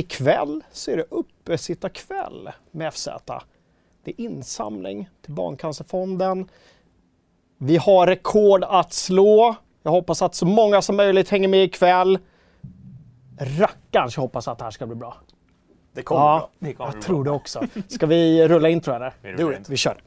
[0.00, 3.08] ikväll så är det uppesittarkväll med FZ.
[4.04, 6.48] Det är insamling till Barncancerfonden.
[7.58, 9.54] Vi har rekord att slå.
[9.82, 12.18] Jag hoppas att så många som möjligt hänger med ikväll.
[13.38, 15.16] Rackarns jag hoppas att det här ska bli bra.
[15.92, 16.50] Det kommer Ja, bra.
[16.58, 17.66] Det kommer jag bli tror det också.
[17.88, 19.14] Ska vi rulla intro eller?
[19.22, 19.56] Vi.
[19.68, 20.02] Vi kör.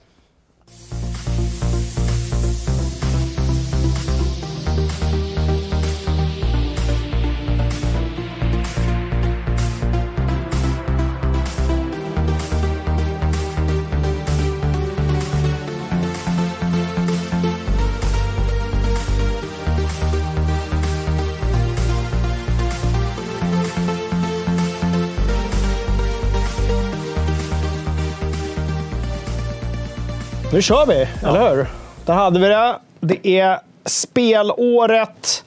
[30.54, 31.68] Nu kör vi, eller hur?
[32.06, 32.80] Där hade vi det.
[33.00, 35.44] Det är spelåret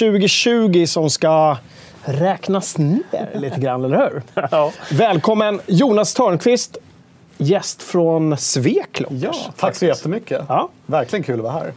[0.00, 1.56] 2020 som ska
[2.04, 4.22] räknas ner lite grann, eller hur?
[4.50, 4.72] Ja.
[4.90, 6.76] Välkommen Jonas Törnqvist,
[7.38, 9.18] gäst från Sveklockers.
[9.22, 10.42] Ja, tack så jättemycket.
[10.48, 10.68] Ja.
[10.86, 11.72] Verkligen kul att vara här.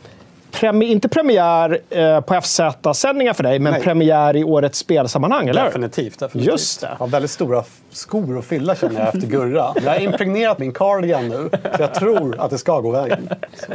[0.51, 3.81] Premi- inte premiär eh, på FZ-sändningar för dig, men Nej.
[3.81, 5.63] premiär i årets spelsammanhang, eller?
[5.63, 6.19] Definitivt.
[6.19, 6.51] definitivt.
[6.51, 6.87] Just det.
[6.91, 9.73] Jag har väldigt stora skor att fylla känner jag efter Gurra.
[9.83, 13.29] Jag har impregnerat min cardigan nu, så jag tror att det ska gå vägen.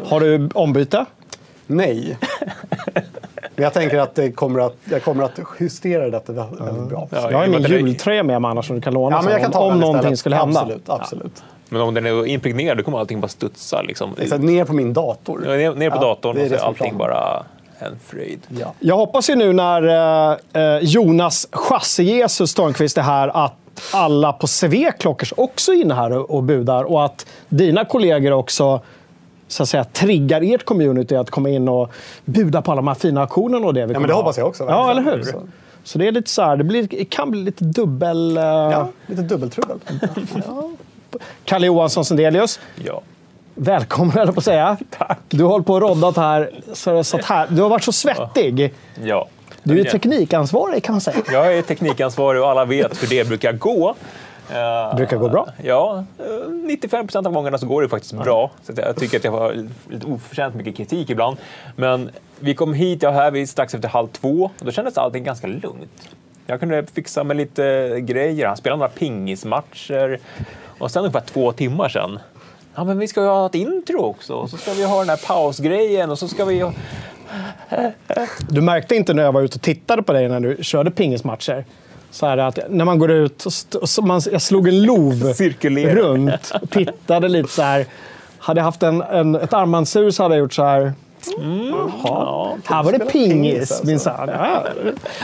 [0.08, 1.04] Har du ombyte?
[1.66, 2.18] Nej.
[3.54, 7.08] Men jag tänker att det kommer att, jag kommer att justera detta väldigt bra.
[7.10, 9.32] Ja, Jag har med min jultröja med mig annars som du kan låna Ja, men
[9.32, 10.60] jag kan om, ta om den någonting skulle hända.
[10.60, 11.42] Absolut, absolut.
[11.72, 13.82] Men om den är impregnerad då kommer allting bara studsa.
[13.82, 14.10] Liksom.
[14.20, 15.42] Exakt, ner på min dator.
[15.46, 17.42] Ja, ner, ner på Ja, datorn det är och så det är allting bara
[17.78, 18.40] en fröjd.
[18.48, 18.72] Ja.
[18.80, 19.82] Jag hoppas ju nu när
[20.52, 23.52] eh, eh, Jonas Chasse-Jesus Törnqvist är här att
[23.92, 28.80] alla på CV-klockers också är inne här och, och budar och att dina kollegor också
[29.48, 31.90] så att säga, triggar ert community att komma in och
[32.24, 34.20] buda på alla de här fina auktionerna och det vi men kommer det ha.
[34.20, 35.22] hoppas jag också, Ja, eller hur?
[35.22, 35.42] Så-
[35.84, 38.36] Så det är lite så här, det, blir, det kan bli lite dubbel...
[38.36, 39.78] eh, Ja, lite dubbeltrubbel.
[41.44, 43.00] Kalle Johansson Sendelius, Ja.
[43.54, 44.76] välkommen höll jag på att säga.
[44.98, 45.18] Tack.
[45.28, 47.46] Du har hållit på och roddat här, så satt här.
[47.50, 48.74] Du har varit så svettig.
[49.04, 49.28] ja.
[49.64, 51.16] Du är teknikansvarig kan man säga.
[51.32, 53.94] Jag är teknikansvarig och alla vet hur det brukar gå.
[54.50, 55.48] Eh, Brukar gå bra.
[55.62, 58.50] Ja, eh, 95 procent av gångerna så går det faktiskt bra.
[58.62, 61.36] Så jag tycker att jag har lite oförtjänt mycket kritik ibland.
[61.76, 65.24] Men vi kom hit, jag här vid strax efter halv två och då kändes allting
[65.24, 66.08] ganska lugnt.
[66.46, 68.46] Jag kunde fixa med lite grejer.
[68.46, 70.18] Han spelade några pingismatcher.
[70.82, 72.18] Och sen ungefär två timmar sen.
[72.74, 74.34] Ja, men vi ska ju ha ett intro också.
[74.34, 76.60] Och så ska vi ha den här pausgrejen och så ska vi...
[76.60, 76.72] ha-
[78.48, 81.64] Du märkte inte när jag var ute och tittade på dig när du körde pingismatcher.
[82.10, 83.44] Så här att när man går ut,
[83.80, 85.34] och så man, jag slog en lov
[85.74, 87.86] runt och tittade lite så här.
[88.38, 90.92] Hade jag haft en, en, ett armbandsur så hade jag gjort så här.
[92.04, 93.86] Ja, Här var det pingis pingis, alltså.
[93.86, 94.28] minsann.
[94.28, 94.62] Ja.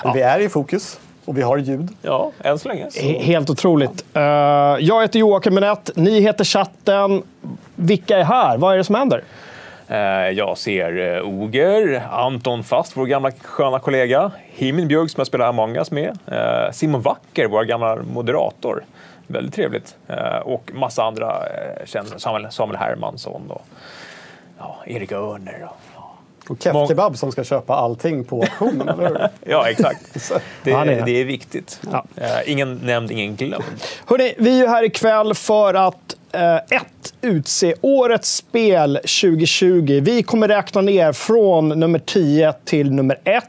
[0.05, 1.89] Men vi är i fokus och vi har ljud.
[2.03, 2.91] ja, än så länge.
[2.91, 3.01] Så.
[3.01, 4.05] He- Helt otroligt.
[4.15, 4.23] Eh,
[4.81, 7.23] jag heter Joakim Minett, ni heter chatten.
[7.77, 8.59] Vilka är här?
[8.59, 9.25] Vad är det som händer?
[9.89, 9.99] Eh,
[10.31, 15.47] Jag ser eh, Oger, Anton Fast, vår gamla sköna kollega, Himin Björk som jag spelar
[15.49, 16.19] Among us med,
[16.73, 18.85] Simon Wacker, vår gamla moderator.
[19.27, 19.97] Väldigt trevligt.
[20.43, 21.37] Och massa andra
[21.85, 23.67] kända, Samuel, Samuel Hermansson och
[24.59, 25.55] ja, Erik Örner.
[25.55, 25.73] Och, ja.
[26.49, 29.29] Och Kebab som ska köpa allting på auktionen, eller hur?
[29.53, 30.33] ja, exakt.
[30.65, 31.81] Det, är det är viktigt.
[31.93, 32.05] Ja.
[32.17, 33.65] Eh, Ingen nämnd, ingen glömd.
[34.07, 40.01] Hörrni, vi är ju här ikväll för att eh, ett, utse årets spel 2020.
[40.03, 43.45] Vi kommer räkna ner från nummer 10 till nummer 1.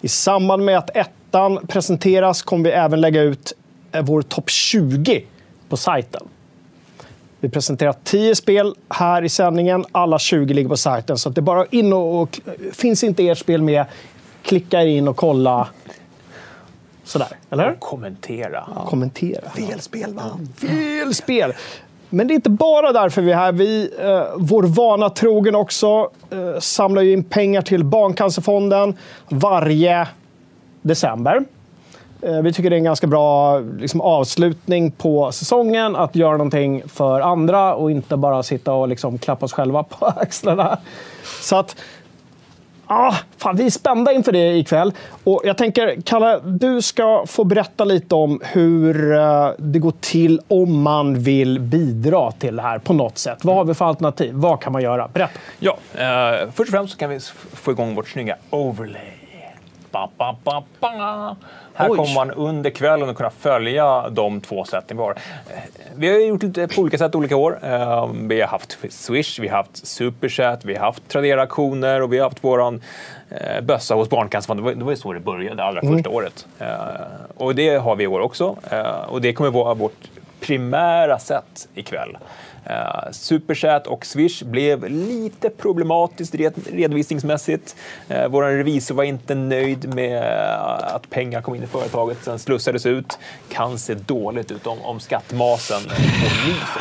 [0.00, 3.52] I samband med att ettan presenteras kommer vi även lägga ut
[3.92, 5.24] eh, vår topp 20
[5.68, 6.28] på sajten.
[7.42, 9.84] Vi presenterar 10 spel här i sändningen.
[9.92, 11.18] Alla 20 ligger på sajten.
[11.18, 12.40] Så att det är bara in och, och...
[12.72, 13.84] Finns inte ert spel med,
[14.42, 15.68] klicka in och kolla.
[17.04, 17.76] Sådär, eller?
[17.78, 18.64] Kommentera.
[18.86, 19.50] Kommentera.
[19.50, 20.48] Fel spel vann.
[20.56, 21.52] Fel spel!
[22.10, 23.52] Men det är inte bara därför vi är här.
[23.52, 28.96] Vi, eh, vår vana trogen också, eh, samlar ju in pengar till Barncancerfonden
[29.28, 30.08] varje
[30.82, 31.44] december.
[32.22, 35.96] Eh, vi tycker det är en ganska bra liksom, avslutning på säsongen.
[35.96, 40.06] Att göra någonting för andra och inte bara sitta och liksom, klappa oss själva på
[40.16, 40.78] axlarna.
[41.40, 41.76] Så att
[42.94, 44.92] Ah, fan, vi är spända inför det ikväll.
[45.24, 50.40] Och jag tänker, Kalle, du ska få berätta lite om hur eh, det går till
[50.48, 53.38] om man vill bidra till det här på något sätt.
[53.44, 54.34] Vad har vi för alternativ?
[54.34, 55.08] Vad kan man göra?
[55.08, 55.38] Berätta.
[55.58, 57.20] Ja, eh, först och främst kan vi
[57.52, 59.11] få igång vårt snygga overlay.
[59.92, 61.36] Ba, ba, ba, ba.
[61.74, 61.96] Här Oj.
[61.96, 65.10] kommer man under kvällen att kunna följa de två sätten vi har.
[65.10, 65.56] Eh,
[65.96, 67.58] Vi har gjort lite på olika sätt olika år.
[67.62, 72.18] Eh, Vi har haft Swish, vi har haft Superchat, vi har haft Tradera-aktioner och vi
[72.18, 72.82] har haft våran
[73.30, 74.64] eh, bössa hos Barncancerfonden.
[74.64, 76.46] Det var- Det var ju så det började allra första året.
[76.58, 76.66] Eh,
[77.36, 78.56] Och det har vi i år också.
[78.70, 80.08] Eh, Och det kommer vara vårt
[80.40, 82.16] primära sätt ikväll.
[82.70, 87.76] Uh, Superchat och Swish blev lite problematiskt red redovisningsmässigt.
[88.10, 92.38] Uh, Vår revisor var inte nöjd med eh, att pengar kom in i företaget, sen
[92.38, 93.18] slussades ut.
[93.48, 95.80] Kan se dåligt ut om, om skattmasen.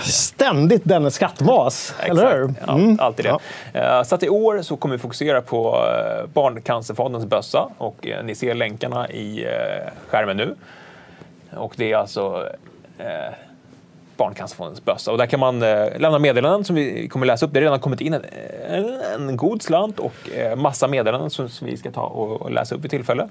[0.04, 2.54] Ständigt denne skattmas, eller hur?
[2.68, 2.98] Ja, Mm.
[3.00, 3.40] alltid det.
[3.80, 8.24] Eh, Så att i år så kommer vi fokusera på eh, Barncancerfondens bössa och eh,
[8.24, 10.56] ni ser länkarna i eh, skärmen nu.
[11.58, 12.48] Och det är alltså
[12.98, 13.34] eh,
[14.22, 15.12] Barncancerfondens bössa.
[15.12, 17.54] Och där kan man eh, lämna meddelanden som vi kommer läsa upp.
[17.54, 18.22] Det har redan kommit in en,
[18.70, 22.52] en, en god slant och eh, massa meddelanden som, som vi ska ta och, och
[22.52, 23.30] läsa upp vid tillfälle.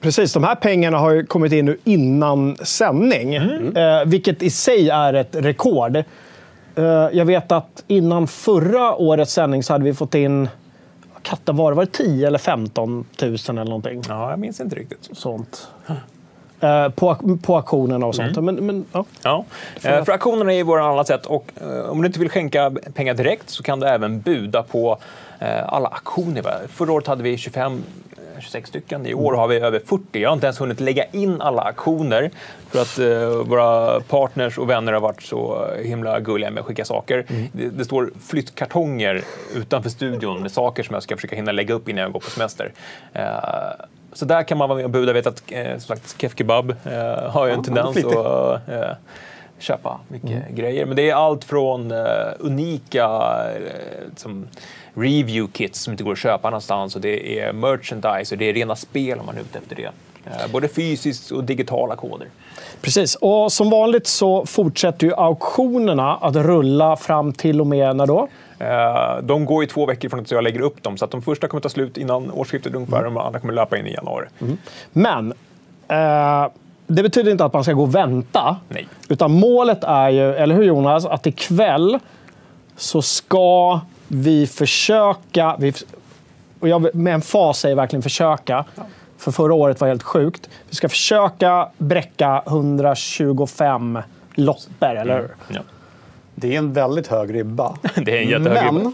[0.00, 3.34] Precis, de här pengarna har kommit in nu innan sändning.
[3.34, 5.96] Eh, vilket i sig är ett rekord.
[5.96, 10.48] Eh, jag vet att innan förra årets sändning så hade vi fått in,
[11.22, 14.76] katten var det, var det 10 eller 15 000 eller någonting Ja, jag minns inte
[14.76, 15.08] riktigt.
[15.12, 15.68] sånt.
[16.66, 18.36] Eh, på, på auktionerna och sånt.
[18.36, 19.04] Men, men, ja.
[19.22, 19.44] Ja,
[19.82, 23.14] eh, för auktionerna är våra annat sätt och eh, om du inte vill skänka pengar
[23.14, 24.98] direkt så kan du även buda på
[25.66, 26.42] alla auktioner.
[26.68, 27.82] Förra året hade vi 25
[28.36, 29.06] eh, 26 stycken.
[29.06, 30.20] I år har vi över 40.
[30.20, 32.30] Jag har inte ens hunnit lägga in alla auktioner
[32.70, 36.84] för att eh, våra partners och vänner har varit så himla gulliga med att skicka
[36.84, 37.24] saker.
[37.52, 39.22] Det, det står flyttkartonger
[39.54, 42.30] utanför studion med saker som jag ska försöka hinna lägga upp innan jag går på
[42.30, 42.72] semester.
[43.12, 43.24] Eh,
[44.16, 45.06] så där kan man vara med och buda.
[45.06, 48.90] Jag vet att eh, som sagt, Kef Kebab eh, har ju en tendens att eh,
[49.58, 50.86] köpa mycket grejer.
[50.86, 51.98] Men det är allt från eh,
[52.38, 53.04] unika
[53.54, 54.46] eh, som
[54.94, 58.54] review kits som inte går att köpa någonstans och det är merchandise och det är
[58.54, 59.90] rena spel om man är ute efter det.
[60.26, 62.28] Eh, både fysiskt och digitala koder.
[62.80, 63.14] Precis.
[63.14, 68.28] Och som vanligt så fortsätter ju auktionerna att rulla fram till och med när då?
[68.58, 71.22] Eh, De går i två veckor från att jag lägger upp dem, så att de
[71.22, 74.26] första kommer ta slut innan årsskiftet ungefär, och de andra kommer löpa in i januari.
[74.92, 75.32] Men
[75.88, 76.46] eh,
[76.86, 78.56] det betyder inte att man ska gå och vänta.
[78.68, 78.88] Nej.
[79.08, 81.98] Utan målet är ju, eller hur Jonas, att ikväll
[82.76, 85.72] så ska vi försöka, vi,
[86.60, 88.64] och jag med en fas säger verkligen försöka,
[89.18, 90.48] för förra året var helt sjukt.
[90.68, 93.98] Vi ska försöka bräcka 125
[94.34, 95.28] lotter, eller hur?
[95.48, 95.60] Ja.
[96.38, 97.76] Det är en väldigt hög ribba.
[97.96, 98.92] Det är en jättehög Men ribba.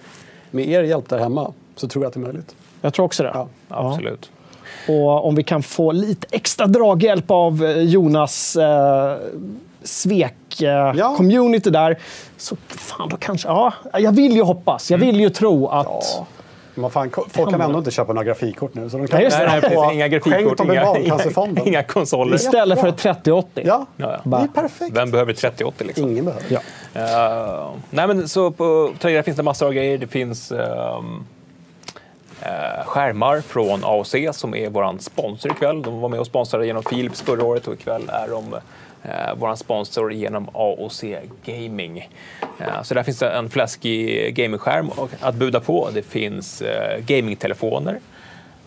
[0.50, 2.54] med er hjälp där hemma så tror jag att det är möjligt.
[2.80, 3.30] Jag tror också det.
[3.34, 3.48] Ja.
[3.68, 4.30] Absolut.
[4.88, 9.16] Och om vi kan få lite extra draghjälp av eh, Jonas eh,
[9.82, 11.98] svek-community där,
[12.36, 13.48] så fan då kanske...
[13.48, 14.90] Ja, jag vill ju hoppas.
[14.90, 15.86] Jag vill ju tro att...
[15.86, 16.26] Ja.
[16.74, 18.90] Men fan, folk kan ändå inte köpa några grafikkort nu.
[18.90, 19.46] Så de kan Nej, just det.
[19.46, 19.92] Nej, precis.
[19.92, 20.96] Inga grafikkort, inga,
[21.64, 22.34] inga, konsoler.
[22.36, 22.92] Istället för Ja.
[22.92, 23.62] ett 3080.
[23.66, 24.30] Ja, Ja, ja.
[24.30, 24.96] det är perfekt.
[24.96, 26.08] Vem behöver 3080 liksom?
[26.10, 26.44] Ingen behöver.
[26.48, 26.60] Ja.
[26.94, 29.98] Eh, nej, men så på Tradera finns det massor av grejer.
[29.98, 31.00] Det finns eh,
[32.84, 35.82] skärmar från AOC som är vår sponsor ikväll.
[35.82, 38.54] De var med och sponsrade genom Philips förra året och ikväll är de
[39.02, 41.04] eh, vår sponsor genom AOC
[41.44, 42.08] Gaming.
[42.58, 45.90] Eh, så där finns det en fläskig gamingskärm att buda på.
[45.94, 48.00] Det finns eh, gamingtelefoner.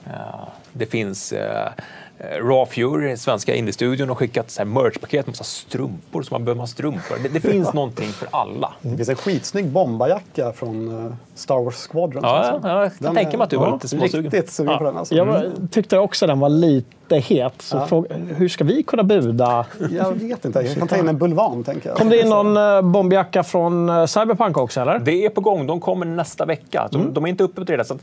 [0.08, 1.72] Eh, det finns eh,
[2.20, 6.60] Raw Fury, svenska indie-studion, har skickat så här merch-paket med massa strumpor, så man behöver
[6.60, 7.18] ha strumpor.
[7.24, 8.74] Det, det finns någonting för alla.
[8.82, 12.22] Det finns en skitsnygg bombarjacka från eh, Star Wars Squadron.
[12.24, 12.68] Ja, alltså.
[12.70, 14.32] ja, jag kan tänka mig att du var ja, lite småsugen.
[14.32, 14.78] Riktigt sugen Ja.
[14.78, 14.98] på den.
[14.98, 15.16] Alltså.
[15.16, 17.54] Jag var- tyckte också den var lite het.
[17.62, 17.88] Så Ja.
[17.88, 19.66] fråga, hur ska vi kunna buda?
[19.92, 20.62] Jag vet inte.
[20.62, 21.98] Jag kan ta in en bulvan, tänker jag.
[21.98, 25.00] Kom det in någon eh, bombjacka från eh, Cyberpunk också, eller?
[25.00, 26.88] Det är på gång, de kommer nästa vecka.
[26.92, 27.14] De, Mm.
[27.14, 27.86] de är inte uppe på det.
[27.86, 28.02] Så att,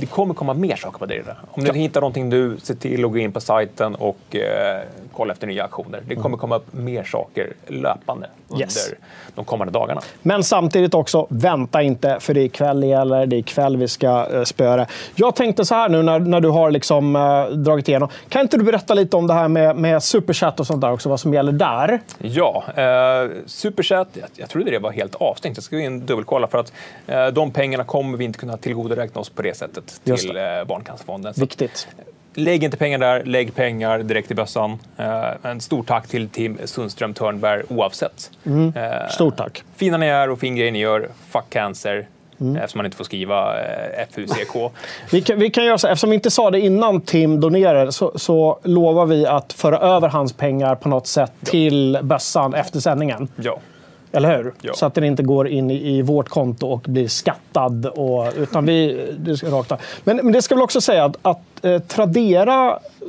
[0.00, 1.22] det kommer komma mer saker på det.
[1.50, 4.80] Om du hittar någonting nu, se till att gå in på sajten och eh,
[5.12, 6.02] kolla efter nya aktioner.
[6.06, 8.60] Det kommer komma upp mer saker löpande under Mm.
[8.60, 8.90] Yes.
[9.34, 10.00] de kommande dagarna.
[10.22, 13.26] Men samtidigt också, vänta inte, för det är ikväll det gäller.
[13.26, 14.86] Det är ikväll vi ska uh, spöa det.
[15.14, 18.08] Jag tänkte så här nu när, när du har liksom, eh, dragit igenom.
[18.28, 21.08] Kan inte du berätta lite om det här med, med superchat och sånt där också,
[21.08, 22.00] vad som gäller där?
[22.18, 25.56] Ja, eh, Superchat, jag, jag trodde det var helt avstängt.
[25.56, 26.72] Jag ska in dubbelkolla för att
[27.06, 31.34] eh, de pengarna kommer vi inte kunna tillgodoräkna oss på det sättet Till eh, Barncancerfonden.
[31.34, 31.88] Så Viktigt.
[32.34, 34.78] Lägg inte pengar där, lägg pengar direkt i bössan.
[34.96, 38.30] Eh, en stort tack till Tim Sundström Törnberg oavsett.
[38.74, 39.62] Eh, Stort tack.
[39.76, 41.08] Fina ni är och fin grej ni gör.
[41.30, 42.06] Fuck cancer.
[42.40, 42.56] Mm.
[42.56, 44.72] Eftersom man inte får skriva eh, FUCK.
[45.10, 48.18] Vi kan, vi kan göra så eftersom vi inte sa det innan Tim donerade så,
[48.18, 53.28] så lovar vi att föra över hans pengar på något sätt till bössan efter sändningen.
[53.36, 53.58] ja.
[54.12, 54.52] Eller hur?
[54.60, 54.72] Ja.
[54.74, 57.86] Så att den inte går in i, vårt konto och blir skattad.
[57.86, 59.72] Och, utan vi, det ska rakt
[60.04, 62.70] men, men det ska väl också säga att, att eh, Tradera...
[62.70, 63.06] eh,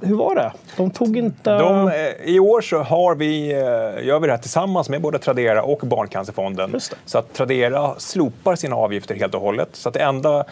[0.00, 0.52] Hur var det?
[0.76, 1.50] De tog inte...
[1.50, 5.18] De, eh, I år så har vi, eh, gör vi det här tillsammans med både
[5.18, 6.80] Tradera och Barncancerfonden.
[7.04, 9.68] Så att Tradera slopar sina avgifter helt och hållet.
[9.72, 10.44] Så att det enda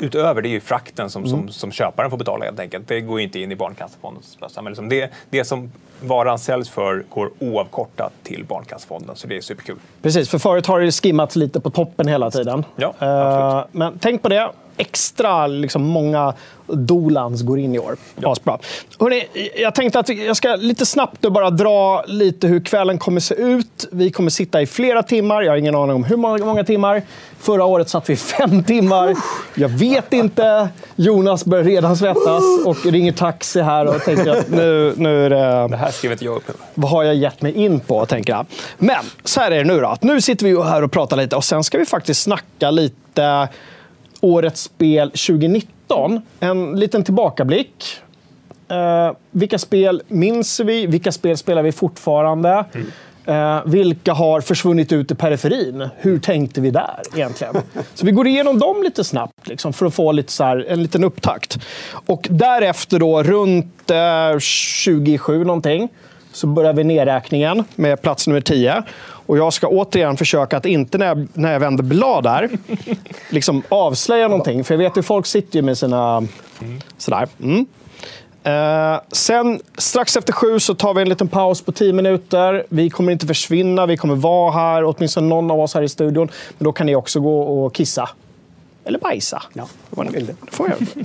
[0.00, 1.30] utöver det är ju frakten som, Mm.
[1.30, 2.88] som, som köparen får betala helt enkelt.
[2.88, 4.62] Det går ju inte in i Barncancerfondens bössa.
[4.62, 9.16] Men liksom det, det som varan säljs för går oavkortat till Barncancerfonden.
[9.16, 9.76] Så det är superkul.
[10.02, 12.64] Precis, för förut har det skimmats lite på toppen hela tiden.
[12.76, 13.74] Ja, Eh, absolut.
[13.74, 14.50] men tänk på det.
[14.80, 16.34] Extra liksom, många
[16.66, 17.96] dolans går in i år.
[18.24, 18.58] Asbra.
[18.98, 19.24] Hörrni,
[19.56, 23.88] jag tänkte att jag ska lite snabbt bara dra lite hur kvällen kommer se ut.
[23.92, 25.42] Vi kommer sitta i flera timmar.
[25.42, 27.02] Jag har ingen aning om hur många, timmar.
[27.38, 29.16] Förra året satt vi fem timmar.
[29.54, 30.68] Jag vet inte.
[30.96, 35.68] Jonas börjar redan svettas och ringer taxi här och tänker att nu, nu är det...
[35.68, 36.50] Det här skriver inte jag upp.
[36.74, 38.46] Vad har jag gett mig in på, tänker jag.
[38.78, 39.96] Men så här är det nu då.
[40.00, 43.48] Nu sitter vi här och pratar lite och sen ska vi faktiskt snacka lite
[44.20, 46.22] årets spel 2019.
[46.40, 47.96] En liten tillbakablick.
[48.68, 50.86] Eh, vilka spel minns vi?
[50.86, 52.64] Vilka spel spelar vi fortfarande?
[53.26, 55.88] Eh, vilka har försvunnit ut i periferin?
[55.96, 57.54] Hur tänkte vi där egentligen?
[57.94, 60.82] Så vi går igenom dem lite snabbt liksom, för att få lite så här, en
[60.82, 61.58] liten upptakt.
[62.06, 65.88] Och därefter då runt eh, 27 någonting
[66.32, 68.82] så börjar vi nedräkningen med plats nummer 10.
[69.30, 72.50] Och jag ska återigen försöka att inte när jag, när jag vänder blad där
[73.30, 74.64] liksom avslöja någonting.
[74.64, 76.22] För jag vet ju folk sitter ju med sina...
[76.98, 77.28] Sådär.
[77.42, 77.66] Mm.
[78.42, 82.66] Eh, sen strax efter sju så tar vi en liten paus på tio minuter.
[82.68, 86.28] Vi kommer inte försvinna, vi kommer vara här, åtminstone någon av oss här i studion.
[86.58, 88.08] Men då kan ni också gå och kissa.
[88.84, 89.42] Eller bajsa.
[89.52, 90.26] Ja, vad ni vill.
[90.26, 90.78] Det får jag.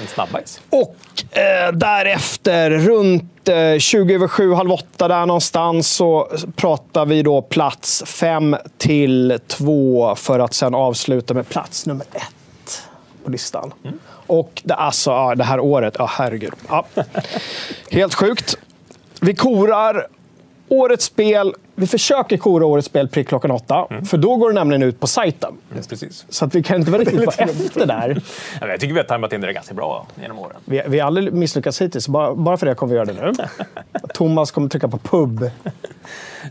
[0.00, 0.60] En snabbajs.
[0.70, 0.96] Och
[1.38, 7.42] eh, därefter, runt eh, 20 över 7, halv åtta där någonstans, så pratar vi då
[7.42, 12.82] plats fem till två för att sen avsluta med plats nummer ett
[13.24, 13.72] på listan.
[14.26, 16.52] Och det, alltså, ja, det här året, ja herregud.
[16.68, 16.86] Ja.
[17.90, 18.56] Helt sjukt.
[19.20, 20.06] Vi korar
[20.68, 21.54] årets spel.
[21.74, 25.06] Vi försöker kora årets spel prick klockan åtta, för då går det nämligen ut på
[25.06, 25.52] sajten.
[25.72, 26.26] Mm, precis.
[26.28, 28.20] Så att vi kan inte vara riktigt vara efter där.
[28.60, 30.56] Ja, Jag tycker vi har tajmat in det ganska bra genom åren.
[30.64, 33.32] Vi, vi har aldrig misslyckats hittills, bara, bara för det kommer vi göra det nu.
[34.14, 35.50] Thomas kommer trycka på pub.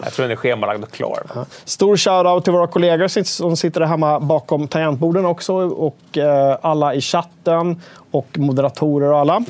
[0.03, 1.23] Jag tror den är schemalagd och klar.
[1.65, 5.53] Stor shoutout till våra kollegor som sitter där hemma bakom tangentborden också.
[5.55, 9.43] Och eh, alla i chatten och moderatorer och alla.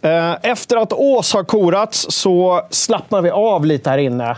[0.00, 4.36] Eh, efter att Ås har korats så slappnar vi av lite här inne.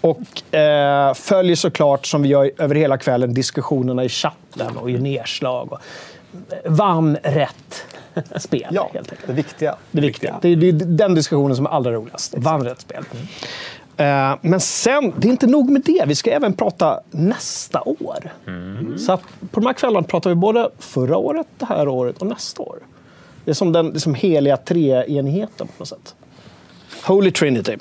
[0.00, 4.98] Och eh, följer såklart, som vi gör över hela kvällen, diskussionerna i chatten och gör
[4.98, 5.72] nedslag.
[5.72, 5.78] Och,
[6.64, 7.84] vann rätt
[8.36, 9.26] spel, Ja, helt enkelt.
[9.26, 9.74] det viktiga.
[9.90, 10.38] Det viktiga.
[10.42, 12.34] Det är, det är den diskussionen som är allra roligast.
[12.36, 13.04] Vann rätt spel.
[13.12, 13.18] Eh,
[13.96, 16.04] Eh, men sen, det är inte nog med det.
[16.06, 18.32] Vi ska även prata nästa år.
[18.98, 19.16] Så
[19.50, 22.78] på de här kvällarna pratar vi både förra året, det här året och nästa år.
[23.44, 26.14] Det är som den liksom heliga treenigheten på något sätt.
[27.06, 27.76] Holy Trinity.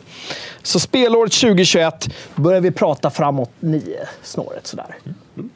[0.63, 4.67] Så spelåret 2021 börjar vi prata framåt nio snåret.
[4.67, 4.97] Sådär.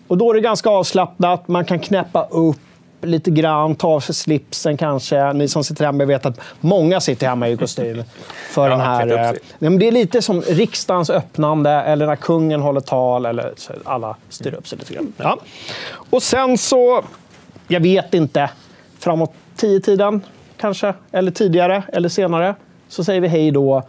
[0.07, 1.47] Och då är det ganska avslappnat.
[1.47, 2.59] Man kan knäppa upp
[3.01, 5.34] lite grann, ta av sig slipsen kanske.
[5.34, 8.03] Ni som sitter hemma vet att många sitter hemma i kostym.
[8.50, 9.39] För Ja, den här, eh, sig.
[9.60, 13.25] nej, men det är lite som riksdagens öppnande eller när kungen håller tal.
[13.25, 15.13] Eller så alla styr upp sig lite grann.
[15.18, 15.38] Ja.
[16.10, 17.03] Och sen så,
[17.68, 18.50] jag vet inte,
[19.00, 20.22] framåt tio tiden
[20.58, 22.56] kanske, eller tidigare eller senare,
[22.88, 23.84] så säger vi hej då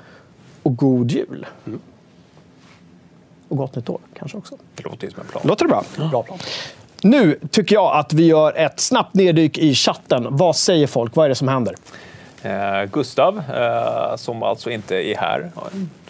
[0.62, 1.46] och god jul.
[3.48, 4.56] Och gott nytt år kanske också.
[4.74, 5.42] Det låter ju som en plan.
[5.46, 5.84] Låter det bra?
[6.10, 6.38] Bra plan.
[7.02, 10.26] Nu tycker jag att vi gör ett snabbt neddyk i chatten.
[10.30, 11.16] Vad säger folk?
[11.16, 11.74] Vad är det som händer?
[12.42, 15.50] Eh, Gustav, eh, som alltså inte är här.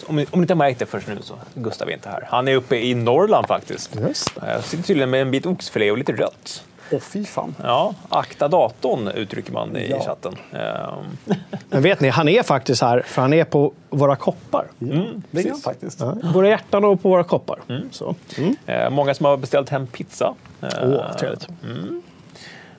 [0.06, 2.25] Om ni, om ni inte har märkt det först nu så Gustav är inte här.
[2.28, 3.97] Han är uppe i Norrland faktiskt.
[4.09, 4.37] Just.
[4.37, 6.64] Eh, sitter tydligen med en bit oxfilé och lite rött.
[6.92, 7.54] Åh, fy fan.
[7.62, 10.00] Ja, akta datorn uttrycker man i Ja.
[10.04, 10.37] chatten.
[10.52, 10.99] Eh,
[11.68, 14.66] Men vet ni, han är faktiskt här, för han är på våra koppar.
[14.80, 15.62] Är han precis.
[15.64, 16.00] faktiskt.
[16.00, 17.59] Ja, våra hjärtan och på våra koppar.
[17.90, 18.14] Så.
[18.38, 18.56] Mm.
[18.66, 20.35] eh, många som har beställt hem pizza.
[20.62, 21.49] Eh, Åh, trevligt.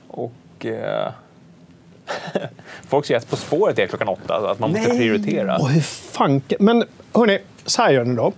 [0.07, 0.65] Och...
[0.65, 1.11] Eh,
[2.87, 4.97] folk säger att På spåret är klockan åtta, att man måste Nej.
[4.97, 5.57] prioritera.
[5.57, 6.57] Och hur fanken...
[6.61, 8.33] Men hörni, så här gör ni då.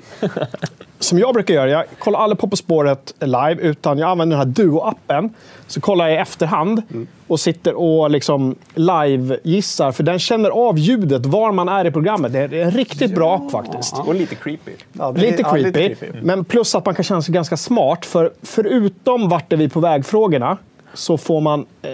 [0.99, 4.47] Som jag brukar göra, jag kollar aldrig på På spåret live, utan jag använder den
[4.47, 5.29] här Duo-appen.
[5.67, 6.81] Så kollar jag i efterhand
[7.27, 12.33] och sitter och liksom live-gissar, för den känner av ljudet var man är i programmet.
[12.33, 13.95] Det är en riktigt bra app faktiskt.
[13.99, 14.71] Och lite creepy.
[14.93, 18.05] Ja, det Lite ja, creepy, men plus att man kan känna sig ganska smart.
[18.05, 20.57] För förutom vart är vi på väg-frågorna
[20.93, 21.91] så får man eh,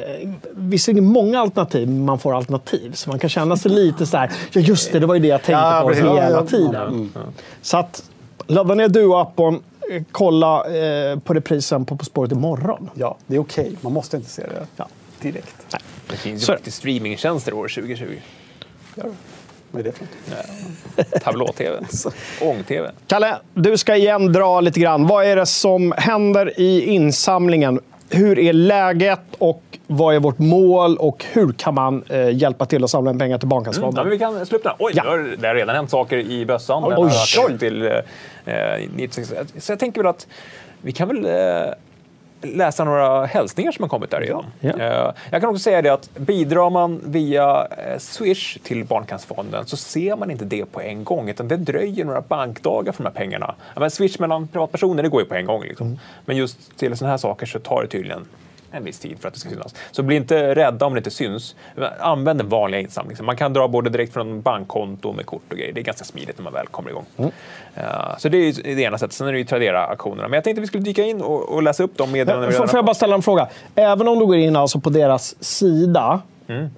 [0.52, 2.92] visserligen många alternativ, men man får alternativ.
[2.94, 5.28] Så man kan känna sig lite så här, ja just det, det var ju det
[5.28, 6.04] jag tänkte Ja, på precis.
[6.04, 6.46] hela Ja, ja.
[6.46, 7.12] tiden.
[7.62, 8.04] Så att
[8.48, 9.60] Ladda ner Duo-appen.
[9.92, 12.90] eh, Kolla eh, på reprisen på På spåret imorgon.
[12.94, 13.76] Ja, det är okej.
[13.82, 14.88] Man måste inte se det Ja.
[15.22, 15.56] direkt.
[16.10, 18.06] Det finns ju Så- faktiskt streamingtjänster år 2020.
[18.96, 19.10] Gör det.
[19.72, 21.24] Vad är det för något?
[21.24, 21.80] Tablå-tv.
[22.42, 22.92] Ång-tv.
[23.08, 25.08] Kalle, du ska igen dra lite grann.
[25.08, 27.80] Vad är det som händer i insamlingen?
[28.10, 32.84] Hur är läget och vad är vårt mål och hur kan man eh, hjälpa till
[32.84, 34.04] att samla in pengar till Barncancerfonden?
[34.04, 34.74] men vi kan den.
[34.80, 35.04] Oj, Ja.
[35.04, 36.84] nu har det har redan hänt saker i bössan.
[36.86, 37.58] Oj, ökat oj.
[37.60, 37.94] Till, eh,
[38.96, 39.54] 96.
[39.60, 40.28] Så jag tänker väl att
[40.82, 41.74] vi kan väl eh,
[42.42, 44.46] läsa några hälsningar som har kommit därigenom.
[44.60, 44.70] Ja.
[44.80, 49.78] Eh, jag kan också säga det att bidrar man via eh, Swish till Barncancerfonden så
[49.78, 53.16] ser man inte det på en gång, utan det dröjer några bankdagar för de här
[53.16, 53.56] pengarna.
[53.76, 55.64] Men Swish mellan privatpersoner, det går ju på en gång.
[55.64, 55.88] Liksom.
[55.88, 56.00] Mm.
[56.26, 58.26] Men just till sådana här saker så tar det tydligen
[58.72, 59.76] en viss tid för att det ska synas.
[59.92, 61.56] Så bli inte rädda om det inte syns.
[62.00, 63.26] Använd den vanliga insamlingen.
[63.26, 65.74] Man kan dra både direkt från bankkonto med kort och grejer.
[65.74, 67.06] Det är ganska smidigt när man väl kommer igång.
[67.18, 67.32] Mm.
[67.76, 69.14] Eh, så det är det ena sättet.
[69.14, 70.28] Sen är det ju Tradera-aktionerna.
[70.28, 72.68] Men jag tänkte vi skulle dyka in och, och läsa upp de meddelanden vi Får,
[72.68, 73.48] får jag bara ställa en fråga?
[73.76, 76.22] Även om du går in alltså på deras sida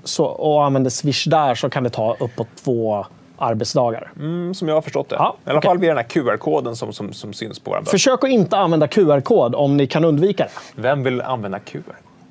[0.04, 3.06] så, och använder Swish där så kan det ta uppåt två
[3.42, 4.12] arbetsdagar.
[4.20, 5.16] Mm, som jag har förstått det.
[5.16, 5.70] Ja, I alla okej.
[5.70, 7.90] fall via den här QR-koden som, som, som syns på vår börs.
[7.90, 10.82] Försök att inte använda QR-kod om ni kan undvika det.
[10.82, 11.82] Vem vill använda QR?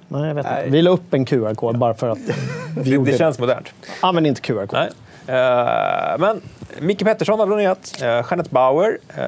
[0.08, 0.58] Nej, jag vet Nej.
[0.58, 0.70] inte.
[0.70, 2.18] Vi la upp en QR-kod bara för att
[2.76, 3.18] vi Det, det det.
[3.18, 3.68] känns modernt.
[4.00, 4.72] Använd inte QR-kod.
[4.72, 4.90] Nej.
[5.26, 6.40] Eh, men
[6.78, 7.92] Micke Pettersson har donerat.
[8.02, 8.98] Uh, Jeanette Bauer.
[9.18, 9.24] Uh,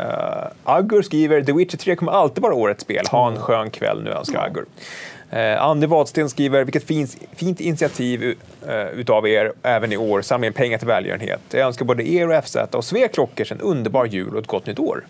[0.64, 3.04] Aggur skriver The Witcher 3 kommer alltid vara årets spel.
[3.10, 4.64] Ha en skön kväll nu, önskar Aggur.
[5.32, 10.22] Uh, Andy Wadsten skriver vilket fint, fint initiativ uh, utav er även i år.
[10.22, 11.40] Samla in pengar till välgörenhet.
[11.50, 14.66] Jag önskar både er och FZ och Svea Klockers en underbar jul och ett gott
[14.66, 15.04] nytt år.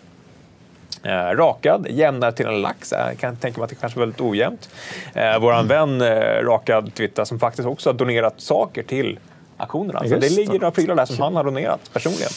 [1.05, 2.93] Eh, rakad, jämnare till en lax.
[2.93, 4.69] Eh, Jag kan tänka mig att det kanske är väldigt ojämnt.
[5.13, 6.07] Eh, våran vän eh,
[6.43, 9.19] Rakad Twitter som faktiskt också har donerat saker till
[9.57, 9.99] aktionerna.
[9.99, 12.29] Så det ligger några prylar där som han har donerat personligen.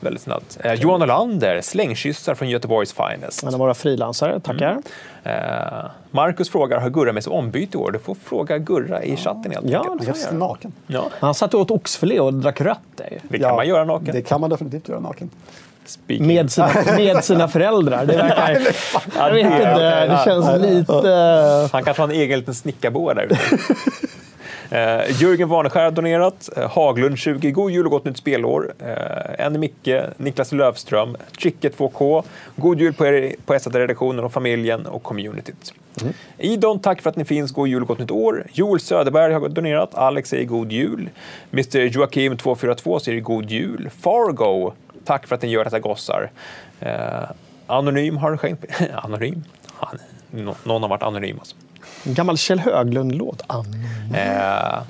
[0.00, 0.58] Väldigt snällt.
[0.64, 3.42] Eh, Johan Olander, slängkyssar från Göteborgs Finest.
[3.42, 4.70] En av våra frilansare, tackar.
[4.70, 4.76] Eh,
[6.10, 7.90] Marcus frågar, har Gurra med sig ombyte i år?
[7.92, 10.08] Du får fråga Gurra i chatten helt Ja, enkelt.
[10.08, 10.72] Just naken.
[10.86, 12.78] Ja, Han satt och åt oxfilé och drack rött.
[12.96, 13.18] där.
[13.28, 14.14] det kan man göra naken.
[14.14, 15.30] Det kan man definitivt göra naken.
[15.86, 16.26] Speaking.
[16.26, 18.06] Med sina, med sina föräldrar.
[18.06, 18.66] Det verkar...
[19.16, 21.08] Jag vet inte, det känns lite...
[21.72, 23.38] Han kanske har en egen liten snickarboa där ute.
[24.74, 26.48] Uh, Jörgen Warneskär har donerat.
[26.58, 27.50] Uh, Haglund 20.
[27.50, 28.74] God jul och gott nytt spelår.
[28.82, 32.24] Uh, Annie Micke, Niklas Löfström, Tricke 2K.
[32.56, 35.74] God jul på er på SAT-redaktionen och familjen och communityt.
[36.38, 37.52] Idon, tack för att ni finns.
[37.52, 38.46] God jul och gott nytt år.
[38.52, 39.94] Joel Söderberg har donerat.
[39.94, 41.10] Alex säger god jul.
[41.52, 43.90] Mr Joakim 242 säger god jul.
[44.00, 44.72] Fargo,
[45.04, 46.30] tack för att ni gör detta gossar.
[46.82, 46.88] Uh,
[47.66, 48.64] anonym har skänkt...
[48.94, 49.44] anonym?
[49.66, 49.98] Han,
[50.30, 51.56] nå- någon har varit anonym alltså.
[52.06, 53.42] En gammal Kjell Höglund-låt.
[54.14, 54.82] Eh,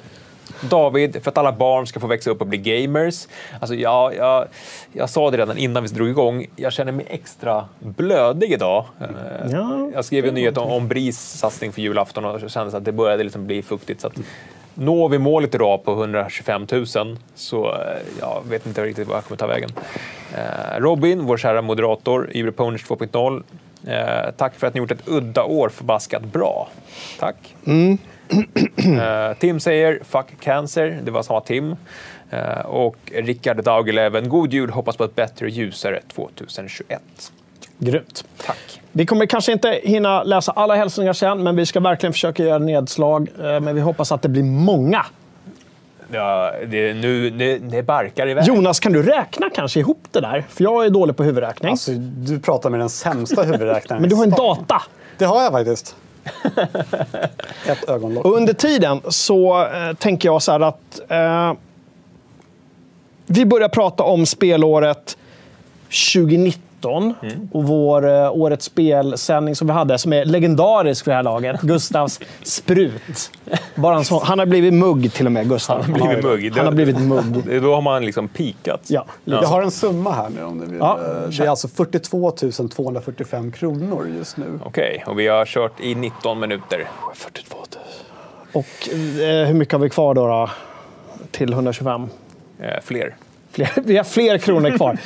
[0.71, 3.29] David, för att alla barn ska få växa upp och bli gamers.
[3.61, 4.47] Alltså, ja, jag,
[4.93, 6.47] jag sa det redan innan vi drog igång.
[6.57, 8.85] Jag känner mig extra blödig idag.
[9.01, 9.07] Eh,
[9.53, 12.93] Ja, jag skrev en nyhet om, om BRIS satsning för julafton och kände att det
[12.93, 14.01] började liksom bli fuktigt.
[14.01, 14.19] Så att,
[14.75, 16.87] når vi målet idag på 125 000
[17.35, 17.79] så eh,
[18.21, 19.71] jag vet inte riktigt vad jag kommer ta vägen.
[20.35, 23.43] Eh, Robin, vår kära moderator, Ivry Ponish 2.0.
[23.87, 26.69] Eh, tack för att ni gjort ett udda år förbaskat bra.
[27.21, 27.37] Tack.
[28.77, 31.77] Eh, Tim säger “fuck cancer”, det var samma Tim.
[32.31, 37.03] Eh, och Rickard Daugeleven, god jul, hoppas på ett bättre och ljusare 2021.
[37.79, 38.25] Grymt.
[38.47, 38.81] Tack.
[38.93, 42.59] Vi kommer kanske inte hinna läsa alla hälsningar sen, men vi ska verkligen försöka göra
[42.59, 43.29] nedslag.
[43.39, 45.07] Eh, Men vi hoppas att det blir många.
[46.13, 48.45] Ja, det, nu, det, det barkar iväg.
[48.45, 50.45] Jonas, kan du räkna kanske ihop det där?
[50.49, 51.71] För jag är dålig på huvudräkning.
[51.71, 54.01] Alltså, du pratar med den sämsta huvudräknaren.
[54.01, 54.83] men du har en data.
[55.19, 55.97] Det har jag faktiskt.
[57.67, 58.25] Ett ögonlock.
[58.25, 61.53] Och under tiden så eh, tänker jag så här att eh,
[63.27, 65.17] vi börjar prata om spelåret
[66.15, 66.64] 2019
[67.53, 71.61] och vår eh, årets spelsändning som vi hade, som är legendarisk för det här laget,
[71.63, 73.31] Gustavs sprut.
[73.75, 75.83] Bara en sån, han har blivit mugg till och med, Gustav.
[75.83, 76.57] Han har blivit mugg.
[76.57, 77.63] Han har blivit mugg.
[77.63, 78.81] Då har man liksom pikat.
[78.87, 80.79] Ja, Jag har en summa här nu om du vill.
[80.79, 84.59] Ja, Eh, det är alltså 42 245 kronor just nu.
[84.65, 86.89] Okej, och vi har kört i 19 minuter.
[87.15, 87.65] 42 000.
[88.53, 88.89] Och
[89.23, 90.51] eh, hur mycket har vi kvar då, då
[91.31, 92.07] till 125?
[92.61, 93.15] Eh, fler.
[93.51, 94.99] Fler, vi har fler kronor kvar.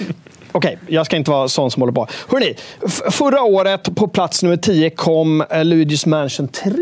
[0.53, 2.07] Okej, jag ska inte vara sån som håller på.
[2.29, 2.55] Hörrni,
[3.11, 6.73] förra året på plats nummer 10 kom eh, Luigi's Mansion 3.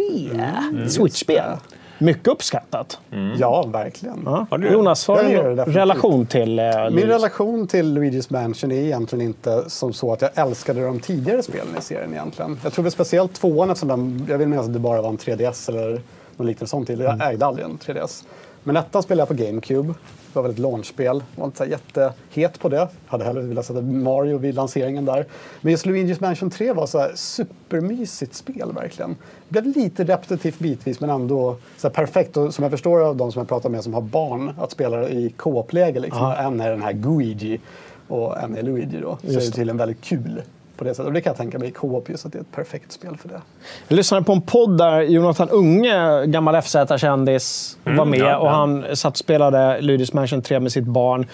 [0.88, 1.50] Switch-spel.
[1.98, 2.98] Mycket uppskattat.
[3.38, 4.22] Ja, verkligen.
[4.24, 4.46] Ja.
[4.50, 4.72] Har du det?
[4.72, 5.76] Jonas, någon definitivt.
[5.76, 10.30] relation till eh, Min relation till Luigi's Mansion är egentligen inte som så att jag
[10.34, 12.60] älskade de tidigare spelen i serien egentligen.
[12.62, 15.18] Jag tror väl speciellt tvåan eftersom den, jag vill minnas att det bara var en
[15.18, 16.00] 3DS eller
[16.36, 16.88] något liknande sånt.
[16.88, 18.24] Jag ägde aldrig en 3DS.
[18.62, 19.94] Men ettan spelade jag på GameCube.
[20.36, 21.22] Var väl ett launchspel.
[21.34, 22.88] Jag var inte så jättehet på det.
[23.06, 25.26] Hade hellre velat sätta Mario vid lanseringen där.
[25.60, 29.16] Men just Luigi's Mansion 3 var så här supermysigt spel verkligen.
[29.48, 32.36] Det blev lite repetitivt bitvis men ändå så perfekt.
[32.36, 35.08] Och som jag förstår av de som jag pratar med som har barn att spela
[35.08, 36.00] i co-op-läge.
[36.00, 36.34] Liksom.
[36.38, 37.60] En är den här Guigi
[38.08, 39.18] och en är Luigi då.
[39.22, 40.42] Så är det tydligen väldigt kul
[40.76, 41.06] på det sättet.
[41.06, 43.16] Och det kan jag tänka mig i co-op just att det är ett perfekt spel
[43.16, 43.40] för det.
[43.88, 48.20] Jag lyssnade på en podd där Jonathan Unge, gammal FZ-kändis, var med.
[48.20, 48.50] ja, och ja.
[48.50, 51.26] Han satt och spelade Luigi's Mansion 3 med sitt barn.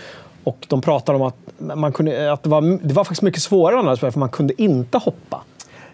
[0.44, 1.36] Och de pratade om att,
[1.76, 4.28] man kunde, att det, var, det var faktiskt mycket svårare än andra spel, för man
[4.28, 5.40] kunde inte hoppa.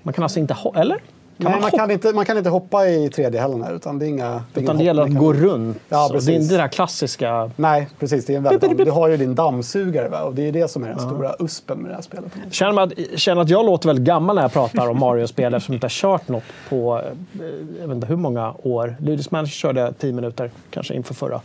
[0.03, 0.99] Man kan alltså inte hoppa, eller?
[1.39, 4.07] Kan Nej, man man, kan inte, man kan inte hoppa i 3D heller, utan det
[4.07, 4.43] är inga...
[4.53, 5.79] Det är Utan det gäller att gå runt.
[5.89, 6.43] Ja, Så det är precis.
[6.43, 7.51] inte det där klassiska...
[7.57, 8.27] Nej, precis.
[8.27, 10.23] Det är en väldigt, du har ju din dammsugare va?
[10.23, 12.33] och det är det som är den stora uspen med det här spelet.
[12.51, 15.73] Känner, man att, känner att jag låter väldigt gammal när jag pratar om Mario-spel eftersom
[15.73, 17.45] jag inte har kört något på eh,
[17.81, 18.97] jag vet inte hur många år.
[19.01, 21.41] Luigi's Mansion körde jag 10 minuter, kanske inför förra.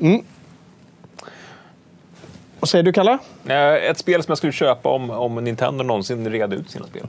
[0.00, 0.22] Mm.
[2.60, 3.18] Vad säger du, Kalle?
[3.46, 7.06] Eh, Ett spel som jag skulle köpa om, om Nintendo någonsin red ut sina spel.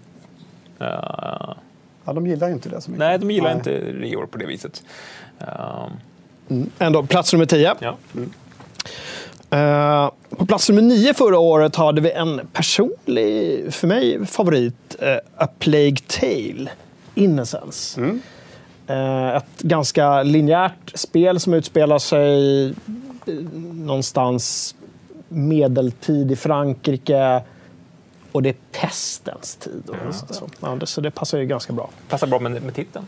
[0.80, 1.54] Eh,
[2.12, 3.00] Ja, de gillar ju inte det så mycket.
[3.00, 3.58] nej, de gillar Nej.
[3.58, 4.84] inte reor på det viset.
[5.40, 5.88] Eh,
[6.80, 7.76] Ändå, plats nummer 10.
[7.80, 7.98] ja.
[9.58, 14.96] Eh, på plats nummer 9 förra året hade vi en personlig, för mig, favorit.
[15.00, 16.70] eh, A Plague Tale,
[17.16, 18.02] Innocence.
[18.88, 22.74] Eh, ett ganska linjärt spel som utspelar sig
[23.74, 24.76] någonstans
[25.30, 27.42] medeltid i Frankrike.
[28.32, 29.84] Och det är pestens tid.
[29.86, 29.94] då.
[30.30, 31.90] Så, ja, det, så det passar ju ganska bra.
[32.10, 33.06] Passar bra med, med titeln.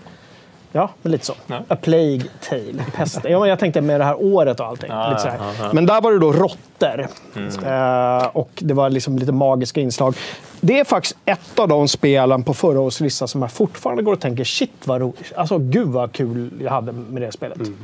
[0.76, 1.34] Ja, men lite så.
[1.48, 1.62] Ja.
[1.68, 2.86] A Plague Tale.
[2.96, 3.20] Pest.
[3.24, 4.90] Ja, jag tänkte med det här året och allting.
[4.92, 5.38] Ja, lite sådär.
[5.40, 5.74] ja, ja.
[5.74, 7.08] Men där var det då råttor.
[7.36, 8.20] Mm.
[8.20, 10.16] Eh, och det var liksom lite magiska inslag.
[10.62, 14.14] Det är faktiskt ett av de spelen på förra årets lista som jag fortfarande går
[14.14, 15.34] och tänker shit vad roligt.
[15.36, 17.58] Alltså gud vad kul jag hade med det spelet.
[17.58, 17.78] Mm.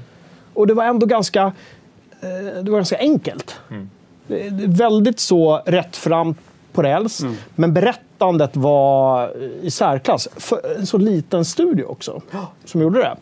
[0.54, 1.44] Och det var ändå ganska,
[2.22, 3.56] eh, det var ganska enkelt.
[3.70, 3.90] Mm.
[4.68, 6.38] Väldigt så rättframt
[6.74, 7.22] på räls.
[7.22, 7.36] Mm.
[7.56, 10.28] Men berättandet var i särklass.
[10.36, 12.22] För en så liten studio också,
[12.66, 13.16] som gjorde det.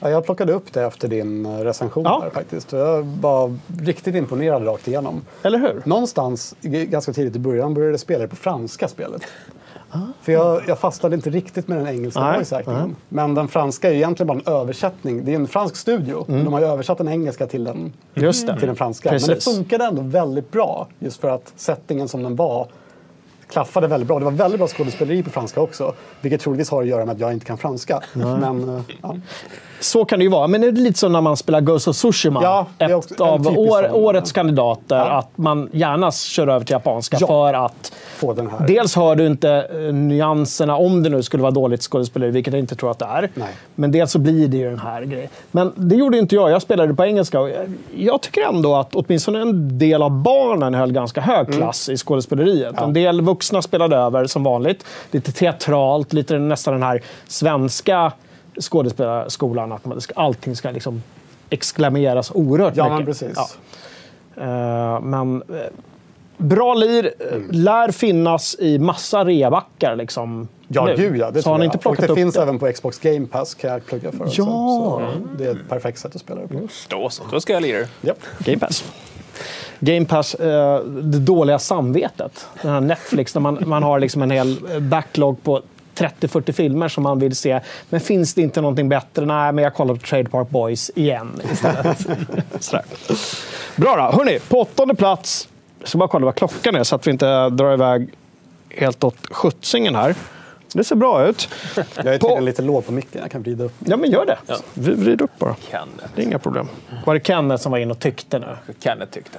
[0.00, 2.20] Ja, jag plockade upp det efter din eh, recension Ja.
[2.24, 2.72] där faktiskt.
[2.72, 5.20] Jag var riktigt imponerad rakt igenom.
[5.42, 5.82] Eller hur?
[5.84, 9.22] Någonstans ganska tidigt i början började jag spela det på franska spelet.
[9.90, 9.98] Ah.
[10.22, 12.96] För jag, jag fastnade inte riktigt med den engelska voice actingen.
[13.08, 15.24] Men den franska är egentligen bara en översättning.
[15.24, 16.24] Det är en fransk studio.
[16.28, 16.44] Mm.
[16.44, 19.10] De har ju översatt den engelska till den, till den franska.
[19.10, 19.56] Men det Precis.
[19.56, 20.88] funkade ändå väldigt bra.
[20.98, 22.68] Just för att settingen som den var
[23.50, 24.18] klaffade väldigt bra.
[24.18, 25.94] Det var väldigt bra skådespeleri på franska också.
[26.20, 28.00] Vilket troligtvis har att göra med att jag inte kan franska.
[28.12, 29.16] Men, eh, ja.
[29.80, 30.46] Så kan det ju vara.
[30.46, 32.42] Men det är lite som när man spelar Ghost of Tsushima.
[32.42, 34.96] Ja, ett av år, årets kandidater.
[34.96, 35.04] Ja.
[35.04, 37.26] Att man gärna kör över till japanska Ja.
[37.26, 38.66] för att Få den här.
[38.66, 42.60] Dels hör du inte eh, nyanserna om det nu skulle vara dåligt skådespeleri, vilket jag
[42.60, 43.30] inte tror att det är.
[43.34, 43.48] Nej.
[43.74, 45.28] Men dels så blir det ju den här grejen.
[45.50, 46.50] Men det gjorde inte jag.
[46.50, 47.40] Jag spelade på engelska.
[47.40, 47.50] Och
[47.96, 52.68] jag, tycker ändå att åtminstone en del av barnen höll ganska hög klass i skådespeleriet.
[52.68, 52.74] Mm.
[52.76, 52.84] Ja.
[52.84, 54.84] En del vuxna spelade över som vanligt.
[55.10, 58.12] Lite teatralt, lite nästan den här svenska
[58.60, 59.72] skådespelarskolan.
[59.72, 61.02] Att man allting ska liksom
[61.50, 62.96] exklameras oerhört Ja, mycket.
[62.96, 63.32] men precis.
[63.36, 63.48] Ja.
[64.96, 65.56] Eh, men eh,
[66.36, 69.96] bra lir eh, lär finnas i massa rebackar.
[69.96, 70.94] Liksom, Ja, nu.
[70.96, 71.30] gud ja.
[71.30, 72.42] Det Så har inte plockat Och det upp finns det?
[72.42, 74.24] även på Xbox Game Pass kan jag plugga för.
[74.24, 74.42] också.
[74.42, 74.46] Ja.
[74.46, 75.02] Så
[75.38, 76.68] det är ett perfekt sätt att spela det på.
[76.88, 77.88] Då så, då ska jag lira det.
[78.00, 78.18] Japp.
[78.38, 78.84] Game Pass.
[79.80, 82.46] Game Pass, eh, det dåliga samvetet.
[82.62, 85.62] Den här Netflix, där man, man har liksom en hel backlog på
[86.04, 87.60] 30-40 filmer som man vill se.
[87.90, 89.26] Men finns det inte någonting bättre?
[89.26, 92.06] Nej, men jag kollar på Trade Park Boys igen istället.
[93.76, 94.16] Bra då.
[94.18, 95.48] Hörni, på åttonde plats.
[95.78, 98.08] Jag ska bara kolla vad klockan är så att vi inte drar iväg
[98.68, 100.14] helt åt skjutsingen här.
[100.74, 101.48] Det ser bra ut.
[101.96, 103.20] Jag är På- lite låg på micken.
[103.22, 103.72] Jag kan vrida upp.
[103.86, 104.38] Ja, men gör det.
[104.74, 105.54] V- Vrid upp bara.
[105.70, 106.68] Kan Det är inga problem.
[107.06, 108.46] Var det Kenneth som var inne och tyckte nu?
[108.80, 109.38] Kenneth tyckte.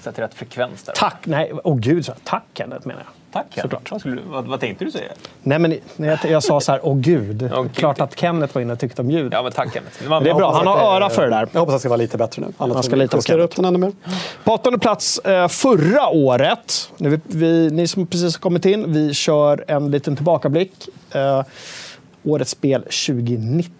[0.00, 0.92] Sätt rätt frekvens där.
[0.92, 1.26] Tack!
[1.26, 2.04] Nej, åh gud.
[2.06, 3.12] så- Tack Kenneth menar jag.
[3.32, 3.62] Tack Kenneth.
[3.62, 3.90] Såklart.
[3.90, 5.12] Vad, skulle, vad, vad tänkte du säga?
[5.42, 7.50] Nej, men när jag, jag sa så här, åh gud.
[7.52, 7.70] Okej.
[7.74, 9.32] Klart att Kenneth var inne och tyckte om ljud.
[9.34, 10.08] Ja, men tack Kenneth.
[10.08, 10.52] Man, Det är bra.
[10.52, 11.48] Han att har öra för det där.
[11.52, 12.52] Jag hoppas att det ska vara lite bättre nu.
[12.58, 13.44] Annars Man ska lita på Kenneth.
[13.44, 13.92] upp den ännu mer.
[14.44, 18.92] På åttonde plats eh, förra året, nu vi, vi, ni som precis har kommit in,
[18.92, 20.72] vi kör en liten tillbakablick.
[21.10, 21.44] Eh,
[22.24, 23.74] årets spel 2019.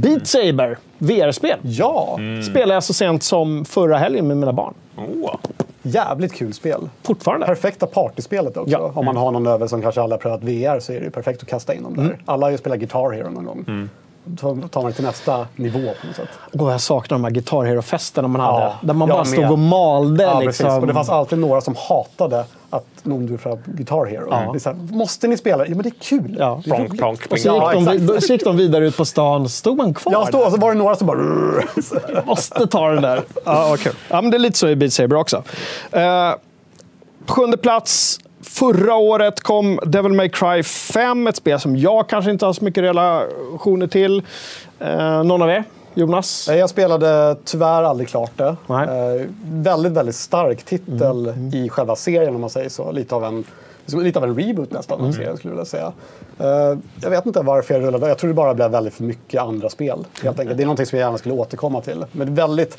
[0.00, 1.58] Beat Saber, VR-spel.
[1.62, 2.18] Ja,
[2.50, 4.74] Spelade jag så sent som förra helgen med mina barn.
[4.96, 5.34] Åh,
[5.82, 6.88] jävligt kul spel.
[7.02, 7.46] Fortfarande.
[7.46, 8.70] Perfekta partyspelet också.
[8.72, 8.92] Ja.
[8.94, 11.10] Om man har någon över som kanske aldrig har prövat VR så är det ju
[11.10, 12.02] perfekt att kasta in dem där.
[12.02, 12.16] Mm.
[12.24, 13.64] Alla har ju spelat Guitar Hero någon gång.
[13.64, 13.88] tar
[14.40, 16.28] tar man till nästa nivå på något sätt.
[16.52, 18.74] Åh, jag saknar de här Guitar Hero-festerna man Ja, hade.
[18.80, 19.50] Där man bara stod med.
[19.50, 20.24] och malde.
[20.24, 20.66] Ja, liksom.
[20.66, 20.80] precis.
[20.80, 24.26] Och det fanns alltid några som hatade att någon du för Guitar Hero.
[24.30, 24.52] Ja.
[24.52, 25.66] Det är så här, Måste ni spela?
[25.66, 26.36] Ja, men det är kul.
[26.38, 26.60] Ja.
[26.64, 29.04] Det är Plonk, plonk, Och så gick, Ja, de, så gick de vidare ut på
[29.04, 29.48] stan.
[29.48, 32.24] Stod man kvar Jag stod och så var det några som bara...
[32.26, 33.22] Måste ta den där.
[33.44, 33.92] Ja, kul.
[34.08, 35.42] Ja, men det är lite så i Beat Saber också.
[37.26, 38.18] På sjunde plats.
[38.52, 42.64] Förra året kom Devil May Cry 5, ett spel som jag kanske inte har så
[42.64, 44.22] mycket relationer till.
[44.78, 45.64] Eh, någon av er?
[45.94, 46.48] Jonas?
[46.48, 48.56] Jag spelade tyvärr aldrig klart det.
[48.68, 52.92] Eh, väldigt, väldigt stark titel i själva serien om man säger så.
[52.92, 53.44] Lite av en,
[53.86, 55.92] lite av en reboot nästan av serien skulle jag vilja säga.
[56.38, 58.08] Eh, jag vet inte varför jag rullade.
[58.08, 60.06] Jag tror det bara blev väldigt för mycket andra spel.
[60.22, 60.56] Helt enkelt.
[60.56, 62.04] Det är någonting som jag gärna skulle återkomma till.
[62.12, 62.78] Men väldigt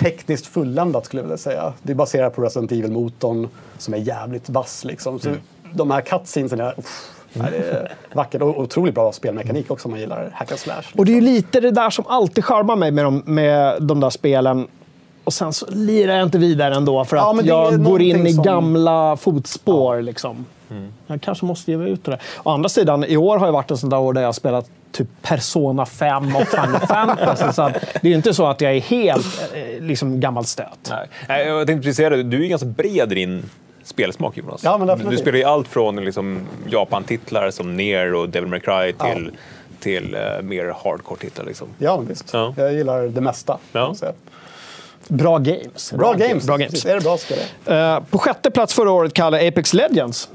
[0.00, 1.72] tekniskt fulländat skulle jag vilja säga.
[1.82, 5.18] Det är baserat på Resident Evil-motorn som är jävligt vass liksom.
[5.20, 5.28] Så
[5.74, 6.74] de här cutscenesen är...
[6.78, 10.60] Uff, nej, det är vackert och otroligt bra spelmekanik också om man gillar hack and
[10.60, 10.82] slash.
[10.96, 14.00] Och det är ju lite det där som alltid charmar mig med de, med de
[14.00, 14.66] där spelen.
[15.24, 18.26] Och sen så lirar jag inte vidare ändå för Ja, att är jag går in
[18.26, 20.02] i som- gamla fotspår.
[20.02, 20.44] Liksom.
[21.06, 22.18] Jag kanske måste ge mig ut det.
[22.42, 24.32] Å andra sidan, i år har ju varit en sån där år där jag har
[24.32, 27.52] spelat typ Persona 5 och Final Fantasy.
[27.52, 30.92] Så att det är ju inte så att jag är helt eh, liksom, gammalt stöt.
[31.28, 31.46] Nej.
[31.46, 33.42] Jag tänkte precis säga det, du är ganska bred i din
[33.84, 34.64] spelsmak Jonas.
[34.64, 38.92] Ja, men du spelar ju allt från liksom, Japan-titlar som Nier och Devil May Cry
[38.92, 39.30] till,
[39.80, 41.44] till eh, mer hardcore-titlar.
[41.44, 41.68] Liksom.
[41.78, 42.30] Ja, visst.
[42.32, 42.54] Ja.
[42.56, 43.58] Jag gillar det mesta.
[43.72, 43.94] Ja.
[45.10, 45.92] Bra games.
[45.92, 46.46] Bra games.
[46.46, 46.84] Bra games.
[46.84, 47.76] Är det bra ska det.
[47.76, 50.28] Eh, på sjätte plats förra året kallade Apex Legends.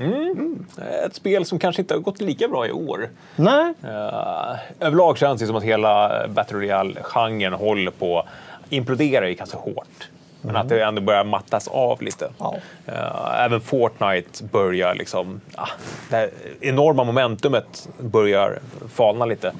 [1.05, 3.09] Ett spel som kanske inte har gått lika bra i år.
[3.35, 8.25] Nej, Uh, överlag känns det som att hela Battle Royale-genren håller på att
[8.69, 10.09] implodera ju ganska hårt.
[10.41, 12.29] Men att det ändå börjar mattas av lite.
[12.39, 12.55] Ja.
[12.85, 15.41] Eh, även Fortnite börjar liksom...
[15.55, 15.67] ah,
[16.09, 16.29] det här
[16.61, 18.59] enorma momentumet börjar
[18.93, 19.53] falna lite.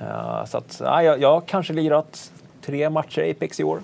[0.00, 2.32] Eh, så att, ah, jag, jag har kanske lirat
[2.66, 3.80] tre matcher Apex i år.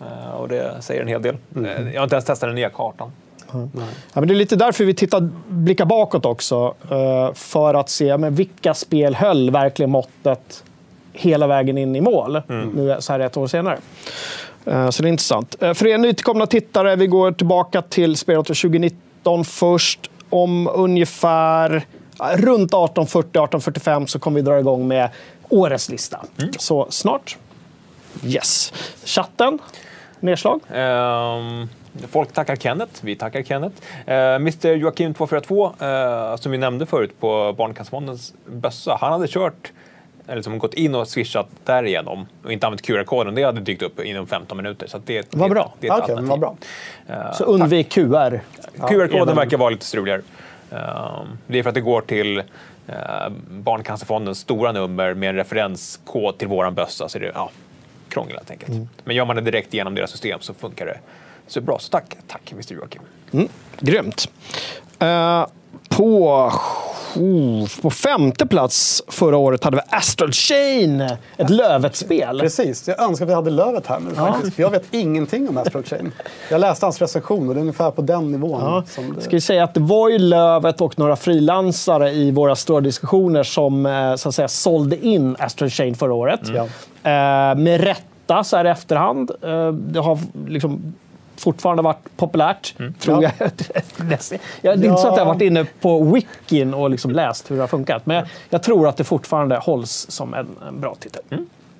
[0.00, 1.36] Eh, och det säger en hel del.
[1.56, 3.12] Eh, jag har inte ens testat den nya kartan.
[3.52, 3.68] Ja,
[4.14, 6.74] men det är lite därför vi tittar, blickar bakåt också.
[6.90, 10.64] eh, För att se men vilka spel höll verkligen måttet
[11.12, 12.42] hela vägen in i mål.
[12.74, 13.78] Nu så här ett år senare.
[14.64, 15.56] Så det är intressant.
[15.60, 20.10] För er nytillkomna tittare, vi går tillbaka till spelet 2019 först.
[20.30, 21.86] Om ungefär
[22.34, 25.08] runt 1840-1845 så kommer vi dra igång med
[25.48, 26.24] årets lista.
[26.58, 27.36] Så snart.
[28.24, 28.72] Yes.
[29.04, 29.58] Chatten.
[30.20, 30.60] Nedslag.
[30.74, 31.68] Ehm,
[32.08, 33.76] folk tackar Kenneth, vi tackar Kenneth.
[34.08, 39.72] Uh, Mr Joakim 242, eh, som vi nämnde förut på Barncancerfondens bössa, han hade kört
[40.26, 43.34] eller liksom gått in och swishat därigenom och inte använt QR-koden.
[43.34, 44.86] Det hade dykt upp inom 15 minuter.
[44.86, 45.74] Så det, Vad bra.
[45.80, 46.28] Det är ett alternativ.
[46.28, 46.56] vad bra.
[47.34, 48.40] Så undvik QR.
[48.88, 50.22] QR-koden även- verkar vara lite struligare.
[50.70, 52.94] Ehm, det är för att det går till uh,
[53.50, 57.08] Barncancerfondens stora nummer med en referenskod till våran bössa.
[57.08, 57.50] Så det ja,
[58.08, 58.70] krångel helt enkelt.
[58.70, 58.88] Mm.
[59.04, 60.98] Men gör man det direkt genom deras system så funkar det
[61.46, 61.78] så bra.
[61.78, 63.02] Så tack, tack Mr Joakim.
[63.80, 64.28] Grymt.
[64.98, 65.46] Eh,
[65.88, 66.28] på,
[67.16, 71.00] oh, på femte plats förra året hade vi Astral Chain,
[71.36, 72.40] ett Lövet-spel.
[72.40, 74.56] Precis, jag önskar att vi hade Lövet här nu faktiskt.
[74.56, 76.12] För jag vet ingenting om Astro Chain.
[76.50, 78.60] Jag läste hans recension och det är ungefär på den nivån.
[78.60, 78.82] Ja.
[78.88, 79.20] Som det...
[79.20, 83.42] Ska vi säga att det var ju Lövet och några frilansare i våra stora diskussioner
[83.42, 86.40] som eh, så att säga, sålde in Astral Chain förra året.
[86.44, 86.62] Ja.
[87.10, 89.30] Eh, med rätta så här i efterhand.
[89.42, 90.94] Eh, det har liksom
[91.38, 93.30] fortfarande varit populärt, tror Ja.
[93.38, 93.50] jag.
[94.62, 94.78] jag.
[94.78, 95.24] Det är inte så att jag har Ja.
[95.24, 98.06] varit inne på wikin och liksom läst hur det har funkat.
[98.06, 101.22] Men jag, jag tror att det fortfarande hålls som en, en bra titel.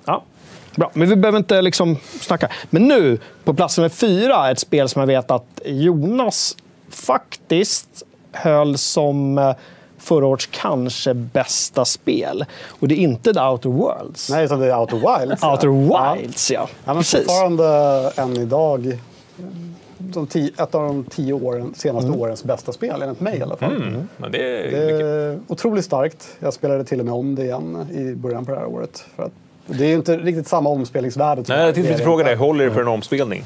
[0.05, 0.23] Ja.
[0.75, 2.49] Bra, men vi behöver inte liksom snacka.
[2.69, 6.55] Men nu, på plats nummer fyra, ett spel som jag vet att Jonas
[6.89, 9.55] faktiskt höll som eh,
[9.97, 12.45] förra årets kanske bästa spel.
[12.69, 14.29] Och det är inte The Outer Worlds.
[14.29, 15.41] Nej, utan det är Outer Wilds.
[15.41, 15.51] ja.
[15.51, 16.59] Outer Wilds, ja.
[16.85, 17.19] Ja, men Precis.
[17.19, 17.65] fortfarande
[18.15, 18.97] än idag
[20.13, 22.19] som tio, ett av de tio åren, senaste Mm.
[22.21, 23.95] årens bästa spel, enligt mig i alla fall.
[24.17, 25.01] Men det är Det mycket.
[25.05, 26.37] är otroligt starkt.
[26.39, 29.05] Jag spelade till och med om det igen i början på det här året.
[29.15, 29.31] För att
[29.77, 31.43] det är ju inte riktigt samma omspelningsvärde.
[31.47, 33.43] Nej, jag det tänkte fråga dig, håller det för en omspelning?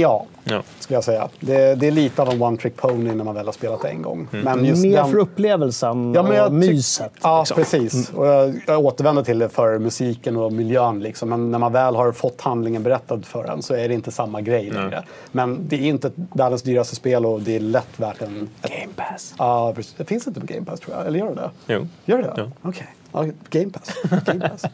[0.00, 0.62] Ja, Ja.
[0.78, 1.28] skulle jag säga.
[1.40, 3.88] Det, det är lite av en one trick pony när man väl har spelat det
[3.88, 4.28] en gång.
[4.30, 5.10] Men just Mer den...
[5.10, 7.12] för upplevelsen Ja, men jag och myset.
[7.22, 7.56] Ja, liksom.
[7.56, 8.10] precis.
[8.10, 11.00] Och jag, jag återvänder till det för musiken och miljön.
[11.00, 11.28] Liksom.
[11.28, 14.40] Men när man väl har fått handlingen berättad för en så är det inte samma
[14.40, 15.02] grej längre.
[15.32, 18.48] Men det är inte världens dyraste spel och det är lätt värt en...
[18.62, 19.34] Game Pass.
[19.38, 19.94] Ja, precis.
[19.98, 21.06] Det finns inte på Game Pass tror jag.
[21.06, 21.50] Eller gör det det?
[21.74, 21.86] Jo.
[22.04, 22.32] Gör det det?
[22.36, 22.50] Ja.
[22.62, 22.86] Okej.
[23.12, 23.90] Ja, Game Pass.
[24.24, 24.62] Game Pass.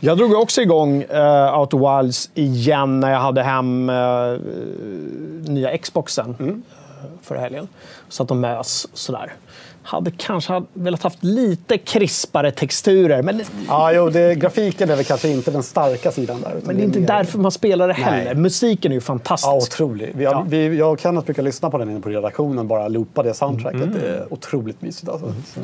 [0.00, 4.36] Jag drog också igång uh, Outer Wilds igen när jag hade hem eh,
[5.52, 6.36] nya Xboxen.
[6.40, 6.62] Mm.
[7.00, 7.68] Eh, för helgen.
[8.08, 9.32] Så att de möts sådär.
[9.84, 15.28] Hade kanske velat haft lite krispare texturer, men, Ja, jo, det, grafiken är väl kanske
[15.28, 16.54] inte den starka sidan där.
[16.64, 18.24] men det är inte mer- därför man spelar det heller.
[18.24, 18.34] Nej.
[18.34, 19.54] Musiken är ju Ja, fantastisk.
[19.80, 20.12] otrolig.
[20.14, 23.22] Vi, har, vi, jag och Kenneth brukar lyssna på den inne på redaktionen, bara loopa
[23.22, 23.82] det soundtracket.
[23.82, 23.92] Mm.
[24.00, 25.26] Det är otroligt mysigt alltså.
[25.54, 25.60] Så,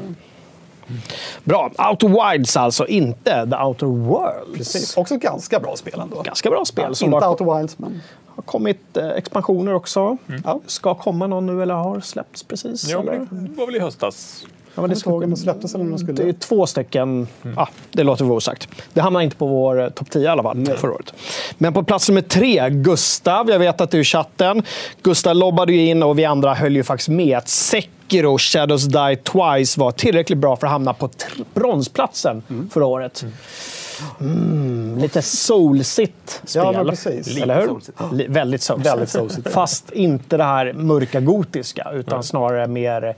[1.45, 1.71] Bra.
[1.91, 4.59] Outer Wilds alltså, inte The Outer Worlds.
[4.59, 4.97] precis.
[4.97, 6.23] Också ett ganska bra spel ändå.
[6.23, 6.85] Ganska bra spel.
[6.89, 8.01] Ja, som inte har, Outer Wilds, men...
[8.27, 10.17] har kommit eh, expansioner också.
[10.45, 10.61] Ja.
[10.67, 12.89] Ska komma någon nu eller har släppts precis?
[12.89, 13.13] Ja, eller?
[13.31, 14.47] det var väl i höstas.
[14.79, 16.13] Ja, men det, Jag såg om det släpptes eller det skulle...
[16.13, 17.29] det är två stycken.
[17.57, 18.69] Ja, det låter vara osagt.
[18.93, 21.15] Det hamnar inte på vår eh, topp 10 i alla fall förra året.
[21.59, 23.51] Men på plats nummer tre, Gustav.
[23.51, 24.63] Jag vet att du är i chatten.
[25.03, 29.17] Gustav lobbade ju in och vi andra höll ju faktiskt med att Sekiro Shadows Die
[29.17, 31.11] Twice var tillräckligt bra för att hamna på
[31.55, 33.25] bronsplatsen förra året.
[34.21, 36.63] Mm, lite soulsigt spel.
[36.75, 37.37] Ja, precis.
[37.37, 37.67] Eller hur?
[37.67, 38.01] soulsigt.
[38.29, 38.93] Väldigt soulsigt.
[38.93, 39.49] Väldigt soulsigt.
[39.49, 43.17] Fast inte det här mörka gotiska, utan snarare mer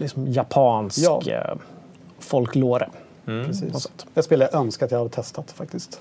[0.00, 1.22] liksom, japansk Ja.
[1.26, 1.54] eh,
[2.18, 2.88] folklore.
[3.46, 3.88] Precis.
[4.14, 6.00] Ett spel jag önskar att jag hade testat faktiskt.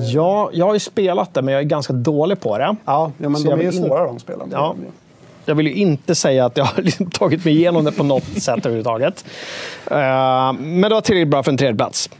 [0.00, 2.76] Ja, jag har ju spelat det, men jag är ganska dålig på det.
[2.84, 4.48] Ja, ja men Så de är ju in- svåra de spelen.
[4.52, 4.74] Ja.
[5.44, 8.24] Jag vill ju inte säga att jag har liksom tagit mig igenom det på något
[8.24, 9.24] sätt överhuvudtaget.
[9.90, 12.10] Eh, men det var tillräckligt bra för en tredje plats.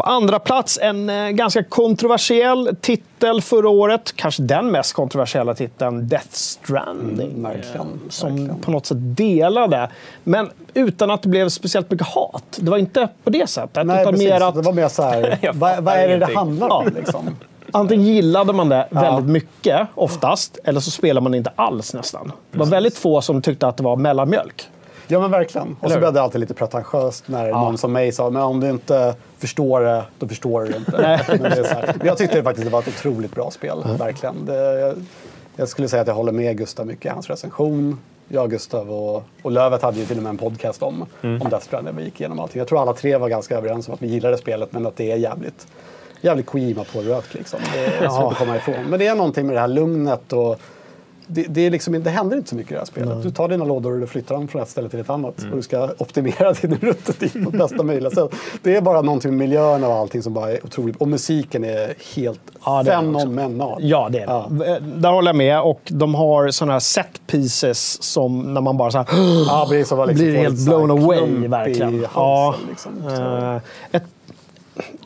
[0.00, 4.12] På andra plats, en eh, ganska kontroversiell titel förra året.
[4.16, 7.30] Kanske den mest kontroversiella titeln, Death Stranding.
[7.30, 8.60] Mm, verkligen, Som verkligen.
[8.60, 9.90] på något sätt delade.
[10.24, 12.58] Men utan att det blev speciellt mycket hat.
[12.60, 13.86] Det var inte på det sättet.
[13.86, 14.28] Nej, utan precis.
[14.28, 17.36] mer att Det var mer så här, vad, vad är det det handlar om liksom?
[17.72, 22.32] Antingen gillade man det väldigt mycket, oftast, eller så spelar man det inte alls nästan.
[22.52, 24.68] Det var väldigt få som tyckte att det var mellanmjölk.
[25.10, 25.76] Ja men verkligen.
[25.80, 28.70] Och så blev det alltid lite pretentiöst när någon som mig sa men om du
[28.70, 31.20] inte förstår det, då förstår du det inte.
[31.28, 31.94] men, det här.
[31.98, 33.84] men jag tyckte faktiskt det var ett otroligt bra spel.
[33.98, 34.46] Verkligen.
[34.46, 34.94] Det,
[35.56, 37.98] jag, skulle säga att jag håller med Gustav mycket i hans recension.
[38.28, 41.66] Jag, Gustav och, och Lövet hade ju till och med en podcast om, om Death
[41.66, 41.96] Stranding.
[41.96, 42.58] Vi gick igenom allting.
[42.58, 45.12] Jag tror alla tre var ganska överens om att vi gillade spelet men att det
[45.12, 45.66] är jävligt,
[46.20, 47.34] jävligt Kojima pårökt.
[47.34, 47.60] Liksom.
[47.74, 48.84] Det är svårt att komma ifrån.
[48.88, 50.60] Men det är någonting med det här lugnet och
[51.30, 53.22] det, det, är liksom, det händer inte så mycket i det här spelet.
[53.22, 55.34] Du tar dina lådor och du flyttar dem från ett ställe till ett annat.
[55.50, 58.30] Och du ska optimera din rutin på bästa möjliga sätt.
[58.62, 60.96] Det är bara någonting med miljöerna och allting som bara är otroligt.
[60.96, 63.78] Och musiken är helt Ja, fenomenal.
[63.84, 64.32] Ja, det är det.
[64.32, 64.66] Ja.
[64.74, 65.60] Eh, Där håller jag med.
[65.60, 69.06] Och de har såna här set pieces som när man bara så här,
[69.46, 72.04] Ja, precis, liksom blir helt blown away, verkligen.
[72.04, 72.92] halsen, liksom.
[73.08, 73.56] Eh,
[73.96, 74.04] ett,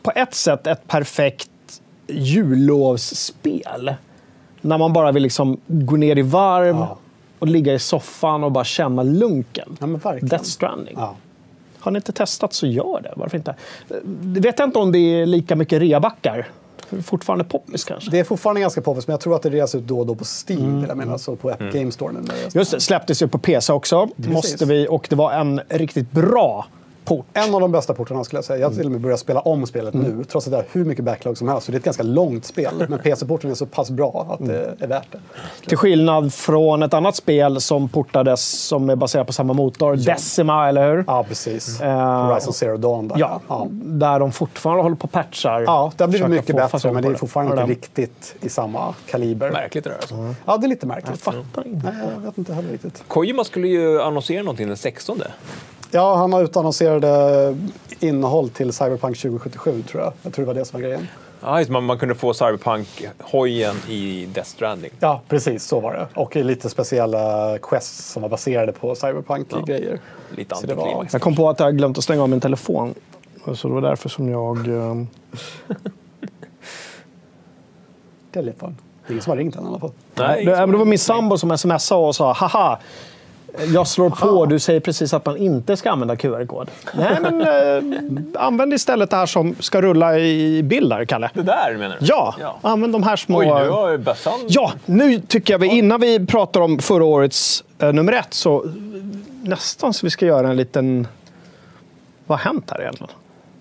[0.03, 1.49] på ett sätt ett perfekt
[2.07, 3.93] jullovsspel.
[4.65, 6.97] När man bara vill liksom gå ner i varv Ja.
[7.39, 9.77] och ligga i soffan och bara känna lunken.
[10.03, 10.13] Ja.
[10.21, 10.93] Death Stranding.
[10.97, 11.15] Ja.
[11.79, 13.13] Har ni inte testat så gör det.
[13.15, 13.51] Varför inte?
[13.89, 16.47] Eh, Det vet jag inte om det är lika mycket reabackar.
[17.03, 18.11] Fortfarande poppis kanske.
[18.11, 20.15] Det är fortfarande ganska poppis, men jag tror att det reas ut då och då
[20.15, 20.79] på Steam.
[20.79, 22.13] vill Jag menar, så på Epic Games Store
[22.53, 24.07] Just det, släpptes ju på PC också.
[24.15, 26.65] Måste vi, och det var en riktigt bra
[27.05, 27.25] port.
[27.33, 28.59] En av de bästa portarna skulle jag säga.
[28.59, 30.85] Jag har till och med börjat spela om spelet nu, trots att det har hur
[30.85, 31.65] mycket backlog som helst.
[31.65, 32.85] Så det är ett ganska långt spel.
[32.89, 35.19] Men PC-porten är så pass bra att det är värt det.
[35.67, 40.69] Till skillnad från ett annat spel som portades som är baserat på samma motor, Decima,
[40.69, 41.03] eller hur?
[41.07, 41.81] Ja, precis.
[41.81, 43.15] Eh, Horizon Zero Dawn där.
[43.19, 43.67] Ja, ja.
[43.71, 45.61] där de fortfarande håller på och patchar.
[45.67, 48.93] Ja, det har blivit mycket bättre, men det är fortfarande Ja, inte riktigt i samma
[49.05, 49.51] kaliber.
[49.51, 49.97] Märkligt det där.
[49.97, 50.33] Alltså.
[50.45, 51.21] Ja, det är lite Jag märkligt.
[51.21, 51.91] fattar inte.
[51.91, 53.03] Nej, jag vet inte heller riktigt.
[53.07, 55.21] Kojima skulle ju annonsera någonting den 16.
[55.91, 57.55] Ja, han har utannonserade
[57.99, 60.13] innehåll till Cyberpunk 2077, tror jag.
[60.23, 61.07] Jag tror det var det som var grejen.
[61.41, 64.91] Ja, just, man, man kunde få Cyberpunk-hojen i Death Stranding.
[64.99, 66.07] Ja, precis så var det.
[66.15, 69.99] Och lite speciella quests som var baserade på Cyberpunk-grejer.
[70.35, 71.07] Lite Så det var-.
[71.11, 72.93] Jag kom på att jag glömt att stänga av min telefon.
[73.55, 74.67] Så det var därför som jag...
[74.67, 74.95] eh,
[78.31, 78.77] Telefon.
[79.07, 79.91] Det är ingen som har ringt än i alla fall.
[80.15, 82.79] Nej, det, men det var min sambo som smsade och sa haha,
[83.73, 86.69] jag slår på, du säger precis att man inte ska använda QR-kod.
[86.93, 91.29] Nej, men eh, använd istället det här som ska rulla i bild där, Kalle.
[91.33, 92.05] Det där menar du?
[92.05, 92.57] Ja, ja.
[92.61, 93.39] använd de här små...
[93.39, 94.39] Oj, nu har bössan...
[94.47, 98.65] Ja, nu tycker jag vi, innan vi pratar om förra årets eh, nummer ett, så
[99.41, 101.07] nästan så vi ska göra en liten...
[102.27, 103.11] Vad har hänt här egentligen?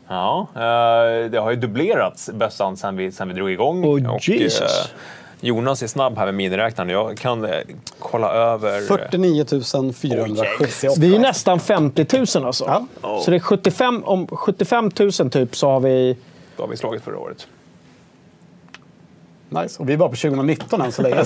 [0.08, 3.84] Ja, eh, det har ju dubblerats bössan sen vi, sen vi drog igång.
[3.84, 4.60] Oh, Jesus.
[4.60, 4.90] eh,
[5.44, 6.90] Jonas är snabb här med miniräknaren.
[6.90, 7.50] Jag kan eh,
[7.98, 8.80] kolla över...
[8.80, 9.44] 49
[9.92, 11.00] 478.
[11.00, 12.86] Vi är nästan 50 000 alltså.
[13.02, 13.20] Ja.
[13.24, 16.16] Så det är 75, om 75 000 typ så har vi...
[16.56, 17.46] Då har vi slagit förra året.
[19.48, 19.82] Nice.
[19.82, 21.16] Och vi är bara på 2019 än så länge.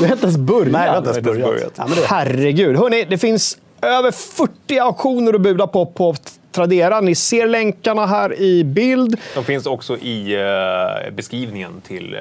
[0.00, 0.72] Vi har inte ens börjat.
[0.72, 1.72] Nej, vi har inte ens börjat.
[1.76, 2.76] Ja, det, Herregud.
[2.76, 6.14] Hörrni, det finns över 40 auktioner att buda på på
[6.58, 7.00] Tradera.
[7.00, 9.16] Ni ser länkarna här i bild.
[9.34, 12.20] De finns också i eh, beskrivningen till eh,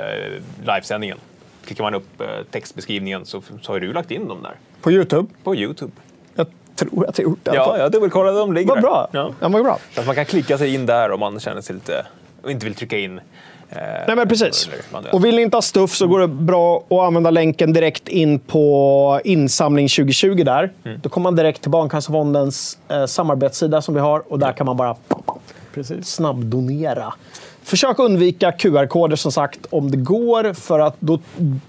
[0.66, 1.18] livesändningen.
[1.66, 5.28] klickar man upp eh, textbeskrivningen så, så har du lagt in dem där På YouTube.
[5.44, 5.92] på Youtube.
[6.36, 7.56] Jag tror att jag gjort det.
[7.56, 8.82] Ja, jag dubbelkollade, de ligger Vad där.
[8.82, 9.08] bra.
[9.12, 9.34] Ja.
[9.40, 9.80] Ja, vad bra.
[9.94, 12.06] Så att man kan klicka sig in där om man känner sig lite
[12.42, 13.20] och inte vill trycka in.
[13.70, 14.70] Eh, Nej, men precis.
[15.12, 18.40] Och vill ni inte ha stuff så går det bra att använda länken direkt in
[18.40, 20.72] på insamling 2020 där.
[20.86, 21.00] Mm.
[21.04, 24.78] Då kommer man direkt till Barncancerfondens eh, samarbetssida som vi har och där kan man
[24.78, 24.96] bara
[25.74, 26.08] Precis.
[26.08, 27.14] snabbdonera.
[27.68, 31.20] Försök undvika QR-koder som sagt om det går för att då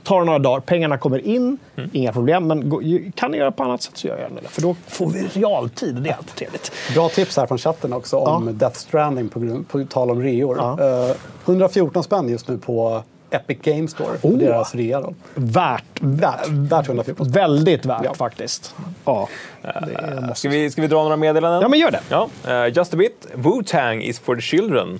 [0.03, 0.61] tar det några dagar.
[0.61, 1.90] Pengarna kommer in, Mm.
[1.92, 2.46] inga problem.
[2.46, 4.49] Men kan ni göra på annat sätt så gör jag det.
[4.49, 6.72] För då får vi realtid och det är alltid trevligt.
[6.94, 8.53] Bra tips här från chatten också om Ja.
[8.53, 10.57] Death Stranding på, grund, på tal om reor.
[10.59, 11.09] Ja.
[11.11, 14.38] Eh, 114 spänn just nu på Epic Games Store, på Oh.
[14.38, 15.01] deras rea.
[15.01, 15.14] Då.
[15.34, 15.84] Värt.
[16.01, 17.32] Värt, värt 114 spänn.
[17.32, 18.14] Väldigt värt Ja.
[18.14, 18.74] faktiskt.
[19.05, 19.28] Ja,
[19.62, 20.34] det måste...
[20.34, 21.62] Ska vi, ska vi dra några meddelanden?
[21.62, 22.01] ja men gör det.
[22.09, 23.26] Ja, eh, just a bit.
[23.34, 24.99] Wu-Tang is for the children.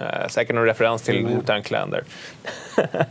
[0.00, 1.32] Uh, säkert någon referens till Mm.
[1.32, 2.04] Wu-Tang Clan där.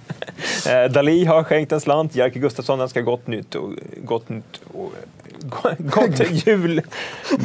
[0.67, 2.15] Eh, Dali har skänkt en slant.
[2.15, 3.73] Jerker Gustafsson önskar gott nytt och
[4.03, 4.91] gott nytt och,
[5.79, 6.81] gott jul.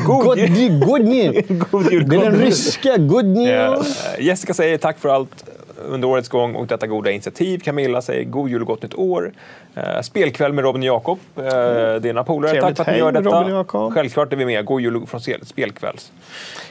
[0.07, 0.79] God God, jul.
[0.81, 1.37] God jul.
[1.37, 4.07] Är gott den ryska Ja, news.
[4.07, 5.45] eh, Jessica säger tack för allt
[5.89, 7.59] under årets gång och detta goda initiativ.
[7.59, 9.33] Camilla säger god jul och gott nytt år.
[9.75, 12.61] Eh, spelkväll med Robin och Jakob, uh, dina polare.
[12.61, 13.91] Tack för att ni gör detta.
[13.91, 14.65] Självklart är vi med.
[14.65, 16.13] God jul från spel- spelkvälls.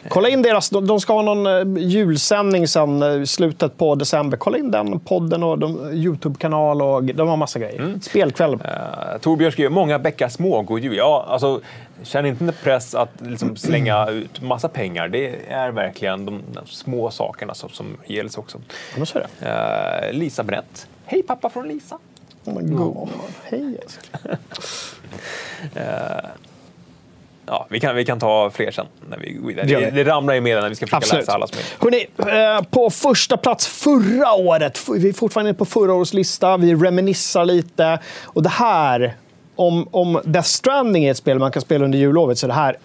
[0.07, 1.45] Kolla in deras, de, de ska ha någon
[1.77, 4.37] eh, julsändning sen eh, slutet på december.
[4.37, 7.79] Kolla in den podden och de, Youtube-kanal och de har massa grejer.
[7.79, 8.01] Mm.
[8.01, 8.53] Spelkväll.
[8.53, 8.59] Uh,
[9.21, 10.95] Torbjörn skriver många bäckar små, god jul.
[10.97, 11.61] Ja, alltså,
[12.03, 15.07] känn inte en press att liksom, slänga ut massa pengar.
[15.07, 18.61] Det är verkligen de, små sakerna som, som gäller också.
[18.97, 20.09] Men så är det.
[20.11, 20.87] Uh, Lisa Brett.
[21.05, 21.97] Hej pappa från Lisa.
[22.45, 23.09] Oh my God.
[23.43, 24.37] Hej älskling.
[27.45, 28.85] Ja, vi, kan, vi kan ta fler sen.
[29.09, 29.65] När vi går vidare.
[29.65, 31.21] Det gör Det, ramlar ju med när vi ska försöka Absolut.
[31.21, 32.07] läsa alla som är Hörrni,
[32.57, 34.79] eh, på första plats förra året.
[34.89, 36.57] Vi är fortfarande på förra årets lista.
[36.57, 37.99] Vi reminissar lite.
[38.23, 39.15] Och det här,
[39.55, 42.53] om, om Death Stranding är ett spel man kan spela under jullovet så är det
[42.53, 42.77] här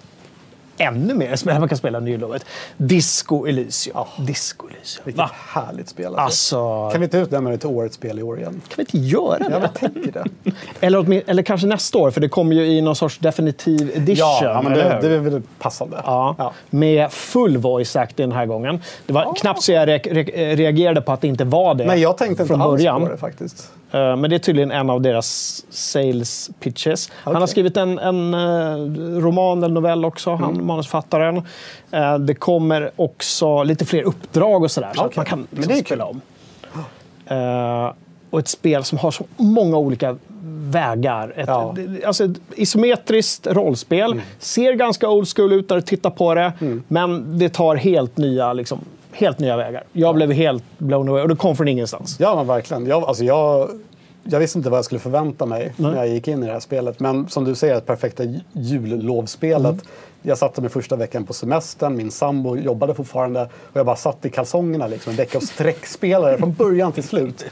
[0.81, 2.45] ännu mer ett spel man kan spela under jullovet.
[2.77, 3.97] Disco Elysium.
[4.19, 5.03] Disco Elysium.
[5.05, 5.31] Vilket Va?
[5.35, 6.17] härligt spel.
[6.17, 8.61] Alltså, Kan vi inte utnämna det till årets spel i år igen?
[8.69, 9.61] kan vi inte göra Ja, det?
[9.61, 10.25] jag tänker det.
[10.87, 14.17] Eller, eller kanske nästa år, för det kommer ju i någon sorts definitiv edition.
[14.19, 16.03] Ja, ja men det, det är väl passande.
[16.05, 16.53] Ja, Ja.
[16.71, 18.83] med full voice acting den här gången.
[19.07, 22.01] Det var knappt så jag re re reagerade på att det inte var det Nej,
[22.01, 23.03] jag tänkte inte från alls början.
[23.05, 23.71] på det faktiskt.
[23.91, 27.11] Eh, Men det är tydligen en av deras sales pitches.
[27.15, 30.67] Han har skrivit en, en eh, roman eller novell också, han Mm.
[30.67, 31.37] manusförfattaren.
[31.91, 35.17] Eh, Det kommer också lite fler uppdrag och sådär, så att Okej.
[35.17, 36.21] man kan Men liksom det är spela om.
[38.31, 40.17] Och ett spel som har så många olika
[40.71, 41.33] vägar.
[41.37, 41.75] Ett, Ja.
[42.07, 44.21] alltså ett isometriskt rollspel.
[44.39, 46.53] Ser ganska old school ut när du tittar på det,
[46.89, 48.79] men det tar helt nya, liksom,
[49.13, 49.85] helt nya vägar.
[49.93, 52.17] Jag blev helt blown away och det kom från ingenstans.
[52.21, 52.87] Ja, men verkligen.
[52.87, 53.69] Jag, alltså jag,
[54.23, 56.61] jag visste inte vad jag skulle förvänta mig när jag gick in i det här
[56.61, 57.01] spelet.
[57.01, 59.77] Men som du säger, det perfekta ju- jullovspelet.
[60.23, 64.25] Jag satte mig första veckan på semestern, min sambo jobbade fortfarande och jag bara satt
[64.27, 67.45] i kalsongerna liksom, en vecka och sträckspelade från början till slut.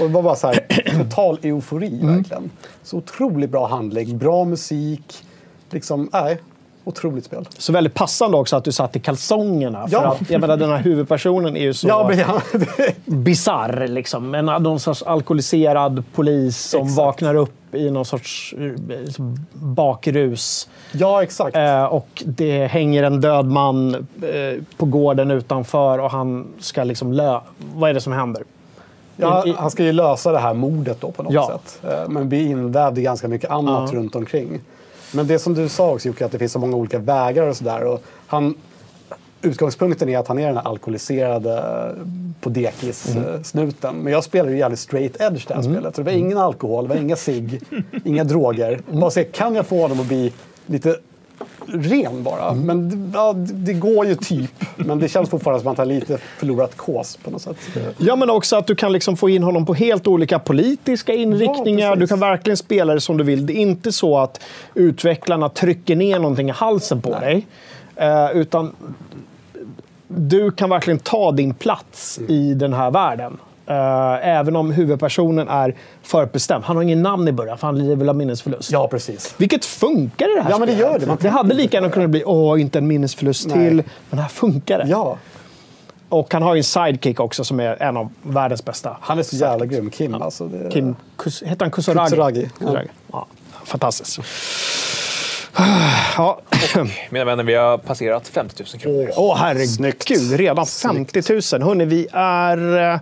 [0.00, 0.66] Och det var bara så här,
[1.04, 2.50] total eufori verkligen.
[2.82, 5.24] Så otroligt bra handling, bra musik.
[5.70, 6.38] Liksom, nej,
[6.84, 7.48] otroligt spel.
[7.58, 9.88] Så väldigt passande också att du satt i kalsongerna.
[9.88, 10.16] För Ja.
[10.20, 12.40] att, jag menar, den här huvudpersonen är ju så Ja, ja,
[13.04, 13.86] bisarr.
[13.88, 14.34] Liksom.
[14.34, 16.96] En, någon sorts alkoholiserad polis som Exakt.
[16.98, 20.68] vaknar upp i någon sorts eh, liksom, bakrus.
[20.92, 21.56] ja exakt.
[21.56, 27.12] Eh, och det hänger en död man eh, på gården utanför och han ska liksom
[27.12, 27.40] lö...
[27.74, 28.42] Vad är det som händer?
[29.16, 31.46] Ja, han ska ju lösa det här mordet då på något Ja.
[31.64, 31.92] sätt.
[31.92, 33.98] Eh, Men blir invävd i ganska mycket annat Ja.
[33.98, 34.60] runt omkring.
[35.14, 37.56] Men det som du sa också Jocke, att det finns så många olika vägar och
[37.56, 37.98] sådär.
[39.42, 42.06] Utgångspunkten är att han är den här alkoholiserade eh,
[42.40, 43.94] på dekis-snuten.
[43.96, 45.96] Men jag spelar ju jävligt straight edge det här spelet.
[45.96, 47.60] Så det var ingen alkohol, det var inga cigg,
[48.04, 48.80] inga droger.
[48.90, 50.32] Bara se, kan jag få honom att bli
[50.66, 50.96] lite
[51.66, 52.54] ren bara?
[52.54, 54.50] Men det- ja, det går ju typ.
[54.76, 57.56] Men det känns fortfarande som att han lite förlorat kås på något sätt.
[57.98, 61.88] Ja, men också att du kan liksom få in honom på helt olika politiska inriktningar.
[61.90, 62.00] precis.
[62.00, 63.46] du kan verkligen spela det som du vill.
[63.46, 64.40] Det är inte så att
[64.74, 67.46] utvecklarna trycker ner någonting i halsen på dig.
[67.96, 68.72] Eh, utan
[70.08, 72.30] du kan verkligen ta din plats Mm.
[72.30, 73.36] i den här världen.
[73.66, 76.64] Eh, även om huvudpersonen är förutbestämd.
[76.64, 78.72] Han har ingen namn i början, för han lider väl av minnesförlust.
[78.72, 79.34] Ja, precis.
[79.36, 81.06] Vilket funkar i det här Ja, men det gör det.
[81.06, 83.68] Man det hade lika gärna kunnat bli åh, inte en minnesförlust Nej.
[83.68, 83.82] till.
[84.10, 84.86] Men här funkar det.
[84.88, 85.18] Ja,
[86.08, 88.96] Och han har ju en sidekick också som är en av världens bästa.
[89.00, 90.14] han är så jävla grym, Kim.
[90.14, 90.70] Alltså, det...
[90.70, 92.10] Kim, Kus, heter han Kusuragi?
[92.10, 92.66] Kusuragi, ja.
[92.66, 92.88] Kusuragi.
[93.12, 93.26] Ja.
[93.64, 94.18] fantastiskt.
[96.16, 96.40] Ja.
[97.10, 99.10] Mina vänner, vi har passerat 50 000 kronor.
[99.16, 101.62] Åh herregud, redan 50 000.
[101.62, 103.00] Hörrni, vi är...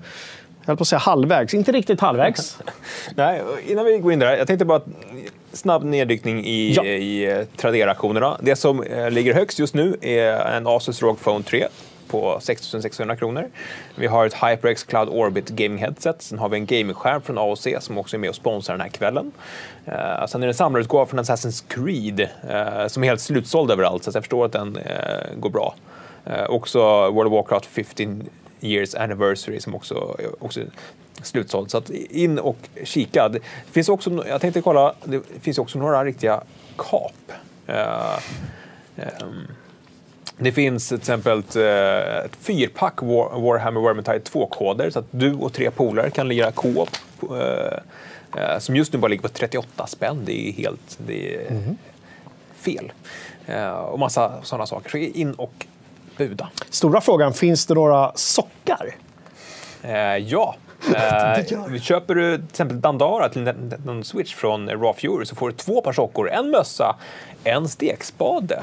[0.62, 1.54] Jag höll på att säga halvvägs.
[1.54, 2.58] Inte riktigt halvvägs.
[3.14, 4.36] Nej, innan vi går in där.
[4.36, 4.80] Jag tänkte bara
[5.52, 6.84] snabb neddykning i, Ja.
[6.84, 8.36] i eh, Tradera-auktionerna.
[8.40, 11.66] Det som eh, ligger högst just nu är en Asus ROG Phone 3
[12.08, 13.50] på 6600 kronor.
[13.96, 16.22] Vi har ett HyperX Cloud Orbit Gaming Headset.
[16.22, 18.88] Sen har vi en gamingskärm från AOC som också är med och sponsrar den här
[18.88, 19.32] kvällen.
[19.88, 24.04] Uh, sen är det en samlarutgåva från Assassin's Creed eh, som är helt slutsåld överallt,
[24.04, 25.74] så jag förstår att den eh, går bra.
[26.24, 26.78] Eh, också
[27.10, 28.28] World of Warcraft 15
[28.64, 30.60] years anniversary som också, också
[31.22, 31.70] slutsåld.
[31.70, 33.28] Så in och kika.
[33.28, 33.40] Det
[33.70, 36.42] finns också, jag tänkte kolla, det finns också några riktiga
[36.76, 37.32] kap.
[37.66, 38.18] Eh,
[38.96, 39.46] ehm,
[40.38, 45.34] det finns till exempel ett, eh, ett fyrpack War, Warhammer Vermintide 2-koder så att du
[45.34, 46.88] och tre polare kan lira co-op.
[47.30, 47.78] eh,
[48.42, 50.22] eh, som just nu bara ligger på 38 spänn.
[50.24, 51.58] Det är helt det är
[52.56, 52.92] fel.
[53.46, 54.90] Eh, och massa sådana saker.
[54.90, 55.66] Så in och
[56.28, 56.48] buda.
[56.70, 58.94] Stora frågan, finns det några sockar?
[59.82, 60.54] Eh, ja.
[60.94, 65.54] Eh, köper du till exempel Dandara till en- Switch från Raw Fury så får du
[65.54, 66.96] två par sockor, en mössa,
[67.44, 68.62] en stekspade.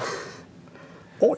[1.19, 1.37] Oj!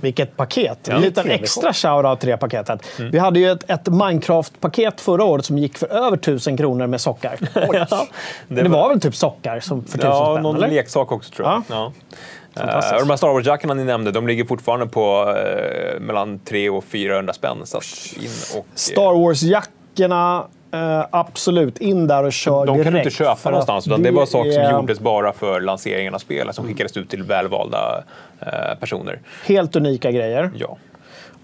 [0.00, 0.78] Vilket paket!
[0.88, 2.86] Ja, en liten extra shoutout till det paketet.
[3.12, 7.00] Vi hade ju ett, ett Minecraft-paket förra året som gick för över 1000 kronor med
[7.00, 7.38] sockar.
[7.54, 8.06] ja.
[8.48, 10.42] Det det, var- var väl typ sockar som för 1000 Ja, spänn?
[10.42, 10.68] någon eller?
[10.68, 11.62] leksak också tror jag.
[11.68, 11.92] Ja.
[12.60, 16.84] Och de här Star Wars-jackorna ni nämnde, de ligger fortfarande på eh, mellan 300 och
[16.84, 17.58] 400 spänn.
[17.64, 17.80] Så
[18.20, 21.78] in och, Star Wars-jackorna, eh, absolut.
[21.78, 23.06] In där och kör de kan du direkt.
[23.06, 26.52] inte köpa någonstans, utan det var saker som är gjordes bara för lanseringen av spel,
[26.52, 28.04] som skickades ut till välvalda
[28.40, 29.20] eh, personer.
[29.46, 30.50] Helt unika grejer.
[30.56, 30.76] Ja.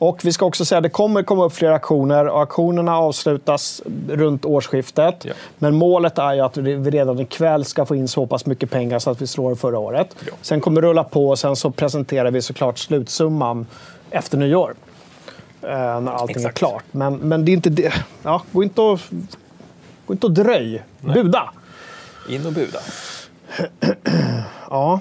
[0.00, 2.28] Och vi ska också säga att det kommer komma upp fler aktioner.
[2.28, 5.24] Och auktionerna avslutas runt årsskiftet.
[5.24, 5.32] Ja.
[5.58, 8.98] Men målet är ju att vi redan ikväll ska få in så pass mycket pengar
[8.98, 10.16] så att vi slår förra året.
[10.26, 10.32] Ja.
[10.42, 13.66] Sen kommer det rulla på och sen så presenterar vi såklart slutsumman
[14.10, 14.74] efter nyår.
[15.62, 16.54] Eh, när allting Exakt.
[16.54, 16.84] är klart.
[16.90, 17.92] Men, men det är inte det.
[18.22, 19.00] Ja, gå inte och,
[20.06, 20.82] gå inte och dröj.
[21.00, 21.50] Buda!
[22.28, 22.78] In och buda.
[24.70, 25.00] Ja,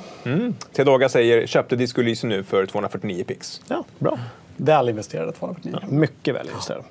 [0.73, 3.61] Tedoga säger köpte Disco Elysium nu för 249 pix.
[3.67, 4.19] ja, bra.
[4.59, 5.79] Väl investerade 249.
[5.89, 6.85] Mycket väl investerat.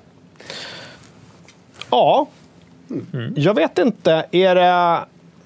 [1.91, 2.27] Ja,
[3.35, 4.25] jag vet inte.
[4.31, 4.61] Är det,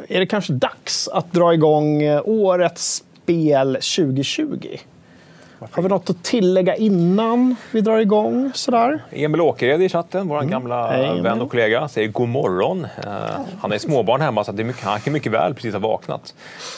[0.07, 4.77] är det kanske dags att dra igång eh, årets spel 2020?
[5.71, 8.51] Har vi något att tillägga innan vi drar igång?
[8.53, 9.03] Sådär?
[9.11, 12.87] Emil Åkered i chatten, vår gamla Hej, vän och kollega, säger god morgon.
[13.03, 13.11] Eh,
[13.61, 16.33] han är småbarn hemma så det är mycket, han kan mycket väl precis ha vaknat.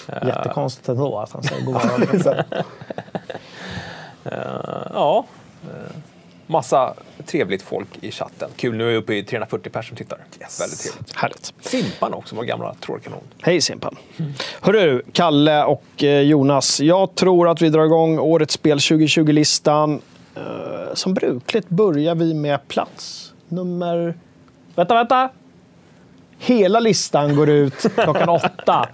[0.07, 1.73] Eh, Jättekonstigt ändå att han säger god
[2.23, 2.43] morgon.
[4.26, 4.38] Eh,
[4.93, 5.26] ja,
[5.63, 5.95] eh,
[6.47, 6.93] massa
[7.26, 8.49] trevligt folk i chatten.
[8.55, 10.17] Kul, nu är vi uppe i 340 personer som tittar.
[10.59, 11.15] Väldigt trevligt.
[11.15, 11.53] Härligt.
[11.61, 13.19] Simpan också, vår gamla trådkanon.
[13.41, 13.95] Hej Simpan.
[14.61, 16.80] Hörru, Kalle och eh, Jonas.
[16.82, 20.01] Jag tror att vi drar igång årets spel 2020-listan.
[20.36, 20.41] Eh,
[20.93, 24.13] Som brukligt börjar vi med plats nummer...
[24.76, 25.30] Vänta, vänta!
[26.45, 28.89] Hela listan går ut klockan åtta.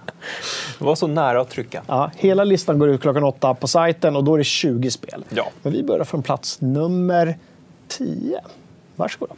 [0.78, 1.82] Det var så nära att trycka.
[1.86, 5.24] Ja, hela listan går ut klockan åtta på sajten och då är det 20 spel.
[5.28, 5.50] Ja.
[5.62, 7.38] Men vi börjar från plats nummer
[7.88, 8.40] 10.
[8.96, 9.34] Varsågoda.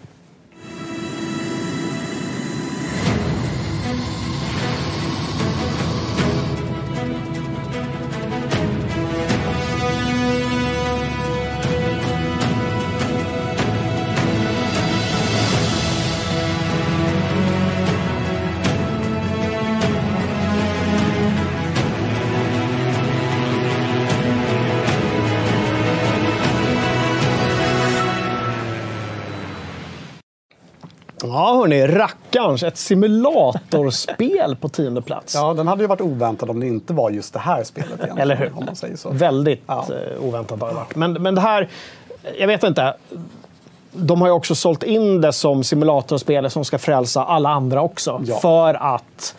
[31.34, 31.86] Ja, hörni.
[31.86, 32.62] Rackarns.
[32.62, 35.34] Ett simulatorspel på tionde plats.
[35.34, 38.18] ja, den hade ju varit oväntad om det inte var just det här spelet egentligen.
[38.18, 38.52] Eller hur?
[38.58, 39.10] Om man säger så.
[39.10, 39.86] Väldigt Ja.
[40.18, 40.96] eh, oväntat har det varit.
[40.96, 41.68] Men, men det här,
[42.38, 42.94] jag vet inte.
[43.92, 48.22] De har ju också sålt in det som simulatorspel som ska frälsa alla andra också.
[48.26, 48.36] Ja.
[48.36, 49.34] För att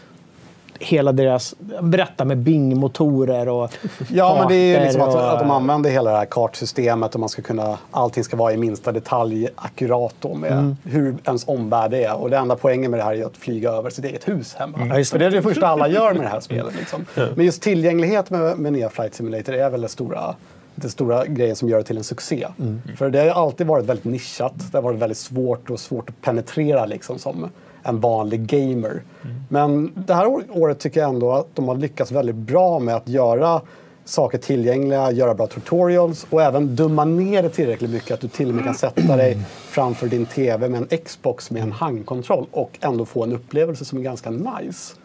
[0.80, 1.56] hela deras...
[1.82, 3.70] Berätta med Bing-motorer och
[4.10, 7.14] Ja, men det är ju liksom att, och- att de använder hela det här kartsystemet
[7.14, 10.78] och man ska kunna, allting ska vara i minsta detalj akkurat då med Mm.
[10.84, 12.16] hur ens omvärld är.
[12.22, 14.78] Och det enda poängen med det här är att flyga över sitt eget hus hemma.
[14.90, 15.26] Ja, just det.
[15.26, 16.74] Är det första alla gör med det här spelet.
[16.80, 17.06] Liksom.
[17.36, 20.36] Men just tillgänglighet med, med nya Flight Simulator är väl det stora,
[20.76, 22.48] det stora grejen som gör det till en succé.
[22.60, 22.82] Mm.
[22.98, 24.54] För det har alltid varit väldigt nischat.
[24.72, 27.50] Det har varit väldigt svårt och svårt att penetrera liksom, som
[27.86, 29.04] en vanlig gamer.
[29.50, 33.08] Men det här året tycker jag ändå att de har lyckats väldigt bra med att
[33.08, 33.62] göra
[34.06, 38.50] saker tillgängliga, göra bra tutorials och även dumma ner det tillräckligt mycket att du till
[38.50, 39.38] och med kan sätta dig
[39.70, 43.98] framför din TV med en Xbox med en handkontroll och ändå få en upplevelse som
[43.98, 44.96] är ganska nice.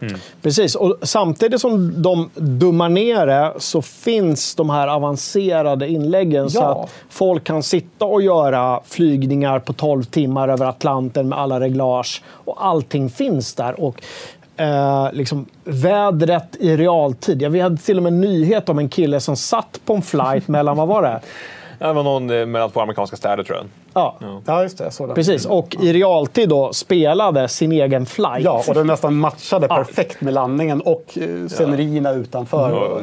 [0.42, 6.58] Precis, och samtidigt som de dummar ner det så finns de här avancerade inläggen så
[6.58, 6.82] Ja.
[6.84, 12.22] att folk kan sitta och göra flygningar på 12 timmar över Atlanten med alla reglage
[12.28, 13.80] och allting finns där.
[13.80, 14.02] Och
[14.60, 17.42] eh, liksom, vädret i realtid.
[17.42, 20.02] Ja, vi hade till och med en nyhet om en kille som satt på en
[20.02, 21.20] flight mellan, vad var det?
[21.80, 23.66] Det var någon eh, mellan två amerikanska städer tror jag.
[23.94, 24.16] Ja,
[24.46, 24.90] Ja, just det.
[24.98, 25.14] Den.
[25.14, 25.46] precis.
[25.46, 28.44] Och i realtid då spelade sin egen flight.
[28.44, 32.72] Ja, och den nästan matchade perfekt med landningen och eh, scenerierna utanför.
[32.72, 33.00] Och,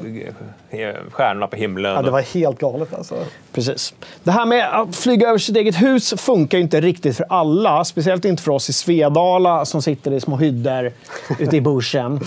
[0.80, 1.96] eh, Stjärnorna på himlen.
[1.96, 3.16] Ja, det var helt galet alltså.
[3.54, 3.94] Precis.
[4.24, 7.86] Det här med att flyga över sitt eget hus funkar ju inte riktigt för alla.
[7.86, 10.92] Speciellt inte för oss i Svedala som sitter i små hyddor
[11.40, 12.20] ute i bushen.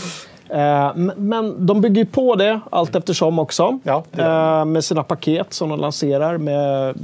[0.52, 3.78] Eh, Men de bygger på det allt eftersom också.
[3.82, 6.38] Ja, Eh, Med sina paket som de lanserar.
[6.38, 6.94] Med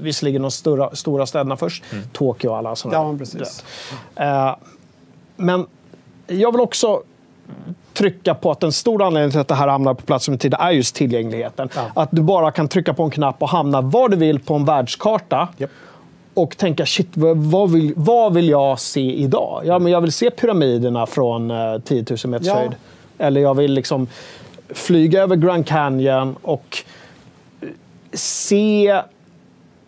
[0.00, 1.84] visserligen de stora, stora städerna först.
[2.12, 3.08] Tokyo och alla sådana.
[3.12, 3.64] Ja, precis.
[4.16, 4.54] Eh,
[5.36, 5.66] Men
[6.26, 7.02] jag vill också
[7.92, 10.54] trycka på att en stor anledning till att det här hamnar på plats som tid
[10.58, 11.68] är just tillgängligheten.
[11.76, 11.82] Ja.
[12.02, 14.64] Att du bara kan trycka på en knapp och hamna var du vill på en
[14.64, 15.48] världskarta.
[15.56, 15.70] Japp.
[16.36, 19.62] Och tänka, shit, vad, vill, vad vill jag se idag?
[19.64, 22.54] Ja, men jag vill se pyramiderna från eh, 10 000 meters Ja.
[22.54, 22.72] höjd.
[23.18, 24.06] Eller jag vill liksom
[24.68, 26.78] flyga över Grand Canyon och
[27.60, 27.68] eh,
[28.12, 29.00] se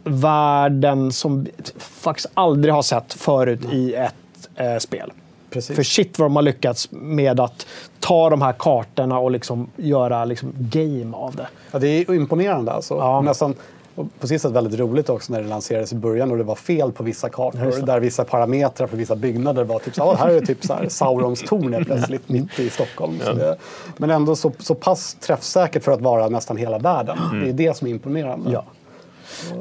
[0.04, 1.46] världen som
[1.78, 4.14] faktiskt aldrig har sett förut i ett
[4.56, 5.12] eh, spel.
[5.50, 5.76] Precis.
[5.76, 7.66] För shit vad de har lyckats med att
[8.00, 11.48] ta de här kartorna och liksom göra liksom game av det.
[11.70, 12.94] Ja, det är imponerande alltså.
[12.94, 13.20] Ja.
[13.20, 13.54] Nästan,
[13.98, 16.92] och på sätt väldigt roligt också när det lanserades i början och det var fel
[16.92, 17.86] på vissa kartor.
[17.86, 20.74] Där vissa parametrar för vissa byggnader var typ så här, "Ah, här är typ så
[20.74, 23.20] här, Saurons torn plötsligt mitt i Stockholm.
[23.24, 23.56] Så det,
[23.96, 27.18] men ändå så, så pass träffsäkert för att vara nästan hela världen.
[27.42, 28.50] Det är det som är imponerande.
[28.52, 28.64] Ja.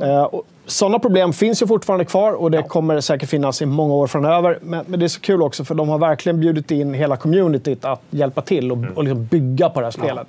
[0.02, 3.94] Eh, och sådana problem finns ju fortfarande kvar och det kommer säkert finnas i många
[3.94, 4.60] år framöver.
[4.62, 7.86] Men, men det är så kul också för de har verkligen bjudit in hela communityt
[7.86, 10.28] att hjälpa till och, och liksom bygga på det här spelet.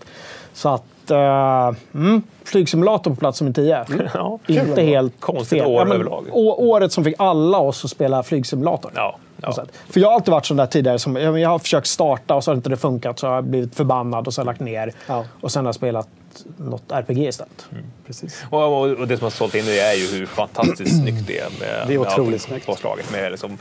[0.53, 0.85] Så att...
[1.11, 3.85] Uh, mm, flygsimulator på plats som en 10.
[4.15, 4.85] Ja, Inte kul.
[4.85, 5.67] helt Konstigt fel.
[5.71, 6.27] år men överlag.
[6.33, 8.93] Året som fick alla oss att spela flygsimulator.
[8.95, 9.53] Ja, ja.
[9.91, 10.99] För jag har alltid varit sån där tidigare.
[10.99, 13.19] Som, jag har försökt starta och så har inte det funkat.
[13.19, 14.93] Så har jag blivit förbannad och så har jag lagt ner.
[15.07, 15.25] Ja.
[15.41, 16.09] Och sen har jag spelat
[16.57, 17.67] något RPG istället.
[18.07, 18.45] Precis.
[18.51, 21.39] Och, och, och det som har sålt in det är ju hur fantastiskt snyggt det
[21.39, 21.51] är.
[21.61, 23.13] Med, Det är med otroligt allt snyggt.
[23.13, 23.59] med liksom,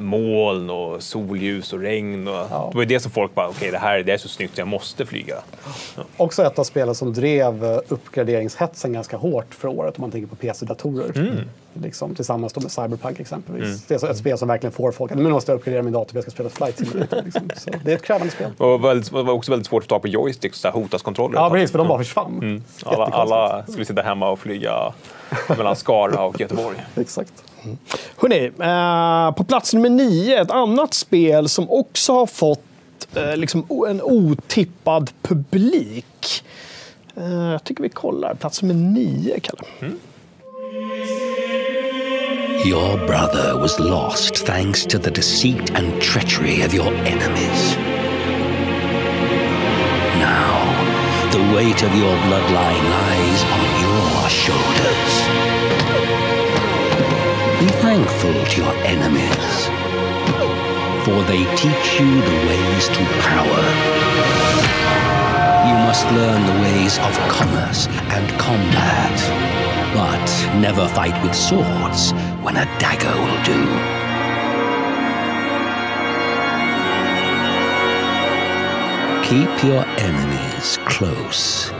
[0.00, 2.28] moln och solljus och regn.
[2.28, 2.68] Och, Ja.
[2.72, 4.68] Det var det som folk bara, okej det här det är så snyggt så jag
[4.68, 5.36] måste flyga.
[6.16, 10.28] Också ett av spelen som drev eh, uppgraderingshetsen ganska hårt för året om man tänker
[10.28, 11.44] på PC-datorer.
[11.82, 13.86] Liksom, tillsammans med Cyberpunk exempelvis.
[13.86, 16.08] Det är ett spel som verkligen får folk att nu måste jag uppgradera min dator
[16.10, 17.22] för jag ska spela Flight Simulator.
[17.24, 17.50] Liksom.
[17.56, 18.50] Så det är ett krävande spel.
[18.58, 21.38] Och väldigt, det var också väldigt svårt att ta på joysticks, hotaskontroller.
[21.38, 22.34] Ja, precis, för de bara försvann.
[22.84, 23.16] Alla, Jättekonstigt.
[23.16, 24.92] alla skulle sitta hemma och flyga
[25.48, 26.76] mellan Skara och Göteborg.
[26.96, 27.32] Exakt.
[27.66, 27.78] Mm.
[28.16, 33.66] Hörrni, eh, på plats nummer nio, ett annat spel som också har fått eh, liksom,
[33.88, 36.44] en otippad publik.
[37.16, 38.34] Eh, jag tycker vi kollar.
[38.34, 39.62] Plats nummer nio, Kalle.
[39.80, 39.98] Mm.
[42.64, 47.76] Your brother was lost thanks to the deceit and treachery of your enemies.
[50.18, 55.15] Now, the weight of your bloodline lies on your shoulders.
[57.66, 59.66] Be thankful to your enemies,
[61.04, 63.62] for they teach you the ways to power.
[65.66, 69.16] You must learn the ways of commerce and combat,
[69.92, 73.62] but never fight with swords when a dagger will do.
[79.26, 81.72] Keep your enemies close.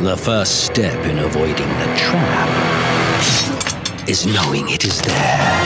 [0.00, 2.95] The first step in avoiding the trap
[4.08, 5.56] is knowing it is there.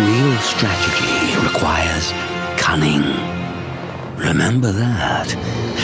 [0.00, 2.12] Real strategy requires
[2.56, 3.04] cunning.
[4.16, 5.28] Remember that,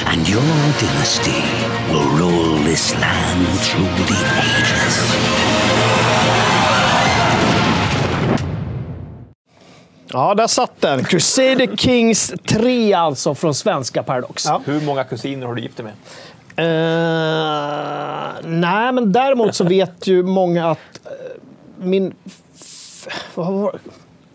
[0.07, 0.43] and your
[0.81, 1.43] dynasty
[1.93, 5.13] will rule this land through the ages.
[10.13, 11.05] Ja, där satt den.
[11.05, 14.45] Crusader Kings 3 alltså, från svenska Paradox.
[14.45, 14.63] Ja.
[14.65, 15.95] Hur många kusiner har du gift dig med?
[16.59, 21.11] Uh, nej, men däremot så vet ju många att eh,
[21.85, 22.15] min...
[22.55, 23.79] f- Vad var det?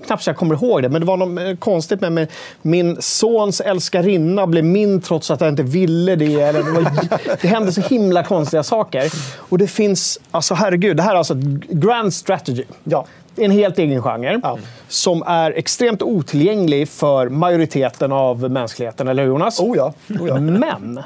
[0.08, 2.28] Knappt så jag kommer ihåg det, men det var något eh, konstigt med mig.
[2.62, 6.34] Min sons älskarinna blev min trots att jag inte ville det.
[6.42, 6.92] Eller det, var,
[7.42, 9.12] det hände så himla konstiga saker.
[9.38, 11.36] Och det finns, alltså herregud, det här är alltså
[11.70, 12.64] grand strategy.
[12.84, 13.06] Ja.
[13.40, 14.58] En helt egen genre Ja.
[14.88, 19.60] som är extremt otillgänglig för majoriteten av mänskligheten, eller hur Jonas?
[19.60, 19.94] Oh ja.
[20.20, 20.40] Oh ja.
[20.40, 21.00] Men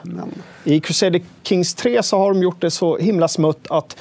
[0.64, 3.97] i Crusader Kings 3 så har de gjort det så himla smutt att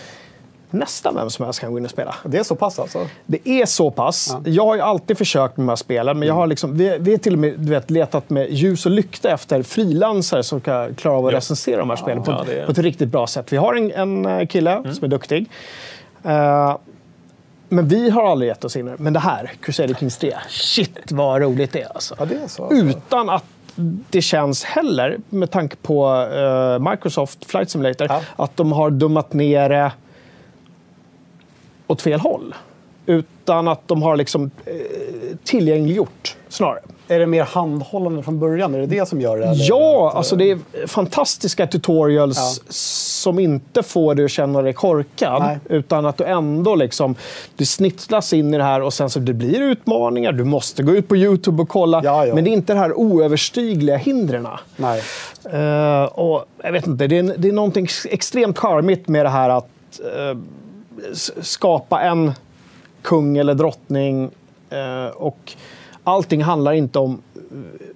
[0.70, 2.14] nästan vem som helst kan gå in och spela.
[2.24, 3.06] Det är så pass alltså?
[3.26, 4.36] Det är så pass.
[4.44, 7.10] Jag har ju alltid försökt med de här spelen, men jag har liksom, vi, vi
[7.10, 10.94] har till och med du vet, letat med ljus och lykta efter frilansare som kan
[10.94, 13.52] klara av att recensera de här spelen på, Ja, är- på ett riktigt bra sätt.
[13.52, 15.50] Vi har en, en eh, kille som är duktig.
[16.24, 16.76] Eh,
[17.68, 18.94] men vi har aldrig gett oss in.
[18.98, 21.88] Men det här, Crusader Kings 3, shit vad roligt det är.
[21.94, 22.14] Alltså.
[22.18, 22.64] Ja, det är så.
[22.64, 22.84] Alltså.
[22.98, 23.44] Utan att
[24.10, 28.20] det känns heller, med tanke på eh, Microsoft Flight Simulator, Ja.
[28.36, 29.92] att de har dummat ner det
[31.91, 32.55] åt fel håll.
[33.07, 34.72] Utan att de har liksom eh,
[35.45, 36.78] tillgängliggjort snarare.
[37.09, 38.74] Är det mer handhållande från början?
[38.74, 39.45] Är det det som gör det?
[39.47, 39.64] eller?
[39.68, 42.72] Ja, alltså det är fantastiska tutorials Ja.
[43.22, 45.43] som inte får dig att känna dig korkad.
[45.43, 45.59] Nej.
[45.68, 47.14] Utan att du ändå liksom,
[47.57, 50.32] du snitslas in i det här och sen så det blir utmaningar.
[50.32, 52.01] Du måste gå ut på YouTube och kolla.
[52.05, 52.34] Ja, ja.
[52.34, 54.49] Men det är inte det här oöverstigliga hindren.
[54.76, 55.03] Nej.
[55.53, 59.51] Eh, och jag vet inte, det är, det är någonting extremt charmigt med det här
[59.51, 60.01] att s-
[61.40, 62.32] skapa en
[63.03, 64.30] kung eller drottning.
[64.70, 65.53] eh, och
[66.05, 67.86] allting handlar inte om eh,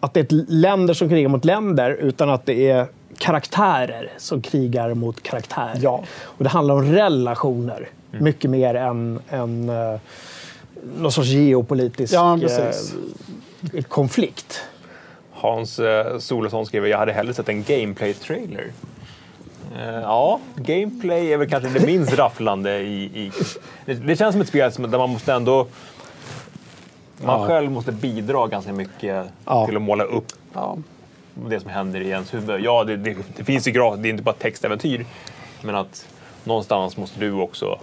[0.00, 2.86] att det är ett länder som krigar mot länder, utan att det är
[3.18, 5.78] karaktärer som krigar mot karaktärer.
[5.82, 6.04] Ja.
[6.22, 10.00] Och det handlar om relationer, mycket mer än, än eh,
[10.98, 12.38] någon sorts geopolitisk Ja,
[13.72, 14.60] eh, konflikt.
[15.32, 18.72] Hans eh, Solosson skriver jag hade hellre sett en gameplay-trailer.
[19.78, 23.02] Eh, ja, gameplay är väl kanske det minst rafflande i...
[23.04, 23.32] i
[23.94, 25.66] det, känns som ett spel där man måste ändå...
[27.24, 27.46] Man Ja.
[27.46, 29.66] själv måste bidra ganska mycket Ja.
[29.66, 30.76] till att måla upp Ja.
[31.34, 32.60] det som händer i ens huvud.
[32.60, 35.06] Ja, det, det, det finns ju gratis, det är inte bara textäventyr.
[35.62, 36.06] Men att
[36.44, 37.78] någonstans måste du också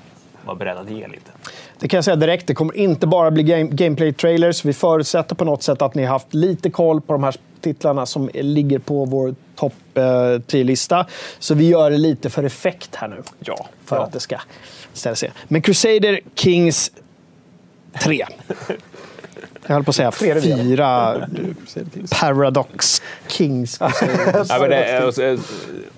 [0.46, 1.32] vara beredd att ge lite.
[1.80, 4.66] Det kan jag säga direkt, det kommer inte bara bli game, gameplay-trailers.
[4.66, 8.06] Vi förutsätter på något sätt att ni har haft lite koll på de här titlarna
[8.06, 11.06] som ligger på vår topp eh, 10-lista.
[11.40, 13.24] Så vi gör det lite för effekt här nu.
[13.40, 13.68] Ja.
[13.86, 14.04] För ja.
[14.04, 14.38] att det ska
[14.94, 15.32] ställa sig.
[15.48, 16.92] Men Crusader Kings
[18.04, 18.26] 3.
[19.68, 21.16] Jag höll på att säga fyra.
[22.22, 23.78] Paradox Kings.
[23.80, 23.92] Ja,
[24.60, 25.40] men det, är- eh,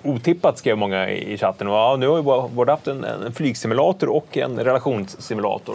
[0.02, 1.68] otippat skrev många i chatten.
[1.68, 5.74] Och, ja, nu har vi både haft en, en flygsimulator och en relationssimulator.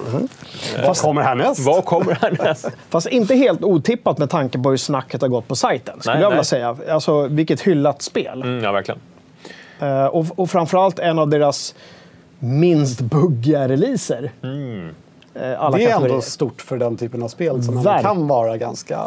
[0.85, 1.59] Vad kommer härnäst?
[1.59, 2.67] Vad kommer härnäst?
[2.89, 5.99] Fast inte helt otippat med tanke på hur snacket har gått på sajten.
[5.99, 6.45] Skulle Nej, jag vilja nej.
[6.45, 6.77] säga.
[6.93, 8.41] Alltså, vilket hyllat spel.
[8.41, 8.99] Mm, ja, verkligen.
[9.79, 11.75] Eh, och, och framförallt en av deras
[12.39, 14.31] minst buggiga releaser.
[14.43, 14.89] Mm.
[15.41, 16.13] Eh, alla Det är kategorier.
[16.15, 19.01] ändå stort för den typen av spel som Verk- kan vara ganska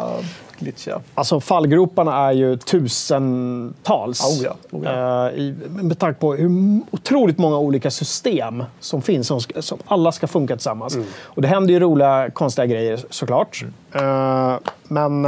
[0.59, 0.99] glitchiga.
[1.15, 4.21] Alltså fallgroparna är ju tusentals.
[4.39, 5.29] Oh ja, oh ja.
[5.29, 6.49] Eh, i, med tanke på hur
[6.91, 10.95] otroligt många olika system som finns, som, som alla ska funka tillsammans.
[10.95, 11.07] Mm.
[11.21, 13.63] Och det händer ju roliga, konstiga grejer såklart.
[13.95, 15.25] Eh, men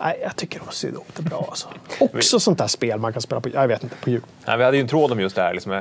[0.00, 1.46] nej, jag tycker de sytt ihop det bra.
[1.48, 1.68] Alltså.
[2.00, 4.22] Också sånt där spel man kan spela på, jag vet inte, på jul.
[4.44, 5.80] Ja, vi hade ju en tråd om just det här, liksom, eh,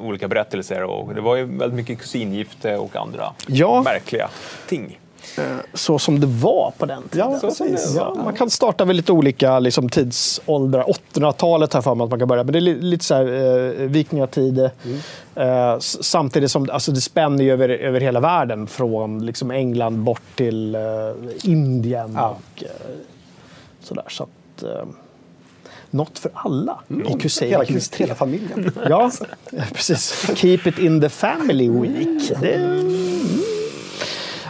[0.00, 0.82] olika berättelser.
[0.82, 3.82] Och det var ju väldigt mycket kusingifte och andra Ja.
[3.82, 4.28] märkliga
[4.68, 4.98] ting.
[5.74, 7.40] Så som det var på den tiden.
[7.42, 7.50] Ja.
[7.96, 10.82] Ja, man kan starta vid lite olika liksom, tidsåldrar.
[11.14, 12.44] 800-talet har jag för mig att man kan börja.
[12.44, 13.24] Men det är li- lite så här,
[13.80, 14.58] eh, vikingatid.
[15.34, 18.66] Eh, s- samtidigt som alltså, det spänner ju över, över hela världen.
[18.66, 20.80] Från liksom, England bort till eh,
[21.42, 22.12] Indien.
[22.16, 22.28] Ja.
[22.56, 22.68] Och, eh,
[23.88, 24.04] sådär.
[24.08, 24.84] Så att, eh,
[25.90, 28.04] något för alla i Crusader Hela, Kings 3.
[28.04, 28.72] hela familjen.
[28.88, 29.10] Ja,
[29.74, 30.26] precis.
[30.36, 32.32] Keep it in the family week.
[32.40, 32.84] Det...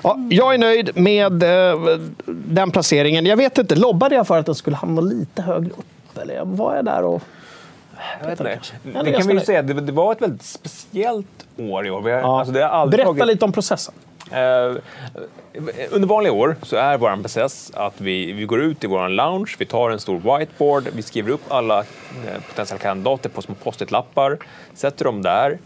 [0.03, 3.26] Ja, jag är nöjd med eh, den placeringen.
[3.26, 6.18] Jag vet inte, lobbade jag för att den skulle hamna lite högre upp?
[6.22, 7.22] Eller var jag där och...
[8.20, 8.61] Jag vet inte.
[8.82, 12.01] Det det kan vi ju säga, det, det var ett väldigt speciellt år i år.
[12.03, 12.39] Har, Ja.
[12.39, 13.95] alltså, det har aldrig Berätta tagit, lite om processen.
[14.30, 14.76] Eh,
[15.90, 19.55] under vanliga år så är vår process att vi, vi går ut i vår lounge,
[19.59, 24.38] vi tar en stor whiteboard, vi skriver upp alla eh, potentiella kandidater på små post-it-lappar,
[24.74, 25.59] sätter dem där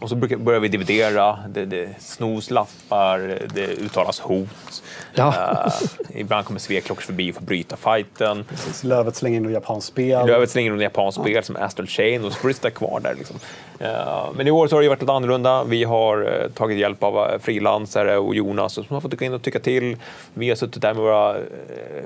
[0.00, 1.38] och så börjar vi dividera.
[1.48, 3.18] Det, det snos lappar,
[3.54, 4.82] det uttalas hot.
[5.14, 5.34] Ja.
[5.66, 8.44] Eh, ibland kommer Sveklockers förbi och får bryta fighten.
[8.44, 10.26] Precis, Lövet slänger in något japanskt spel.
[10.26, 13.00] Lövet slänger in något japanskt spel som Astral Chain och så får det sitta kvar
[13.00, 13.14] där.
[13.14, 13.36] Liksom.
[13.78, 15.64] Eh, Men i år så har det varit lite annorlunda.
[15.64, 19.42] Vi har eh, tagit hjälp av frilansare och Jonas som har fått gå in och
[19.42, 19.96] tycka till.
[20.34, 21.36] Vi har suttit där med våra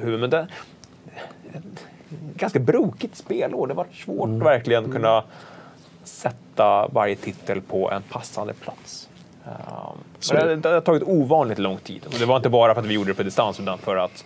[0.00, 0.30] huvuden.
[0.30, 0.46] Det,
[2.36, 3.66] ganska brokigt spelår.
[3.66, 5.24] Det har varit svårt att verkligen kunna
[6.04, 6.36] sätta
[6.90, 9.08] varje titel på en passande plats.
[10.32, 12.02] Men det, det har tagit ovanligt lång tid.
[12.06, 14.24] Och det var inte bara för att vi gjorde det på distans, utan för att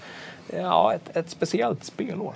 [0.57, 2.33] Ja, ett, ett speciellt spelår.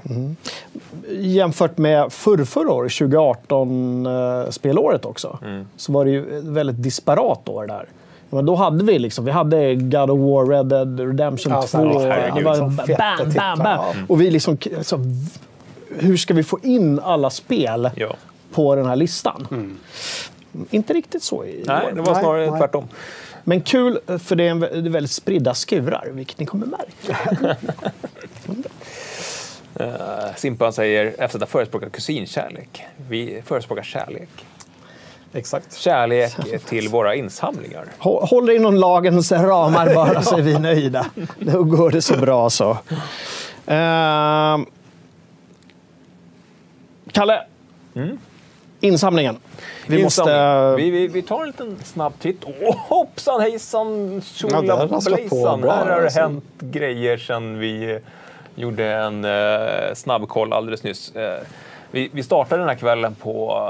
[1.11, 5.39] jämfört med förrförra året, 2018-spelåret också,
[5.77, 7.87] så var det ju ett väldigt disparat år där.
[8.31, 11.67] Men då hade vi liksom, vi hade God of War, Red Dead Redemption Ja, 2.
[11.69, 12.87] så här, och herregud, det var liksom bam,
[13.35, 13.67] bam, bam.
[13.67, 13.95] ja.
[14.09, 14.99] Och vi liksom, alltså,
[15.99, 18.15] hur ska vi få in alla spel Ja.
[18.53, 19.79] På den här listan?
[20.71, 21.93] Inte riktigt så i Nej, år.
[21.93, 22.61] det var snarare nej.
[22.61, 22.89] tvärtom.
[23.45, 27.19] Men kul, för det är, en, det är väldigt spridda skurar, vilket ni kommer märka.
[29.81, 32.83] Uh, Simpan säger FZ förespråkar kusinkärlek.
[33.09, 34.29] Vi förespråkar kärlek.
[35.33, 35.75] Exakt.
[35.77, 36.37] Kärlek
[36.67, 37.85] till våra insamlingar.
[37.99, 41.07] Hå- Håll dig inom lagens ramar bara så är vi nöjda.
[41.39, 42.79] Då går det så bra så.
[43.67, 44.67] Ehm.
[47.13, 47.43] Kalle.
[48.81, 49.37] Insamlingen.
[49.87, 50.21] Vi måste...
[50.23, 50.77] Insamling.
[50.77, 52.45] Vi, vi, vi tar en liten snabb titt.
[52.61, 55.61] Åh, hoppsan hejsan Ja, tjolablejsan.
[55.61, 56.21] bra, Här har det alltså.
[56.21, 57.99] hänt grejer sen vi eh,
[58.55, 61.17] gjorde en uh, snabbkoll alldeles nyss.
[61.17, 61.41] Eh,
[61.91, 63.63] vi, vi startade den här kvällen på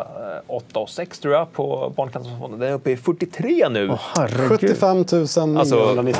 [0.48, 2.60] uh, 8 och 6 tror jag på Barncancerfonden.
[2.60, 3.90] Den är uppe i 43 nu.
[4.16, 4.48] Herregud.
[4.48, 5.58] 75 993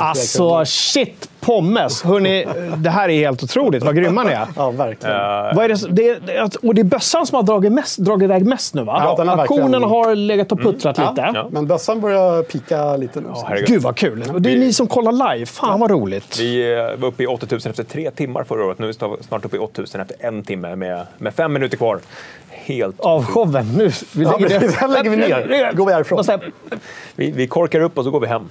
[0.03, 0.65] Alltså kronor.
[0.65, 2.03] shit, pommes!
[2.03, 2.45] Hörrni,
[2.77, 3.83] det här är helt otroligt.
[3.83, 4.47] Vad grymma ni är.
[4.55, 5.15] Ja, verkligen.
[5.55, 8.45] Vad är det, det, det, och det är bössan som har dragit, mest, dragit iväg
[8.45, 9.15] mest nu va?
[9.17, 9.23] Ja,
[9.71, 11.31] den har legat och puttrat lite.
[11.33, 11.47] Ja.
[11.51, 13.27] Men bössan börjar pika lite nu.
[13.45, 13.67] herregud.
[13.67, 14.23] Gud vad kul!
[14.33, 15.45] Och det är ni som kollar live.
[15.45, 16.39] Fan vad roligt.
[16.39, 18.79] Vi eh, var uppe i 8000 efter tre timmar förra året.
[18.79, 21.90] Nu är vi snart uppe i 8000 efter en timme med, med fem minuter kvar.
[22.65, 23.65] Helt Av showen.
[23.77, 24.79] Nu, vi Ja, lägger men ner.
[24.79, 25.73] den lägger vi ner.
[25.73, 26.23] Går vi härifrån.
[27.15, 28.49] Vi, vi korkar upp och så går vi hem.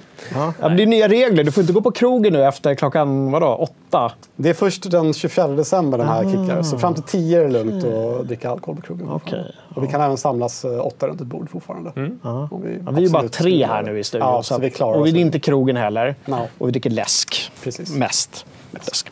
[0.61, 1.45] Ja, det är nya regler.
[1.45, 4.13] Du får inte gå på krogen nu efter klockan vadå, åtta.
[4.37, 6.63] Det är först den 24 december den här kickar.
[6.63, 9.09] Så fram till 10 är det lugnt att dricka alkohol på krogen.
[9.11, 9.55] Okej.
[9.75, 11.91] Och vi kan även samlas eh, åtta runt ett bord fortfarande.
[11.97, 12.49] Om Ja,
[12.93, 14.05] vi är ju bara tre här nu i det.
[14.05, 14.29] studion.
[14.29, 16.15] Ja, så så vi klarar och vi är inte krogen heller.
[16.25, 16.49] No.
[16.59, 17.53] Och vi dricker läsk.
[17.63, 17.91] Precis.
[17.91, 18.47] Mest.
[18.71, 19.11] Läsk.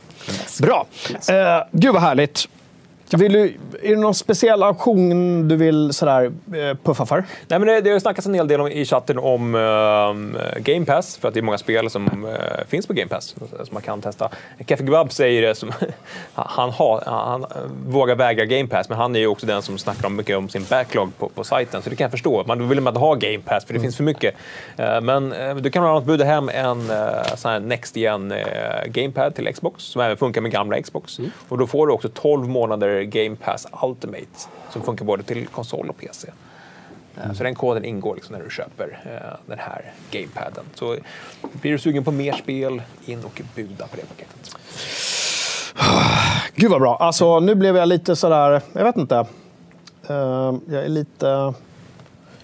[0.62, 0.86] Bra.
[1.10, 2.48] Eh, gud vad härligt.
[3.16, 7.24] Vill du, är det någon speciell auktion du vill sådär, eh, puffa för?
[7.48, 10.86] Nej, men det, det har snackats en hel del om, i chatten om ehm, Game
[10.86, 13.82] Pass, för att det är många spel som eh, finns på Game Pass som man
[13.82, 14.28] kan testa.
[14.66, 15.72] Keffe Kebab säger det som...
[16.34, 17.48] han, har, han eh,
[17.86, 20.48] vågar vägra Game Pass, men han är ju också den som snackar om mycket om
[20.48, 22.44] sin backlog på, på sajten, så det kan jag förstå.
[22.46, 24.34] Man vill man inte ha Game Pass, för det finns för mycket.
[24.76, 28.32] Eh, men eh, du kan bland annat buda hem en eh, sån här Next Gen
[28.32, 31.18] eh, Gamepad till Xbox, som även funkar med gamla Xbox.
[31.48, 34.26] Och då får du också 12 månader Game Pass Ultimate,
[34.70, 36.28] som funkar både till konsol och PC.
[37.16, 40.64] Eh, Så den koden ingår liksom när du köper eh, den här gamepaden.
[40.74, 40.96] Så
[41.52, 44.56] blir du sugen på mer spel, in och buda på det paketet.
[46.54, 46.96] Gud vad bra.
[46.96, 49.16] Alltså, nu blev jag lite sådär, jag vet inte.
[50.08, 51.54] Eh, jag är lite...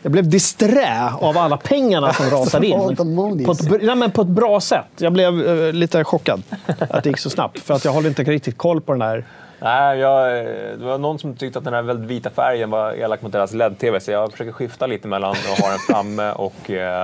[0.03, 2.97] Jag blev disträ av alla pengarna som rasade in.
[3.45, 4.85] På ett, nej, men på ett bra sätt.
[4.97, 5.35] Jag blev
[5.75, 6.43] lite chockad
[6.91, 7.59] att det gick så snabbt.
[7.61, 9.25] För att jag håller inte riktigt koll på den här.
[9.61, 10.45] Nej, jag, eh,
[10.79, 13.53] det var någon som tyckte att den här väldigt vita färgen var elak mot deras
[13.53, 17.03] LED-TV, så jag försöker skifta lite mellan att ha den framme och eh,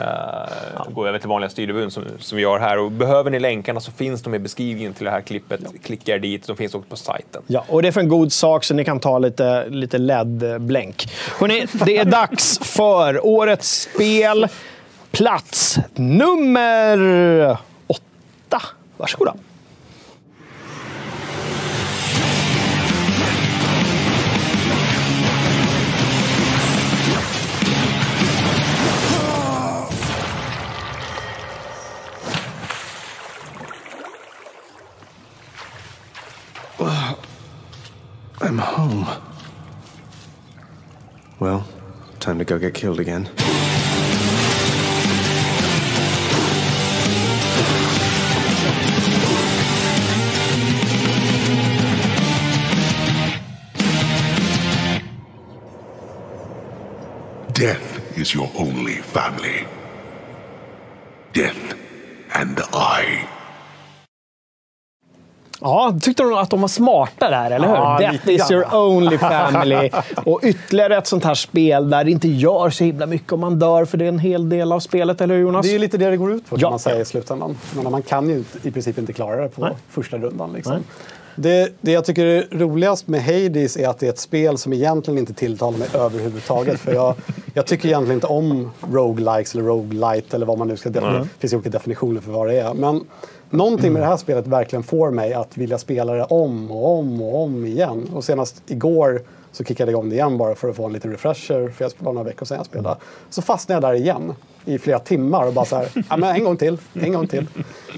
[0.00, 2.78] eh, gå över till vanliga styrbuden som, som vi gör här.
[2.78, 5.60] Och behöver ni länkarna så finns de i beskrivningen till det här klippet.
[5.84, 7.42] Klicka er dit, de finns också på sajten.
[7.46, 11.06] Ja, och det är för en god sak så ni kan ta lite, lite LED-blänk.
[11.84, 14.48] Det är dags för årets spel.
[15.10, 17.56] Plats nummer
[17.86, 18.62] åtta.
[18.96, 19.34] Varsågoda.
[36.78, 39.06] I'm home.
[41.38, 41.66] Well,
[42.20, 43.30] time to go get killed again.
[57.52, 59.66] Death is your only family.
[61.32, 61.78] Death
[62.34, 63.28] and I.
[65.66, 67.74] Ja, tyckte de att de var smarta där, eller hur?
[67.74, 68.52] Ja, Death is grann.
[68.52, 69.90] your only family.
[70.26, 73.58] Och ytterligare ett sånt här spel där det inte gör så himla mycket om man
[73.58, 75.66] dör, för det är en hel del av spelet, eller hur Jonas?
[75.66, 76.60] Det är ju lite det det går ut på, Ja.
[76.60, 77.56] kan man säga i slutändan.
[77.82, 79.72] Men man kan ju i princip inte klara det på Nej.
[79.90, 80.52] första rundan.
[80.52, 80.76] Liksom.
[81.36, 84.72] Det, det jag tycker är roligast med Hades är att det är ett spel som
[84.72, 86.80] egentligen inte tilltalar mig överhuvudtaget.
[86.80, 87.14] För jag,
[87.54, 91.18] Jag tycker egentligen inte om roguelikes eller roguelite eller vad man nu ska definiera.
[91.18, 92.74] Det finns ju olika definitioner för vad det är.
[92.74, 93.00] Men
[93.50, 97.22] någonting med det här spelet verkligen får mig att vilja spela det om och om
[97.22, 98.08] och om igen.
[98.14, 99.22] Och senast igår
[99.52, 101.94] så kickade jag igång det igen bara för att få en liten refresher, för det
[101.98, 102.96] var några veckor sedan jag spelade.
[103.30, 104.34] Så fastnade jag där igen
[104.64, 107.46] i flera timmar och bara så här, ja, men en gång till, en gång till.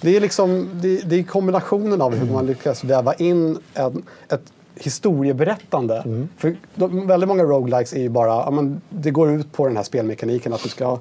[0.01, 4.53] Det är liksom, det, det är kombinationen av hur man lyckas väva in en, ett
[4.75, 6.27] historieberättande.
[6.39, 9.77] För de, väldigt många roguelikes är ju bara, ja, men det går ut på den
[9.77, 10.99] här spelmekaniken att du ska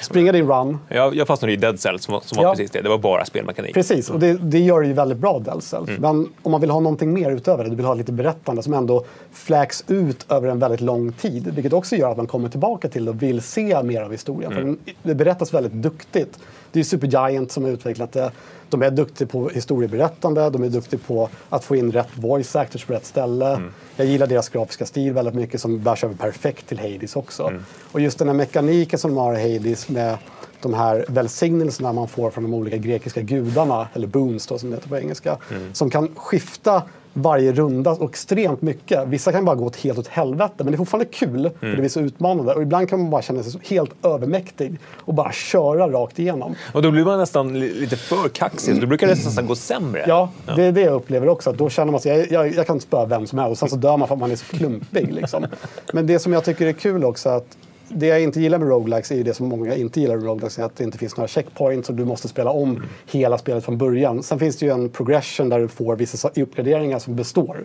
[0.00, 2.50] springa din run, Jag, jag fastnade i Dead Cells som var, som var Ja.
[2.50, 2.80] precis det.
[2.80, 3.74] Det var bara spelmekanik.
[3.74, 5.88] Precis, och det, det gör ju väldigt bra Dead Cells.
[5.88, 6.00] Mm.
[6.00, 8.74] Men om man vill ha någonting mer utöver det, du vill ha lite berättande som
[8.74, 11.54] ändå fläks ut över en väldigt lång tid.
[11.54, 14.52] Vilket också gör att man kommer tillbaka till det och vill se mer av historien.
[14.52, 14.78] Mm.
[15.02, 16.38] För det berättas väldigt duktigt.
[16.72, 18.30] Det är Supergiant som har utvecklat det.
[18.72, 22.84] De är duktiga på historieberättande, de är duktiga på att få in rätt voice actors
[22.84, 23.48] på rätt ställe.
[23.54, 23.70] Mm.
[23.96, 27.46] Jag gillar deras grafiska stil väldigt mycket som bärs över perfekt till Hades också.
[27.46, 27.64] Mm.
[27.92, 30.16] Och just den här mekaniken som de har i Hades med
[30.60, 34.76] de här välsignelserna man får från de olika grekiska gudarna, eller boons då, som det
[34.76, 35.36] heter på engelska,
[35.72, 36.82] som kan skifta
[37.12, 39.08] varje runda och extremt mycket.
[39.08, 41.76] Vissa kan bara gå åt helt åt helvete, men det är fortfarande kul, för det
[41.76, 42.54] blir så utmanande.
[42.54, 46.54] Och ibland kan man bara känna sig helt övermäktig och bara köra rakt igenom.
[46.72, 50.04] Och då blir man nästan li- lite för kaxig, då brukar det nästan gå sämre.
[50.08, 51.52] Ja, det är det jag upplever också.
[51.52, 53.76] Då känner man sig, jag, jag, jag kan spöa vem som helst och sen så
[53.76, 55.12] dör man för att man är så klumpig.
[55.12, 55.46] Liksom.
[55.92, 57.56] Men det som jag tycker är kul också att
[57.94, 60.58] det jag inte gillar med roguelikes är ju det som många inte gillar med roguelikes,
[60.58, 64.22] att det inte finns några checkpoints och du måste spela om hela spelet från början.
[64.22, 67.64] Sen finns det ju en progression där du får vissa sa- uppgraderingar som består.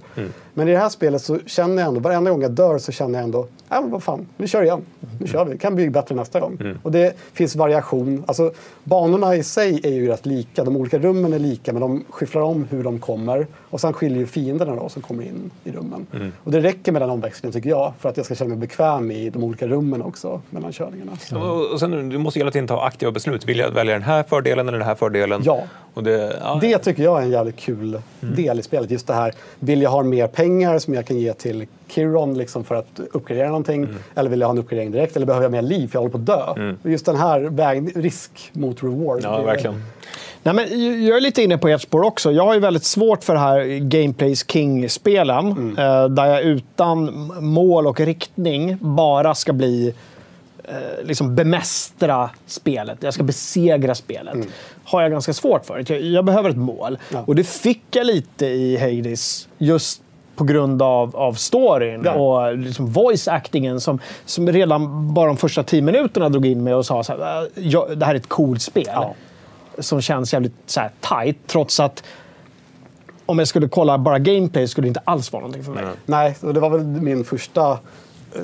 [0.54, 3.20] Men i det här spelet så känner jag ändå, varenda gång jag dör så känner
[3.20, 4.82] jag ändå, ja men vad fan, vi kör igen.
[5.20, 6.58] Nu kör vi, kan bli bättre nästa gång.
[6.84, 8.24] Och det finns variation.
[8.28, 8.52] Alltså
[8.84, 12.42] banorna i sig är ju rätt lika, de olika rummen är lika men de skifflar
[12.42, 13.48] om hur de kommer.
[13.70, 16.08] Och sen skiljer ju fienderna då som kommer in i rummen.
[16.44, 19.12] Och det räcker med den omväxlingen tycker jag för att jag ska känna mig bekväm
[19.12, 20.17] i de olika rummen också
[20.50, 21.12] mellan körningarna.
[21.32, 23.46] Och, och sen, du måste hela tiden ta aktiva beslut.
[23.46, 25.42] Vill jag välja den här fördelen eller den här fördelen?
[25.46, 25.64] Ja.
[25.94, 26.58] Det, ja.
[26.62, 28.92] Det tycker jag är en jävligt kul del i spelet.
[28.92, 32.64] Just det här, vill jag ha mer pengar som jag kan ge till Kiron liksom
[32.64, 33.88] för att uppgradera någonting?
[34.16, 35.16] Eller vill jag ha en uppgradering direkt?
[35.16, 36.74] Eller behöver jag mer liv för jag håller på att dö?
[36.84, 39.20] Och Just den här väg, risk mot reward.
[39.24, 39.84] Ja, verkligen.
[40.54, 42.32] Nej, men jag är lite inne på ert spår också.
[42.32, 45.78] Jag har ju väldigt svårt för det här Gameplays King-spelen.
[45.78, 49.94] eh, Där jag utan mål och riktning bara ska bli
[50.64, 50.74] eh,
[51.04, 52.98] liksom bemästra spelet.
[53.04, 54.38] Jag ska besegra spelet.
[54.84, 55.84] har jag ganska svårt för.
[55.88, 56.98] Jag, jag behöver ett mål.
[57.14, 57.24] Ja.
[57.28, 59.48] Och det fick jag lite i Hades.
[59.58, 60.02] Just
[60.36, 62.12] på grund av, av storyn Ja.
[62.14, 66.74] och liksom voice actingen som, som redan bara de första tio minuterna drog in mig
[66.74, 69.14] och sa så här, "Äh, ja, det här är ett coolt spel Ja.
[69.80, 72.04] Som känns jävligt så här, tight, trots att
[73.26, 75.86] om jag skulle kolla bara gameplay skulle det inte alls vara någonting för mig.
[76.06, 77.80] Nej, och det var väl min första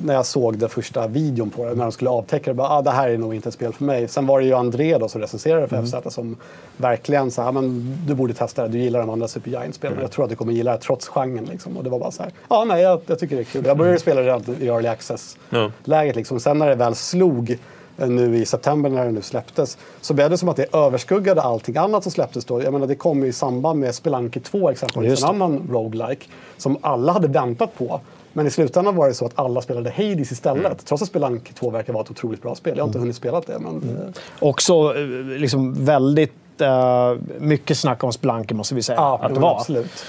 [0.02, 2.82] när jag såg den första videon på det, när de skulle avtäcka det, bara, ah,
[2.82, 4.08] det här är nog inte ett spel för mig.
[4.08, 6.36] Sen var det ju André då som recenserade för FZ som
[6.78, 9.98] verkligen sa, ah, men du borde testa det, du gillar de andra Super Giant-spelen.
[10.02, 11.46] Jag tror att du kommer gilla det trots genren.
[11.46, 11.78] Liksom.
[11.78, 13.66] Och det var bara så här, ja ah, nej, jag, jag tycker det är kul.
[13.66, 16.16] Jag började spela det redan i early access-läget.
[16.16, 16.40] Liksom.
[16.40, 17.58] Sen när det väl slog
[17.98, 21.78] nu i september när det nu släpptes så blev det som att det överskuggade allting
[21.78, 22.64] annat som släpptes då.
[22.64, 26.26] Jag menar, det kom ju i samband med Spelunky 2 exempelvis, en annan roguelike
[26.58, 28.02] som alla hade väntat på.
[28.34, 30.86] Men i slutändan var det så att alla spelade Hades istället.
[30.86, 32.78] Trots att Spelunky 2 verkar vara ett otroligt bra spel.
[32.78, 33.76] Jag har inte hunnit spela det, men...
[33.78, 35.06] eh, Också eh,
[35.40, 39.56] liksom väldigt eh, mycket snack om Spelunky måste vi säga Ja, att det var.
[39.60, 40.06] absolut.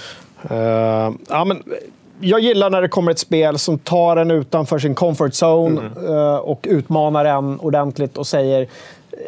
[0.49, 0.57] Eh,
[1.29, 1.63] ja, men,
[2.19, 6.35] jag gillar när det kommer ett spel som tar en utanför sin comfort zone eh,
[6.35, 8.67] och utmanar en ordentligt och säger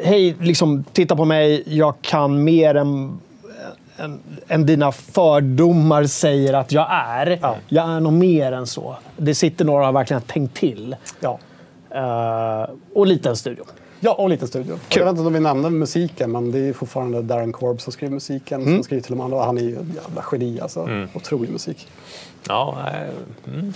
[0.04, 3.20] Hej, liksom, titta på mig, jag kan mer än,
[3.98, 7.40] än, än dina fördomar säger att jag är.
[7.42, 7.56] Ja.
[7.68, 8.98] Jag är nog mer än så.
[9.18, 10.96] Det sitter några och har verkligen tänkt till.
[11.20, 11.40] Ja.
[11.90, 13.64] Eh, och liten studio.
[14.00, 14.80] Ja, och liten studio.
[14.90, 18.14] Jag vet inte om vi nämnde musiken, men det är fortfarande Darren Korb som skriver
[18.14, 18.64] musiken.
[18.64, 19.46] Som skriver till de andra.
[19.46, 21.08] Han är ju en jävla geni alltså.
[21.14, 21.88] Otrolig musik.
[22.48, 23.10] Ja, nej,
[23.48, 23.74] mm.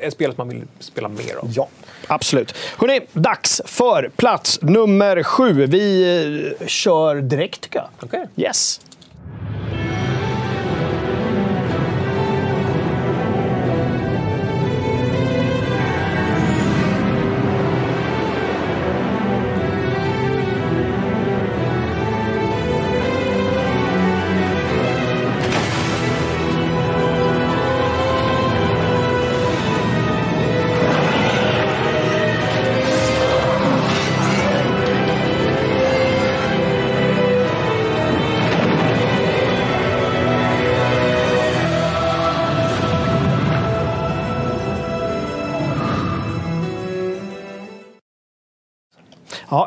[0.00, 1.52] Ett spel man vill spela mer av.
[1.56, 1.68] Ja.
[2.06, 2.54] Absolut.
[2.76, 5.66] Hörrni, dags för plats nummer sju.
[5.66, 7.88] Vi eh, kör direkt tycker jag.
[8.02, 8.26] Okej.
[8.36, 8.80] Yes.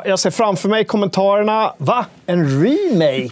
[0.04, 1.74] Jag ser framför mig kommentarerna.
[1.78, 2.06] Va?
[2.26, 3.30] En remake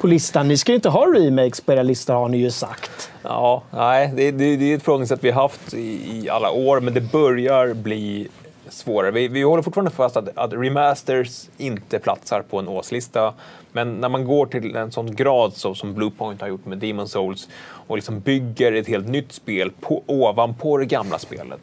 [0.00, 0.48] på listan?
[0.48, 3.10] Ni ska ju inte ha remakes på era listor har ni ju sagt.
[3.22, 6.80] Ja, nej, det, det, det är ett förhållningssätt vi har haft i, i alla år,
[6.80, 8.28] men det börjar bli
[8.68, 9.10] svårare.
[9.10, 13.34] Vi, vi håller fortfarande fast att, att remasters inte platsar på en årslista.
[13.72, 17.08] Men när man går till en sån grad så, som Bluepoint har gjort med Demon
[17.08, 17.48] Souls
[17.86, 21.60] och liksom bygger ett helt nytt spel på, ovanpå det gamla spelet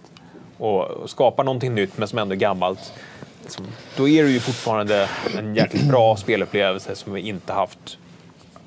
[0.58, 2.94] och skapar någonting nytt men som ändå är gammalt.
[3.46, 3.66] Liksom,
[3.98, 7.98] då är det ju fortfarande en jäkligt bra spelupplevelse som vi inte haft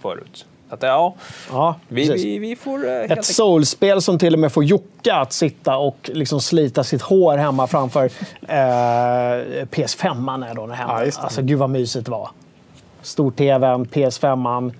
[0.00, 0.46] förut.
[0.68, 1.14] Att, ja,
[1.50, 5.32] Ja, vi, vi, vi får helt Ett soulspel som till och med får Jocke att
[5.32, 8.54] sitta och liksom slita sitt hår hemma framför eh,
[9.66, 10.76] PS5 är då när.
[10.76, 12.30] Ja, alltså gud vad mysigt det var.
[13.02, 14.72] Stor-TVn, PS5,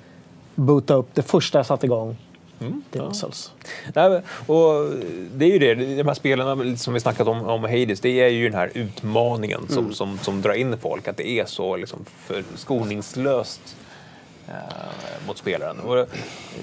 [0.54, 1.08] boota upp.
[1.14, 2.16] Det första jag satte igång.
[2.60, 3.14] Mm.
[3.14, 3.52] Souls.
[3.94, 4.90] Nej, och
[5.34, 8.28] det är ju det, de här spelen som vi snackat om, om Hades, det är
[8.28, 9.94] ju den här utmaningen som, Mm.
[9.94, 13.76] som, som drar in folk, att det är så liksom för skoningslöst
[14.48, 15.80] eh, mot spelaren.
[15.80, 16.08] Och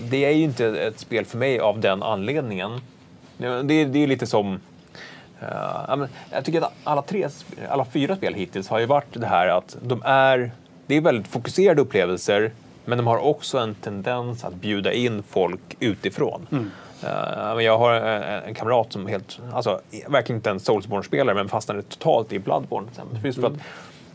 [0.09, 2.81] det är ju inte ett spel för mig av den anledningen.
[3.37, 4.59] Det, det, är lite som
[5.87, 7.29] ja, men jag tycker att alla, tre,
[7.69, 10.51] alla fyra spel hittills har ju varit det här att de är,
[10.87, 12.51] det är väldigt fokuserade upplevelser
[12.85, 16.47] men de har också en tendens att bjuda in folk utifrån.
[17.03, 21.49] Eh, men jag har en, en kamrat som helt, alltså, verkligen inte en Soulsborne-spelare men
[21.49, 22.87] fastnade totalt i Bloodborne.
[23.23, 23.53] Just för att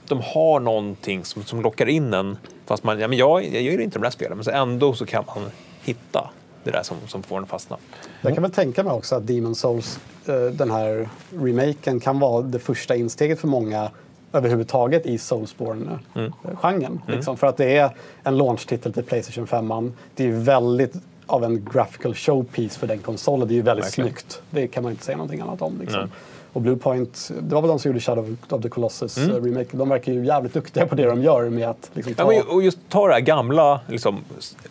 [0.08, 2.36] de har någonting som, som lockar in en.
[2.66, 5.06] Fast man, ja, men jag, jag gör inte de där spelen, men så ändå så
[5.06, 5.50] kan man
[5.82, 6.30] hitta
[6.64, 7.76] det där som, som får en fastna.
[8.20, 12.42] Jag kan väl tänka mig också att Demon Souls, eh, den här remaken, kan vara
[12.42, 13.90] det första insteget för många
[14.32, 17.00] överhuvudtaget i Soulsborne-genren.
[17.06, 17.90] Liksom, för att det är
[18.22, 19.92] en launch-titel till Playstation 5.
[20.14, 20.94] Det är väldigt
[21.26, 23.48] av en graphical showpiece för den konsolen.
[23.48, 24.10] Det är ju väldigt Verkligen.
[24.10, 24.42] snyggt.
[24.50, 25.80] Det kan man inte säga någonting annat om.
[25.80, 26.10] Liksom.
[26.52, 29.68] Och Bluepoint, det var väl de som gjorde Shadow of the Colossus eh, remake.
[29.76, 32.30] De verkar ju jävligt duktiga på det de gör med att liksom, Ja, ta...
[32.30, 34.18] men, och just ta det här gamla liksom,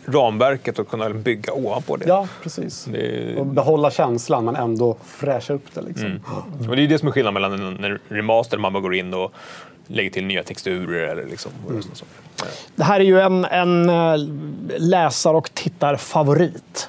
[0.06, 2.04] ramverket och kunna bygga ovanpå det.
[2.08, 2.84] Ja, precis.
[2.84, 5.82] Det- Och behålla känslan men ändå fräscha upp det.
[5.82, 6.20] Liksom.
[6.68, 8.94] Och det är det som är skillnaden mellan en, en remaster där man bara går
[8.94, 9.32] in och
[9.86, 11.52] lägger till nya texturer eller liksom.
[11.66, 12.52] och sånt saker.
[12.76, 14.14] Det här är ju en, en eh,
[14.78, 16.88] läsar och tittarfavorit.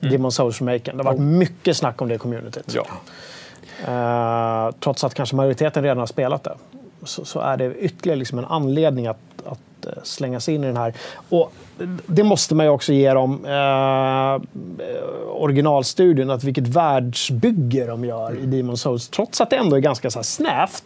[0.00, 0.96] Demon Souls-remaken.
[0.96, 2.74] Det har varit mycket snack om det i communityt.
[2.74, 2.86] Ja.
[3.86, 6.54] Eh, trots att kanske majoriteten redan har spelat det.
[7.02, 10.66] Så, så är det ytterligare liksom en anledning att, att eh, slänga sig in i
[10.66, 10.94] den här.
[11.28, 11.52] Och
[12.06, 14.42] det måste man ju också ge dem, eh,
[15.28, 19.08] originalstudion, att vilket världsbygge de gör i Demon Souls.
[19.08, 20.84] Trots att det ändå är ganska så snävt.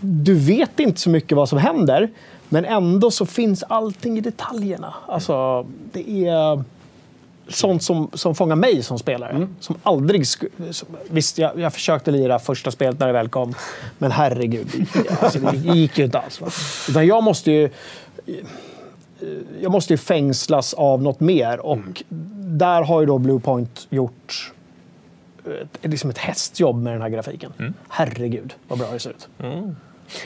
[0.00, 2.10] Du vet inte så mycket vad som händer,
[2.48, 4.94] men ändå så finns allting i detaljerna.
[5.06, 6.64] Alltså, det är
[7.54, 9.48] sånt som, som fångar mig som spelare.
[9.60, 13.54] Som aldrig som, Visst, jag, jag försökte lira första spelet när det väl kom,
[13.98, 14.86] men herregud,
[15.20, 16.40] alltså, det gick ju inte alls.
[16.40, 16.48] Va?
[16.88, 17.70] Utan jag måste ju...
[19.60, 22.02] Jag måste ju fängslas av något mer och
[22.38, 24.52] där har ju då Bluepoint gjort
[25.44, 27.74] ett, liksom ett hästjobb med den här grafiken.
[27.88, 29.28] Herregud, vad bra det ser ut.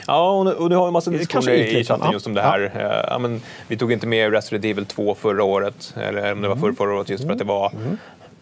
[0.07, 2.13] Ja, och nu har en massa diskussioner i chatten ja.
[2.13, 2.71] just om det här.
[2.75, 6.47] Eh, Ja, men, vi tog inte med Resident Evil 2 förra året, eller om det
[6.47, 6.61] var Mm.
[6.61, 7.71] förra, förra året, just för att det var...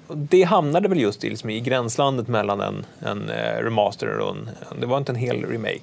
[0.07, 4.49] Det hamnade väl just i, liksom, i gränslandet mellan en, en eh, remaster och en...
[4.79, 5.79] Det var inte en hel remake.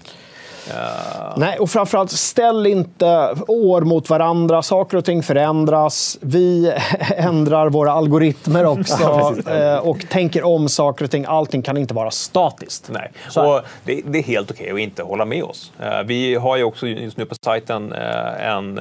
[1.36, 4.62] Nej, och framförallt ställ inte år mot varandra.
[4.62, 6.18] Saker och ting förändras.
[6.20, 6.72] Vi
[7.16, 11.24] ändrar våra algoritmer också eh, och tänker om saker och ting.
[11.28, 12.90] Allting kan inte vara statiskt.
[12.92, 15.72] Nej, och det, det är helt okej att inte hålla med oss.
[15.80, 18.80] Eh, vi har ju också just nu på sajten eh, en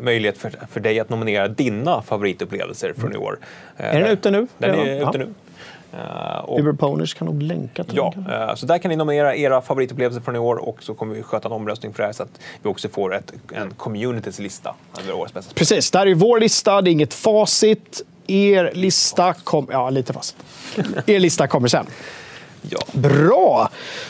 [0.00, 3.38] möjlighet för, för dig att nominera dina favoritupplevelser från i år.
[3.76, 4.46] Eh, Är den ute nu?
[4.58, 5.12] Den är ute Ja.
[5.18, 5.28] nu.
[6.44, 8.48] Och, Uber Ponish kan nog länka till Ja, den.
[8.48, 11.22] eh, så där kan ni nominera era favoritupplevelser från i år och så kommer vi
[11.22, 14.74] sköta en omröstning för det här så att vi också får ett, en communities lista
[15.02, 15.54] över årets bästa.
[15.54, 16.82] Precis, det här är vår lista.
[16.82, 18.02] Det är inget facit.
[18.26, 19.72] Er lista kommer...
[19.72, 20.36] Ja, lite facit.
[21.06, 21.86] Er lista kommer sen.
[22.70, 22.78] Ja.
[22.92, 23.68] Bra!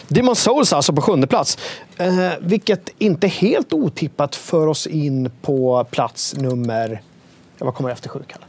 [0.09, 1.59] Demon Souls alltså på sjunde plats.
[1.97, 7.03] Eh, vilket inte helt otippat för oss in på plats nummer...
[7.59, 8.45] Vad kommer efter sju, Kalle?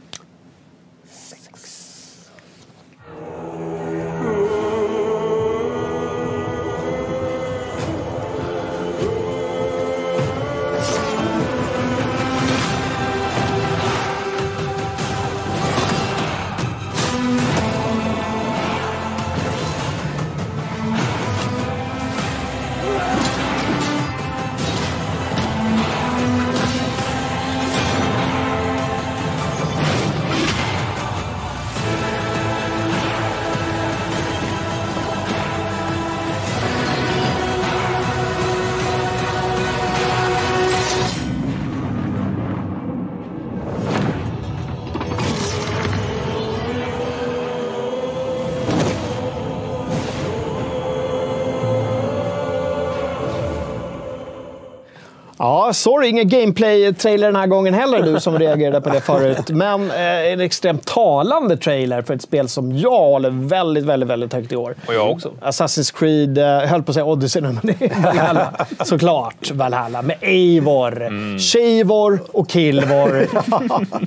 [55.66, 59.48] Ja, sorry, ingen gameplay-trailer den här gången heller, du som reagerade på det förut.
[59.48, 64.32] Men eh, en extremt talande trailer för ett spel som jag håller väldigt, väldigt, väldigt
[64.32, 64.74] högt i år.
[64.86, 65.32] Och jag också.
[65.42, 68.52] Assassin's Creed, eh, höll på att säga Odyssey nu, men det är Valhalla.
[68.84, 70.02] Såklart Valhalla.
[70.02, 71.38] Med Eivor, Mm.
[71.38, 72.46] Shivor och Och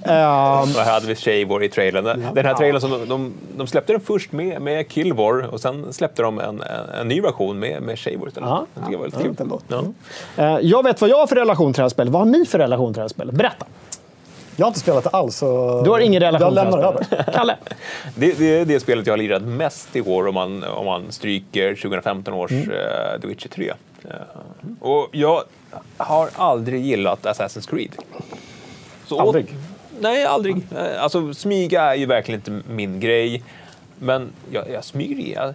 [0.10, 2.04] här hade vi Shavor i trailern.
[2.34, 5.94] Den här trailern, som de, de, de släppte den först med, med Killvor och sen
[5.94, 8.50] släppte de en, en, en ny version med, med Shavor istället.
[8.50, 8.66] Ja.
[8.74, 9.48] Det tycker jag var Fint kul.
[9.68, 9.84] Ja.
[10.44, 12.14] eh, jag vet vad jag har för relation till det här spelet.
[12.14, 13.36] Vad har ni för relation till det här spelet?
[13.36, 13.66] Berätta.
[14.56, 15.38] Jag har inte spelat det alls.
[15.38, 17.04] Så Du har ingen relation jag till det lämnar här över.
[17.04, 17.34] spelet.
[17.36, 17.56] Kalle?
[18.16, 21.12] Det, det är det spelet jag har lirat mest i år om man, om man
[21.12, 23.72] stryker 2015 års eh, The Witcher 3.
[24.04, 24.12] Eh,
[24.80, 25.44] och jag
[25.98, 27.92] har aldrig gillat Assassin's Creed.
[29.08, 29.56] Så, Aldrig?
[30.00, 30.56] Nej, aldrig.
[30.56, 33.44] Eh, Alltså, smyga är ju verkligen inte min grej.
[34.00, 35.34] Men jag, jag smyger.
[35.36, 35.54] Jag,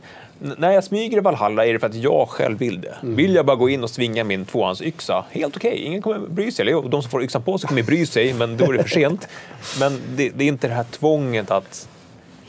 [0.59, 2.97] när jag smyger i Valhalla är det för att jag själv vill det.
[3.03, 5.79] Vill jag bara gå in och svinga min tvåhandsyxa, helt okej.
[5.79, 6.69] Ingen kommer bry sig.
[6.69, 8.89] Eller de som får yxan på sig kommer bry sig, men då är det för
[8.91, 9.29] sent.
[9.81, 11.89] Men det, det är inte det här tvånget att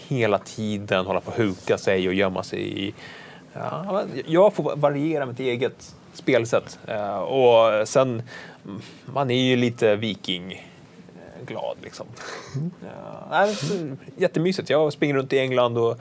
[0.07, 2.93] hela tiden hålla på och huka sig och gömma sig i...
[3.53, 6.79] Ja, jag får variera mitt eget spelsätt.
[6.87, 8.21] Eh, Och sen,
[8.65, 10.69] mm, man är ju lite viking
[11.45, 12.05] glad liksom.
[13.31, 13.53] Ja, äh,
[14.17, 14.69] jättemysigt.
[14.69, 15.99] Jag springer runt i England och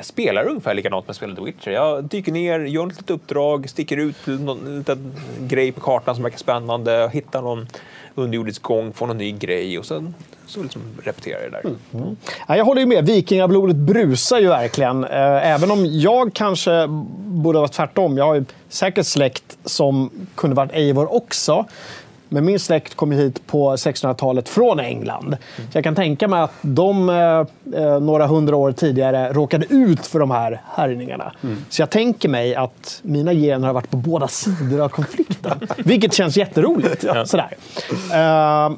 [0.00, 1.70] spelar ungefär likadant som jag spelade Witcher.
[1.70, 6.14] Jag dyker ner, gör ett litet uppdrag, sticker ut till någon liten grej på kartan
[6.14, 7.68] som verkar spännande, hittar någon
[8.14, 10.14] underjordisk gång, får någon ny grej och sen
[10.46, 11.98] så liksom repeterar jag det där.
[11.98, 12.16] Mm.
[12.48, 13.06] Ja, jag håller ju med.
[13.06, 15.04] Vikingablodet brusar ju verkligen.
[15.04, 16.86] Eh, även om jag kanske
[17.16, 18.18] borde vara tvärtom.
[18.18, 21.66] Jag har ju säkert släkt som kunde varit Eivor också.
[22.28, 25.36] Men min släkt kom hit på 1600-talet från England.
[25.56, 27.16] Så jag kan tänka mig att de eh,
[27.82, 31.32] eh, några hundra år tidigare råkade ut för de här härjningarna.
[31.68, 35.60] Så jag tänker mig att mina gener har varit på båda sidor av konflikten.
[35.76, 37.04] Vilket känns jätteroligt.
[37.24, 37.56] Sådär.
[38.12, 38.76] Eh,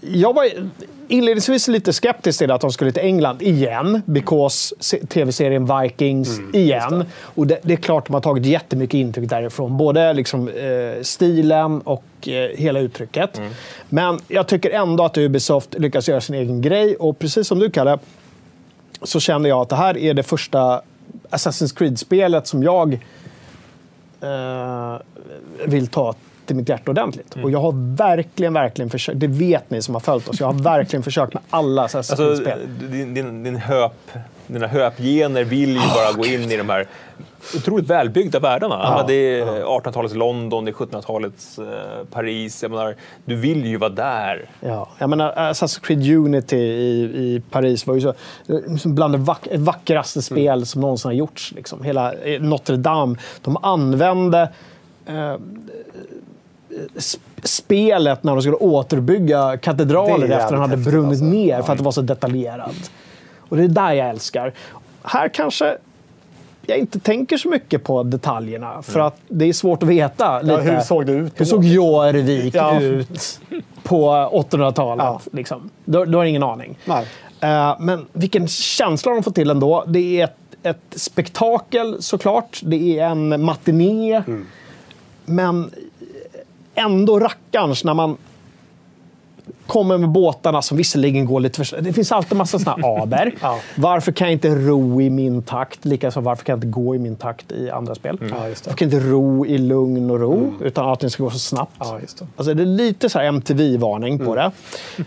[0.00, 0.48] jag var
[1.10, 7.04] inledningsvis lite skeptisk till att de skulle till England igen, because se- tv-serien Vikings igen.
[7.20, 11.80] Och det, det är klart de har tagit jättemycket intryck därifrån, både liksom, eh, stilen
[11.80, 13.40] och eh, hela uttrycket.
[13.88, 17.70] Men jag tycker ändå att Ubisoft lyckas göra sin egen grej och precis som du
[17.70, 17.98] Kalle,
[19.02, 20.82] så känner jag att det här är det första
[21.30, 22.92] Assassin's Creed-spelet som jag
[24.20, 25.00] eh,
[25.66, 26.14] vill ta
[26.50, 27.34] till mitt hjärta ordentligt.
[27.34, 27.44] Mm.
[27.44, 29.20] Och jag har verkligen, verkligen försökt.
[29.20, 30.40] Det vet ni som har följt oss.
[30.40, 32.58] Jag har verkligen försökt med alla Assassin's Alltså, Creed-spel.
[32.90, 33.92] din, din, din höp,
[34.46, 36.86] dina höpgener vill ju bara gå in i de här
[37.56, 38.74] otroligt välbyggda världarna.
[38.82, 42.62] Ja, det är 1800-talets London, det är 1700-talets eh, Paris.
[42.62, 44.48] Jag menar, du vill ju vara där.
[44.60, 48.14] Ja, jag menar, Assassin's Creed Unity i, i Paris var ju så,
[48.84, 51.52] bland det vack, vackraste spel som någonsin har gjorts.
[51.56, 51.82] Liksom.
[51.82, 53.18] Hela eh, Notre Dame.
[53.42, 54.48] De använde
[55.06, 55.34] eh,
[57.42, 61.24] spelet när de skulle återbygga katedraler efter att den hade brunnit alltså.
[61.24, 62.90] ner för att det var så detaljerat.
[63.38, 64.52] Och det är där jag älskar.
[65.02, 65.76] Här kanske
[66.66, 70.42] jag inte tänker så mycket på detaljerna för att det är svårt att veta.
[70.42, 70.62] Lite.
[70.62, 71.38] hur såg det ut då?
[71.38, 72.80] Hur såg Jårvik Ja.
[72.80, 73.40] ut
[73.82, 74.10] på
[74.50, 75.04] 800-talet?
[75.04, 75.20] Ja.
[75.32, 75.70] Liksom.
[75.84, 76.78] Du, du har ingen aning.
[76.84, 77.06] Nej.
[77.40, 79.84] Eh, men vilken känsla de får till ändå.
[79.86, 82.60] Det är ett, ett spektakel såklart.
[82.62, 84.14] Det är en matiné.
[84.14, 84.46] Mm.
[85.24, 85.70] Men
[86.80, 88.16] ändå rackarns när man
[89.70, 91.80] kommer med båtarna som visserligen går lite för...
[91.80, 93.32] Det finns alltid massa såna här aber.
[93.40, 93.58] Ja.
[93.76, 95.84] Varför kan jag inte ro i min takt?
[95.84, 98.18] Likaså varför kan jag inte gå i min takt i andra spel?
[98.30, 98.70] Ja, just det.
[98.70, 101.76] Jag kan inte ro i lugn och ro, utan allting ska gå så snabbt.
[101.78, 102.26] Ja, det.
[102.36, 104.50] Alltså det är lite så här MTV-varning på det.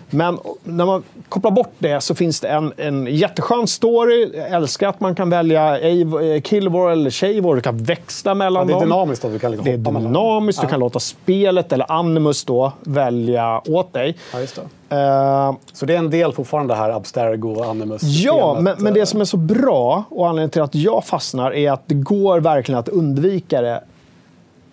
[0.09, 4.31] Men när man kopplar bort det så finns det en, en jätteskön story.
[4.37, 7.55] Jag älskar att man kan välja eh, Killvor eller Shavor.
[7.55, 8.89] Du kan växla mellan Ja, det är dem.
[8.89, 10.61] dynamiskt att du kan liksom Det är dynamiskt.
[10.61, 14.17] Du kan låta spelet eller Animus då välja åt dig.
[14.55, 14.95] Ja, just det.
[14.95, 18.01] Eh, Så det är en del fortfarande här, Abstergo, Animus.
[18.03, 21.53] Ja, men, men det eh, som är så bra och anledningen till att jag fastnar
[21.53, 23.83] är att det går verkligen att undvika det.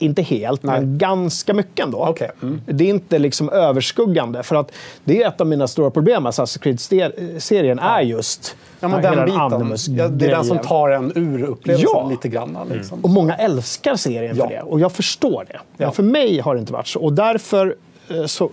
[0.03, 0.81] Inte helt, Nej.
[0.81, 2.07] men ganska mycket ändå.
[2.09, 2.61] Okej, mm.
[2.67, 4.43] Det är inte liksom överskuggande.
[4.43, 4.73] För att
[5.05, 9.25] det är ett av mina stora problem med Assassin's Creed-serien är just Ja, men den
[9.25, 9.97] biten.
[9.97, 12.09] Ja, det är den som tar en ur upplevelsen Ja.
[12.11, 12.59] lite grann.
[12.73, 13.01] Liksom.
[13.05, 14.45] Och många älskar serien Ja.
[14.49, 14.63] för det.
[14.63, 15.61] Och jag förstår det.
[15.77, 15.91] Men Ja.
[15.93, 17.01] för mig har det inte varit så.
[17.01, 17.77] Och därför...
[18.11, 18.51] eh, Så,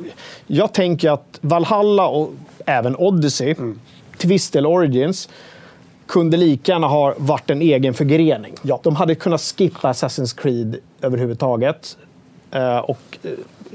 [0.47, 2.33] jag tänker att Valhalla och
[2.65, 3.79] även Odyssey, Mm.
[4.17, 5.29] till viss del Origins,
[6.07, 8.53] kunde lika gärna ha varit en egen förgrening.
[8.61, 8.79] Ja.
[8.83, 11.97] De hade kunnat skippa Assassin's Creed överhuvudtaget.
[12.51, 13.17] Eh, och,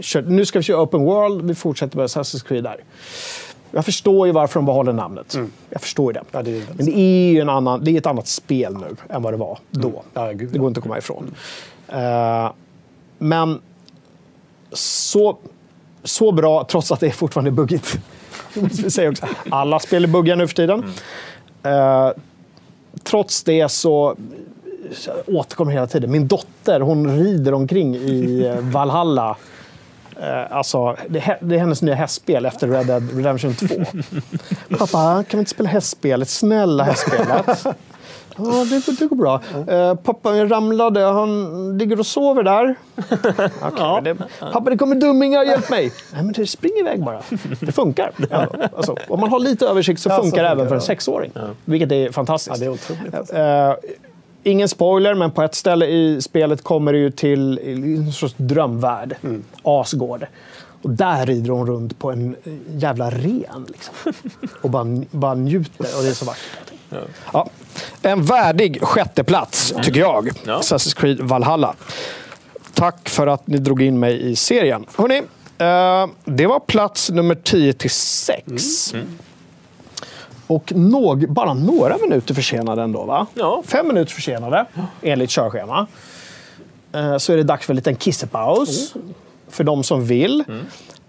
[0.00, 2.76] kör, nu ska vi köra Open World, vi fortsätter med Assassin's Creed där.
[3.74, 5.38] Jag förstår ju varför de behåller namnet.
[5.70, 6.18] Jag förstår ju det.
[6.18, 6.28] Mm.
[6.32, 8.96] Ja, det är Men det är ju en annan, det är ett annat spel nu
[9.08, 10.02] än vad det var då.
[10.14, 11.34] Ja, gud, det går inte att komma ifrån.
[11.88, 12.50] Eh,
[13.18, 13.60] men
[14.72, 15.38] så,
[16.04, 17.98] så bra, trots att det är fortfarande är buggigt.
[19.50, 20.84] Alla spel är buggiga nu för tiden.
[21.62, 22.10] Eh,
[23.02, 24.16] trots det så
[25.26, 26.10] återkommer hela tiden.
[26.10, 29.36] Min dotter hon rider omkring i eh, Valhalla.
[30.20, 33.66] Eh, alltså, det, det är hennes nya hästspel efter Red Dead Redemption 2.
[34.78, 36.28] Pappa, kan vi inte spela hästspelet?
[36.28, 37.66] Snälla hästspelet.
[38.36, 39.40] Ja, det, det går bra.
[39.68, 41.00] Eh, pappa, ramlade.
[41.00, 42.74] Han ligger och sover där.
[43.62, 44.14] Okej, men det,
[44.52, 45.44] pappa, det kommer dummingar.
[45.44, 45.92] Hjälp mig.
[46.12, 47.20] Nej, men det spring iväg bara.
[47.60, 48.10] Det funkar.
[48.30, 48.46] Ja,
[48.76, 51.32] alltså, om man har lite översikt så Ja, funkar det även för en sexåring.
[51.64, 52.56] Vilket är fantastiskt.
[52.56, 53.14] Ja, det är otroligt.
[53.14, 53.36] Alltså.
[53.36, 53.74] Eh,
[54.42, 59.16] ingen spoiler, men på ett ställe i spelet kommer ju till en sorts drömvärld.
[59.62, 60.26] Asgård.
[60.82, 63.66] Och där rider hon runt på en eh, jävla ren.
[63.68, 63.94] Liksom.
[64.62, 65.96] Och bara, bara njuter.
[65.96, 66.72] Och det är så vackert.
[67.32, 67.48] Ja.
[68.02, 70.30] En värdig sjätteplats, tycker jag.
[70.46, 70.58] Ja.
[70.60, 71.74] Assassin's Creed Valhalla.
[72.74, 74.84] Tack för att ni drog in mig i serien.
[74.96, 75.22] Hörrni,
[75.58, 78.94] eh, det var plats nummer 10 till 6.
[80.46, 83.26] Och någ, bara några minuter försenade ändå, va?
[83.34, 83.62] Ja.
[83.66, 84.66] Fem minuter försenade,
[85.02, 85.86] enligt körschema.
[86.92, 88.94] Eh, Så är det dags för en liten kissepaus.
[89.52, 90.44] För de som vill.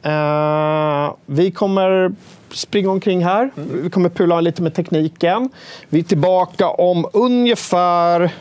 [0.04, 2.16] Eh, vi kommer
[2.52, 3.52] springa omkring här.
[3.56, 5.50] Vi kommer pula lite med tekniken.
[5.90, 8.32] Vi är tillbaka om ungefär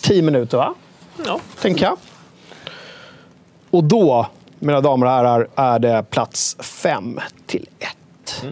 [0.00, 0.74] 10 minuter, va?
[1.26, 1.40] Ja.
[1.60, 1.96] Tänker jag.
[3.70, 4.26] Och då,
[4.58, 8.44] mina damer och herrar, är det plats 5 till 1.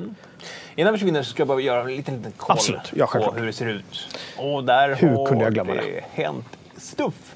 [0.77, 2.93] Innan vi försvinner så ska jag bara göra en liten, liten koll Absolut.
[2.95, 4.17] Ja, på hur det ser ut.
[4.37, 6.47] Och där Hur har kunde jag glömma det hänt
[6.77, 7.35] stuff.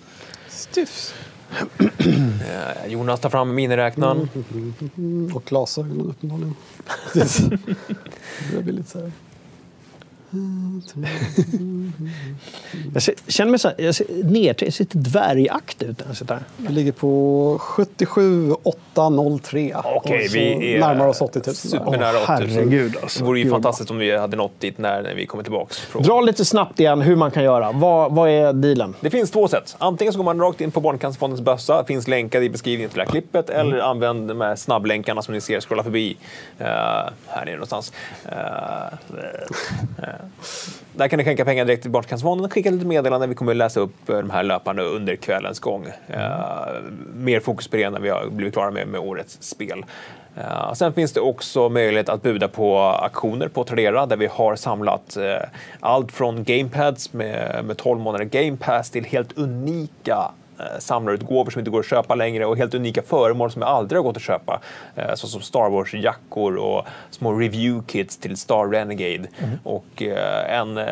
[0.49, 1.15] Styfs.
[1.99, 4.29] Eh, Jonas tar fram miniräknaren.
[5.35, 6.55] Och glasögonen uppenbarligen.
[7.15, 9.13] Det börjar bli lite så här.
[12.95, 16.03] Jag ser- känner mig så här, jag ser ner till, jag ser lite dvärgaktig ut.
[16.57, 19.75] Vi ligger på 77 803.
[19.85, 21.45] Okej, vi är närmar oss 80 000.
[21.45, 21.53] där.
[21.53, 22.51] supernära Åh, 80 000.
[22.51, 23.19] herregud, alltså.
[23.19, 25.75] Det vore ju Gud, fantastiskt om vi hade nått dit när, när vi kommer tillbaka.
[25.75, 27.73] från- Dra lite snabbt igen hur man kan göra.
[27.73, 28.95] Vad, vad är dealen?
[29.01, 29.77] Det finns två sätt.
[29.79, 33.05] Antingen så går man rakt in på Barncancerfondens bössa, finns länkar i beskrivningen till det
[33.05, 36.17] här klippet, eller använd de här snabblänkarna som ni ser scrolla förbi.
[36.59, 37.93] eh, här nere någonstans.
[38.25, 38.37] Eh,
[39.99, 40.09] eh,
[40.93, 43.29] där kan ni skänka pengar direkt till Barncancerfonden, och skicka lite meddelanden.
[43.29, 45.87] Vi kommer att läsa upp eh, de här löpande under kvällens gång.
[46.09, 46.21] Eh,
[47.15, 49.85] mer fokus på det när vi har blivit klara med, med årets spel.
[50.39, 54.57] Uh, sen finns det också möjlighet att buda på aktioner på Tradera där vi har
[54.57, 55.25] samlat uh,
[55.81, 60.31] allt från gamepads med, med 12 månader gamepass till helt unika
[60.79, 64.17] samlarutgåvor som inte går att köpa längre och helt unika föremål som aldrig har gått
[64.17, 64.61] att köpa.
[64.97, 69.27] Eh, såsom Star Wars-jackor och små review-kits till Star Renegade
[69.65, 70.85] och eh, en eh,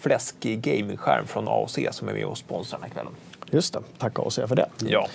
[0.00, 3.12] fläskig gamingskärm från AOC som är med och sponsrar den här kvällen.
[3.50, 4.66] Just det, tacka säga för det.
[4.88, 5.06] Ja.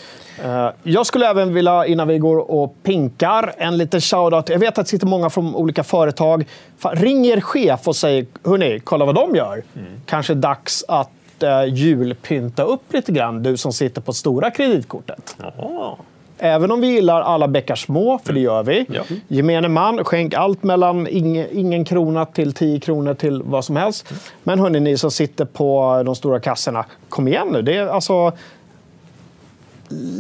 [0.44, 4.50] Eh, Jag skulle även vilja, innan vi går och pinkar, en liten shoutout.
[4.50, 6.46] Jag vet att det sitter många från olika företag.
[6.92, 9.64] Ring er chef och säg, hörni, kolla vad de gör.
[10.06, 11.10] Kanske dags att
[11.44, 15.36] uh, julpynta upp lite grann, du som sitter på stora kreditkortet.
[15.58, 15.96] Jaha.
[16.44, 18.86] Även om vi gillar alla bäckar små, för det gör vi.
[18.90, 19.04] Ja.
[19.28, 24.10] Gemene man, skänk allt mellan ing, ingen krona till 10 kronor till vad som helst.
[24.44, 27.62] Men hörni, ni som sitter på de stora kassorna, kom igen nu.
[27.62, 28.32] Det är alltså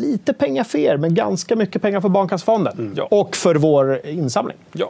[0.01, 2.93] lite pengar för er, men ganska mycket pengar för Barncancerfonden.
[2.97, 3.07] Ja.
[3.11, 4.89] Och för vår insamling Ja.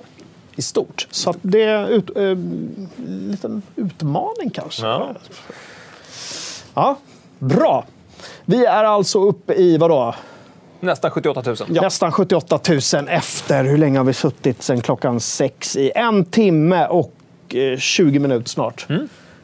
[0.56, 1.08] i stort.
[1.12, 4.86] Så det är ut, eh, en liten utmaning kanske.
[4.86, 5.10] Ja.
[6.74, 6.98] Ja,
[7.40, 7.86] bra.
[8.46, 10.16] Vi är alltså uppe i, vadå?
[10.80, 11.56] Nästan 78 000.
[11.68, 13.64] Nästan 78 000 efter.
[13.64, 15.76] Hur länge har vi suttit sen klockan sex?
[15.76, 17.14] I en timme och
[17.56, 18.88] eh, 20 minuter snart.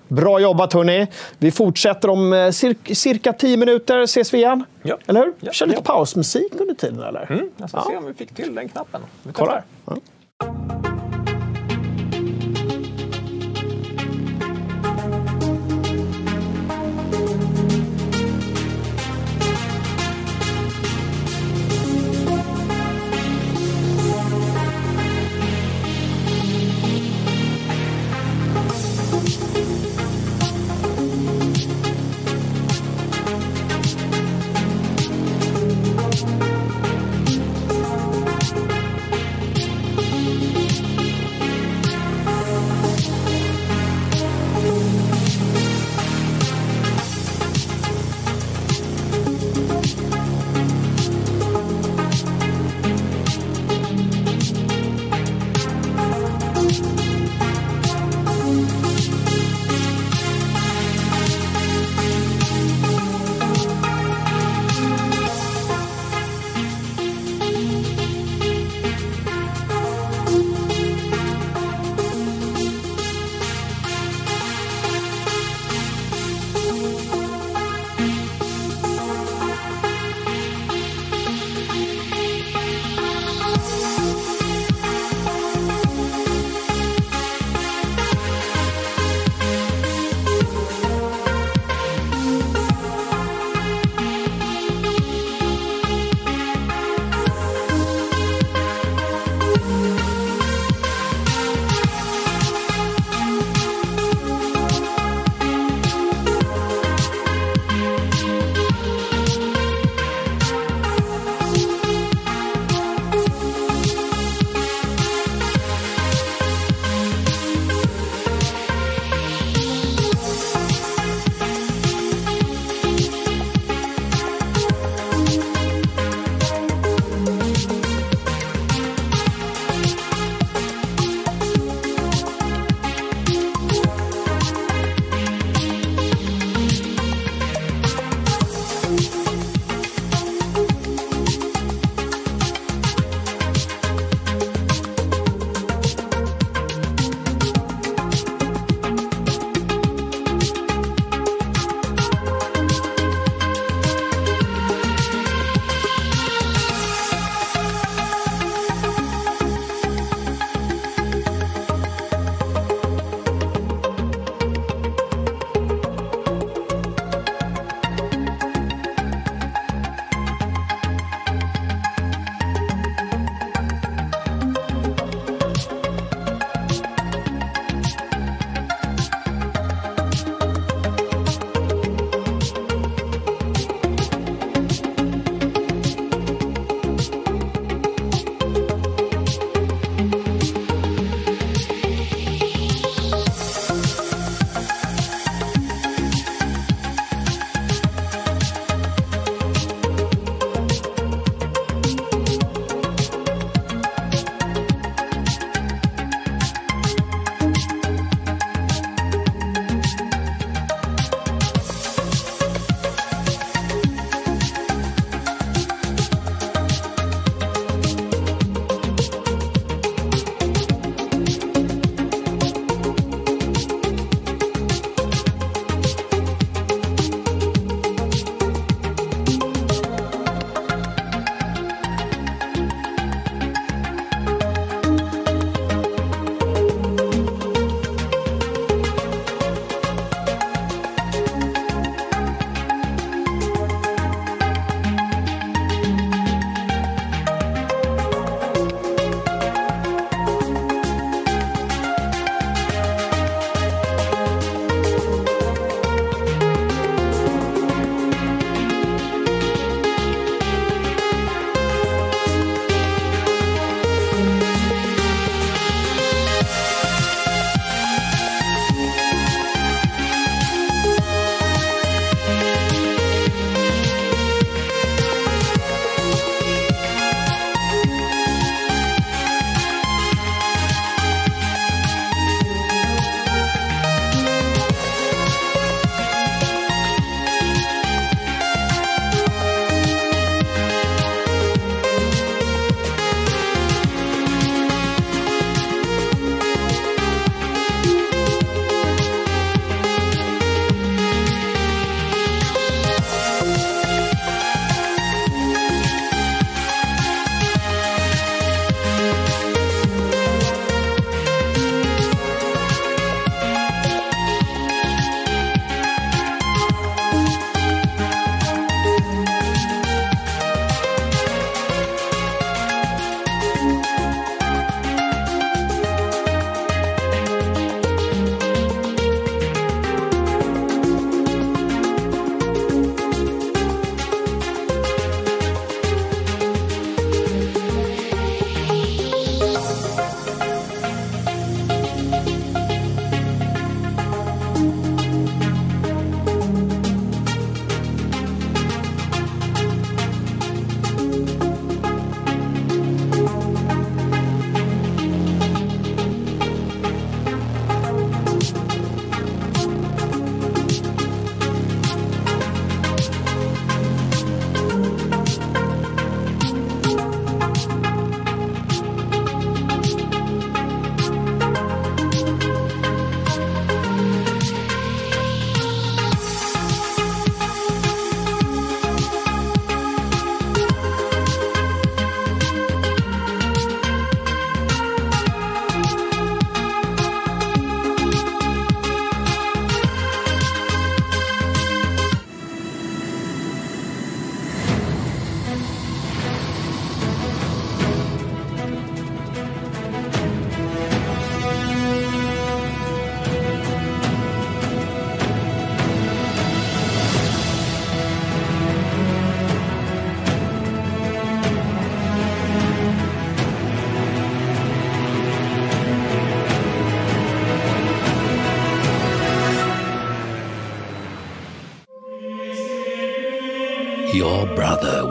[0.08, 1.08] Bra jobbat hörni.
[1.38, 4.00] Vi fortsätter om eh, cir- cirka 10 minuter.
[4.02, 4.64] Ses vi igen.
[4.84, 4.98] Ja.
[5.08, 5.34] Eller hur?
[5.40, 5.52] Ja.
[5.52, 5.94] Kör lite Ja.
[5.94, 7.32] pausmusik under tiden eller?
[7.32, 7.86] Mm, jag ska Ja.
[7.92, 9.02] se om vi fick till den knappen.
[9.24, 9.64] Vi Kolla.
[9.86, 10.02] testar.
[10.40, 10.87] Ja.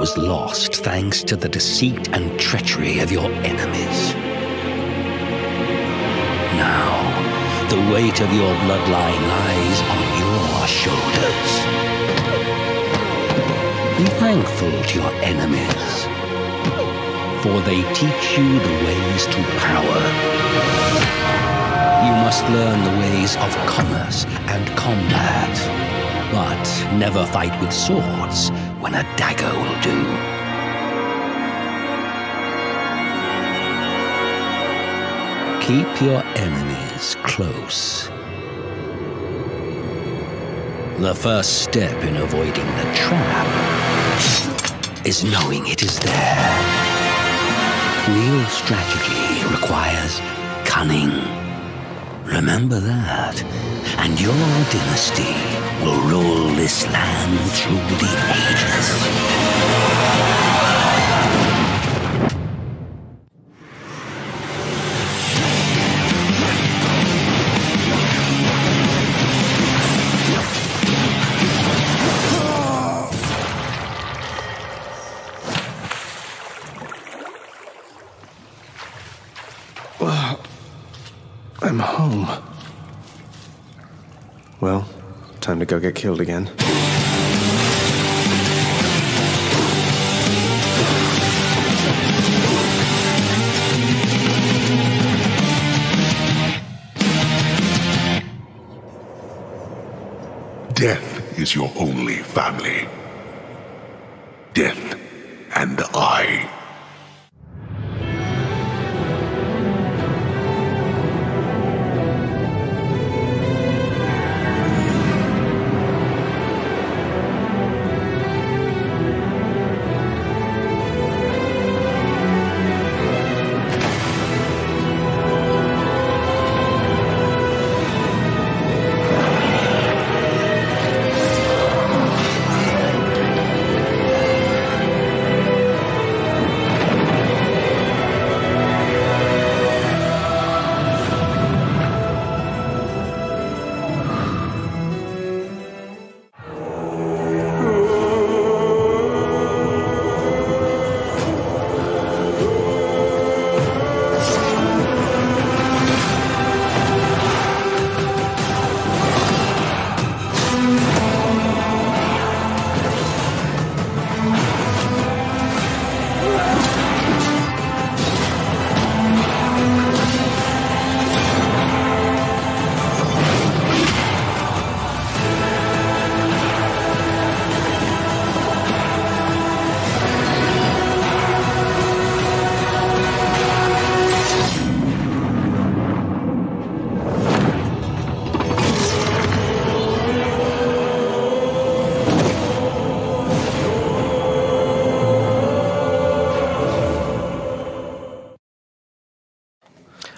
[0.07, 4.15] Was lost thanks to the deceit and treachery of your enemies.
[6.55, 6.93] Now,
[7.71, 11.51] the weight of your bloodline lies on your shoulders.
[13.99, 15.95] Be thankful to your enemies,
[17.43, 20.01] for they teach you the ways to power.
[22.07, 24.25] You must learn the ways of commerce
[24.55, 25.55] and combat,
[26.31, 29.99] but never fight with swords when a dagger will do.
[35.67, 38.09] Keep your enemies close.
[40.99, 43.47] The first step in avoiding the trap
[45.07, 46.97] is knowing it is there.
[48.09, 50.21] Real strategy requires
[50.65, 51.46] cunning.
[52.27, 53.41] Remember that,
[53.99, 55.35] and your dynasty
[55.85, 60.56] will rule this land through the ages.
[85.57, 86.45] Time to go get killed again.
[100.75, 103.06] Death is your only family.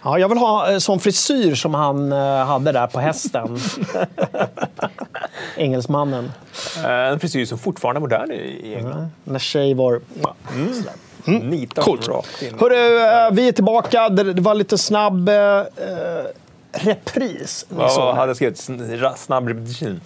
[0.08, 3.58] Ja, jag vill ha eh, sån frisyr som han eh, hade där på hästen.
[5.56, 6.32] Engelsmannen.
[6.84, 9.08] Eh, En frisyr som fortfarande är modern i England.
[9.24, 10.00] När tjej var...
[10.74, 11.40] Sådär.
[11.40, 12.08] Nitar Coolt.
[12.60, 14.08] Hörru, vi är tillbaka.
[14.08, 15.30] Det, var lite snabb
[16.72, 17.66] repris.
[17.68, 18.68] ni Vad hade jag skrivit?
[19.16, 20.00] Snabb repetition.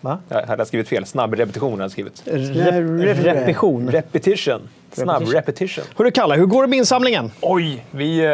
[0.00, 0.18] Va?
[0.28, 1.06] Jag hade skrivit fel.
[1.06, 2.22] Snabb repetition hade jag skrivit.
[2.24, 3.90] Rep- repetition.
[3.90, 4.68] Repetition.
[4.92, 5.84] Snabb Repetition.
[5.96, 7.30] Hörru Kalle, hur går det med insamlingen?
[7.40, 7.84] Oj!
[7.90, 8.30] Vi, eh,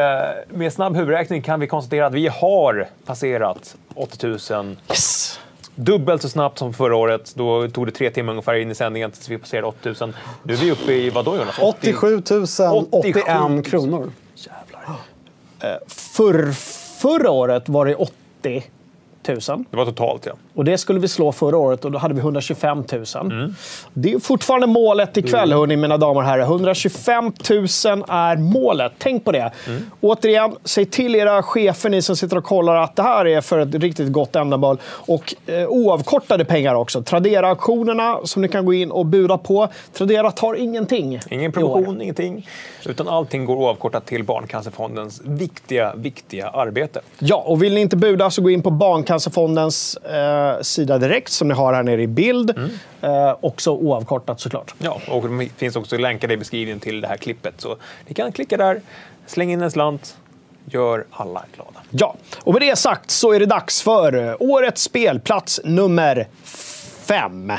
[0.57, 4.77] med snabb huvudräkning kan vi konstatera att vi har passerat 80 000.
[4.91, 5.39] Yes.
[5.75, 7.33] Dubbelt så snabbt som förra året.
[7.35, 10.15] Då tog det tre timmar ungefär in i sändningen tills vi passerade 80 000.
[10.43, 11.59] Nu är vi uppe i vad då Jonas?
[11.59, 12.23] 80 87
[12.91, 14.11] 081 kronor.
[15.87, 16.53] För,
[17.01, 18.63] förra året var det 80
[19.29, 19.39] 000.
[19.71, 20.33] Det var totalt ja.
[20.55, 23.55] Och det skulle vi slå förra året och då hade vi 125 000.
[23.93, 26.43] Det är fortfarande målet ikväll, hörni, mina damer och herrar.
[26.43, 27.33] 125 000
[28.09, 28.93] är målet.
[28.99, 29.53] Tänk på det.
[30.01, 33.59] Återigen, säg till era chefer, ni som sitter och kollar, att det här är för
[33.59, 34.79] ett riktigt gott ändamål.
[34.85, 37.03] Och eh, oavkortade pengar också.
[37.03, 39.69] Tradera-auktionerna som ni kan gå in och buda på.
[39.93, 41.21] Tradera tar ingenting.
[41.31, 42.49] Ingen promotion, ingenting.
[42.87, 47.01] Utan allting går oavkortat till Barncancerfondens viktiga, viktiga arbete.
[47.19, 48.71] Ja, och vill ni inte buda så gå in på
[49.13, 52.59] Barncancerfondens eh, sida direkt som ni har här nere i bild.
[53.01, 54.75] Eh, också oavkortat såklart.
[54.79, 57.61] Ja, och det finns också länkar i beskrivningen till det här klippet.
[57.61, 57.77] Så
[58.07, 58.81] ni kan klicka där,
[59.27, 60.17] släng in en slant,
[60.65, 61.81] gör alla glada.
[61.91, 66.29] Ja, och med det sagt så är det dags för årets spelplats nummer
[67.05, 67.53] fem.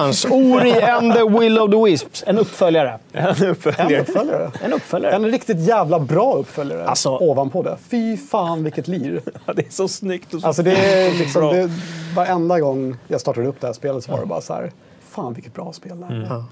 [0.00, 2.24] Rackarns, Ori and the Will of the Wisps.
[2.26, 2.98] En uppföljare.
[3.12, 4.00] En En uppföljare.
[4.00, 4.50] uppföljare.
[4.64, 5.14] En uppföljare.
[5.14, 7.76] En riktigt jävla bra uppföljare Alltså- ovanpå det.
[7.90, 9.20] Fy fan vilket lir.
[9.46, 11.70] Ja, det är så snyggt och så Alltså det är liksom, det,
[12.16, 14.70] varenda gång jag startade upp det här spelet så var det bara så här.
[15.10, 16.42] Fan vilket bra spel det är.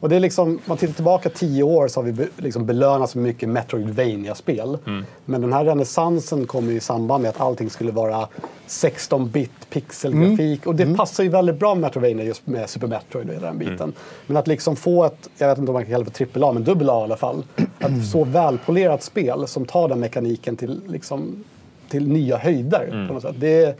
[0.00, 3.14] Och det är liksom, man tittar tillbaka tio år så har vi be, liksom belönats
[3.14, 4.78] med mycket Metroidvania-spel.
[5.24, 8.28] Men den här renässansen kom ju i samband med att allting skulle vara
[8.68, 10.66] 16-bit pixelgrafik.
[10.66, 13.92] Och det passar ju väldigt bra med Metroidvania just med Super Metroid och den biten.
[14.26, 16.44] Men att liksom få ett, jag vet inte om man kan kalla det för trippel
[16.44, 17.44] A, men dubbel A i alla fall.
[17.78, 21.44] Ett så välpolerat spel som tar den mekaniken till, liksom,
[21.88, 23.06] till nya höjder.
[23.08, 23.34] På något sätt.
[23.38, 23.74] Det, är-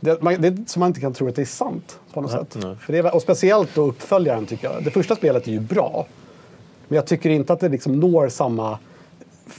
[0.00, 2.30] det, man, det är som man inte kan tro att det är sant på något
[2.30, 2.56] sätt.
[2.80, 4.84] För det är, och speciellt då uppföljaren tycker jag.
[4.84, 6.06] Det första spelet är ju bra.
[6.88, 8.78] Men jag tycker inte att det liksom når samma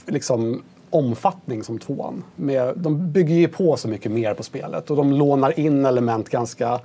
[0.06, 2.24] liksom, omfattning som tvåan.
[2.36, 6.28] Med, de bygger ju på så mycket mer på spelet och de lånar in element
[6.28, 6.80] ganska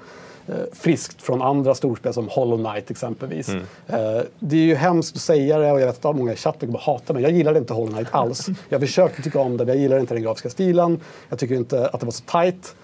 [0.48, 3.50] eh, friskt från andra storspel som Hollow Knight exempelvis.
[3.50, 6.68] Eh, det är ju hemskt att säga det och jag vet att många i chatten
[6.68, 7.24] kommer hata mig.
[7.24, 8.48] Jag gillade inte Hollow Knight alls.
[8.70, 11.00] Jag försökte tycka om det men jag gillade inte den grafiska stilen.
[11.30, 12.76] Jag tycker inte att det var så tight.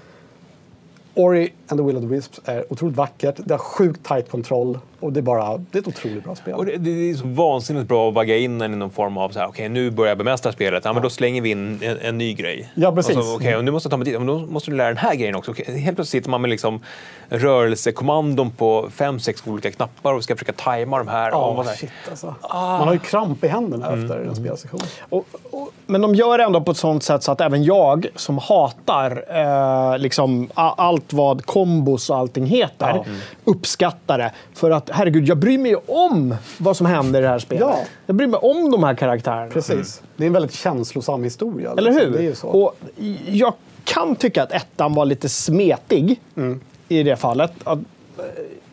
[1.14, 3.40] Ori and the Will of the Wisps är otroligt vackert.
[3.46, 6.54] Det har sjukt tight kontroll och det är bara det är ett otroligt bra spel.
[6.54, 9.30] Och det, det är så vansinnigt bra att vagga in en i någon form av
[9.30, 11.98] så här, okej nu börjar jag bemästra spelet, ja men då slänger vi in en,
[12.02, 12.72] en ny grej.
[12.76, 13.18] Ja, precis.
[13.18, 14.88] Och så, Okej, och nu måste jag ta mig dit, men då måste du lära
[14.88, 15.52] den här grejen också.
[15.52, 16.80] Okej, helt plötsligt sitter man med liksom
[17.30, 21.34] rörelsekommandon på fem, sex olika knappar och ska försöka tajma de här.
[21.34, 22.36] Och här, shit alltså.
[22.52, 24.80] Man har ju kramp i händerna efter en spelsession.
[25.10, 28.08] Och, och, men de gör det ändå på ett sånt sätt så att även jag
[28.16, 33.06] som hatar eh, liksom, allt vad kombos och allting heter Ja.
[33.44, 34.32] uppskattar det.
[34.54, 37.62] För att herregud, jag bryr mig ju om vad som händer i det här spelet.
[37.62, 37.80] Ja.
[38.06, 39.52] Jag bryr mig om de här karaktärerna.
[39.52, 40.02] Precis.
[40.18, 41.72] Det är en väldigt känslosam historia.
[41.72, 42.06] Eller liksom.
[42.06, 42.12] hur?
[42.12, 42.48] Det är ju så.
[42.48, 42.76] Och
[43.28, 43.54] jag
[43.84, 46.60] kan tycka att ettan var lite smetig Mm.
[46.88, 47.52] i det fallet.
[47.64, 47.80] Att,
[48.18, 48.24] eh,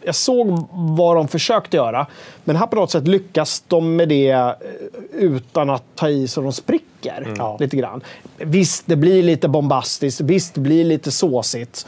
[0.05, 2.06] Jag såg vad de försökte göra,
[2.44, 4.51] men här på något sätt lyckas de med det eh,
[5.12, 6.86] utan att ta i så de spricker
[7.26, 7.56] Mm.
[7.60, 8.01] Lite grann.
[8.38, 11.86] Visst, det blir lite bombastiskt, visst, det blir lite såsigt.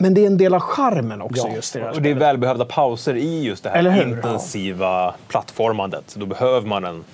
[0.00, 1.54] Men det är en del av charmen också Ja.
[1.54, 6.14] just det Och det är välbehövda pauser i just det här intensiva plattformandet.
[6.18, 7.04] Då behöver man en,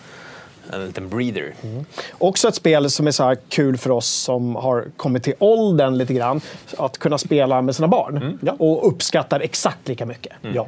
[0.72, 1.54] en liten breather.
[2.18, 6.14] Också ett spel som är så kul för oss som har kommit till åldern lite
[6.14, 6.40] grann.
[6.78, 8.38] Att kunna spela med sina barn.
[8.42, 8.52] Ja.
[8.58, 10.32] Och uppskattar exakt lika mycket.
[10.54, 10.66] Ja.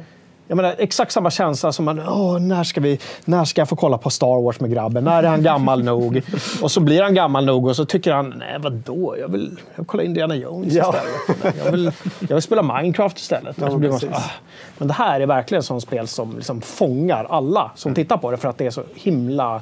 [0.51, 3.75] Jag menar, exakt samma känsla som man, Åh, när, ska vi, när ska jag få
[3.75, 5.03] kolla på Star Wars med grabben?
[5.03, 6.21] När är han gammal nog?
[6.61, 9.77] Och så blir han gammal nog och så tycker han, nej vadå, jag vill, jag
[9.77, 10.95] vill kolla Indiana Jones Ja.
[10.95, 11.57] istället.
[11.65, 13.55] Jag vill, jag vill spela Minecraft istället.
[13.59, 14.23] Ja, och så blir man så, precis.
[14.25, 14.31] ah.
[14.77, 18.31] Men det här är verkligen ett sånt spel som liksom fångar alla som tittar på
[18.31, 19.61] det för att det är så himla,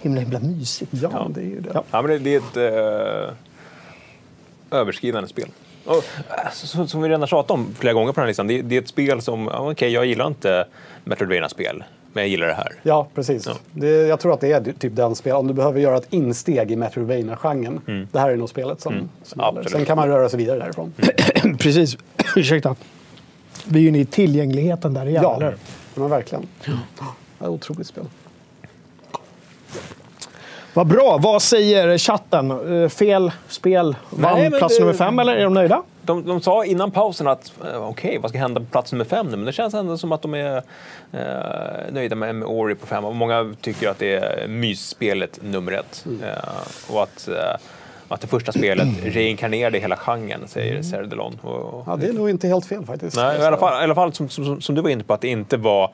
[0.00, 0.92] himla, himla mysigt.
[1.02, 1.70] Ja, det är ju det.
[1.74, 1.82] Ja.
[1.90, 5.48] Ja, men det, det är ett eh, överskridande spel.
[5.84, 8.62] Och, eh, som, som vi redan tjatat om flera gånger på den här listan, det,
[8.62, 10.64] det är ett spel som, ja, okej, jag gillar inte
[11.04, 12.72] Metroidvania-spel, men jag gillar det här.
[12.82, 13.48] Ja, precis.
[13.72, 16.70] Det, jag tror att det är typ den spel, om du behöver göra ett insteg
[16.70, 18.08] i Metroidvania-genren.
[18.12, 19.48] Det här är nog spelet som, som gäller.
[19.48, 19.70] Absolut.
[19.70, 20.92] Sen kan man röra sig vidare därifrån.
[21.58, 21.96] Precis.
[22.36, 22.76] Ursäkta.
[23.64, 25.54] Vi är ju inne i tillgängligheten där igen, Ja, eller
[25.94, 26.46] men verkligen.
[27.38, 28.04] Ja, otroligt spel.
[30.74, 31.18] Vad bra.
[31.22, 32.82] Vad säger chatten?
[32.82, 35.82] Eh, Fel spel vann Nej, plats det- nummer fem, eller är de nöjda?
[36.02, 39.26] De, de sa innan pausen att eh, okej, vad ska hända på plats nummer fem
[39.26, 39.36] nu?
[39.36, 40.56] Men det känns ändå som att de är
[41.12, 43.04] eh, nöjda med, med Ori på fem.
[43.04, 46.04] Och många tycker att det är mysspelet nummer ett.
[46.22, 47.34] Eh, och att, eh,
[48.08, 51.38] att det första spelet reinkarnerade hela genren, säger Sarah Delon.
[51.42, 53.16] Och, Ja, det är nog inte helt fel faktiskt.
[53.16, 55.20] Nej, i alla fall, i alla fall som, som, som du var inne på, att
[55.20, 55.90] det inte var...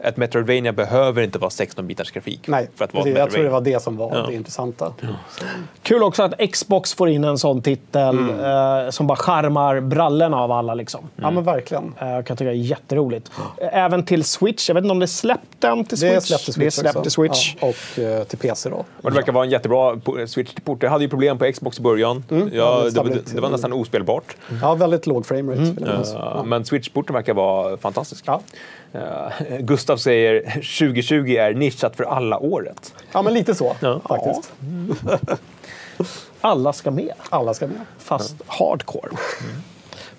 [0.00, 3.18] Ett Metroidvania behöver inte vara 16-bitars grafik Nej, för att vara precis.
[3.18, 4.26] jag tror det var det som var Ja.
[4.26, 4.92] det intressanta.
[5.00, 5.44] Så,
[5.82, 10.52] Kul också att Xbox får in en sån titel eh, som bara charmar brallorna av
[10.52, 10.74] alla.
[10.74, 11.08] Liksom.
[11.16, 11.94] Ja, men verkligen.
[12.00, 13.30] Eh, Jag kan tycka det är jätteroligt.
[13.72, 14.68] Även till Switch.
[14.68, 16.26] Jag vet inte om det är släppt den till Det Switch.
[16.26, 17.10] släppt till Switch, det är släppt också.
[17.10, 17.54] Switch.
[17.60, 18.76] Ja, och eh, till PC då.
[19.02, 20.82] Och det verkar vara en jättebra po- Switch-port.
[20.82, 22.24] Jag hade ju problem på Xbox i början.
[22.28, 24.36] ja, ja, det det, det var nästan ospelbart.
[24.62, 25.60] Ja, väldigt låg framerate.
[25.60, 26.14] minnas.
[26.14, 28.24] Uh, Men Switch-porten verkar vara fantastisk.
[28.92, 29.32] Ja.
[29.50, 32.94] Uh, Gustav säger 2020 är nischat för alla året.
[33.12, 34.00] ja, men lite så Ja.
[34.08, 34.52] faktiskt.
[36.40, 37.12] Alla ska med.
[37.30, 37.76] Alla ska med.
[37.98, 39.08] Fast hardcore.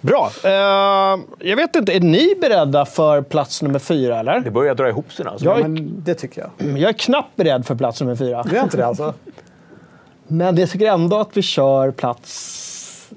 [0.01, 0.31] Bra.
[0.43, 4.39] Eh, jag vet inte, är ni beredda för plats nummer fyra, eller?
[4.39, 5.31] Det börjar dra ihop sig nu.
[5.31, 5.45] Alltså.
[5.45, 6.77] Jag är, Men det tycker jag.
[6.79, 8.43] jag är knappt beredd för plats nummer fyra.
[8.43, 9.13] Du är inte det alltså?
[10.27, 13.09] Men jag tycker ändå att vi kör plats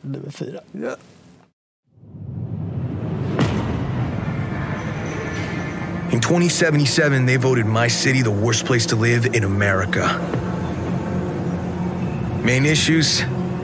[0.00, 0.60] nummer fyra.
[0.72, 0.88] Ja.
[6.12, 10.08] In 2077, they voted my city the worst place to live in America.
[12.42, 13.22] Main issues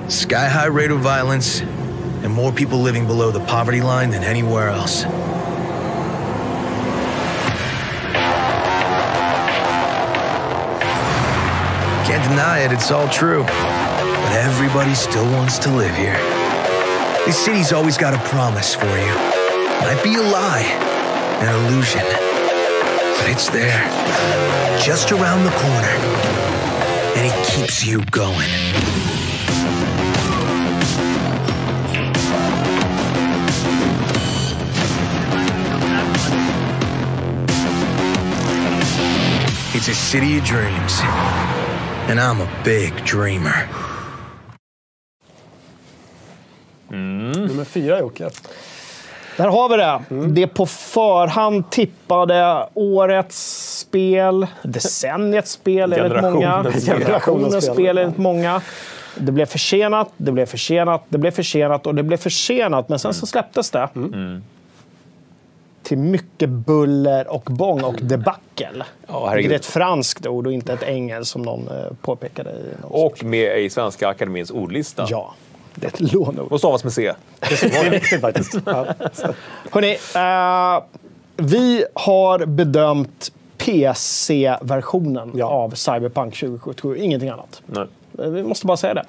[0.08, 4.68] sky high rate of violence, and more people living below the poverty line than anywhere
[4.68, 5.02] else.
[12.06, 13.42] Can't deny it, it's all true.
[13.42, 16.16] But everybody still wants to live here.
[17.26, 19.14] This city's always got a promise for you.
[19.82, 20.62] Might be a lie,
[21.40, 22.25] an illusion.
[23.18, 23.82] But it's there,
[24.78, 25.96] just around the corner.
[27.16, 28.50] And it keeps you going.
[39.74, 41.00] It's a city of dreams.
[42.08, 43.68] And I'm a big dreamer.
[46.90, 48.30] Nummer fyra, Jocke.
[49.36, 50.26] Där har vi det.
[50.26, 56.64] Det på förhand tippade årets spel, decenniets spel enligt många.
[56.86, 57.98] Generationens spel.
[57.98, 58.62] Enligt många.
[59.18, 62.88] Det blev försenat, det blev försenat, det blev försenat och det blev försenat.
[62.88, 63.88] Men sen så släpptes det.
[65.82, 68.84] Till mycket buller och bång och debacle.
[69.08, 69.50] Herregud.
[69.50, 72.50] det är ett franskt ord och inte ett engelskt som någon eh, påpekade.
[72.50, 75.06] I någon Och med i Svenska Akademins ordlista.
[75.10, 75.34] Ja,
[75.76, 76.52] det är ett lånord.
[76.52, 77.12] Och stavas med C.
[77.40, 78.54] Det är viktigt faktiskt.
[78.66, 78.86] Ja.
[79.70, 80.84] Hörrni, eh,
[81.36, 85.46] vi har bedömt PC-versionen Ja.
[85.46, 87.62] av Cyberpunk 2077, ingenting annat.
[87.66, 87.86] Nej.
[88.18, 89.04] Eh, Vi måste bara säga det.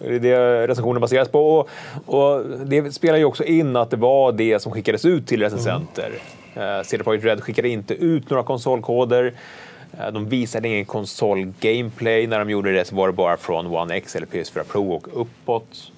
[0.00, 1.58] Det är det recensionen baseras på.
[1.58, 1.68] Och,
[2.06, 6.12] och det spelar ju också in att det var det som skickades ut till recensenter.
[6.54, 6.84] Mm.
[6.84, 9.34] CD Projekt Red skickade inte ut några konsolkoder.
[10.00, 12.26] Eh, De visade ingen konsol-gameplay.
[12.26, 15.20] När de gjorde det så var det bara från One X eller PS4 Pro och
[15.20, 15.92] uppåt.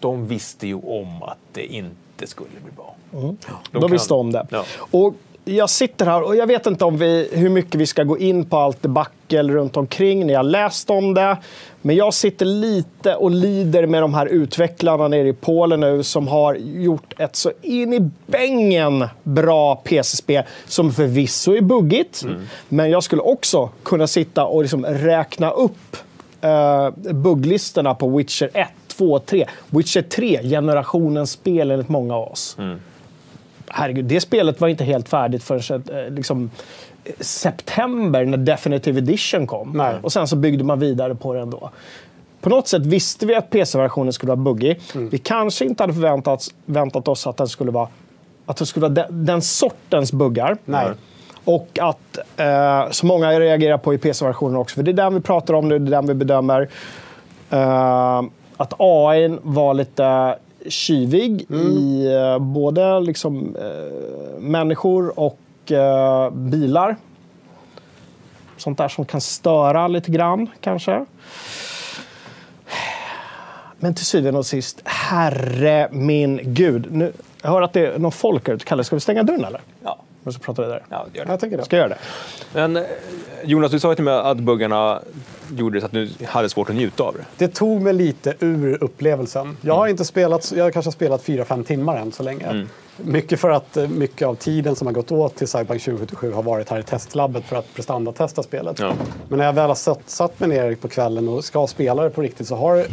[0.00, 2.94] De visste ju om att det inte skulle bli bra.
[3.10, 3.36] De
[3.72, 4.46] De kan- visste om det.
[4.50, 4.64] Ja.
[4.90, 5.14] Och
[5.44, 8.44] jag sitter här och jag vet inte om vi, hur mycket vi ska gå in
[8.44, 10.26] på allt debacle runt omkring.
[10.26, 11.36] Ni har läst om det.
[11.82, 16.28] Men jag sitter lite och lider med de här utvecklarna nere i Polen nu som
[16.28, 22.24] har gjort ett så in i bängen bra PC-spel som förvisso är buggigt.
[22.68, 25.96] Men jag skulle också kunna sitta och liksom räkna upp
[26.44, 29.46] uh, bugglistorna på Witcher 1, 2, 3.
[29.70, 32.56] Witcher 3, generationens spel enligt många av oss
[33.68, 36.50] herregud, det spelet var inte helt färdigt förrän eh, liksom,
[37.20, 39.72] september när Definitive Edition kom.
[39.74, 39.94] Nej.
[40.02, 41.70] Och sen så byggde man vidare på det ändå.
[42.40, 44.80] På något sätt visste vi att PC-versionen skulle vara buggig.
[44.94, 45.08] Mm.
[45.08, 47.88] Vi kanske inte hade förväntat, väntat oss att den skulle vara,
[48.46, 50.56] att det skulle vara den, den sortens buggar.
[50.64, 50.88] Nej.
[51.44, 54.74] Och att eh, så många reagerar på i PC-versionen också.
[54.74, 56.68] För det är den vi pratar om nu, det är den vi bedömer.
[57.50, 58.22] Eh,
[58.56, 60.36] att AI var lite
[60.68, 66.96] tjuvig i eh, både liksom, eh, människor och eh, bilar.
[68.56, 71.04] Sånt där som kan störa lite grann kanske.
[73.78, 76.86] Men till syvende och sist, herre min gud.
[76.92, 77.12] Nu,
[77.42, 78.64] jag hör att det är någon folk här ute.
[78.64, 79.60] Kalle, ska vi stänga dörren eller?
[79.84, 80.82] Ja, Och så pratar vi där.
[80.88, 81.30] ja gör det.
[81.30, 81.64] Jag tänker det.
[81.64, 81.98] Ska jag göra
[82.52, 82.60] det?
[82.60, 82.82] Men eh,
[83.44, 85.00] Jonas, du sa ju till mig att buggarna
[85.56, 87.24] gjorde så att du hade svårt att njuta av det.
[87.36, 89.56] Det tog mig lite ur upplevelsen.
[89.60, 92.66] Jag har inte spelat, jag har kanske spelat 4-5 timmar än så länge.
[92.96, 96.42] Mycket för att eh, mycket av tiden som har gått åt till Cyberpunk 2077 har
[96.42, 98.78] varit här i testlabbet för att prestandatesta spelet.
[98.78, 98.92] Ja.
[99.28, 102.10] Men när jag väl har satt, satt mig ner på kvällen och ska spela det
[102.10, 102.86] på riktigt så har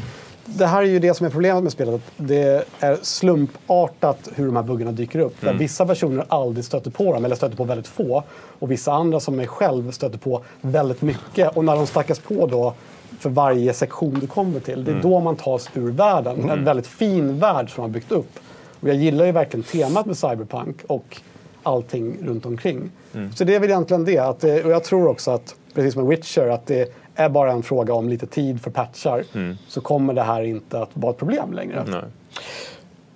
[0.45, 2.01] det här är ju det som är problemet med spelet.
[2.17, 5.41] Det är slumpartat hur de här buggarna dyker upp.
[5.41, 8.23] Där vissa personer aldrig stöter på dem, eller stöter på väldigt få.
[8.59, 11.57] Och vissa andra som mig själv stöter på väldigt mycket.
[11.57, 12.73] Och när de stackas på då
[13.19, 16.49] för varje sektion du kommer till, det är då man tas ur världen.
[16.49, 18.39] En väldigt fin värld som man har byggt upp.
[18.79, 21.21] Och jag gillar ju verkligen temat med Cyberpunk och
[21.63, 22.91] allting runt omkring.
[23.35, 24.17] Så det är väl egentligen det.
[24.17, 24.63] Att det.
[24.63, 27.93] Och jag tror också att, precis som med Witcher, att det är bara en fråga
[27.93, 29.23] om lite tid för patchar.
[29.67, 31.83] Så kommer det här inte att vara ett problem längre.
[31.87, 32.03] Nej.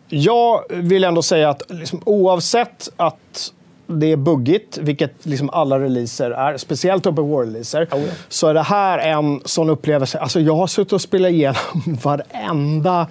[0.08, 3.52] Jag vill ändå säga att liksom, oavsett att
[3.88, 7.88] det är buggigt, vilket liksom alla releaser är, speciellt open world-releaser,
[8.30, 10.20] så är det här en sån upplevelse.
[10.20, 11.56] Alltså, jag har suttit och spelat igenom
[12.04, 13.08] varenda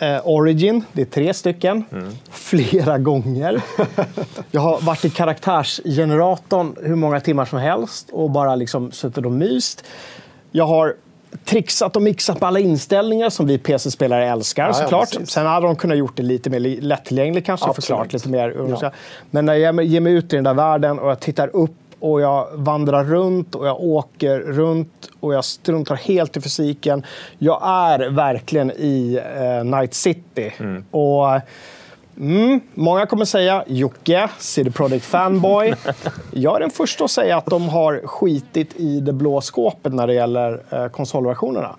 [0.00, 1.84] eh, Origin, det är tre stycken,
[2.30, 3.62] flera gånger.
[4.50, 9.32] jag har varit i karaktärsgeneratorn hur många timmar som helst och bara liksom suttit och
[9.32, 9.84] myst.
[10.50, 10.94] Jag har
[11.44, 15.10] trixat och mixat med alla inställningar som vi PC-spelare älskar ja, såklart.
[15.10, 15.30] precis.
[15.30, 18.12] Sen hade de kunnat gjort det lite mer li- lättillgängligt kanske, Absolut.
[18.12, 18.76] lite mer.
[18.80, 18.92] Ja.
[19.30, 21.70] Men när jag ger mig ut i den där världen och jag tittar upp
[22.00, 27.02] och jag vandrar runt och jag åker runt och jag struntar helt i fysiken.
[27.38, 30.52] Jag är verkligen i eh, Night City.
[30.90, 31.40] Och
[32.20, 35.74] Mm, många kommer säga Jocke, CD Projekt fanboy.
[36.32, 40.06] Jag är den första att säga att de har skitit i det blå skåpet när
[40.06, 41.74] det gäller eh, konsolversionerna.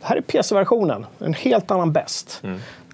[0.00, 2.42] Det här är PC-versionen, en helt annan bäst.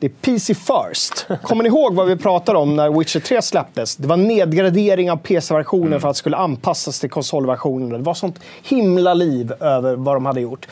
[0.00, 1.26] Det är PC first.
[1.42, 3.96] Kommer ni ihåg vad vi pratade om när Witcher 3 släpptes?
[3.96, 7.90] Det var nedgradering av PC-versionen för att det skulle anpassas till konsolversionen.
[7.90, 10.68] Det var sånt himla liv över vad de hade gjort.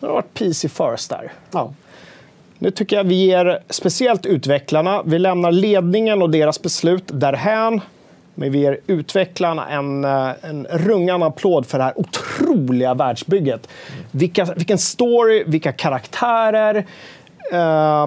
[0.00, 1.32] Det har varit PC first där.
[1.50, 1.72] Ja.
[2.58, 7.80] Nu tycker jag vi ger speciellt utvecklarna, vi lämnar ledningen och deras beslut därhän.
[8.34, 13.68] Men vi ger utvecklarna en, eh, en rungande applåd för det här otroliga världsbygget.
[14.10, 16.86] Vilka, vilken story, vilka karaktärer.
[17.52, 18.06] Eh,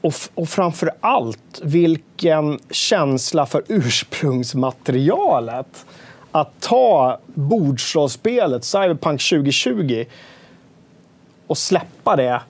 [0.00, 5.86] och, och framför allt vilken känsla för ursprungsmaterialet.
[6.32, 10.04] Att ta bordsrollspelet Cyberpunk 2020
[11.46, 12.40] och släppa det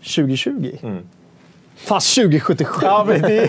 [0.00, 0.76] 2020.
[1.76, 2.86] Fast 2077.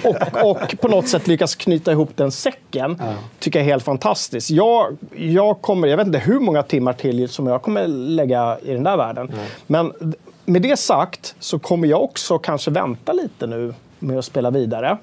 [0.10, 0.16] och,
[0.52, 3.02] och på något sätt lyckas knyta ihop den säcken.
[3.40, 4.50] Tycker jag är helt fantastiskt.
[4.50, 8.74] Jag, jag, kommer, jag vet inte hur många timmar till som jag kommer lägga i
[8.74, 9.32] den där världen.
[9.68, 9.94] Men
[10.50, 14.98] med det sagt så kommer jag också kanske vänta lite nu med att spela vidare.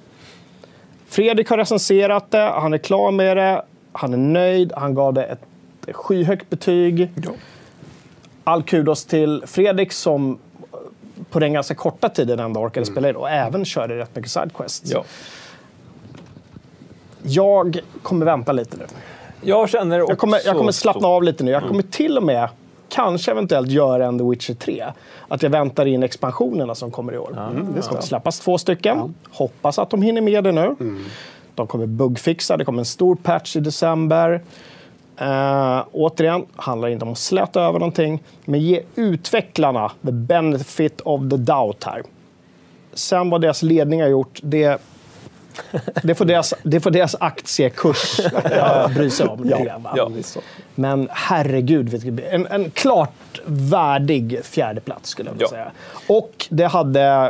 [1.09, 3.63] Fredrik har recenserat det, han är klar med det,
[3.93, 5.41] han är nöjd, han gav det ett
[5.93, 7.11] skyhögt betyg.
[8.45, 10.39] All kudos till Fredrik som
[11.31, 14.91] på den ganska korta tiden ändå orkade spela det och även körde rätt mycket sidequests.
[14.91, 15.05] Ja.
[17.23, 18.85] Jag kommer vänta lite nu.
[19.43, 21.07] Jag känner också Jag kommer, jag kommer slappna så.
[21.07, 21.51] av lite nu.
[21.51, 22.49] Jag kommer till och med,
[22.89, 24.85] kanske eventuellt göra en The Witcher 3.
[25.29, 27.37] Att jag väntar in expansionerna som kommer i år.
[27.75, 29.15] det ska släppas två stycken.
[29.31, 30.77] Hoppas att de hinner med det nu.
[31.55, 34.43] De kommer bugfixa, det kommer en stor patch i december.
[35.21, 41.21] Uh, återigen, handlar inte om att släta över någonting, men ge utvecklarna the benefit of
[41.31, 42.03] the doubt här.
[42.93, 44.81] Sen vad deras ledning har gjort, det,
[46.03, 49.49] det, får, deras, det får deras aktiekurs uh, bry sig om.
[49.83, 49.93] va?
[49.97, 50.11] Ja.
[50.75, 55.51] Men herregud, en, en klart värdig fjärdeplats skulle jag vilja Ja.
[55.51, 55.71] säga.
[56.09, 57.29] Och det hade eh,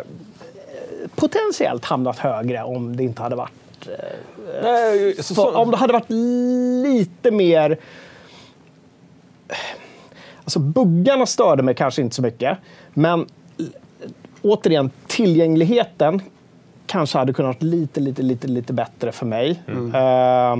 [1.14, 3.52] potentiellt hamnat högre om det inte hade varit
[4.62, 6.10] Nej, så, så, om det hade varit
[6.86, 7.78] lite mer...
[10.44, 12.58] Alltså buggarna störde mig kanske inte så mycket.
[12.94, 13.26] Men
[13.58, 13.72] l-
[14.42, 16.20] återigen, tillgängligheten
[16.86, 19.50] kanske hade kunnat vara lite, lite, lite, lite bättre för mig.
[19.68, 19.76] Eh,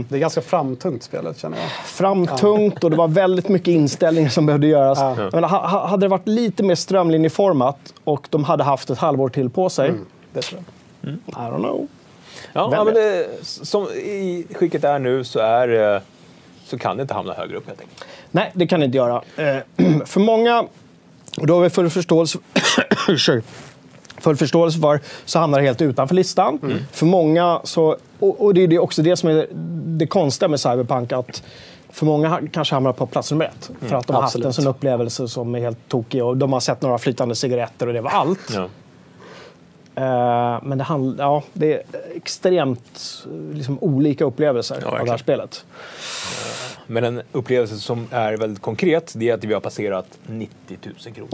[0.09, 1.71] Det är ganska framtungt spelet känner jag.
[1.87, 4.99] framtungt och det var väldigt mycket inställningar som behövde göras.
[5.01, 5.31] Ja.
[5.33, 9.29] Men ha- ha- hade det varit lite mer strömlinjeformat och de hade haft ett halvår
[9.29, 9.93] till på sig,
[10.33, 10.63] Det tror
[11.01, 11.13] jag.
[11.13, 11.87] I don't know.
[12.53, 16.03] ja, ja, men det, som i skicket är nu så, är, det-
[16.65, 18.05] så kan det inte hamna högre upp helt enkelt.
[18.31, 19.23] Nej, det kan det inte göra.
[19.37, 19.57] Eh,
[20.07, 20.65] för många,
[21.41, 22.39] och då har vi full förståelse,
[23.09, 23.49] Ursäkta.
[24.27, 26.59] Full förståelse för, så hamnar det helt utanför listan.
[26.93, 29.47] För många, så, och, och det är också det som är
[29.99, 31.43] det konstiga med Cyberpunk, att
[31.91, 33.71] för många kanske hamnar på plats nummer ett.
[33.81, 34.47] För att de har haft absolut.
[34.47, 37.93] en sån upplevelse som är helt tokig och de har sett några flytande cigaretter och
[37.93, 38.55] det var allt.
[38.55, 38.69] Ja.
[39.95, 41.83] Eh, men det, handl- ja, det är
[42.15, 45.65] extremt eh, liksom, olika upplevelser av det här spelet.
[46.87, 51.15] Men en upplevelse som är väldigt konkret det är att vi har passerat 90 000
[51.15, 51.29] kronor.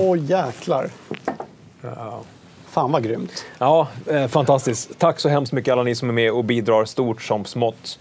[0.00, 0.90] Åh jäklar.
[2.76, 3.44] Fan vad grymt.
[3.58, 4.98] Ja, eh, fantastiskt.
[4.98, 7.98] Tack så hemskt mycket alla ni som är med och bidrar stort som smått.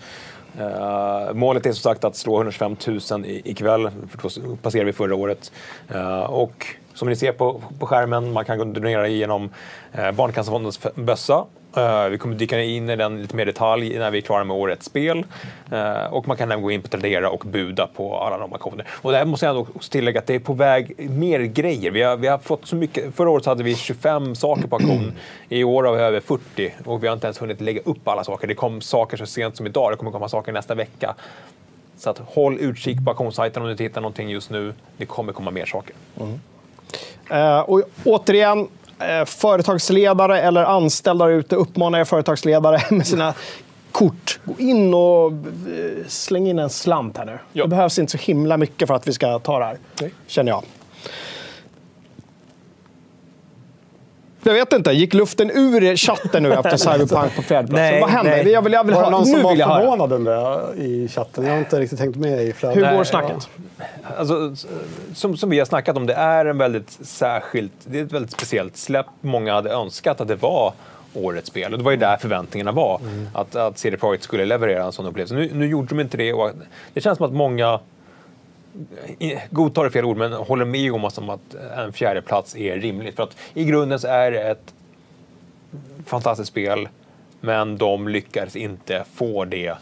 [0.60, 2.76] Uh, målet är som sagt att slå 125
[3.12, 5.52] 000 i, ikväll, för då passerade vi förra året.
[5.96, 9.50] Uh, och som ni ser på, på skärmen, man kan donera genom
[9.98, 11.46] uh, Barncancerfondens bössa.
[11.78, 14.58] Eh, vi kommer dyka in i den lite mer detalj när vi är klara med
[14.58, 15.26] årets spel.
[15.72, 18.88] Eh, och man kan även gå in på Tradera och buda på alla de auktioner.
[19.02, 21.92] Och där måste jag också tillägga att det är på väg mer grejer.
[21.92, 23.16] Vi har, vi har fått så mycket.
[23.16, 25.14] Förra året hade vi 25 saker på auktion.
[25.50, 28.24] I år har vi över 40 och vi har inte ens hunnit lägga upp alla
[28.24, 28.48] saker.
[28.48, 29.92] Det kom saker så sent som idag.
[29.92, 31.16] Det kommer komma saker nästa vecka.
[31.98, 34.74] Så att håll utkik på auktionssajten om du tittar någonting just nu.
[34.98, 35.96] Det kommer komma mer saker.
[36.20, 36.40] Mm.
[37.30, 38.68] Eh, och återigen,
[39.26, 43.34] företagsledare eller anställda ute uppmanar jag företagsledare med sina
[43.92, 44.40] kort.
[44.44, 47.40] Gå in och eh, släng in en slant här nu.
[47.54, 47.64] Ja.
[47.64, 50.14] Det behövs inte så himla mycket för att vi ska ta det här, Nej.
[50.28, 50.64] känner jag.
[54.48, 57.74] Jag vet inte, gick luften ur chatten nu efter Cyberpunk på?
[57.74, 58.32] Nej, Vad hände?
[58.32, 58.50] nej.
[58.50, 60.32] Jag vill, jag vill Var det ha, någon som var förvånad under
[60.76, 61.46] det i chatten?
[61.46, 62.78] Jag har inte riktigt tänkt med i flödet.
[62.78, 63.50] Hur går snacket?
[64.18, 64.56] Alltså,
[65.14, 68.32] som, som vi har snackat om, det är en väldigt särskilt, det är ett väldigt
[68.32, 69.06] speciellt släpp.
[69.22, 70.74] Många hade önskat att det var
[71.14, 71.72] årets spel.
[71.72, 73.02] Och det var ju där förväntningarna var.
[73.34, 75.36] Att, att CD Projekt skulle leverera en sån upplevelse.
[75.36, 76.34] Nu, nu gjorde de inte det.
[76.34, 76.52] Och
[76.94, 77.80] det känns som att många
[79.52, 82.76] godtar är fel ord, men håller med om att, om att en fjärde plats är
[82.78, 83.16] rimligt.
[83.16, 84.74] För att i grunden så är det ett
[86.06, 86.90] fantastiskt spel,
[87.42, 89.76] men de lyckades inte få det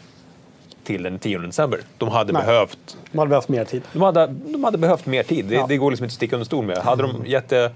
[0.84, 1.80] till den 10 december.
[1.98, 2.42] De hade Nej.
[2.46, 3.82] behövt De hade behövt mer tid.
[3.92, 5.44] de hade, de hade behövt mer tid.
[5.44, 5.66] Det, Ja.
[5.68, 6.78] det går liksom inte att sticka under stol med.
[6.78, 7.72] Hade de gett det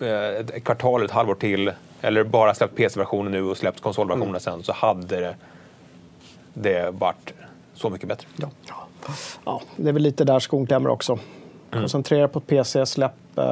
[0.00, 0.10] eh,
[0.56, 4.40] ett kvartal, ett halvår till eller bara släppt PC-versionen nu och släppt konsolversionen Mm.
[4.40, 5.36] sen så hade det,
[6.54, 7.32] det varit
[7.74, 8.26] så mycket bättre.
[8.36, 8.50] Ja.
[9.44, 11.18] Ja, det är väl lite där skon klämmer också.
[11.72, 13.42] Koncentrera på PC, släpp eh,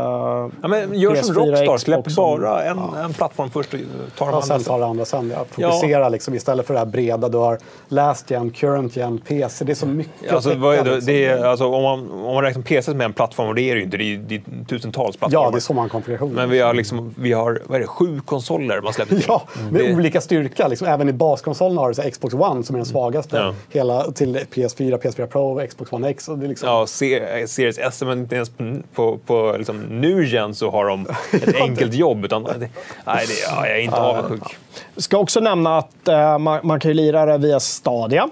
[0.62, 3.80] Ja, men gör som PS4, Rockstar, släpp Xbox bara en, en plattform först och
[4.18, 4.64] tar de sen andra.
[4.66, 5.32] tar det andra sen.
[5.36, 5.44] Ja.
[5.70, 7.28] Fokusera liksom, istället för det här breda.
[7.28, 7.58] Du har
[7.88, 9.64] last gen, current gen, PC.
[9.64, 11.06] Det är så mycket Alltså, att är täcka, det, liksom.
[11.14, 13.74] det är, alltså, om, man, om man räknar PC som en plattform, och det är
[13.74, 15.44] det ju inte, det är, det är tusentals plattformar.
[15.46, 16.34] Ja, det är så många konfigurationer.
[16.34, 19.24] Men vi har, liksom, vi har vad är det, sju konsoler man släpper till.
[19.28, 20.68] Ja, med Det- olika styrka.
[20.68, 23.36] Liksom, även i baskonsolen har du här Xbox One som är den svagaste.
[23.36, 23.54] Ja.
[23.70, 26.28] Hela, till PS4, PS4 Pro, Xbox One X.
[26.28, 29.73] Och det är liksom, Ja, Se- Series S, men inte ens på, på, på liksom,
[29.76, 32.24] nu gen så har de ett enkelt jobb.
[32.24, 34.56] Utan, nej, det, ja, jag är inte avundsjuk.
[34.96, 38.28] Ska också nämna att eh, man, man kan ju lira det via Stadia.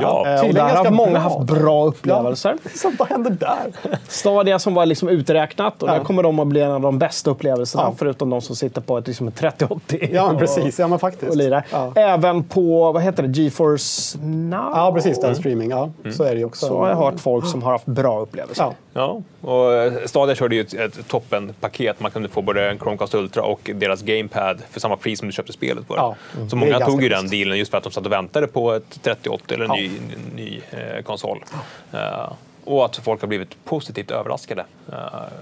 [0.00, 1.20] Ja, Eh, och tydligen där har ganska många bra.
[1.20, 2.56] haft bra upplevelser.
[2.64, 3.98] Ja, så vad händer där?
[4.08, 5.92] Stadia som var liksom uträknat och Ja.
[5.94, 7.94] där kommer de att bli en av de bästa upplevelserna Ja.
[7.98, 10.08] förutom de som sitter på ett, liksom ett 3080.
[10.12, 10.78] Ja, och- precis.
[10.78, 11.30] Ja, men faktiskt.
[11.30, 11.64] Och lirar.
[11.72, 11.92] Ja.
[11.94, 14.70] Även på, vad heter det, GeForce Now?
[14.74, 15.20] Ja, precis.
[15.20, 15.70] Den streaming.
[15.70, 16.66] Ja, så är det ju också.
[16.66, 18.62] Så har jag hört folk som har haft bra upplevelser.
[18.64, 18.72] Ja.
[18.94, 22.00] Ja, och eh, Stadia körde ju ett, ett toppenpaket.
[22.00, 25.32] Man kunde få både en Chromecast Ultra och deras Gamepad för samma pris som du
[25.32, 25.96] köpte spelet för.
[25.96, 26.14] Ja,
[26.50, 29.02] Så många tog ju den dealen just för att de satt och väntade på ett
[29.02, 29.76] 3080 eller en Ja.
[29.88, 31.44] Ny, ny eh, konsol.
[31.92, 32.32] Eh,
[32.64, 34.64] och att folk har blivit positivt överraskade.
[34.88, 34.96] Uh,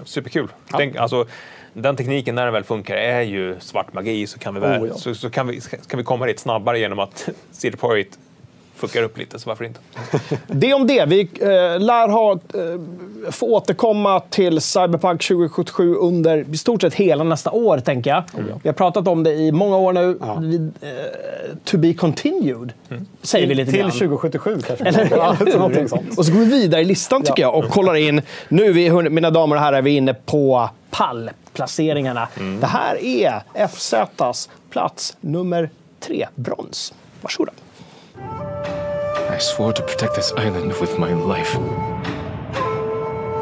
[0.05, 0.47] superkul.
[0.71, 1.25] Tänk, alltså,
[1.73, 4.27] den tekniken, när den väl funkar, är ju svart magi.
[4.27, 4.93] Så kan vi, väl, Oh, ja.
[4.93, 8.19] så, så kan vi, kan vi komma dit snabbare genom att CD Projekt
[8.81, 9.79] fuckar upp lite, så varför inte?
[10.47, 11.05] Det om det.
[11.05, 17.23] Vi eh, lär ha, eh, få återkomma till Cyberpunk 2077 under i stort sett hela
[17.23, 18.23] nästa år, tänker jag.
[18.63, 20.17] Vi har pratat om det i många år nu.
[20.21, 20.35] Ja.
[20.41, 20.89] Vi, eh,
[21.63, 22.73] to be continued,
[23.21, 23.91] säger vi lite Till grann.
[23.91, 24.85] 2077 kanske.
[24.85, 26.17] Eller, ja, eller sånt.
[26.17, 28.21] Och så går vi vidare i listan tycker jag och kollar in.
[28.49, 32.27] Nu, är vi, mina damer och herrar, är vi inne på pallplaceringarna.
[32.61, 36.93] Det här är FZs plats nummer tre, brons.
[37.21, 37.51] Varsågoda.
[39.29, 41.53] I swore to protect this island with my life.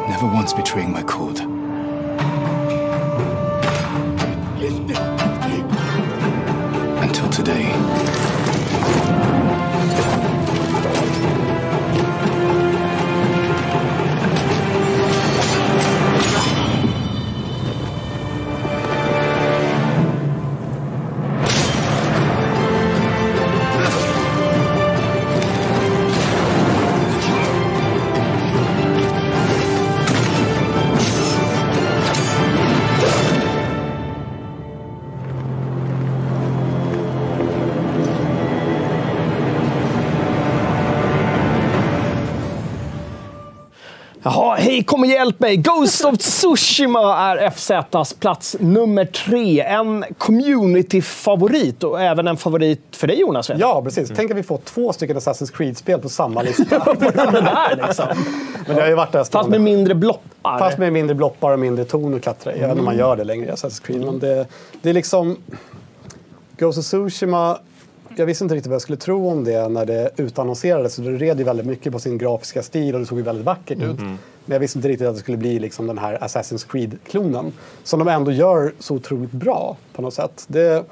[0.10, 1.59] Never once betraying my code.
[44.86, 45.58] Kom och hjälp mig!
[45.58, 49.62] Ghost of Tsushima är FZs plats nummer tre.
[49.62, 53.52] En community-favorit och även en favorit för dig Jonas.
[53.58, 54.12] Ja, precis.
[54.16, 56.94] Tänk att vi får två stycken Assassin's Creed-spel på samma lista.
[57.00, 58.06] det där liksom.
[58.68, 60.60] Men det har ju varit där Fast med mindre bloppar.
[60.60, 62.60] Fast med mindre bloppar och mindre ton och klättra i.
[62.60, 64.02] Jag vet inte om man gör det längre i Assassin's Creed.
[64.02, 64.48] Men det,
[64.82, 65.38] det är liksom...
[66.58, 67.58] Ghost of Tsushima,
[68.16, 70.94] jag visste inte riktigt vad jag skulle tro om det när det utannonserades.
[70.94, 73.46] Så det red ju väldigt mycket på sin grafiska stil och det såg ju väldigt
[73.46, 74.00] vackert ut.
[74.50, 77.52] Men jag visste inte riktigt att det skulle bli liksom den här Assassin's Creed-klonen.
[77.84, 80.46] Som de ändå gör så otroligt bra på något sätt.
[80.48, 80.86] Det,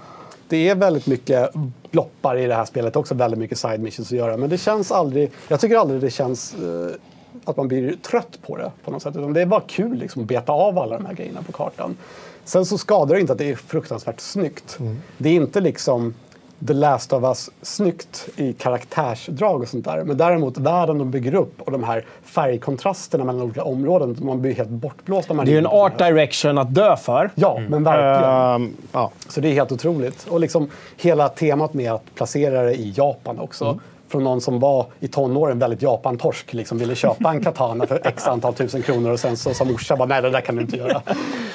[0.47, 1.49] det är väldigt mycket
[1.91, 4.37] bloppar i det här spelet också, väldigt mycket side missions att göra.
[4.37, 6.95] Men det känns aldrig, jag tycker aldrig det känns eh,
[7.45, 9.15] att man blir trött på det på något sätt.
[9.15, 11.97] Utan det är bara kul liksom, att beta av alla de här grejerna på kartan.
[12.45, 14.77] Sen så skadar det inte att det är fruktansvärt snyggt.
[15.17, 16.13] Det är inte liksom
[16.67, 20.03] The Last of Us snyggt i karaktärsdrag och sånt där.
[20.03, 24.17] Men däremot världen de bygger upp och de här färgkontrasterna mellan olika områden.
[24.21, 25.27] Man blir helt bortblåst.
[25.27, 27.29] Det är ju en art direction att dö för.
[27.35, 28.33] Ja, men verkligen.
[28.33, 29.11] Ehm, ja.
[29.29, 30.27] Så det är helt otroligt.
[30.29, 33.79] Och liksom hela temat med att placera det i Japan också.
[34.17, 38.27] Från någon som var i tonåren väldigt Japan-torsk, liksom ville köpa en katana för x
[38.27, 40.77] antal tusen kronor och sen så sa morsan bara nej det där kan du inte
[40.77, 41.01] göra.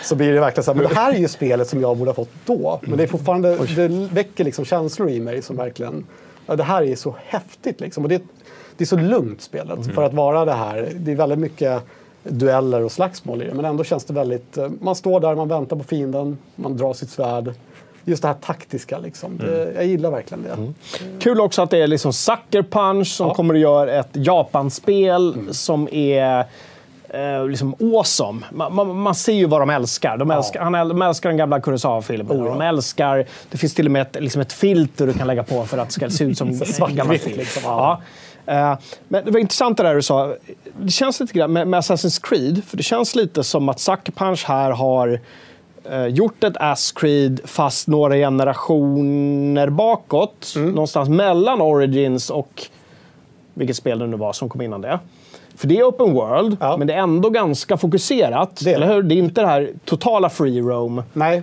[0.03, 2.09] Så blir det verkligen så här, men det här är ju spelet som jag borde
[2.11, 2.81] ha fått då.
[2.83, 6.07] Men det är fortfarande, det väcker liksom känslor i mig som verkligen,
[6.47, 8.03] ja, det här är så häftigt liksom.
[8.05, 8.23] Och det,
[8.77, 10.93] det är så lugnt spelet för att vara det här.
[10.97, 11.83] Det är väldigt mycket
[12.23, 13.55] dueller och slagsmål i det.
[13.55, 14.57] Men ändå känns det väldigt...
[14.57, 17.55] eh, Man står där, man väntar på fienden, man drar sitt svärd.
[18.05, 19.39] Just det här taktiska liksom.
[19.39, 20.73] Det, jag gillar verkligen det.
[21.21, 23.35] Kul också att det är liksom Sucker Punch som Ja.
[23.35, 26.45] kommer att göra ett Japan-spel som är
[27.09, 28.41] eh, liksom awesome.
[28.53, 30.17] Man, man, man ser ju vad de älskar.
[30.17, 32.37] De älskar, han äl, de älskar den gamla Kurosawa-filmen.
[32.37, 32.53] Oh, ja.
[32.53, 33.27] De älskar...
[33.51, 35.89] Det finns till och med ett, liksom ett filter du kan lägga på för att
[35.89, 37.39] det ska se ut som svartvitt, gammal film.
[37.39, 38.01] liksom, ja.
[38.47, 40.35] Eh, men det var intressant det där du sa.
[40.81, 44.13] Det känns lite grann med, med Assassin's Creed, för det känns lite som att Sucker
[44.13, 45.21] Punch här har
[45.91, 50.53] eh, gjort ett Ass Creed fast några generationer bakåt.
[50.57, 50.71] Mm.
[50.71, 52.63] Någonstans mellan Origins och
[53.55, 54.99] vilket spel det nu var som kom innan det.
[55.57, 56.77] För det är open world, Ja.
[56.77, 58.61] men det är ändå ganska fokuserat.
[58.65, 59.03] Det eller hur?
[59.03, 61.03] Det är inte det här totala free roam.
[61.13, 61.43] Nej,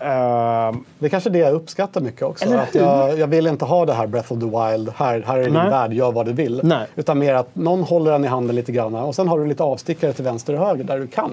[0.00, 2.54] Eh, det är kanske det jag uppskattar mycket också.
[2.54, 5.44] Att jag, jag vill inte ha det här Breath of the Wild, här, här är
[5.44, 5.70] din Nej.
[5.70, 6.60] värld, gör vad du vill.
[6.64, 6.86] Nej.
[6.96, 9.62] Utan mer att någon håller den i handen lite grann och sen har du lite
[9.62, 11.30] avstickare till vänster och höger där du kan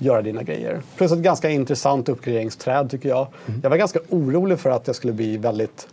[0.00, 0.80] göra dina grejer.
[0.96, 3.26] Plus ett ganska intressant uppgraderingsträd tycker jag.
[3.46, 3.60] Mm.
[3.62, 5.88] Jag var ganska orolig för att jag skulle bli väldigt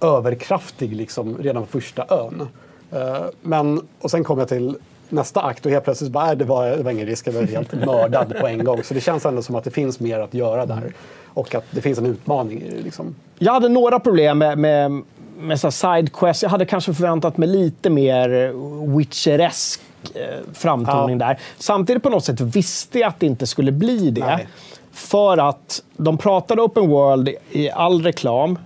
[0.00, 2.48] överkraftig liksom, redan på första ön.
[2.92, 4.76] Eh, men, och sen kom jag till
[5.08, 7.42] nästa akt och helt plötsligt bara, nej, det var, det var ingen risk, jag var
[7.42, 8.82] helt mördad på en gång.
[8.82, 10.92] Så det känns ändå som att det finns mer att göra där.
[11.34, 12.82] Och att det finns en utmaning i det.
[12.82, 13.14] Liksom.
[13.38, 15.02] Jag hade några problem med, med,
[15.42, 16.42] med så här side quests.
[16.42, 18.52] Jag hade kanske förväntat mig lite mer
[18.96, 19.80] Witcheresk
[20.14, 20.22] eh,
[20.54, 21.26] framtoning Ja.
[21.26, 21.38] där.
[21.58, 24.26] Samtidigt på något sätt visste jag att det inte skulle bli det.
[24.26, 24.48] Nej.
[24.92, 28.58] För att de pratade open world i all reklam.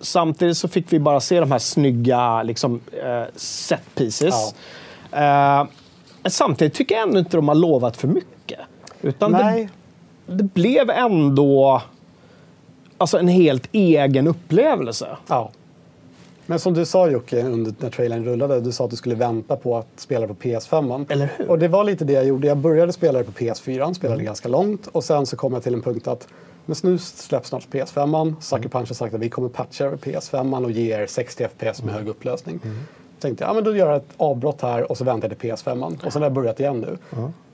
[0.00, 4.54] Samtidigt så fick vi bara se de här snygga liksom, eh, set pieces.
[5.12, 5.66] Eh,
[6.22, 8.60] men samtidigt tycker jag ändå inte de har lovat för mycket.
[9.02, 9.68] Utan det,
[10.26, 11.82] det blev ändå
[12.98, 15.08] alltså en helt egen upplevelse.
[15.26, 15.50] Ja.
[16.50, 19.56] Men som du sa Jocke, under när trailern rullade, du sa att du skulle vänta
[19.56, 21.06] på att spela på PS5.
[21.08, 21.50] Eller hur?
[21.50, 22.46] Och det var lite det jag gjorde.
[22.46, 25.74] Jag började spela det på PS4, spelade ganska långt och sen så kom jag till
[25.74, 26.28] en punkt att
[26.66, 28.40] men nu släpps snart PS5.
[28.40, 31.82] Sucker Punch har sagt att vi kommer patcha över PS5 och ge er 60 FPS
[31.82, 32.60] med hög upplösning.
[33.20, 35.50] Tänkte jag, ja, men då gör jag ett avbrott här och så väntar jag till
[35.50, 36.06] PS5.
[36.06, 36.98] Och sen har jag börjat igen nu.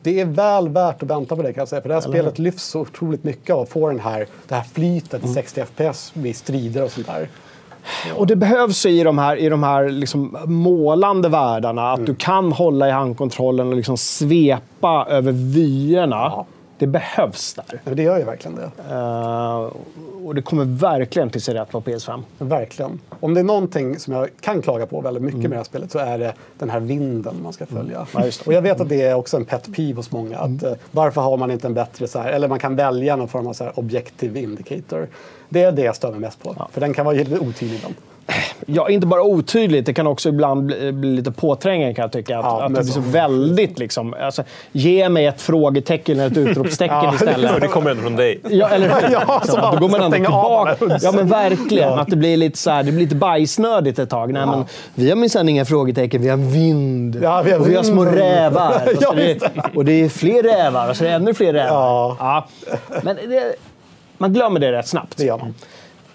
[0.03, 1.83] Det är väl värt att vänta på det kan jag säga.
[1.83, 4.63] För det här spelet lyfts så otroligt mycket av att få den här, det här
[4.63, 7.29] flytet, 60 FPS vid strider och sånt där.
[8.17, 12.53] Och det behövs i de här, i de här liksom målande världarna att du kan
[12.53, 16.17] hålla i handkontrollen och liksom svepa över vyerna.
[16.17, 16.47] Ja.
[16.79, 17.95] Det behövs där.
[17.95, 18.95] Det gör ju verkligen det.
[18.95, 19.71] Eh,
[20.27, 22.23] och det kommer verkligen till sig rätt på PS5.
[22.39, 23.01] Verkligen.
[23.21, 25.93] Om det är någonting som jag kan klaga på väldigt mycket med det här spelet
[25.93, 28.07] så är det den här vinden man ska följa.
[28.15, 28.47] Ja, just det.
[28.47, 30.39] Och jag vet att det är också en pet peeve hos många.
[30.39, 33.29] Att, eh, varför har man inte en bättre, så här, eller man kan välja någon
[33.29, 35.09] form av så här objective indicator.
[35.55, 36.69] Det är det jag stör mig mest på.
[36.73, 37.95] För den kan vara lite otydlig ibland.
[38.67, 42.39] Ja, inte bara otydligt, det kan också ibland bli, bli lite påträngande kan jag tycka.
[42.39, 44.15] Att, Ja, att det blir så så- väldigt liksom...
[44.21, 47.61] Alltså, ge mig ett frågetecken eller ett utropstecken Ja, istället.
[47.61, 48.41] Det kommer ändå från dig.
[48.51, 49.13] Ja, eller hur?
[49.29, 50.99] Ja, så bara då går man ändå tillbaka.
[51.03, 51.93] Ja, men verkligen.
[51.93, 54.33] Att det blir lite, så här, det blir lite bajsnödigt ett tag.
[54.33, 54.65] Nej, men,
[54.95, 57.19] vi har minsann inga frågetecken, vi har vind.
[57.23, 58.73] Ja, vi har och vi har små rävar.
[58.97, 59.39] Och, så Ja, det,
[59.75, 62.17] och det är fler rävar och så är det ännu fler rävar.
[62.19, 62.47] Ja.
[63.03, 63.55] Men det,
[64.25, 65.17] man glömmer det rätt snabbt.
[65.17, 65.55] Det gör man.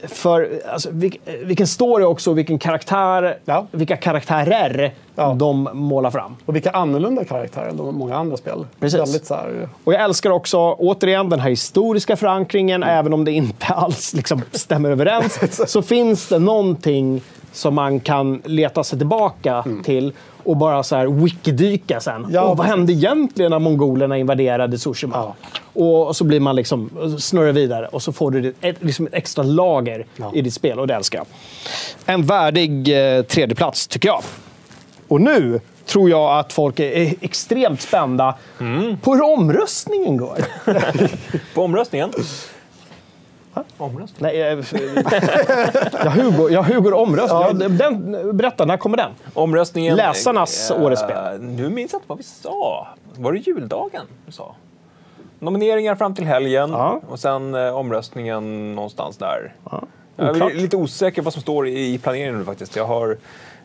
[0.08, 3.68] För alltså, vilk, vilken story också, vilken karaktär, Ja.
[3.72, 5.34] vilka karaktärer Ja.
[5.40, 6.36] de målar fram.
[6.46, 8.66] Och vilka annorlunda karaktärer än de många andra spel.
[8.80, 9.00] Precis.
[9.00, 12.84] Väldigt så här, Och jag älskar också, återigen, den här historiska förankringen.
[12.84, 15.40] Även om det inte alls liksom, stämmer överens,
[15.72, 17.22] så finns det någonting
[17.52, 20.14] som man kan leta sig tillbaka till
[20.50, 22.28] och bara så här wikidyka sen.
[22.32, 25.16] Ja, Åh, vad hände egentligen när mongolerna invaderade Tsushima?
[25.16, 25.36] Ja.
[26.08, 26.90] Och så blir man liksom,
[27.20, 30.32] snurrar vidare och så får du ett, liksom ett extra lager Ja.
[30.36, 31.28] i ditt spel och det älskar jag.
[32.16, 34.22] En värdig eh, tredjeplats, tycker jag.
[35.08, 38.36] Och nu tror jag att folk är extremt spända
[39.02, 40.38] på hur omröstningen går.
[41.56, 42.12] På omröstningen.
[43.78, 44.32] Omröstning?
[44.32, 44.60] Nej, eh,
[46.04, 47.42] jag Hugo, jag Hugo omröstning.
[47.42, 49.12] Ja, den, berätta, när kommer den?
[49.34, 49.96] Omröstningen...
[49.98, 51.42] Läsarnas eh, årets spel.
[51.42, 52.88] Nu minns jag inte vad vi sa.
[53.18, 54.56] Var det juldagen du sa?
[55.40, 57.02] Nomineringar fram till helgen Ja.
[57.10, 59.54] och sen eh, omröstningen någonstans där.
[60.16, 60.52] Jag Oklart.
[60.52, 62.76] är lite osäker på vad som står i planeringen nu faktiskt.
[62.76, 63.18] Jag har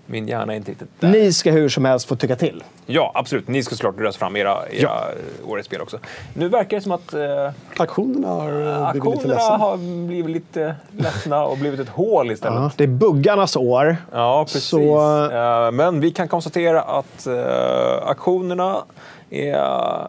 [0.06, 1.08] min hjärna är inte riktigt där.
[1.08, 2.64] Ni ska hur som helst få tycka till.
[2.86, 3.48] Ja, absolut.
[3.48, 5.04] Ni ska såklart rösta fram era, era Ja.
[5.46, 5.98] årets spel också.
[6.34, 9.56] Nu verkar det som att eh, aktionerna har blivit lite ledsna.
[9.56, 9.76] har
[10.06, 12.58] blivit lite ledsna och blivit ett hål istället.
[12.62, 13.96] Ja, det är buggarnas år.
[14.12, 14.64] Ja, precis.
[14.64, 18.84] Så- Eh, Men vi kan konstatera att uh, aktionerna
[19.30, 20.06] är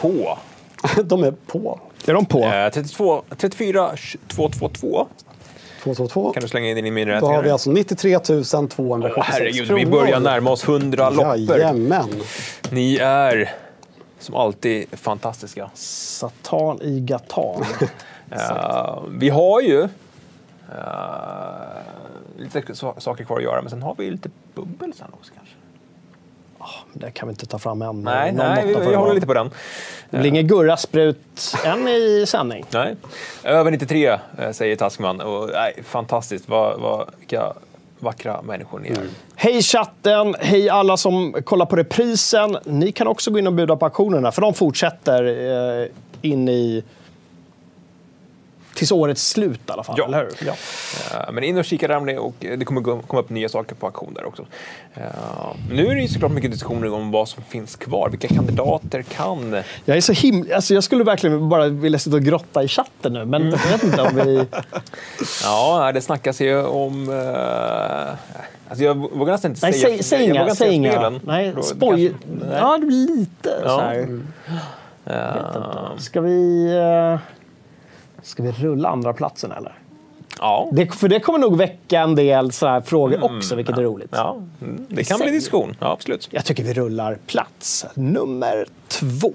[0.00, 0.38] på.
[1.04, 1.80] De är på.
[2.06, 2.38] Är de på.
[2.44, 3.90] Eh, 32, 34
[4.28, 5.06] 222
[5.94, 6.32] 222.
[6.32, 9.66] kan du slänga in i min Då har vi alltså 93 276 Åh, herregud, vi
[9.66, 9.90] kronor.
[9.90, 11.36] börjar närma oss 100 loppor.
[11.36, 12.08] Jajamän.
[12.70, 13.50] Ni är
[14.18, 15.70] som alltid fantastiska.
[15.74, 17.64] Satan i gatan.
[18.30, 19.88] Eh, vi har ju eh,
[22.36, 25.47] lite saker kvar att göra, men sen har vi lite bubbel sen också kanske.
[26.92, 28.02] Det kan vi inte ta fram än.
[28.02, 29.50] Nej, nej vi, vi håller lite på den.
[30.10, 32.64] Det blir ingen Gurra-sprut än i sändning.
[32.70, 32.96] Nej.
[33.44, 35.20] Över 93 eh, säger Taskman.
[35.20, 36.48] Och, nej, fantastiskt.
[36.48, 37.52] Vad, vad, vilka
[37.98, 39.08] vackra människor ni är.
[39.36, 42.58] Hej chatten, hej alla som kollar på reprisen.
[42.64, 45.24] Ni kan också gå in och buda på auktionerna, för de fortsätter
[45.82, 45.88] eh,
[46.22, 46.84] in i...
[48.78, 50.04] Tills årets slut i alla fall, Ja.
[50.06, 50.46] eller hur?
[50.46, 50.52] Ja.
[51.26, 53.74] Eh, Men in och kika där om det och det kommer komma upp nya saker
[53.74, 54.46] på auktion där också.
[54.94, 55.02] Eh,
[55.70, 58.08] Nu är det ju såklart mycket diskussioner om vad som finns kvar.
[58.10, 59.56] Vilka kandidater kan...
[59.84, 60.54] Jag är så himla...
[60.54, 63.82] Alltså jag skulle verkligen bara vilja sitta och grotta i chatten nu, men jag vet
[63.84, 64.46] inte om vi...
[65.44, 67.08] Ja, det snackas ju om...
[67.10, 68.14] eh,
[68.70, 69.94] Alltså jag vågar nästan inte Nej, säga...
[69.94, 70.54] säg, säg inga.
[70.54, 71.10] Säg inga.
[71.24, 72.08] Nej, spoj...
[72.08, 72.56] kanske- nej.
[72.60, 73.68] Ja, lite Ja.
[73.68, 74.20] så här.
[75.06, 76.72] Eh, Ska vi...
[78.22, 79.72] Ska vi rulla andra platsen eller?
[80.38, 80.68] Ja.
[80.72, 84.10] Det, för det kommer nog väcka en del så här frågor också, vilket är roligt.
[84.12, 85.26] ja, mm, det kan Säg.
[85.26, 85.76] bli diskussion.
[85.80, 86.28] Ja, absolut.
[86.30, 89.32] Jag tycker vi rullar plats nummer två.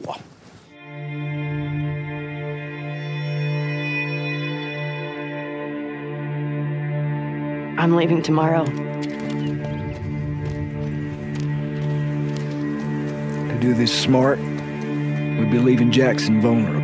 [7.77, 8.65] I'm leaving tomorrow.
[13.49, 16.82] To do this smart, we'd be leaving Jackson vulnerable.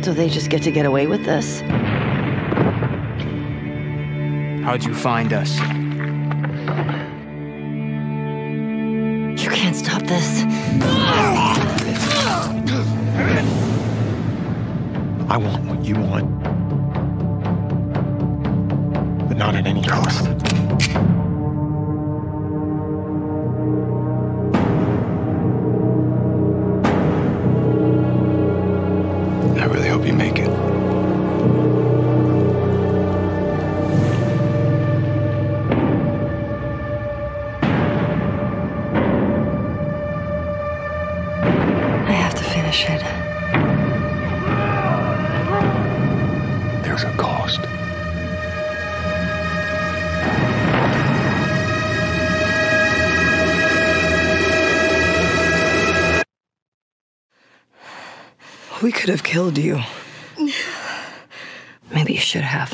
[0.00, 1.60] So they just get to get away with this?
[4.64, 5.58] How'd you find us?
[9.42, 10.44] You can't stop this.
[15.30, 16.38] I want what you want.
[19.28, 20.47] But not at any cost.
[59.38, 59.78] Killed you.
[61.94, 62.72] Maybe you should have.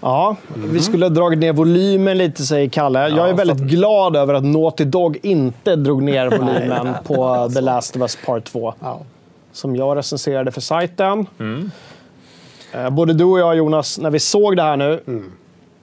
[0.00, 3.08] Ja, vi skulle ha dragit ner volymen lite, säger Kalle.
[3.08, 7.96] Jag är väldigt glad över att Naughty Dog inte drog ner volymen på The Last
[7.96, 8.74] of Us Part 2.
[8.80, 9.00] Ja.
[9.52, 11.26] Som jag recenserade för sajten.
[12.72, 15.02] Eh, Både du och jag, Jonas, när vi såg det här nu.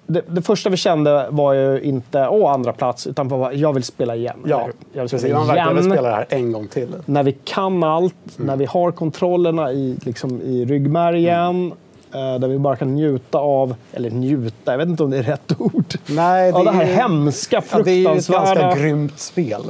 [0.09, 3.83] Det, det första vi kände var ju inte åh, andra plats utan bara, jag vill
[3.83, 4.37] spela igen.
[4.45, 5.19] Ja, jag vill precis.
[5.21, 6.89] spela Man verkligen vill spela det här en gång till.
[7.05, 11.71] När vi kan allt, när vi har kontrollerna i, liksom, i ryggmärgen.
[12.13, 15.23] eh, Där vi bara kan njuta av, eller njuta, jag vet inte om det är
[15.23, 15.93] rätt ord.
[16.09, 18.61] Nej, Ja, det här är- hemska, Ja, det är ju ett fruktansvärda.
[18.61, 19.61] ganska grymt spel.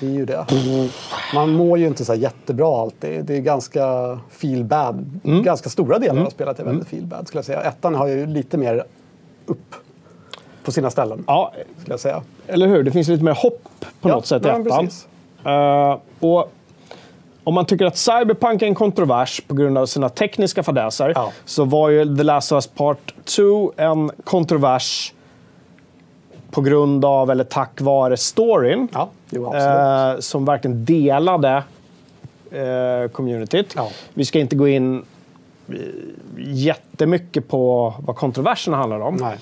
[0.00, 0.46] Det är ju det.
[1.34, 3.24] Man mår ju inte så jättebra alltid.
[3.24, 5.20] Det är ganska feel bad.
[5.22, 7.60] Ganska stora delar av spelet är väldigt feel bad skulle jag säga.
[7.60, 8.84] Ettan har ju lite mer
[9.46, 9.74] upp
[10.64, 11.24] på sina ställen.
[11.26, 12.22] Ja, Skulle jag säga.
[12.46, 12.82] eller hur?
[12.82, 13.68] Det finns lite mer hopp
[14.00, 14.88] på Ja, något sätt i ettan.
[15.44, 16.52] Eh, och
[17.44, 21.30] om man tycker att Cyberpunk är en kontrovers på grund av sina tekniska fadäser Ja.
[21.44, 25.12] så var ju The Last of Us Part 2 en kontrovers
[26.50, 28.88] på grund av, eller tack vare, storyn.
[28.92, 31.62] Ja, eh, som verkligen delade
[32.50, 33.72] eh, communityt.
[33.76, 33.88] Ja.
[34.14, 35.04] Vi ska inte gå in
[36.38, 39.16] jättemycket på vad kontroverserna handlar om.
[39.16, 39.38] Nej.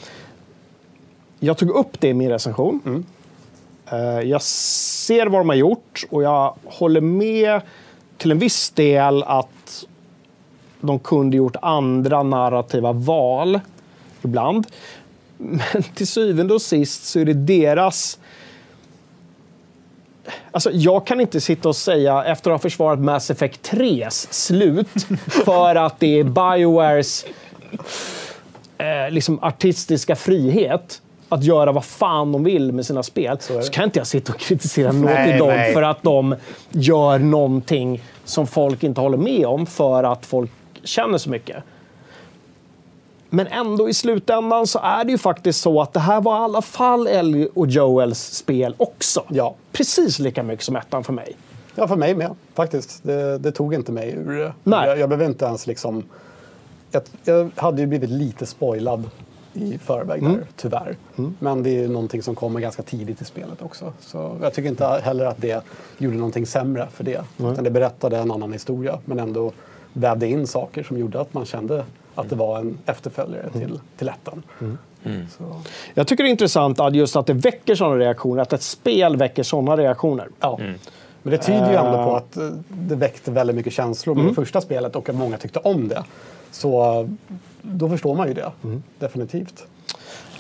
[1.40, 2.80] Jag tog upp det i min recension.
[2.86, 3.04] Mm.
[3.90, 7.60] Eh, Jag ser vad de har gjort och jag håller med
[8.16, 9.84] till en viss del att
[10.80, 13.60] de kunde gjort andra narrativa val
[14.22, 14.66] ibland.
[15.38, 18.18] Men till syvende och sist så är det deras...
[20.50, 24.88] Alltså, jag kan inte sitta och säga, efter att ha försvarat Mass Effect 3s slut,
[25.44, 27.26] för att det är Biowares
[28.78, 33.70] eh, liksom artistiska frihet att göra vad fan de vill med sina spel, så, det.
[33.72, 35.72] kan inte jag sitta och kritisera Naughty Dog nej.
[35.72, 36.34] för att de
[36.70, 40.50] gör någonting som folk inte håller med om för att folk
[40.84, 41.56] känner så mycket.
[43.34, 46.44] Men ändå i slutändan så är det ju faktiskt så att det här var i
[46.44, 49.24] alla fall Ellie och Joels spel också.
[49.28, 49.54] Ja.
[49.72, 51.36] Precis lika mycket som ettan för mig.
[51.74, 53.02] Ja, för mig med faktiskt.
[53.02, 54.52] Det, det tog inte mig ur det.
[54.64, 54.88] Nej.
[54.88, 56.04] Jag, jag behöver inte ens liksom...
[56.90, 59.10] Jag, jag hade ju blivit lite spoilad
[59.52, 60.96] i förväg där, tyvärr.
[61.38, 63.92] Men det är ju någonting som kommer ganska tidigt i spelet också.
[64.00, 65.64] Så jag tycker inte heller att det
[65.98, 67.24] gjorde någonting sämre för det.
[67.38, 69.52] Utan det berättade en annan historia, men ändå
[69.92, 71.84] vävde in saker som gjorde att man kände
[72.14, 74.43] att det var en efterföljare till, till ettan.
[75.39, 75.60] Så,
[75.94, 79.16] Jag tycker det är intressant att just att det väcker sådana reaktioner, att ett spel
[79.16, 80.28] väcker sådana reaktioner.
[80.40, 80.59] ja.
[81.24, 82.05] Men det tyder ju ändå Eh.
[82.05, 84.34] på att eh, det väckte väldigt mycket känslor med Mm.
[84.34, 86.05] det första spelet och att många tyckte om det.
[86.51, 87.06] Så eh,
[87.62, 88.82] då förstår man ju det, Mm.
[88.98, 89.64] definitivt.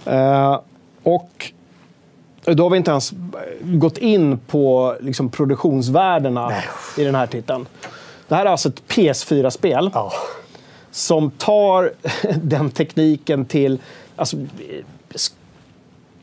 [0.06, 0.60] Eh,
[1.02, 1.52] och
[2.44, 3.12] då har vi inte ens
[3.60, 6.52] gått in på liksom, produktionsvärdena
[6.98, 7.66] i den här titeln.
[8.28, 10.12] Det här är alltså ett PS4-spel Ja.
[10.92, 11.92] Som tar
[12.42, 13.78] den tekniken till...
[14.16, 14.36] Alltså,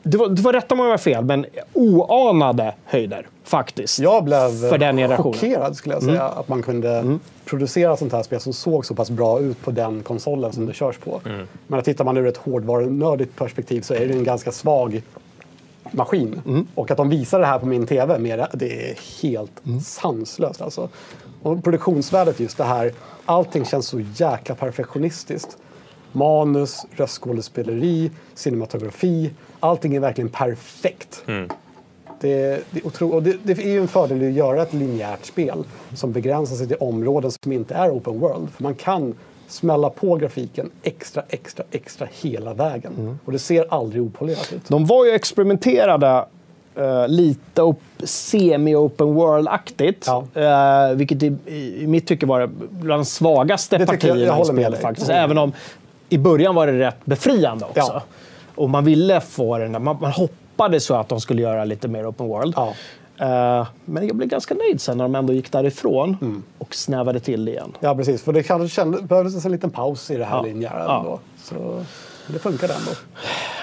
[0.03, 3.99] det var, det var rätt om jag var fel, men oanade höjder faktiskt.
[3.99, 5.33] Jag blev för den generationen.
[5.33, 9.09] chockerad skulle jag säga att man kunde producera sånt här spel som såg så pass
[9.09, 11.21] bra ut på den konsolen som det körs på.
[11.67, 15.01] Men tittar man ur ett hårdvarunördigt perspektiv så är det en ganska svag
[15.91, 16.41] maskin.
[16.75, 20.61] Och att de visar det här på min TV, med det, det är helt sanslöst.
[20.61, 20.89] Alltså.
[21.41, 22.93] Och produktionsvärdet just det här,
[23.29, 25.57] allting känns så jäkla perfektionistiskt.
[26.11, 31.23] Manus, röstskådespeleri, cinematografi, allting är verkligen perfekt.
[32.21, 35.25] Det, det, är otro, och det, det är ju en fördel att göra ett linjärt
[35.25, 35.63] spel
[35.95, 38.49] som begränsar sig till områden som inte är open world.
[38.49, 39.15] För man kan
[39.47, 43.19] smälla på grafiken extra, extra, extra hela vägen.
[43.25, 44.67] Och det ser aldrig opolerat ut.
[44.67, 46.25] De var ju experimenterade
[46.79, 50.07] eh, lite op- semi-open world-aktigt.
[50.07, 50.23] Ja.
[50.89, 51.35] eh, vilket i,
[51.81, 54.81] i mitt tycke var bland de svagaste Det tycker jag- partierna jag i spelet.
[54.81, 55.09] faktiskt.
[55.09, 55.51] Även om
[56.09, 57.79] i början var det rätt befriande också.
[57.93, 58.01] Ja.
[58.55, 61.87] Och man ville få den där, man, man hoppades så att de skulle göra lite
[61.87, 62.53] mer open world.
[62.57, 62.73] Ja.
[63.19, 66.43] Eh, men jag blev ganska nöjd sen när de ändå gick därifrån Mm.
[66.57, 67.71] och snävade till det igen.
[67.79, 68.21] Ja, precis.
[68.23, 70.41] För det kanske kände, behövdes en liten paus i det här Ja.
[70.43, 71.19] linjära Ja.
[71.43, 71.55] Så
[72.33, 72.91] det funkade ändå.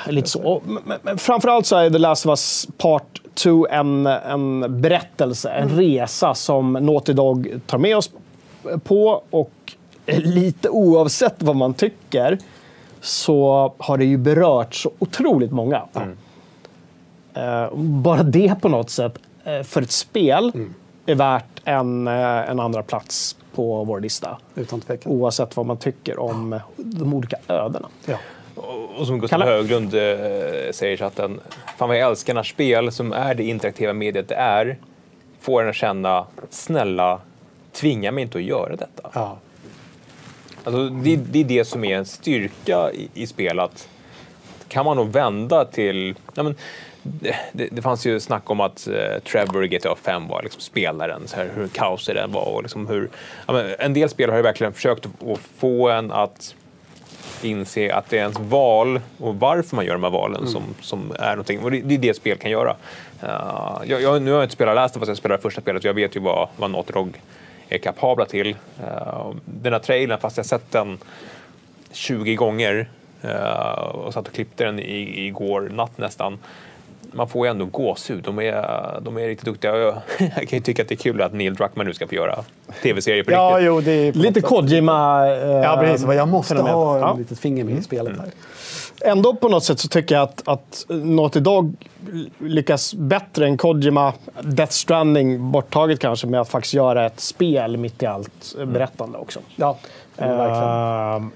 [0.07, 0.63] Lite så.
[0.65, 5.69] Men, men- framförallt så är The Last of Us Part 2 en, en berättelse, en
[5.69, 8.11] resa som Naughty Dog tar med oss
[8.85, 9.23] på.
[9.31, 9.53] Och
[10.07, 12.39] lite oavsett vad man tycker
[13.01, 15.83] så har det ju berört så otroligt många.
[17.35, 20.53] Eh, bara det på något sätt eh, för ett spel
[21.07, 24.39] är värt en, eh, en andra plats på vår lista.
[24.55, 25.13] Utan tvekan.
[25.13, 27.89] Oavsett vad man tycker om de olika ödena.
[28.07, 28.17] Ja.
[28.57, 29.43] Och, som Gustav?
[29.43, 30.01] Höglund eh,
[30.73, 31.41] säger i chatten,
[31.78, 34.77] fan vad jag älskar när spel som är det interaktiva mediet det är,
[35.41, 37.20] får en att känna, snälla,
[37.73, 39.11] tvinga mig inte att göra detta.
[39.15, 39.39] Ja.
[40.65, 43.61] Alltså, det, det är det som är en styrka i, i spel.
[43.61, 43.89] Att
[44.69, 46.15] kan man nog vända till...
[46.35, 46.55] Ja, men,
[47.53, 51.28] det, det, fanns ju snack om att eh, Trevor i GTA 5 var liksom spelaren,
[51.28, 52.45] så här, hur kaosig den var.
[52.45, 53.11] Och liksom hur,
[53.47, 56.55] ja, men, en del spel har ju verkligen försökt att få en att
[57.45, 61.13] inse att det är ens val och varför man gör de här valen som, som
[61.19, 61.61] är någonting.
[61.61, 62.77] Och det, det är det spel kan göra.
[63.23, 65.61] Uh, jag, jag, nu har jag inte spelat Last of Us, jag spelar det första
[65.61, 67.23] spelet, så jag vet ju vad, vad Naughty Dog
[67.69, 68.57] är kapabla till.
[68.81, 70.99] Uh, den här trailern, fast jag sett den
[71.93, 72.89] 20 gånger
[73.25, 76.39] uh, och satt och klippte den i, igår natt nästan.
[77.17, 78.25] Man får ju ändå gåshud.
[78.25, 79.77] De är, de är riktigt duktiga.
[79.77, 82.15] Jag, jag kan ju tycka att det är kul att Neil Druckmann nu ska få
[82.15, 82.39] göra
[82.83, 83.67] tv-serier på Ja, riktigt.
[83.67, 85.27] jo, det är Lite något Kojima...
[85.29, 86.07] eh, Ja, precis.
[86.09, 86.75] Jag måste fenomen.
[86.75, 87.13] ha Ja.
[87.13, 88.29] ett litet finger med i spelet här.
[89.05, 91.75] Ändå på något sätt så tycker jag att, att Naughty Dog
[92.39, 94.13] lyckas bättre än Kojima,
[94.43, 99.19] Death Stranding borttaget kanske, med att faktiskt göra ett spel mitt i allt eh, berättande
[99.19, 99.41] också.
[99.57, 99.79] Ja,
[100.17, 101.23] verkligen.
[101.23, 101.31] Eh,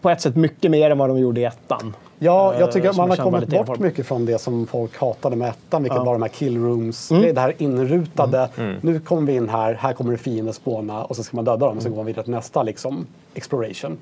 [0.00, 1.94] på ett sätt mycket mer än vad de gjorde i ettan.
[2.18, 3.82] Ja, jag tycker Eh, att som man har kommit bort erfaren.
[3.82, 6.04] mycket från det som folk hatade med ettan, vilket Ja.
[6.04, 7.34] var de här killrooms, Mm.
[7.34, 8.48] det här inrutade.
[8.58, 8.76] Mm.
[8.80, 11.66] Nu kommer vi in här, här kommer det fiender spåna och så ska man döda
[11.66, 13.98] dem och så går man vidare till nästa liksom, exploration.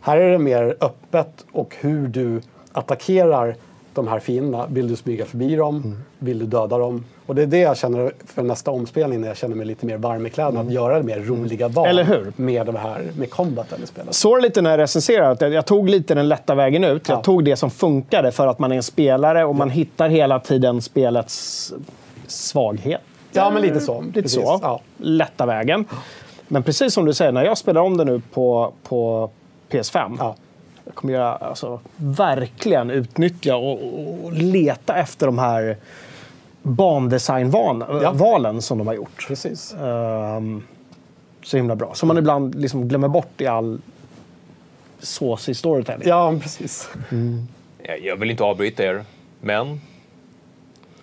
[0.00, 2.40] Här är det mer öppet och hur du
[2.72, 3.56] attackerar
[3.94, 4.66] de här fienderna.
[4.66, 6.02] Vill du smyga förbi dem?
[6.18, 7.04] Vill du döda dem?
[7.26, 9.96] Och det är det jag känner för nästa omspelning när jag känner mig lite mer
[9.96, 10.60] varm i kläderna.
[10.60, 12.32] Att göra mer roliga val Eller hur?
[12.36, 14.14] med det här med combaten i spelet.
[14.14, 15.30] Så lite när jag recenserar.
[15.32, 17.08] att jag- tog lite den lätta vägen ut.
[17.08, 17.22] Jag Ja.
[17.22, 20.82] tog det som funkade för att man är en spelare och man hittar hela tiden
[20.82, 21.72] spelets
[22.26, 23.00] svaghet.
[23.32, 24.00] Ja, men lite så.
[24.00, 24.58] Lite Precis, så.
[24.62, 24.80] ja.
[24.96, 25.84] Lätta vägen.
[26.48, 29.30] Men precis som du säger, när jag spelar om det nu på, på
[29.70, 30.16] PS5.
[30.18, 30.34] Ja.
[30.84, 33.72] Jag kommer göra, alltså, verkligen utnyttja och,
[34.24, 35.76] och leta efter de här
[36.66, 38.12] bandesignvalen Ja.
[38.12, 39.26] valen som de har gjort.
[39.28, 39.74] Precis.
[39.74, 40.62] Ehm,
[41.42, 41.94] så himla bra.
[41.94, 43.80] Som man ibland liksom glömmer bort i all
[44.98, 46.08] såsig storytelling.
[46.08, 46.88] Ja, precis.
[47.82, 49.04] Jag- Jag vill inte avbryta er,
[49.40, 49.80] men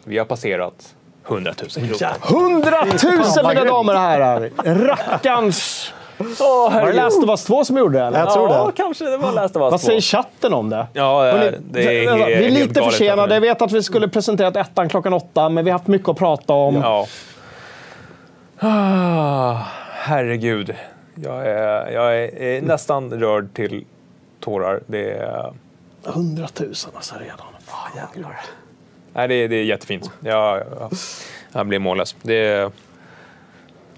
[0.03, 0.95] vi har passerat
[1.27, 2.13] 100 000 kronor.
[2.21, 4.49] Hundratusen mina damer och herrar!
[4.87, 5.93] Rackarns...
[6.39, 8.05] Var det Last of Us 2 som gjorde det?
[8.05, 8.19] Eller?
[8.19, 8.53] Jag tror det.
[8.53, 9.85] Ja, kanske det var Last of Us Vad 2.
[9.87, 10.87] säger chatten om det?
[10.93, 13.27] Ja, Hörrni, det, det är, vi är lite försenade.
[13.27, 16.09] för Jag vet att vi skulle presenterat ettan klockan åtta, men vi har haft mycket
[16.09, 16.75] att prata om.
[16.75, 17.05] Ja.
[18.59, 19.57] Ah,
[19.93, 20.75] herregud.
[21.15, 23.85] Jag är, jag är, är nästan rörd till
[24.39, 24.81] tårar.
[24.87, 25.53] Det är,
[26.03, 27.37] Hundratusen alltså redan.
[27.95, 28.39] jävlar.
[29.13, 30.11] nej, det, är- det är jättefint.
[30.19, 30.91] Jag, jag,
[31.53, 32.15] han blir mållös.
[32.21, 32.71] Det är...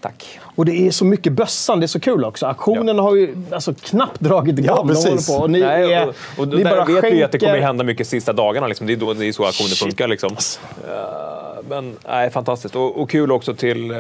[0.04, 0.40] Tack.
[0.56, 2.46] Och det är så mycket bössan, det är så kul också.
[2.46, 4.76] Aktionen har ju alltså, knappt dragit igång.
[4.78, 5.28] Ja, precis.
[5.28, 7.40] på, och ni Nej, är, och, och ni där bara vet vi ju att det
[7.40, 8.68] kommer skänker- hända mycket sista dagarna.
[8.68, 8.88] Liksom.
[8.88, 9.80] Det, är då, det är så aktioner Shit.
[9.80, 10.08] funkar.
[10.08, 10.32] Liksom.
[10.88, 10.96] Eh,
[11.70, 12.76] men nej, fantastiskt.
[12.76, 13.98] Och, och kul också till uh,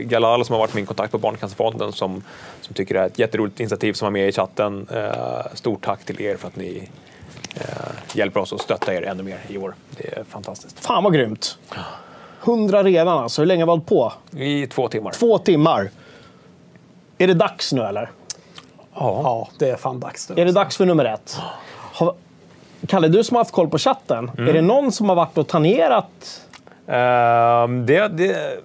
[0.00, 2.22] Galal som har varit min kontakt på Barncancerfonden som,
[2.60, 4.86] som tycker det är ett jätteroligt initiativ som var med i chatten.
[4.94, 6.88] Eh, stort tack till er för att ni
[7.54, 7.62] eh,
[8.12, 9.74] hjälper oss att stötta er ännu mer i år.
[9.96, 10.86] Det är fantastiskt.
[10.86, 11.58] Fan vad grymt.
[12.46, 13.42] 100 redan alltså.
[13.42, 14.12] Hur länge har vi hållit på?
[14.36, 15.12] I två timmar.
[15.12, 15.90] Två timmar.
[17.18, 18.10] Är det dags nu eller?
[18.94, 20.42] Ja, det är fan dags nu.
[20.42, 21.40] Är det dags för nummer ett?
[21.92, 22.14] Har,
[22.88, 24.30] Kalle, du som har haft koll på chatten.
[24.38, 26.42] Är det någon som har varit och tangerat?
[26.86, 28.58] Ehm, det, det,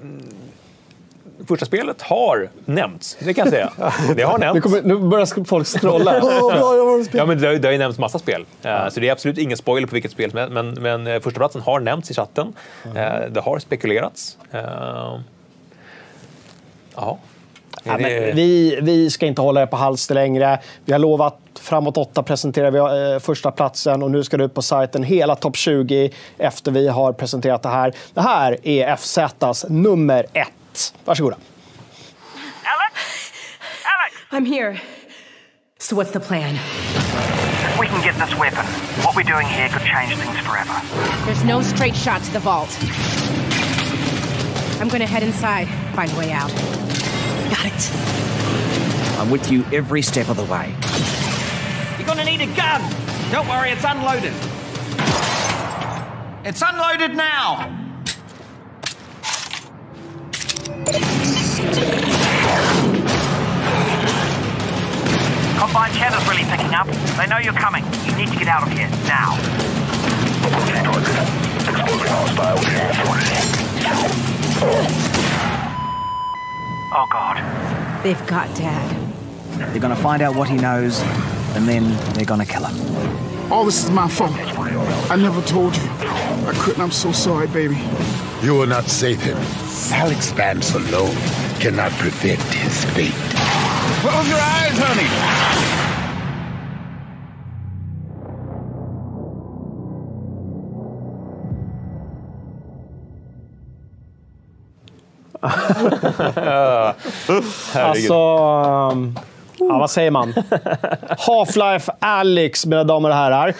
[1.48, 3.72] första spelet har nämnts, det kan jag säga.
[4.16, 4.64] Det har Nu, nämnts.
[4.64, 6.14] kommer, nu börjar folk scrolla.
[7.12, 8.46] Ja, men det, har, det har ju nämnts massa spel.
[8.64, 10.54] Eh, Så det är absolut ingen spoiler på vilket spel som helst.
[10.54, 12.54] Men, men eh, första platsen har nämnts i chatten.
[12.86, 12.92] Eh,
[13.30, 14.38] Det har spekulerats.
[14.52, 14.62] Eh,
[16.96, 17.18] Ja.
[17.84, 20.60] Ja, men vi, vi ska inte hålla er på halster längre.
[20.86, 22.78] Vi har lovat framåt åtta presenterar vi
[23.14, 26.88] eh, första platsen och nu ska det ut på sajten hela topp 20 efter vi
[26.88, 27.94] har presenterat det här.
[28.14, 30.48] Det här är FZs nummer ett.
[31.06, 31.38] Varsågoda.
[34.34, 34.80] I'm here.
[35.78, 36.56] So what's the plan?
[36.56, 38.66] If we can get this weapon,
[39.04, 41.26] what we're doing here could change things forever.
[41.26, 42.70] There's no straight shot to the vault.
[44.80, 46.50] I'm gonna head inside, find a way out.
[47.50, 47.92] Got it.
[49.20, 50.74] I'm with you every step of the way.
[51.98, 52.82] You're gonna need a gun!
[53.32, 54.34] Don't worry, it's unloaded.
[56.46, 57.81] It's unloaded now!
[65.58, 66.88] Combine chatter's really picking up.
[67.18, 67.84] They know you're coming.
[68.06, 69.38] You need to get out of here, now.
[70.44, 71.16] Approaching target.
[71.70, 72.58] Exposing hostile.
[76.94, 78.04] Oh god.
[78.04, 79.14] They've got Dad.
[79.72, 81.00] They're gonna find out what he knows,
[81.56, 83.31] and then they're gonna kill him.
[83.52, 84.32] All this is my fault.
[85.12, 85.84] I never told you.
[85.84, 86.82] I couldn't.
[86.82, 87.78] I'm so sorry, baby.
[88.42, 89.38] You will not save him.
[89.92, 91.14] Alex Vance alone
[91.60, 93.12] cannot prevent his fate.
[94.02, 95.52] Close your eyes, honey.
[107.74, 109.16] Alltså, um,
[109.70, 110.34] ja, vad säger man?
[111.10, 113.54] Half-Life Alyx, mina damer och herrar.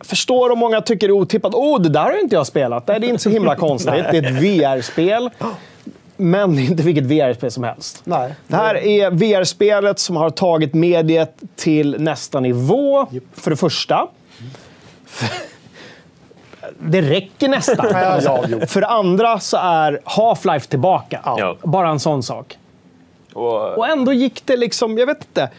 [0.00, 1.54] Förstår om många tycker det är otippat.
[1.54, 2.86] Oh, det där har inte jag spelat.
[2.86, 3.92] Det är inte så himla konstigt.
[4.10, 5.30] Det är ett VR-spel.
[6.16, 8.00] Men inte vilket VR-spel som helst.
[8.04, 8.34] Nej.
[8.46, 14.08] Det här är VR-spelet som har tagit mediet till nästa nivå, för det första.
[16.78, 17.86] Det räcker nästan.
[18.66, 21.20] För det andra så är Half-Life tillbaka.
[21.24, 21.56] Ja.
[21.62, 22.58] Bara en sån sak.
[23.32, 25.50] Och, Och ändå gick det liksom, jag vet inte.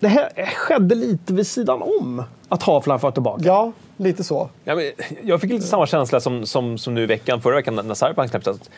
[0.00, 3.42] Det här skedde lite vid sidan om att Half-Life var tillbaka.
[3.44, 4.48] Ja, lite så.
[4.64, 4.90] Ja, men
[5.22, 8.30] jag fick lite samma känsla som, som, som nu i veckan, förra veckan när Cyberpunk
[8.30, 8.56] släpptes.
[8.56, 8.70] Att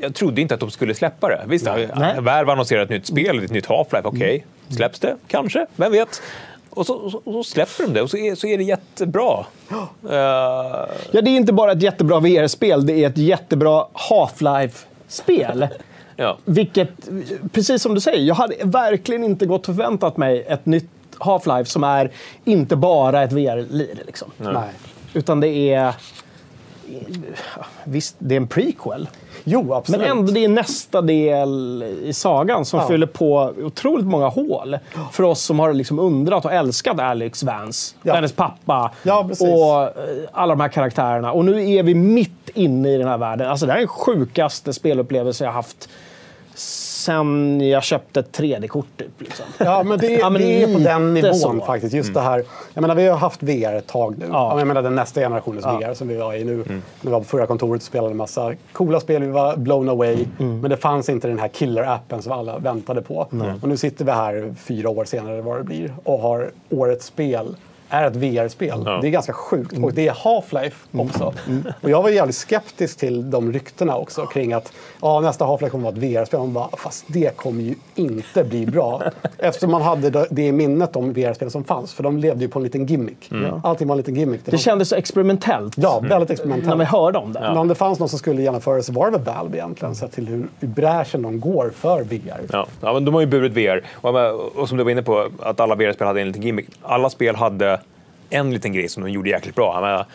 [0.00, 1.44] Jag trodde inte att de skulle släppa det.
[1.46, 1.66] Visst.
[2.20, 4.02] Valve annonserar ett nytt spel, ett nytt Half-Life.
[4.04, 5.16] Okej, släpps det?
[5.26, 6.22] Kanske, vem vet?
[6.70, 9.46] Och så, så, så släpper de det och så är, så är det jättebra.
[9.70, 9.76] Eh,
[10.10, 15.68] Ja, det är inte bara ett jättebra VR-spel, det är ett jättebra Half-Life-spel.
[16.16, 16.38] ja.
[16.44, 16.88] Vilket,
[17.52, 21.64] precis som du säger, jag hade verkligen inte gått och förväntat mig ett nytt Half-Life
[21.64, 22.10] som är
[22.44, 24.02] inte bara ett VR-lir.
[24.06, 24.30] Liksom.
[24.38, 24.70] Nej.
[25.14, 25.94] Utan det är...
[27.84, 29.08] Visst, det är en prequel.
[29.44, 30.00] Jo, absolut.
[30.00, 32.88] Men ändå, det är nästa del i sagan som Ja.
[32.88, 34.78] fyller på otroligt många hål.
[35.12, 38.14] För oss som har liksom undrat och älskat Alex Vance, Ja.
[38.14, 39.88] hennes pappa Ja, och eh,
[40.32, 41.32] alla de här karaktärerna.
[41.32, 43.48] Och nu är vi mitt inne i den här världen.
[43.50, 45.88] Alltså, det här är den sjukaste spelupplevelse jag haft
[47.06, 48.86] sen jag köpte ett 3D-kort.
[48.96, 49.46] Typ, liksom.
[49.58, 51.60] Ja, men det, Ja, men det är på den nivån så.
[51.66, 51.94] faktiskt.
[51.94, 52.42] Just det här.
[52.74, 54.26] Jag menar, vi har haft VR ett tag nu.
[54.30, 54.58] Ja.
[54.58, 55.78] Jag menar den nästa generationens Ja.
[55.78, 56.56] VR som vi var i nu.
[56.56, 59.22] När vi var på förra kontoret och spelade en massa coola spel.
[59.22, 60.26] Vi var blown away.
[60.38, 60.60] Mm.
[60.60, 63.26] Men det fanns inte den här killer-appen som alla väntade på.
[63.62, 67.56] Och nu sitter vi här fyra år senare, vad det blir, och har årets spel
[67.88, 68.82] är ett VR-spel.
[68.84, 68.98] Ja.
[69.02, 69.78] Det är ganska sjukt.
[69.78, 71.06] Och det är Half-Life Mm.
[71.06, 71.32] också.
[71.82, 74.72] Och jag var jävligt skeptisk till de ryktena också kring att
[75.02, 76.40] ja, nästa Half-Life kommer att vara ett VR-spel.
[76.40, 79.02] Man bara, fast det kommer ju inte bli bra.
[79.38, 81.94] Eftersom man hade det- det i minnet de VR-spel som fanns.
[81.94, 83.30] För de levde ju på en liten gimmick.
[83.64, 84.40] Allting var en liten gimmick.
[84.44, 86.68] Det kändes så experimentellt Ja, väldigt experimentellt.
[86.68, 87.40] när vi hörde om det.
[87.40, 89.94] Men om det fanns någon som skulle genomföra det så var det väl Valve egentligen.
[89.94, 92.40] Sett till hur bräschen de går för VR.
[92.52, 93.84] Ja, ja, men de har ju burit VR.
[93.94, 96.66] Och, och som du var inne på, att alla VR-spel hade en liten gimmick.
[96.82, 97.75] Alla spel hade
[98.30, 99.80] en liten grej som de gjorde jäkligt bra.
[99.80, 100.06] Menar,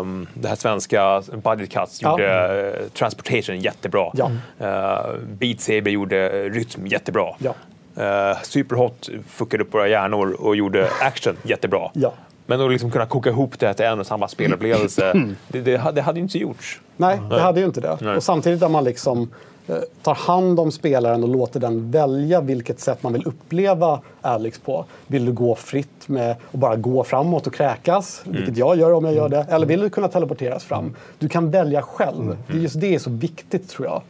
[0.00, 2.10] ehm, det här svenska Budget Cuts Ja.
[2.10, 4.10] gjorde eh, Transportation jättebra.
[4.14, 4.30] Ja.
[4.60, 7.26] Uh, Beat Saber gjorde Rytm jättebra.
[7.38, 7.54] Ja.
[8.04, 11.90] Eh, Superhot fuckade upp våra hjärnor och gjorde action jättebra.
[11.92, 12.12] Ja.
[12.46, 15.12] Men att liksom kunna koka ihop det till en och samma spelupplevelse,
[15.48, 16.80] det, det, hade- det hade ju inte gjorts.
[16.96, 17.98] Nej, det hade ju inte det.
[18.00, 18.16] Nej.
[18.16, 19.30] Och samtidigt där man liksom
[20.02, 24.84] tar hand om spelaren och låter den välja vilket sätt man vill uppleva Alex på.
[25.06, 29.04] Vill du gå fritt med att bara gå framåt och kräkas, vilket jag gör om
[29.04, 30.96] jag gör det, eller vill du kunna teleporteras fram?
[31.18, 32.36] Du kan välja själv.
[32.46, 34.02] Det är just det är så viktigt tror jag.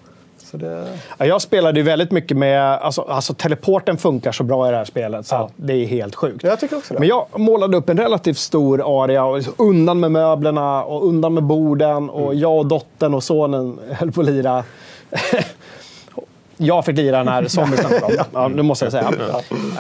[0.53, 0.87] Det...
[1.19, 2.63] Ja, jag spelade ju väldigt mycket med...
[2.75, 5.49] Alltså, alltså teleporten funkar så bra i det här spelet så Ja.
[5.57, 6.43] det är helt sjukt.
[6.45, 7.01] Jag tycker också det.
[7.01, 11.35] Men jag målade upp en relativt stor area och liksom undan med möblerna och undan
[11.35, 12.11] med borden.
[12.11, 12.39] Och Mm.
[12.39, 14.65] jag och dottern och sonen höll på att lira.
[16.57, 18.17] jag fick lira när zombiesarna kom.
[18.33, 19.13] Ja, det måste jag säga.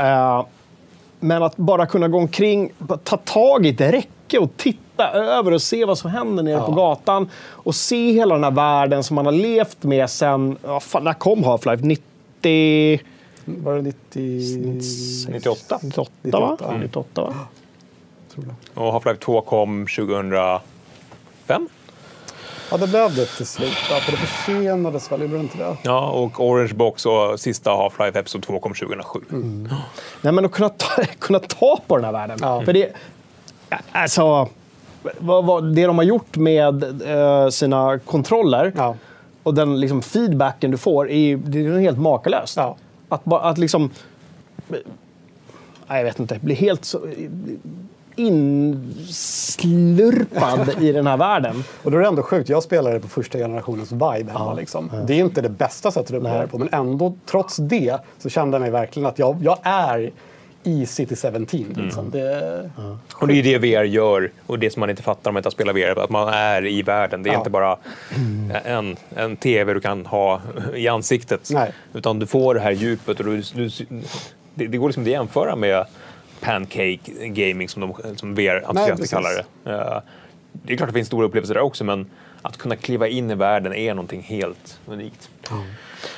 [0.01, 0.47] Eh,
[1.21, 2.73] men att bara kunna gå omkring,
[3.05, 6.73] ta tag i ett räcke och titta över och se vad som händer nere på
[6.73, 7.31] gatan.
[7.47, 10.59] Och se hela den här världen som man har levt med sen...
[10.65, 11.83] Ja, fan, när kom Half-Life?
[11.85, 13.01] 90...
[13.45, 15.31] Var det 90...
[15.33, 15.79] 98.
[15.83, 16.11] 98,
[16.41, 16.57] va?
[16.61, 16.79] 98, ja.
[16.79, 17.35] 98, va?
[18.75, 21.69] Och Half-Life 2 kom 2005.
[22.71, 23.73] Ja, det blev det till slut.
[23.91, 25.77] Ja, för det försenades väl, gjorde det inte det?
[25.83, 29.21] Ja, och Orange Box och sista Half-Life Episod 2 kom 2007.
[30.23, 32.39] Nej, men att kunna ta, kunna ta på den här världen.
[32.39, 32.93] För det,
[33.93, 34.49] alltså,
[35.19, 38.73] vad, vad, det de har gjort med eh, sina kontroller
[39.43, 42.59] och den liksom, feedbacken du får är, ju- det är helt makalöst.
[43.09, 43.91] Att, bara- att liksom...
[45.89, 46.39] Nej, jag vet inte.
[46.43, 47.01] Bli helt så
[49.49, 51.65] inslurpad i den här världen.
[51.83, 52.49] Och då är det ändå sjukt.
[52.49, 54.55] Jag spelade på första generationens vibe hemma.
[54.55, 54.91] Liksom.
[55.07, 58.29] Det är inte det bästa sättet att uppleva det på, men ändå trots det så
[58.29, 60.11] kände jag mig verkligen att jag, jag är
[60.63, 61.47] i City 17.
[61.77, 62.11] Liksom.
[62.11, 62.71] Det,
[63.15, 65.47] Och det är det VR gör och det som man inte fattar om man inte
[65.47, 67.23] har spelat VR, att man är i världen.
[67.23, 67.39] Det är Ja.
[67.39, 67.77] inte bara
[68.65, 70.41] en, en TV du kan ha
[70.75, 71.49] i ansiktet.
[71.53, 71.73] Nej.
[71.95, 73.71] Utan du får det här djupet och du, du,
[74.55, 75.85] det, det går liksom inte att jämföra med
[76.41, 76.99] pancake
[77.29, 79.31] gaming som, de, som VR-entusiaster kallar
[79.65, 79.71] det.
[79.73, 80.01] Eh,
[80.53, 82.07] Det är klart att det finns stora upplevelser där också, men
[82.43, 85.29] att kunna kliva in i världen är någonting helt unikt.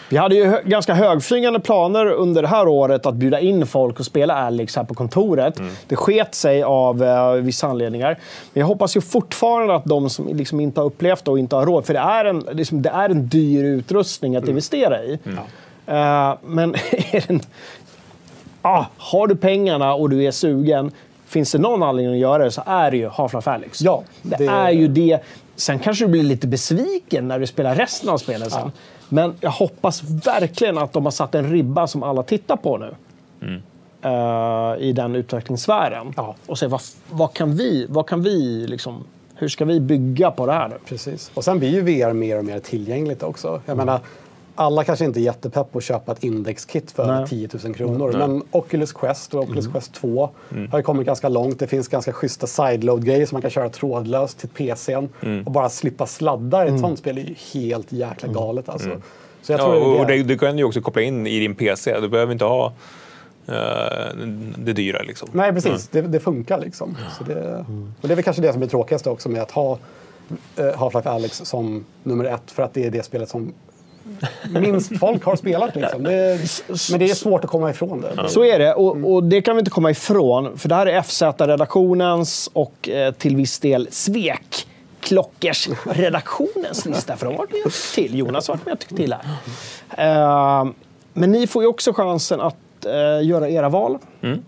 [0.09, 4.01] Vi hade ju hö- ganska högflygande planer under det här året att bjuda in folk
[4.01, 5.60] och spela Alex här på kontoret.
[5.88, 8.18] Det sket sig av eh, vissa anledningar.
[8.52, 11.66] Men jag hoppas ju fortfarande att de som liksom inte har upplevt och inte har
[11.66, 15.18] råd, för det är en, liksom, det är en dyr utrustning att investera i.
[15.86, 17.40] Eh, men är den,
[18.62, 20.91] ah, har du pengarna och du är sugen,
[21.27, 23.81] finns det någon anledning att göra det så är det ju Half-Life Alyx.
[23.82, 25.19] Ja, det, det- är ju det.
[25.57, 28.73] Sen kanske du blir lite besviken när du spelar resten av spelet sen.
[29.09, 32.95] Men jag hoppas verkligen att de har satt en ribba som alla tittar på nu.
[34.03, 36.12] eh, I den utvecklingssfären.
[36.47, 36.81] Och se vad,
[37.11, 39.05] vad kan vi, vad kan vi liksom,
[39.35, 40.74] hur ska vi bygga på det här nu?
[40.87, 41.31] Precis.
[41.35, 43.61] Och sen blir ju VR mer och mer tillgängligt också.
[43.66, 44.01] Jag menar,
[44.55, 47.27] alla kanske inte är jättepepp på att köpa ett indexkit för Nej.
[47.28, 48.09] 10 000 kronor.
[48.12, 48.28] Nej.
[48.28, 49.72] Men Oculus Quest och Oculus Mm.
[49.72, 50.70] Quest 2 Mm.
[50.70, 51.59] har ju kommit ganska långt.
[51.59, 55.09] Det finns ganska schyssta sideload-grejer som man kan köra trådlöst till PCn.
[55.22, 55.47] Mm.
[55.47, 56.81] Och bara slippa sladdar i ett Mm.
[56.81, 58.90] sånt spel är ju helt jäkla galet alltså.
[59.43, 60.16] Så jag ja, tror är och det.
[60.16, 62.01] det, du kan ju också koppla in i din PC.
[62.01, 62.72] Du behöver inte ha
[63.47, 64.14] eh,
[64.59, 65.02] det dyra.
[65.02, 65.28] Liksom.
[65.32, 65.89] Nej, precis.
[65.89, 66.97] Det, det funkar liksom.
[67.18, 67.64] Så det,
[68.01, 69.78] och det är väl kanske det som är det tråkigaste också med att ha
[70.56, 72.51] eh, Half-Life Alyx som nummer ett.
[72.51, 73.52] För att det är det spelet som
[74.51, 75.77] minst folk har spelat.
[75.77, 76.03] Liksom.
[76.03, 76.39] Det,
[76.91, 78.28] men det är svårt att komma ifrån det.
[78.28, 80.59] Så är det, och, och det kan vi inte komma ifrån.
[80.59, 84.66] För det här är FZ-redaktionens och eh, till viss del Svek
[85.01, 87.16] Klockers redaktionens lista.
[87.16, 88.19] För de har med till.
[88.19, 90.61] Jonas har varit med och tyckt till här.
[90.61, 90.70] Eh,
[91.12, 93.99] men ni får ju också chansen att eh, göra era val.
[94.23, 94.43] Mm.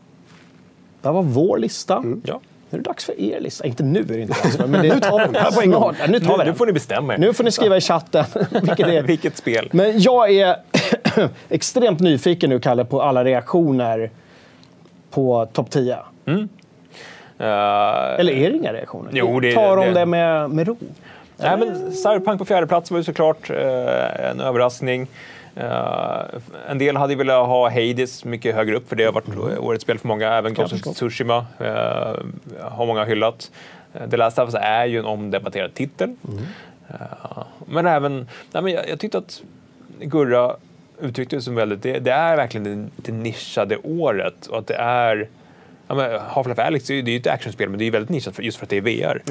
[1.01, 2.05] Det här var vår lista.
[2.25, 2.41] Ja.
[2.73, 3.67] Nu är det dags för er lista.
[3.67, 5.61] Inte nu är det inte dags för, men det, Nu tar vi den här på
[5.63, 5.95] en gång.
[6.09, 6.47] Nu tar vi Nu- den.
[6.47, 7.19] nu får ni bestämma er.
[7.19, 9.03] Nu får ni skriva i chatten vilket det är.
[9.03, 9.69] Vilket spel.
[9.73, 10.57] Men jag är
[11.49, 14.11] extremt nyfiken nu, Kalle, på alla reaktioner
[15.11, 15.97] på topp 10.
[17.39, 19.11] Eller är det inga reaktioner?
[19.15, 20.77] Jo, det- Tar de det- det, med, med ro?
[21.37, 25.07] Nej, men Cyberpunk på fjärde plats var ju såklart eh, en överraskning.
[25.57, 26.23] Eh,
[26.69, 29.99] en del hade velat ha Hades mycket högre upp, för det har varit årets spel
[29.99, 30.33] för många.
[30.33, 30.97] Även Ghost of.
[30.97, 32.15] Tsushima eh,
[32.61, 33.51] har många hyllat.
[33.95, 36.17] Eh, The Last of Us är ju en omdebatterad titel.
[36.89, 36.97] Eh,
[37.67, 39.43] men även, nej, men jag, jag tyckte att
[40.01, 40.57] Gurra
[41.01, 44.77] uttryckte det som väldigt, det, det är verkligen det, det nischade året och att det
[44.77, 45.29] är
[45.93, 48.37] Ja, men Half-Life Alyx det är ju ett actionspel, men det är ju väldigt nischat
[48.37, 49.23] för, just för att det är VR.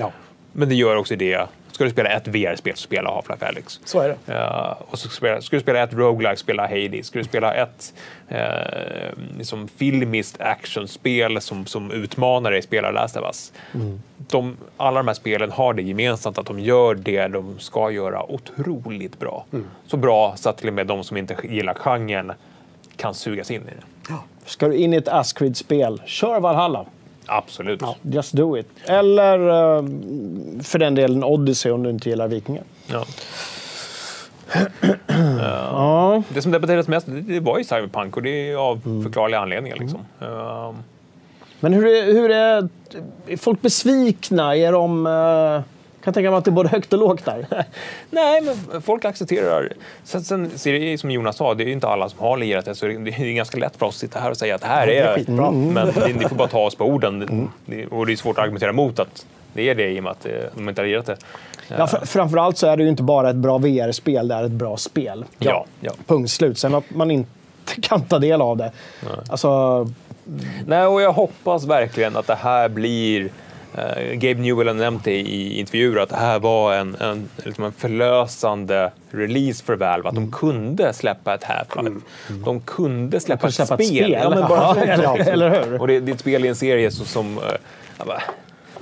[0.51, 1.47] Men det gör också det.
[1.71, 3.79] Ska du spela ett VR-spel, så spela Half-Life Alyx.
[3.85, 4.17] Så är det.
[4.25, 7.07] Ja, och så spela, ska du spela ett roguelike, spela Hades.
[7.07, 7.93] Ska du spela ett
[8.27, 8.47] eh,
[9.37, 13.53] liksom filmiskt actionspel som, som utmanar dig, spela Last of Us.
[14.17, 18.31] De, alla de här spelen har det gemensamt att de gör det de ska göra
[18.31, 19.45] otroligt bra.
[19.87, 22.31] Så bra så att till och med de som inte gillar genren
[22.95, 24.13] kan sugas in i det.
[24.45, 26.85] Ska du in i ett Ascrid-spel, kör Valhalla.
[27.25, 27.81] Absolut.
[28.01, 28.67] Just do it.
[28.85, 29.83] Eller eh,
[30.63, 32.63] för den delen Odyssey om du inte gillar vikingar.
[32.87, 33.05] Ja.
[35.71, 36.23] Ja.
[36.29, 39.03] Det som debatterades mest det, var ju Cyberpunk och det är av Mm.
[39.03, 39.77] förklarliga anledningar.
[39.77, 39.99] Liksom.
[40.21, 40.75] Ehm,
[41.59, 42.69] Men hur är, hur är,
[43.27, 44.55] är folk besvikna?
[44.57, 45.07] Är de...
[46.01, 47.45] eh, kan tänka mig att det är både högt och lågt där.
[48.09, 49.73] Nej, men folk accepterar.
[50.03, 52.65] Sen, sen ser det som Jonas sa, det är ju inte alla som har lirat
[52.65, 54.67] det, så det är ganska lätt för oss att sitta här och säga att det
[54.67, 55.47] här Ja, det är är...
[55.47, 55.73] Mm.
[55.73, 55.87] Men
[56.17, 57.49] ni, får bara ta oss på orden.
[57.65, 60.11] Det, och det är svårt att argumentera emot att det är det i och med
[60.11, 61.17] att eh, de inte har lirat det.
[61.67, 64.51] Ja, fr- framförallt så är det ju inte bara ett bra VR-spel, det är ett
[64.51, 65.25] bra spel.
[65.39, 65.91] Ja, ja.
[66.07, 66.57] Punkt slut.
[66.57, 67.29] Sen att man inte
[67.81, 68.71] kan ta del av det.
[69.29, 69.89] Alltså,
[70.65, 73.29] Nej, och jag hoppas verkligen att det här blir...
[73.77, 77.63] Uh, Gabe Newell har nämnt det i intervjuer att det här var en, en, liksom
[77.63, 80.09] en förlösande release för Valve.
[80.09, 82.01] Att de kunde släppa ett Half-Life.
[82.45, 84.03] De kunde släppa, kunde släppa ett ett spel.
[84.03, 84.19] spel.
[84.23, 85.81] Ja, men bara, Ja, eller- eller hur?
[85.81, 87.05] Och det, det är ett spel i en serie som...
[87.05, 87.43] som eh,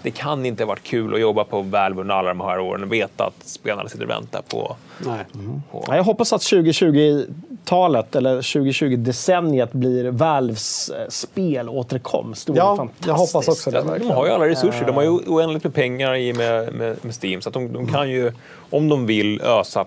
[0.03, 2.83] det kan inte ha varit kul att jobba på Valve under alla de här åren
[2.83, 4.75] och veta att spelarna sitter och väntar på...
[5.05, 5.25] Nej.
[5.71, 12.47] ja, jag hoppas att 2020-talet, eller 2020-decenniet, blir Valves spelåterkomst.
[12.47, 13.07] Det vore Ja, fantastiskt.
[13.07, 13.77] jag hoppas också det.
[13.77, 14.15] Alltså, de verkligen.
[14.17, 14.85] har ju alla resurser.
[14.85, 17.41] De har ju oändligt med pengar i med, med, med Steam.
[17.41, 18.31] Så att de, de kan ju,
[18.69, 19.85] om de vill, ösa.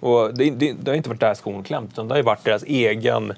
[0.00, 2.44] Och det, det, det har inte varit där skon klämt, utan det har ju varit
[2.44, 3.32] deras egen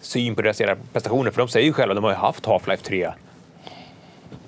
[0.00, 1.30] syn på deras prestationer.
[1.30, 3.08] För de säger ju själva, de har ju haft Half-Life 3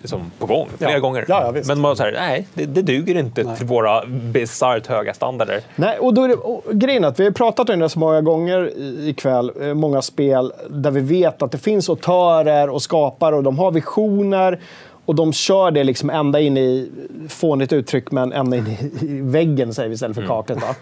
[0.00, 0.98] liksom på gång flera Ja.
[0.98, 1.24] gånger.
[1.28, 1.62] Ja, ja.
[1.66, 5.60] Men man säger, nej, det, det duger inte till våra bisarrt höga standarder.
[5.76, 7.98] Nej, och då är det, och grejen är att vi har pratat om det så
[7.98, 8.70] många gånger
[9.08, 13.58] ikväll, eh, många spel där vi vet att det finns autörer och skapare och de
[13.58, 14.60] har visioner
[15.06, 16.90] och de kör det liksom ända in i,
[17.28, 20.58] fånigt uttryck, men ända in i, väggen säger vi istället för kaklet.
[20.62, 20.74] Va?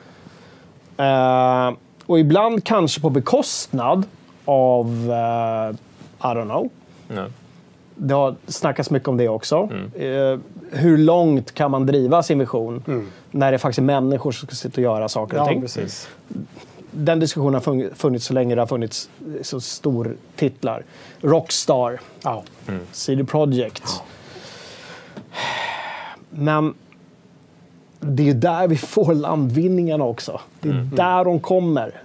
[0.99, 1.75] Eh,
[2.07, 4.03] och ibland kanske på bekostnad
[4.45, 5.75] av, eh,
[6.31, 6.69] I don't know,
[7.17, 7.25] Ja.
[7.99, 9.69] Det har snackats mycket om det också.
[9.95, 10.39] Eh,
[10.73, 12.83] hur långt kan man driva sin vision
[13.31, 15.61] när det faktiskt är människor som ska sitta och göra saker och Ja, ting?
[15.61, 16.09] precis.
[16.91, 19.11] Den diskussionen har fun- funnits så länge det har funnits
[19.43, 20.83] så stor titlar.
[21.21, 22.43] Rockstar, Ja.
[22.93, 24.03] CD Projekt.
[26.31, 26.75] Men
[28.01, 30.41] det är ju där vi får landvinningarna också.
[30.61, 32.03] Det är där de kommer.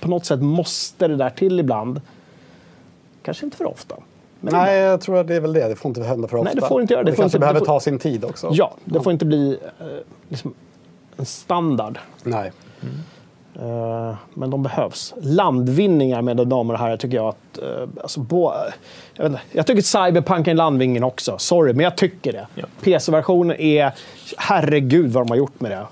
[0.00, 2.00] På något sätt måste det där till ibland.
[3.22, 3.96] Kanske inte för ofta.
[4.40, 5.68] Men Nej, jag tror att det är väl det.
[5.68, 6.44] Det får inte hända för ofta.
[6.50, 7.10] Nej, det får inte göra det.
[7.10, 8.48] Det, får kanske inte- behöver det får- ta sin tid också.
[8.52, 9.86] Ja, det får inte bli eh,
[10.28, 10.54] liksom
[11.16, 11.98] en standard.
[12.22, 12.52] Nej.
[13.60, 15.14] Eh, men de behövs.
[15.20, 17.58] Landvinningar, mina damer och herrar, tycker jag att...
[17.62, 18.52] eh, alltså, bo,
[19.14, 21.38] jag, vet inte, jag tycker Cyberpunk är en landvinning också.
[21.38, 22.46] Sorry, men jag tycker det.
[22.54, 22.66] Ja.
[22.82, 23.92] PC-versionen är...
[24.36, 25.86] Herregud vad de har gjort med det.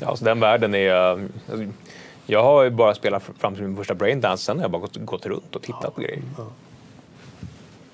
[0.00, 0.90] Ja, alltså den världen är...
[0.92, 1.64] alltså,
[2.26, 4.96] Jag har ju bara spelat fram till min första Braindance, sen har jag bara gått,
[4.96, 6.22] gått runt och tittat på grejer.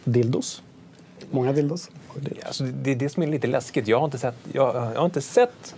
[0.07, 0.63] Dildos.
[1.31, 1.91] Många dildos.
[2.47, 3.89] Alltså, det är det som är lite läskigt.
[3.89, 5.75] Jag har inte sett, jag, jag har inte sett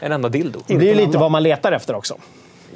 [0.00, 0.60] en enda dildo.
[0.66, 2.16] Det är ju lite vad man letar efter också.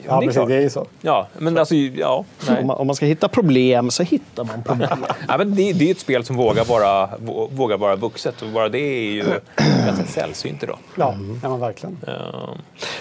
[0.07, 0.35] Ja, det är precis.
[0.37, 0.49] klart.
[0.49, 0.87] Det är ju så.
[1.01, 2.25] Ja, men alltså, ja.
[2.61, 5.05] Om man, om man ska hitta problem så hittar man problem.
[5.29, 8.49] Ja, men det, det är ett spel som vågar vara, vå- vågar vara vuxet och
[8.49, 9.25] bara det är ju
[9.87, 10.79] ganska sällsynt idag.
[10.97, 11.99] Ja, ja men verkligen.
[12.07, 12.55] Ja.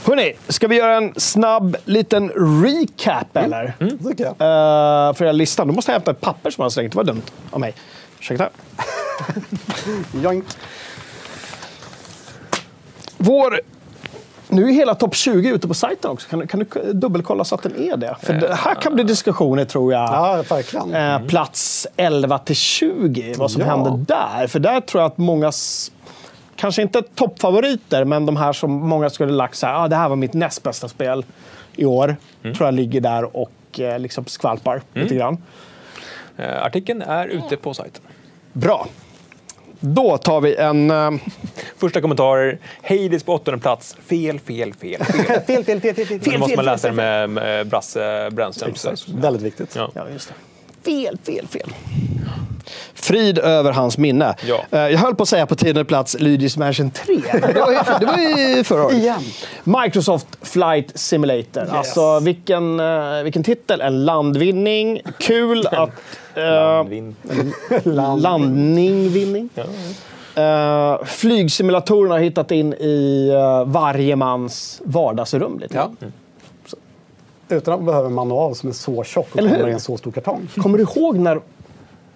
[0.05, 2.29] Hörni, ska vi göra en snabb liten
[2.63, 3.73] recap eller?
[3.79, 4.31] Det tycker jag.
[4.31, 5.67] Eh, för här listan.
[5.67, 6.91] Då måste jag hämta ett papper som jag har slängt.
[6.91, 7.73] Det var dumt av mig.
[8.19, 8.49] Ursäkta.
[10.23, 10.45] Joink.
[13.17, 13.59] Vår...
[14.55, 16.29] Nu är hela topp 20 ute på sajten också.
[16.29, 18.15] Kan, du- kan du dubbelkolla så att den är det?
[18.21, 20.01] För det här kan bli diskussioner tror jag.
[20.09, 20.93] Ja, verkligen.
[20.93, 23.67] Eh, plats 11 till 20, vad som Ja.
[23.67, 24.47] händer där.
[24.47, 25.51] För där tror jag att många,
[26.55, 30.09] kanske inte toppfavoriter, men de här som många skulle lagt så här, ah, det här
[30.09, 31.25] var mitt näst bästa spel
[31.75, 32.15] i år.
[32.43, 32.55] Mm.
[32.55, 35.37] Tror jag ligger där och eh, liksom skvalpar lite grann.
[36.37, 38.01] Eh, Artikeln är ute på sajten.
[38.53, 38.87] Bra.
[39.85, 40.91] Då tar vi en...
[40.91, 41.11] eh,
[41.77, 42.57] Första kommentarer.
[42.83, 43.97] Hades på åttonde plats.
[44.05, 45.03] Fel, fel, fel.
[45.05, 45.41] fel.
[45.47, 46.19] Fel, fel, fel, fel, fel.
[46.23, 48.71] Men då måste man läsa det med, med Brasse Brännström.
[48.71, 49.09] Exakt.
[49.09, 49.75] Väldigt viktigt.
[49.75, 49.91] Ja.
[49.95, 50.33] Ja, just det.
[50.33, 50.52] Fel, fel, fel.
[52.93, 54.35] Frid över hans minne.
[54.47, 54.63] Ja.
[54.71, 57.15] Eh, Jag höll på att säga på tionde plats Luigi's Mansion 3.
[57.31, 58.17] Det var ju, det var
[58.57, 58.97] ju förra året.
[58.97, 59.19] Igen.
[59.63, 61.67] Microsoft Flight Simulator.
[61.71, 63.81] Alltså vilken, eh, vilken titel.
[63.81, 65.01] En landvinning.
[65.19, 65.89] Kul att...
[66.35, 67.15] eh, Landvin.
[68.17, 69.49] landningvinning.
[70.37, 75.59] Uh, flygsimulatorerna har hittat in i uh, varje mans vardagsrum.
[75.59, 75.75] Lite.
[75.75, 75.91] Ja.
[77.55, 79.55] Utan att man behöver en manual som är så tjock och Eller hur?
[79.57, 80.47] kommer i en så stor kartong.
[80.57, 81.39] Kommer du ihåg när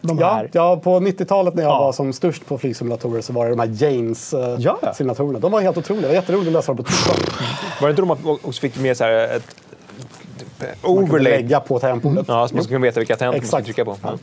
[0.02, 0.50] de Ja, här...
[0.54, 1.80] ja, på 90-talet när jag Ja.
[1.80, 3.78] var som störst på flygsimulatorer så var det de här Ja.
[3.80, 5.40] Janes-simulatorerna.
[5.40, 6.02] De var helt otroliga.
[6.02, 7.42] Det var jätteroligt att läsa dem på TikTok.
[7.82, 9.44] Var det inte de att också fick med så här ett
[10.60, 11.32] Man kunde overlay?
[11.34, 12.26] lägga på tangentbordet.
[12.28, 13.66] Ja, så man kunna veta vilka tangenter man Exakt.
[13.66, 13.96] trycka på.
[14.04, 14.18] Ja.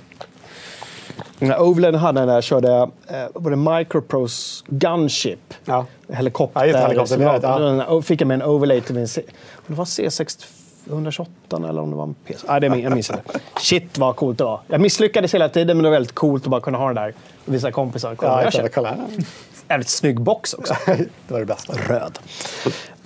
[1.38, 2.72] När Overland hade den där, körde
[3.08, 5.54] eh, var det Microprose Gunship.
[5.64, 5.86] Ja.
[6.08, 6.64] Helikopter.
[6.66, 7.80] Ja, helikopter, jag.
[7.88, 9.08] den fick jag med en overlay till min...
[9.08, 9.22] C-
[9.66, 10.44] det var C6
[10.88, 12.46] 128 eller om det var en PC.
[12.48, 13.22] Nej, det min- jag minns inte.
[13.60, 14.60] Shit vad coolt det var.
[14.66, 17.14] Jag misslyckades hela tiden men det var väldigt coolt att bara kunna ha den där
[17.46, 18.14] och visa kompisar.
[18.14, 18.68] Kolla, Ja, jag känner.
[18.68, 18.98] kolla här.
[19.68, 20.74] Jävligt snygg box också.
[20.86, 21.72] det var det bästa.
[21.88, 22.18] Röd.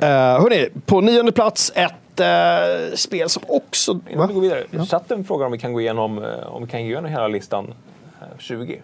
[0.03, 4.01] Uh, hörni, på nionde plats ett eh, spel som också...
[4.11, 6.81] Innan vi går vidare, chatten frågar om vi kan gå igenom, eh, om vi kan
[6.81, 7.75] gå igenom hela listan
[8.21, 8.81] eh, 20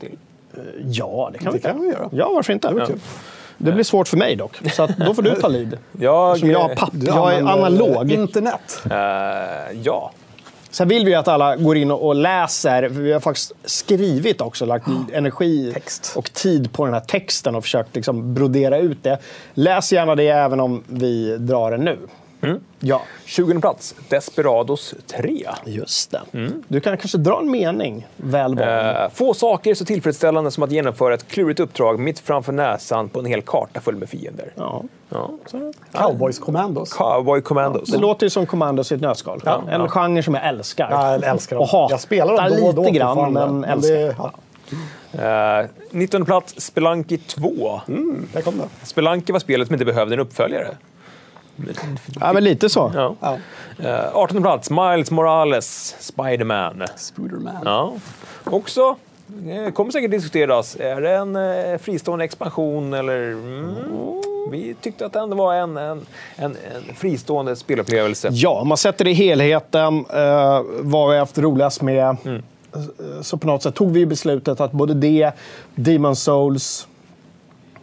[0.00, 0.18] till.
[0.84, 2.08] Ja, det kan vi Det kan vi göra.
[2.12, 2.68] Ja, varför inte?
[2.68, 2.86] var Ja.
[2.86, 3.00] kul.
[3.58, 5.78] Det blir svårt för mig dock, så då får du ta lead.
[5.98, 6.90] Jag, Som jag har papp.
[6.92, 8.12] Jag är analog.
[8.12, 8.82] Internet.
[8.90, 8.96] eh,
[9.82, 10.10] ja.
[10.70, 12.82] Sen vill vi att alla går in och läser.
[12.82, 16.12] Vi har faktiskt skrivit också, lagt energi Text.
[16.16, 19.18] och tid på den här texten och försökt liksom brodera ut det.
[19.54, 21.98] Läs gärna det även om vi drar det nu.
[22.80, 25.46] Ja, 20 plats, Desperados 3.
[25.64, 26.22] just det.
[26.68, 28.58] Du kan kanske dra en mening, väl.
[28.58, 33.08] Eh, få saker är så tillfredsställande som att genomföra ett klurigt uppdrag mitt framför näsan
[33.08, 34.52] på en hel karta full med fiender.
[34.56, 34.82] Ja.
[35.08, 35.30] Ja.
[35.92, 36.92] Cowboys Commandos.
[36.92, 37.88] Cowboy Commandos.
[37.88, 39.40] Det låter ju som Commandos i ett nötskal.
[39.70, 40.90] en genre som jag älskar.
[40.90, 41.62] Ja, jag älskar dem.
[41.62, 43.94] Och hatar jag spelar dem då och då lite grann, men Men älskar.
[43.94, 44.32] det, ja.
[45.12, 47.80] Eh, 19 plats, Spelunky 2.
[47.88, 48.86] Mm, där kom det.
[48.86, 50.68] Spelunky var spelet som inte behövde en uppföljare.
[52.20, 52.92] Ja, men lite så.
[52.94, 53.14] Ja.
[53.20, 53.38] Ja.
[53.88, 56.82] Eh, 18 plats, Miles Morales, Spiderman.
[56.96, 57.62] Spooderman.
[57.64, 57.92] Ja.
[58.44, 58.96] Också,
[59.74, 63.32] kommer säkert diskuteras, är det en eh, fristående expansion eller...
[63.32, 63.74] Mm,
[64.50, 66.56] vi tyckte att det ändå var en, en, en,
[66.88, 68.28] en fristående spelupplevelse.
[68.32, 72.16] Ja, om man sätter det i helheten, eh, vad vi har haft roligast med.
[72.24, 72.42] Mm.
[72.74, 75.30] eh, Så på något sätt tog vi beslutet att både det,
[75.74, 76.88] Demon Souls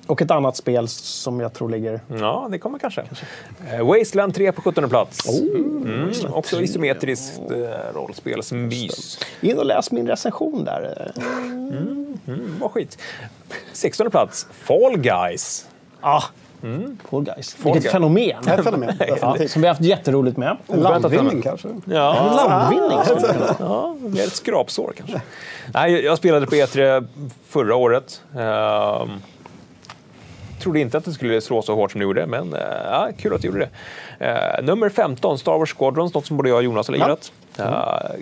[0.08, 2.00] och ett annat spel som jag tror ligger...
[2.20, 3.04] Ja, det kommer kanske.
[3.74, 5.40] Eh, Wasteland 3 på 17 plats.
[5.40, 9.20] mm, också isometriskt eh, rollspelsmys.
[9.42, 11.12] In och läs min recension där.
[11.18, 12.98] Mm, vad skit.
[13.74, 15.68] 16 plats, Fall Guys.
[16.02, 16.24] Ah,
[17.10, 17.56] Fall Guys.
[17.64, 17.92] Vilket Guys.
[17.92, 18.36] fenomen!
[18.44, 18.94] Det är ett fenomen.
[19.22, 20.58] Ja, som vi har haft jätteroligt med.
[20.68, 21.68] Landvinning kanske?
[21.86, 23.00] Ja, Landvinning.
[23.00, 23.56] det kunna vara.
[23.60, 25.22] ja med ett skrapsår kanske.
[25.74, 27.08] Nej, jag- spelade på E3
[27.48, 28.22] förra året.
[28.38, 29.10] Ehm,
[30.62, 33.34] trodde inte att det skulle slå så hårt som det gjorde, men eh, ja, kul
[33.34, 33.70] att det gjorde
[34.20, 34.26] det.
[34.26, 37.32] Eh, nummer 15, Star Wars Squadrons, något som både jag och Jonas har lirat.
[37.58, 38.22] Eh,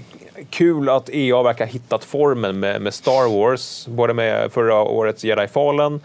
[0.50, 5.24] kul att EA verkar ha hittat formen med, med Star Wars, både med förra årets
[5.24, 6.02] Jedi Fallen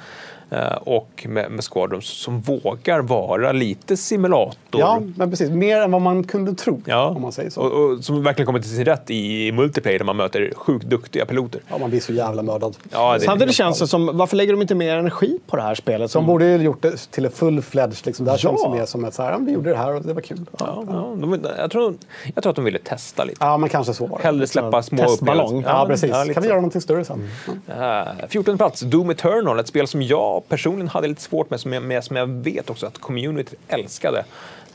[0.81, 4.64] och med, med Squadrons, som vågar vara lite simulator.
[4.79, 5.51] Ja, men precis.
[5.51, 7.61] Mer än vad man kunde tro, Ja, om man säger så.
[7.63, 11.27] och, och som verkligen kommer till sin rätt i multiplayer där man möter sjukt duktiga
[11.27, 11.61] piloter.
[11.69, 12.77] Ja, man blir så jävla mördad.
[12.93, 15.75] Ja, det, Samtidigt känns det som, varför lägger de inte mer energi på det här
[15.75, 16.01] spelet?
[16.01, 18.07] De Som, borde ju gjort det till ett full-fledged.
[18.07, 18.25] Liksom.
[18.25, 18.49] Det här Ja.
[18.59, 20.41] känns mer som ett så här, ja, vi gjorde det här och det var kul.
[20.59, 21.95] Ja, ja, ja, de, jag, tror,
[22.35, 23.59] jag tror att de ville testa lite.
[23.59, 24.25] men kanske så var det.
[24.25, 25.45] Hellre släppa små testballong.
[25.47, 25.71] upplevelser.
[25.79, 26.11] Ja, precis.
[26.11, 27.29] lite kan vi göra någonting större sen?
[27.67, 28.01] Ja.
[28.01, 31.73] Eh, 14 plats, Doom Eternal, ett spel som jag personligen hade lite svårt med, som
[31.73, 34.25] jag, med, som jag vet också att communityt älskade.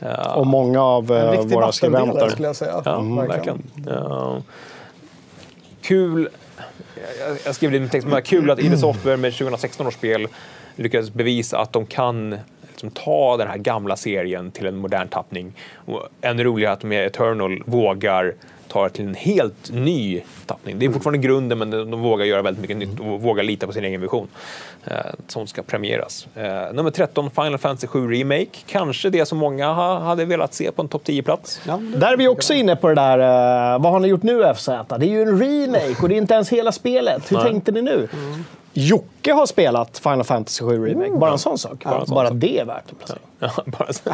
[0.00, 2.28] Eh, och många av eh, våra skribenter.
[2.28, 2.82] skulle jag säga.
[2.84, 3.62] Ja, verkligen.
[3.86, 4.42] Ja.
[5.82, 6.28] Kul.
[7.20, 9.94] Jag, jag skrev det i min text, men kul att ID Software med 2016 års
[9.94, 10.28] spel
[10.76, 12.36] lyckades bevisa att de kan
[12.70, 15.52] liksom, ta den här gamla serien till en modern tappning.
[15.74, 18.34] Och ännu roligare att de med Eternal vågar
[18.70, 20.78] ta det till en helt ny tappning.
[20.78, 23.72] Det är fortfarande grunden, men de, vågar göra väldigt mycket nytt och vågar lita på
[23.72, 24.28] sin egen vision.
[24.84, 26.26] Eh, som ska premieras.
[26.34, 28.58] Eh, nummer 13, Final Fantasy 7 Remake.
[28.66, 31.60] Kanske det som många ha, hade velat se på en topp 10-plats.
[31.96, 34.66] Där är vi också inne på det där, eh, vad har ni gjort nu FZ?
[34.66, 37.32] Det är ju en remake och det är inte ens hela spelet.
[37.32, 37.46] Hur Nej.
[37.46, 38.08] tänkte ni nu?
[38.72, 41.84] Jocke har spelat Final Fantasy 7 Remake, bara en sån sak.
[41.84, 42.36] Bara en sån bara sak.
[42.40, 43.22] det är värt en placering.
[43.38, 44.10] Ja, bara så.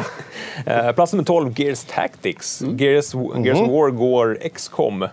[0.65, 2.61] Eh, Plats nummer 12, Gears Tactics.
[2.61, 3.13] Gears,
[3.45, 5.07] Gears of War går XCOM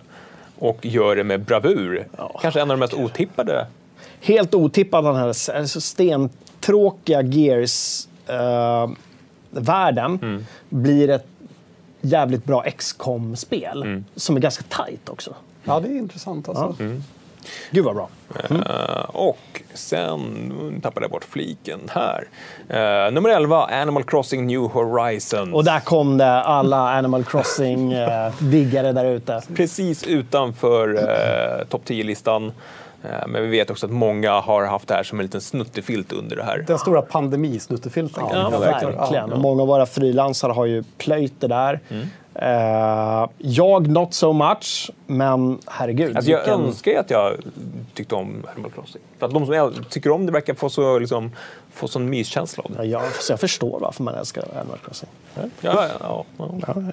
[0.59, 2.07] och gör det med bravur.
[2.41, 3.67] Kanske en av de mest otippade.
[4.21, 10.45] Helt otippad den här alltså stentråkiga Gears-världen Mm.
[10.69, 11.25] blir ett
[12.01, 14.05] jävligt bra XCOM-spel Mm.
[14.15, 15.35] som är ganska tight också.
[15.63, 16.75] Ja, det är intressant alltså.
[17.71, 18.09] Gud vad bra.
[18.49, 20.19] Eh, och sen
[20.71, 22.27] nu tappade jag bort fliken här.
[22.69, 25.53] Eh, nummer 11, Animal Crossing New Horizons.
[25.53, 29.41] Och där kom det, alla Animal Crossing-diggare där ute.
[29.55, 30.95] Precis utanför
[31.59, 32.51] eh, topp 10-listan.
[33.03, 36.11] Eh, Men vi vet också att många har haft det här som en liten snuttefilt
[36.11, 36.63] under det här.
[36.67, 38.23] Den stora pandemisnuttefilten.
[38.31, 38.59] Ja, säga.
[38.59, 39.29] verkligen.
[39.29, 39.37] Ja.
[39.37, 41.79] Många av våra frilansare har ju plöjt det där.
[41.89, 42.07] Mm.
[42.35, 46.15] Eh, jag not so much, men herregud.
[46.15, 47.33] Alltså jag vilken- önskar ju att jag
[47.93, 49.01] tyckte om Animal Crossing.
[49.19, 51.31] För att de som jag tycker om det verkar få så liksom,
[51.73, 52.85] få sån myskänsla av det.
[52.85, 55.09] Ja, jag, så jag förstår varför man älskar Animal Crossing.
[55.35, 56.83] Ja, ja, ja, ja.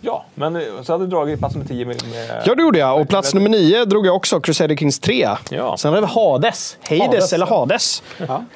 [0.00, 2.02] ja, men eh, så hade du dragit plats nummer 10 med...
[2.10, 3.00] med Ja, det gjorde jag.
[3.00, 5.28] Och plats nummer nio drog jag också, Crusader Kings 3.
[5.50, 5.76] Ja.
[5.76, 6.76] Sen hade vi Hades.
[6.88, 7.56] Hades, Hades, eller ja.
[7.58, 8.02] Hades.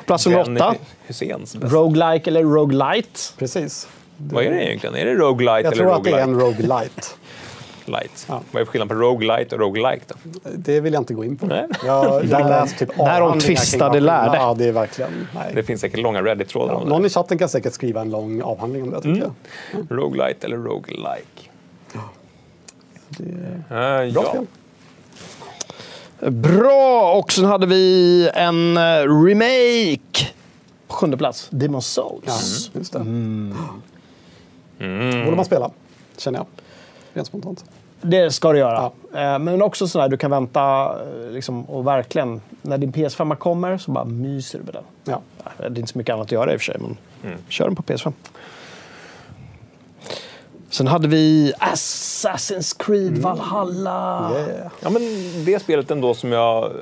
[0.06, 0.74] Plats nummer Benny åtta.
[1.06, 1.76] Huséns bästa.
[1.76, 3.20] Roguelike eller roguelite.
[3.38, 3.88] Precis.
[4.16, 4.96] Vad är det egentligen?
[4.96, 6.66] Är det roguelite Jag eller tror att det är roguelite?
[6.66, 7.02] en roguelite.
[7.84, 8.26] Light.
[8.50, 10.14] Vad är skillnaden på roguelite och roguelike då?
[10.56, 11.46] Det vill jag inte gå in på.
[11.46, 11.66] Nej.
[11.86, 14.36] Jag, jag läst typ Där de tvistade lärde.
[14.36, 15.28] Ja, det är verkligen...
[15.34, 15.52] Nej.
[15.54, 18.42] Det finns säkert långa Reddit-trådar Ja, om någon i chatten kan säkert skriva en lång
[18.42, 19.32] avhandling om det, tycker jag.
[19.88, 19.94] det.
[19.94, 21.50] Roguelite eller roguelike?
[23.18, 24.44] Eh, Bra ja.
[26.30, 27.12] Bra!
[27.18, 28.82] Och sen hade vi en eh,
[29.24, 30.26] remake.
[30.88, 32.70] På sjunde plats, Demon's Souls.
[32.74, 32.98] Ja, just det.
[32.98, 33.54] Mm.
[35.24, 35.70] Borde man spela,
[36.16, 36.46] känner jag.
[37.12, 37.64] Rent spontant.
[38.00, 38.90] Det ska du göra.
[39.14, 43.78] Eh, Men också sådär, du kan vänta eh, liksom, och verkligen, när din PS5 kommer
[43.78, 44.84] så bara myser du med den.
[45.04, 45.20] Ja.
[45.44, 46.96] Ja, Det är inte så mycket annat att göra i och för sig, men
[47.48, 48.12] kör den på PS5.
[50.70, 54.30] Sen hade vi Assassin's Creed Valhalla.
[54.34, 54.70] Yeah.
[54.80, 55.02] ja, men
[55.44, 56.72] det spelet ändå som jag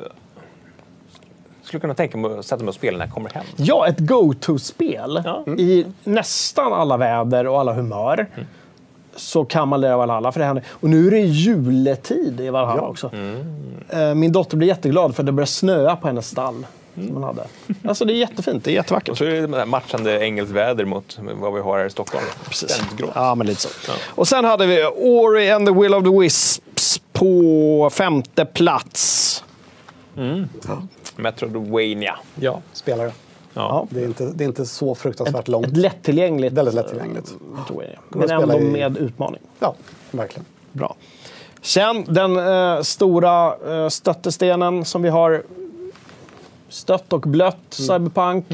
[1.71, 3.45] skulle kunna tänka mig att sätta mig och spela när jag kommer hem.
[3.57, 5.45] Ja, ett go-to-spel Ja.
[5.59, 8.27] i nästan alla väder och alla humör.
[9.17, 10.65] Så kan man lära Valhalla, för det händer.
[10.71, 12.89] Och nu är det juletid i Valhalla Ja.
[12.89, 13.11] också.
[13.91, 16.67] Eh, Min dotter blir jätteglad för det börjar snöa på hennes stall.
[16.95, 17.45] Som hon hade.
[17.85, 19.09] Alltså det är jättefint, det är jättevackert.
[19.09, 22.25] Och så är det matchande engelskt väder mot vad vi har här i Stockholm.
[22.51, 23.11] Ständigt grått.
[23.15, 23.69] Ja, men lite så.
[24.15, 29.45] Och sen hade vi Ori and the Will of the Wisps på femte plats.
[31.21, 32.19] Metroidvania.
[32.41, 33.13] Ja, spelare.
[33.55, 33.87] Ja.
[33.91, 35.77] Det är inte, det är inte så fruktansvärt Ett långt.
[35.77, 36.53] lättillgängligt.
[36.55, 37.33] Väldigt lättillgängligt.
[37.67, 37.93] tror jag.
[38.11, 39.41] Går Men ändå i- med utmaning.
[39.59, 39.75] Ja,
[40.11, 40.45] verkligen.
[40.73, 40.97] Bra.
[41.63, 45.43] Sen den eh, stora eh, stöttestenen som vi har
[46.69, 48.47] stött och blött Cyberpunk.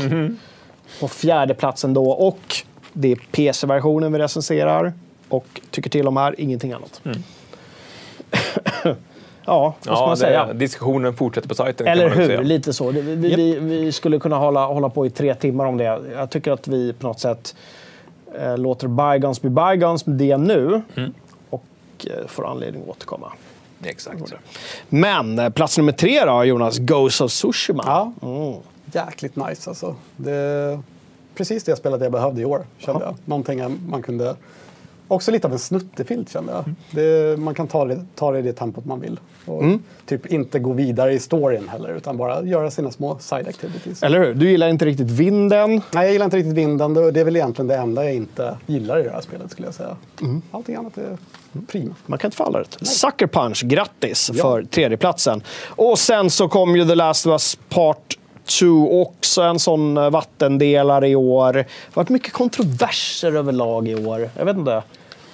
[1.01, 2.11] På fjärde platsen då.
[2.11, 2.57] Och
[2.93, 4.93] det är PC-versionen vi recenserar.
[5.29, 7.01] Och tycker till om här, ingenting annat.
[9.47, 10.53] ja, vad ska Ja, man det, säga?
[10.53, 11.87] diskussionen fortsätter på sajten.
[11.87, 12.27] Eller hur?
[12.27, 12.41] säga.
[12.41, 12.91] Lite så.
[12.93, 16.01] Det- Vi, vi, vi skulle kunna hålla, hålla på i tre timmar om det.
[16.15, 17.55] Jag tycker att vi på något sätt
[18.41, 20.83] eh, låter bygons bli bygons med det nu.
[20.97, 21.15] Mm.
[21.51, 21.65] Och
[22.05, 23.33] eh, får anledning att återkomma.
[23.85, 24.35] Exakt.
[24.89, 26.79] Men eh, plats nummer tre då, Jonas.
[26.79, 27.83] Ghost of Tsushima.
[27.87, 28.13] Ja.
[28.23, 28.55] Mm.
[28.93, 29.95] Jäkligt nice alltså.
[30.17, 30.81] Det,
[31.35, 33.15] precis det spelet jag behövde i år, kände jag.
[33.25, 34.37] Någonting man kunde...
[35.09, 36.65] Också lite av en snuttefilt, kände jag.
[36.91, 39.21] Det, man kan ta det, ta det i det tempot man vill.
[39.47, 39.83] Och Mm.
[40.07, 44.03] typ inte gå vidare i storyn heller, utan bara göra sina små side activities.
[44.03, 44.35] Eller hur?
[44.35, 45.71] Du gillar inte riktigt vinden.
[45.71, 46.95] Nej, jag gillar inte riktigt vinden.
[46.95, 49.75] Det är väl egentligen det enda jag inte gillar i det här spelet, skulle jag
[49.75, 49.97] säga.
[50.23, 50.43] Mm.
[50.51, 51.19] Allting annat är
[51.67, 51.95] prima.
[52.07, 52.79] Man kan inte få alla rätt.
[52.87, 54.43] Sucker Punch, grattis Ja.
[54.43, 55.43] för tredjeplatsen.
[55.69, 60.11] Och sen så kom ju The Last of Us Part 2 också en sån eh,
[60.11, 61.53] vattendelare i år.
[61.53, 64.31] Det har varit mycket kontroverser överlag i år.
[64.37, 64.83] Jag vet inte.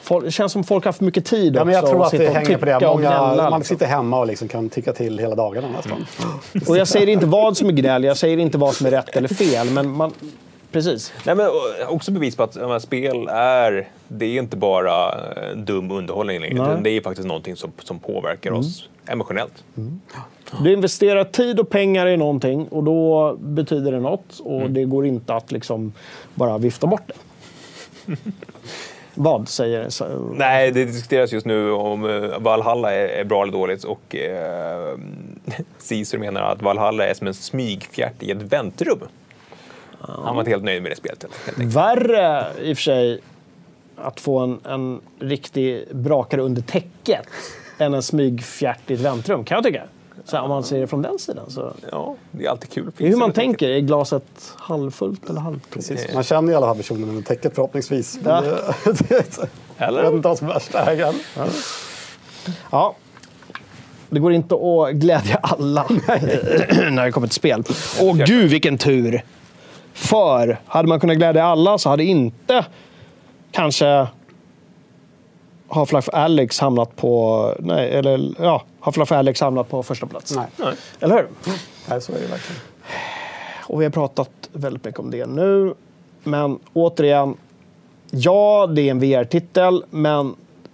[0.02, 2.28] Folk, det känns som folk har haft mycket tid Ja, men jag tror att det
[2.28, 2.80] hänger på det.
[2.80, 3.76] Många, gnälla, man liksom.
[3.76, 6.06] sitter hemma och liksom kan tycka till hela dagarna nästan.
[6.68, 9.16] Och jag säger inte vad som är gnäll, jag säger inte vad som är rätt
[9.16, 9.70] eller fel.
[9.70, 10.12] Men man,
[10.72, 11.12] precis.
[11.26, 11.50] Nej, men
[11.88, 16.54] också bevis på att menar, spel är, det är inte bara eh, dum underhållning längre.
[16.54, 19.64] Utan Det är faktiskt någonting som, som påverkar oss emotionellt.
[20.60, 24.38] Du investerar tid och pengar i någonting och då betyder det något.
[24.38, 25.92] Och det går inte att liksom
[26.34, 27.14] bara vifta bort det.
[29.14, 33.52] vad säger så, Nej, det diskuteras just nu om eh, Valhalla är, är bra eller
[33.52, 34.98] dåligt och eh,
[35.88, 38.98] Caesar menar att Valhalla är som en smygfjärt i ett väntrum.
[40.06, 41.24] Han var inte helt nöjd med det spelet.
[41.56, 43.20] Värre i och för sig
[43.96, 47.26] att få en, en riktig brakare under täcket
[47.78, 49.82] än en smygfjärt i ett väntrum, kan jag tycka.
[50.24, 51.50] Så om man ser det från den sidan.
[51.50, 51.72] Så.
[51.90, 52.92] Ja, det är alltid kul.
[52.96, 53.68] Det är hur man det, tänker.
[53.68, 55.70] Är glaset halvfullt eller halvtomt?
[55.70, 56.14] Precis.
[56.14, 58.18] Man känner i alla fall personen under täcket förhoppningsvis.
[58.24, 58.44] Ja.
[59.78, 60.02] Eller?
[60.04, 61.14] Jag vet inte vad som är värsta ägaren.
[62.70, 62.94] Ja.
[64.10, 65.86] Det går inte att glädja alla
[66.90, 67.64] när det kommer till spel.
[68.00, 69.22] Och gud vilken tur!
[69.92, 72.64] För hade man kunnat glädja alla så hade inte
[73.50, 74.06] kanske
[75.68, 77.54] Half-Life Alyx hamnat på...
[77.58, 80.36] Nej, eller ja, Half-Life Alyx hamnat på första plats.
[80.58, 80.74] Nej.
[81.00, 81.28] Eller hur?
[81.88, 82.60] Nej, så är det verkligen.
[83.66, 85.74] Och vi har pratat väldigt mycket om det nu.
[86.22, 87.36] Men återigen,
[88.10, 90.26] ja, det är en VR-titel, men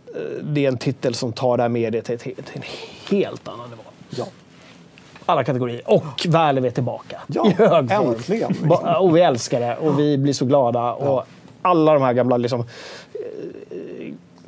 [0.07, 2.63] eh, det är en titel som tar det här mediet till, till en
[3.11, 3.83] helt annan nivå.
[4.11, 4.27] Ja.
[5.29, 5.83] Alla kategorier.
[5.85, 7.21] Och Valve är tillbaka.
[7.27, 8.73] Ja, I hög äntligen.
[8.99, 10.93] Och vi älskar det och vi blir så glada.
[10.93, 11.25] Och
[11.63, 12.67] alla de här gamla liksom, eh,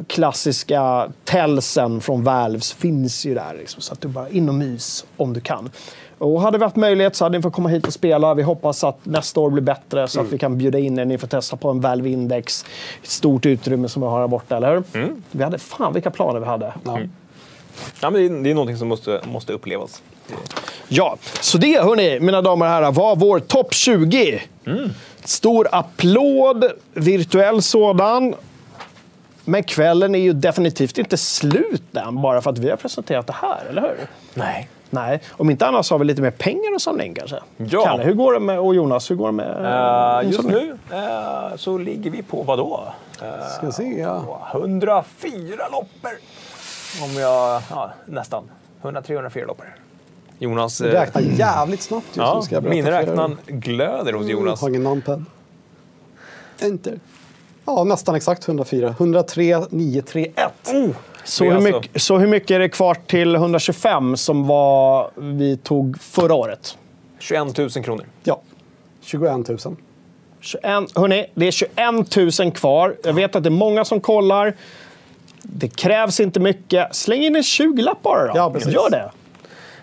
[0.06, 3.54] klassiska tälsen från Valves finns ju där.
[3.58, 5.70] Liksom, så att du bara in och mys om du kan.
[6.18, 8.34] Och hade vi haft möjlighet så hade ni fått komma hit och spela.
[8.34, 11.04] Vi hoppas att nästa år blir bättre så att vi kan bjuda in er.
[11.04, 12.64] Ni får testa på en Valve Index.
[13.02, 14.82] Ett stort utrymme som vi har här borta, eller hur?
[15.30, 16.72] Vi hade, fan vilka planer vi hade.
[18.00, 20.02] Ja, men det, är, det är någonting som måste, måste upplevas.
[20.88, 24.42] Ja, så det hörni, mina damer och herrar, var vår topp 20.
[25.24, 28.34] Stor applåd, virtuell sådan.
[29.44, 33.36] Men kvällen är ju definitivt inte slut än bara för att vi har presenterat det
[33.42, 33.96] här, eller hur?
[34.34, 34.68] Nej.
[34.92, 37.36] Nej, om inte annars har vi lite mer pengar att samla in kanske.
[37.56, 37.84] Ja.
[37.84, 41.56] Kalle, hur går det med, och Jonas, hur går det med Eh, just nu eh,
[41.56, 42.92] så ligger vi på vad då?
[43.22, 44.48] Uh, Ska se, ja.
[44.54, 46.10] 104 loppor.
[47.02, 47.62] Om jag...
[47.70, 48.50] Ja, nästan.
[48.82, 49.76] 103-104 loppor.
[50.38, 50.78] Jonas...
[50.78, 52.82] Du eh, räknar jävligt snabbt just Ja, nu, ska jag berätta er.
[52.82, 54.44] miniräknaren glöder hos Jonas.
[54.44, 55.24] Mm, har ingen numpad.
[56.60, 57.00] Enter.
[57.64, 58.88] Ja, nästan exakt 104.
[58.88, 60.34] 103 931.
[61.24, 64.46] Så, Det är hur alltså- mycket, så hur mycket är det kvar till 125 som
[64.46, 66.78] var, vi tog förra året?
[67.18, 68.04] 21 000 kronor.
[68.22, 68.40] Ja,
[69.00, 69.58] 21 000.
[70.40, 70.62] 21,
[70.94, 72.96] hörni, det är 21 000 kvar.
[73.04, 74.56] Jag vet att det är många som kollar.
[75.42, 76.94] Det krävs inte mycket.
[76.96, 78.32] Släng in en 20-lapp bara då.
[78.34, 78.74] Ja, precis.
[78.74, 79.10] Gör det.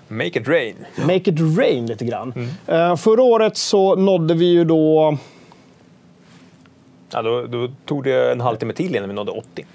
[0.07, 0.75] Make it rain.
[0.97, 2.33] Make it rain lite grann.
[2.35, 2.91] Mm.
[2.91, 5.17] Eh, förra året så nådde vi ju då...
[7.11, 9.65] Ja, då, då tog det en halvtimme till innan vi nådde 80.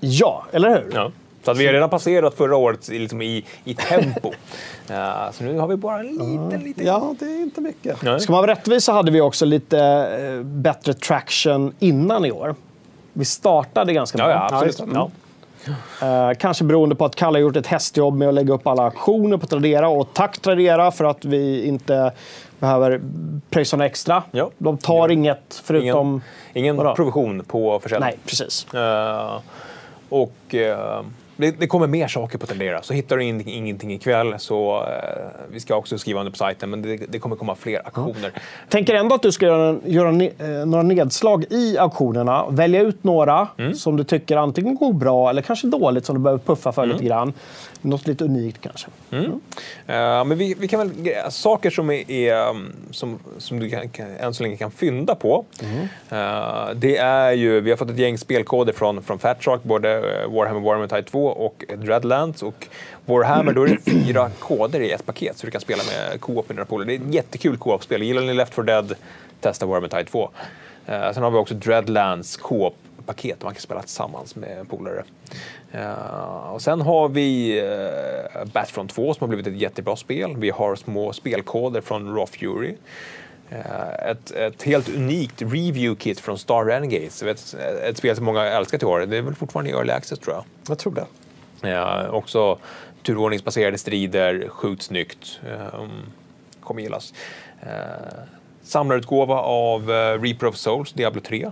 [0.00, 0.90] Ja, eller hur?
[0.94, 1.10] Ja.
[1.44, 4.32] Så att vi har redan passerat förra året i- liksom i, i tempo.
[4.90, 6.86] Ja, så nu har vi bara en liten, liten...
[6.86, 8.02] Ja, det är inte mycket.
[8.02, 8.20] Nej.
[8.20, 12.54] Ska man vara rättvis så hade vi också lite eh, bättre traction innan i år.
[13.18, 14.34] Vi startade ganska Ja, bra.
[14.34, 14.80] ja, absolut.
[14.80, 14.94] Mm.
[14.94, 15.10] Ja.
[16.30, 18.82] Eh, kanske beroende på att Kalle har gjort ett hästjobb med att lägga upp alla
[18.82, 19.88] auktioner på Tradera.
[19.88, 22.12] Och tack Tradera för att vi inte
[22.58, 23.00] behöver
[23.50, 24.22] pröjsa något extra.
[24.30, 24.50] Ja.
[24.58, 26.22] De tar inget förutom...
[26.54, 28.08] Ingen, ingen provision på försäljning.
[28.10, 28.74] Nej, precis.
[28.74, 29.40] Eh,
[30.08, 31.00] och eh,
[31.38, 32.82] det, det kommer mer saker på Tradera.
[32.82, 34.86] Så hittar du in, ingenting ikväll så eh,
[35.50, 38.32] vi ska också skriva under på sajten, men det, det kommer komma fler aktioner.
[38.68, 42.44] Tänker ändå att du ska göra, göra ne- eh, några nedslag i auktionerna.
[42.50, 43.74] Välja ut några Mm.
[43.74, 46.92] som du tycker antingen går bra eller kanske dåligt som du behöver puffa för Mm.
[46.96, 47.32] lite grann.
[47.82, 48.86] Något lite unikt kanske.
[49.10, 49.40] Mm.
[49.86, 54.06] Eh, men vi, vi kan väl, saker som, är, um, som, som du kan, kan,
[54.16, 55.44] än så länge kan fynda på.
[56.10, 59.94] Eh, det är ju, vi har fått ett gäng spelkoder från, från Fat Shark, både
[59.94, 62.42] eh, Warhammer Warhammer 2 och Dreadlands.
[62.42, 62.66] Och
[63.06, 66.48] Warhammer, då är det fyra koder i ett paket så du kan spela med co-op
[66.48, 66.86] med dina polare.
[66.86, 68.02] Det är ett jättekul co-op-spel.
[68.02, 68.94] Gillar ni Left 4 Dead,
[69.40, 70.30] testa Warhammer Tide 2.
[70.86, 72.74] Eh, sen har vi också Dreadlands co-op
[73.08, 75.04] paket man kan spela tillsammans med polare.
[75.72, 80.36] Eh, och sen har vi uh, Battlefront 2 som har blivit ett jättebra spel.
[80.36, 82.74] Vi har små spelkoder från Raw Fury.
[83.50, 87.22] Eh, ett, ett helt unikt review-kit från Star Renegades.
[87.22, 89.00] Ett, ett spel som många älskar till år.
[89.00, 90.44] Det är väl fortfarande i early access tror jag.
[90.68, 91.06] Jag tror det.
[91.68, 92.58] Ja, också
[93.02, 95.40] turordningsbaserade strider, sjukt snyggt.
[95.72, 95.90] Um,
[96.60, 97.14] kommer gillas.
[97.62, 97.68] Uh,
[98.62, 101.50] samlarutgåva av uh, Reaper of Souls, Diablo 3.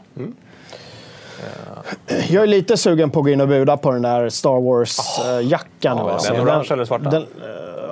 [2.29, 5.97] Jag är lite sugen på att gå in och buda på den där Star Wars-jackan.
[5.99, 7.11] Ja, den orangea eller svarta?
[7.11, 7.27] Den,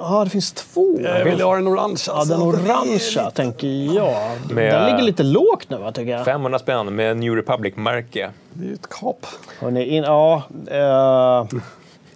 [0.00, 0.98] ja, det finns två.
[1.02, 2.14] Jag vill ha den orangea.
[2.16, 4.14] Ja, den orangea tänker jag.
[4.50, 6.24] Med- Den ligger lite lågt nu, tycker jag.
[6.24, 8.31] 500 spänn med New Republic-märke.
[8.52, 9.26] Det är ju ett kap.
[9.60, 11.44] Hörrni, in, ja, eh,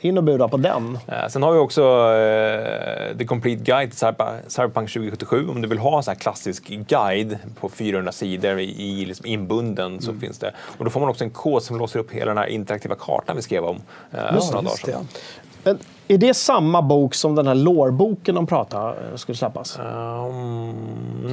[0.01, 0.99] in och buda på den.
[1.09, 5.49] Eh, Sen har vi också eh, The Complete Guide till Cyber- Cyberpunk 2077.
[5.49, 10.01] Om du vill ha en sån här klassisk guide på 400 sidor i, liksom inbunden
[10.01, 10.53] så finns det.
[10.79, 13.37] Och då får man också en kod som låser upp hela den här interaktiva kartan
[13.37, 13.77] vi skrev om
[14.13, 15.79] eh, för några dagar sedan.
[16.11, 19.79] Är det samma bok som den här lårboken de pratade eh, skulle släppas?
[19.79, 20.75] Um,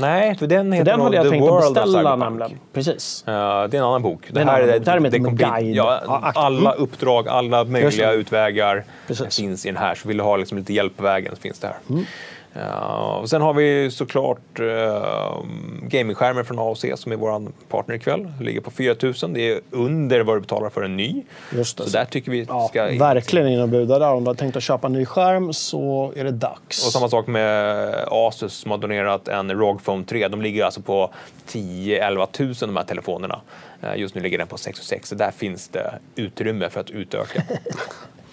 [0.02, 2.16] nej, för den För heter den nog hade jag The tänkt att World of beställa
[2.16, 2.52] nämligen.
[2.74, 3.24] Precis.
[3.28, 4.22] Eh, det är en annan bok.
[4.28, 4.40] Det.
[4.40, 4.80] Det här är
[5.10, 5.76] The som en guide.
[5.76, 6.02] Ja,
[6.36, 6.84] alla mm.
[6.84, 8.16] uppdrag, alla möjliga det.
[8.16, 9.36] utvägar Precis.
[9.36, 9.96] finns i den här.
[9.96, 11.78] Så vill du ha liksom lite hjälp på vägen så finns det här.
[11.90, 12.06] Mm.
[12.56, 15.46] Eh, och sen har vi såklart uh,
[15.82, 18.32] gamingskärmen från AOC som är vår partner ikväll.
[18.42, 19.14] Ligger på 4 000.
[19.34, 21.24] Det är under vad du betalar för en ny.
[21.54, 21.84] Just det.
[21.84, 22.86] Så där tycker vi Ja, ska...
[22.86, 24.14] verkligen in och buda där.
[24.14, 26.86] Om du har tänkt att köpa en ny skärm så är det dags.
[26.86, 30.28] Och samma sak med Asus som har donerat en ROG Phone 3.
[30.28, 31.14] De ligger alltså på
[31.48, 33.42] 10-11 000 de här telefonerna.
[33.82, 36.90] Eh, Just nu ligger den på 6 6 så där finns det utrymme för att
[36.90, 37.44] utöka.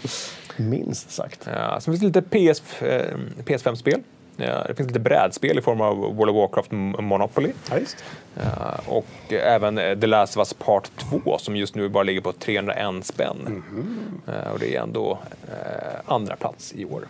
[0.56, 1.48] Minst sagt.
[1.54, 4.00] Ja, sen finns det lite PS, eh, PS5-spel.
[4.36, 6.70] Ja, det finns lite brädspel i form av World of Warcraft
[7.02, 7.52] Monopoly.
[7.70, 7.96] Ja, just.
[8.34, 10.90] Ja, och även eh, The Last of Us Part
[11.24, 13.36] 2 som just nu bara ligger på 301 spänn.
[13.46, 14.20] Mhm.
[14.28, 17.06] Eh, Och det är ändå eh, andra plats i år.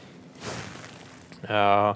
[1.48, 1.94] Eh,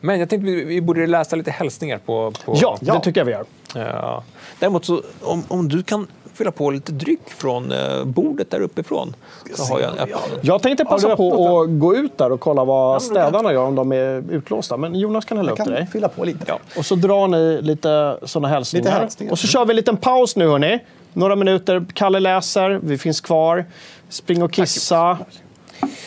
[0.00, 2.32] men jag tänkte vi, vi borde läsa lite hälsningar på...
[2.44, 3.44] på Ja, det tycker jag vi gör.
[3.74, 4.24] Ja.
[4.58, 9.14] Däremot, så, om, om du kan fylla på lite dryck från eh, bordet där uppifrån.
[9.54, 10.08] Så har jag en.
[10.40, 13.92] Jag tänkte passa på att gå ut där och kolla vad städarna gör om de
[13.92, 14.76] är utlåsta.
[14.76, 15.86] Men Jonas kan hälla upp till dig.
[15.92, 16.44] fylla på lite.
[16.46, 16.58] Ja.
[16.76, 18.84] Och så drar ni lite såna hälsningar.
[18.84, 19.32] Lite hälsningar.
[19.32, 20.78] Och så kör vi en liten paus nu hörni.
[21.12, 21.84] Några minuter.
[21.94, 23.64] Kalle läser, vi finns kvar.
[24.08, 25.18] Spring och kissa.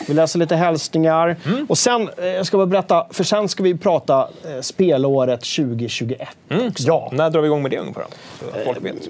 [0.08, 1.36] Vi läser lite hälsningar.
[1.46, 1.66] Mm.
[1.68, 6.28] Och sen, eh, jag ska bara berätta, för sen ska vi prata eh, spelåret 2021.
[6.48, 6.72] Mm.
[6.78, 7.08] Ja.
[7.12, 8.04] När drar vi igång med det ungefär?
[8.40, 9.08] Så folk vet.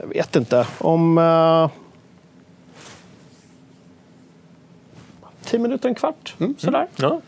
[0.00, 0.66] Jag vet inte.
[0.78, 1.18] Om...
[1.18, 1.68] Uh,
[5.44, 6.34] tio minuter, en kvart.
[6.58, 6.86] Sådär.
[6.96, 7.20] Ja.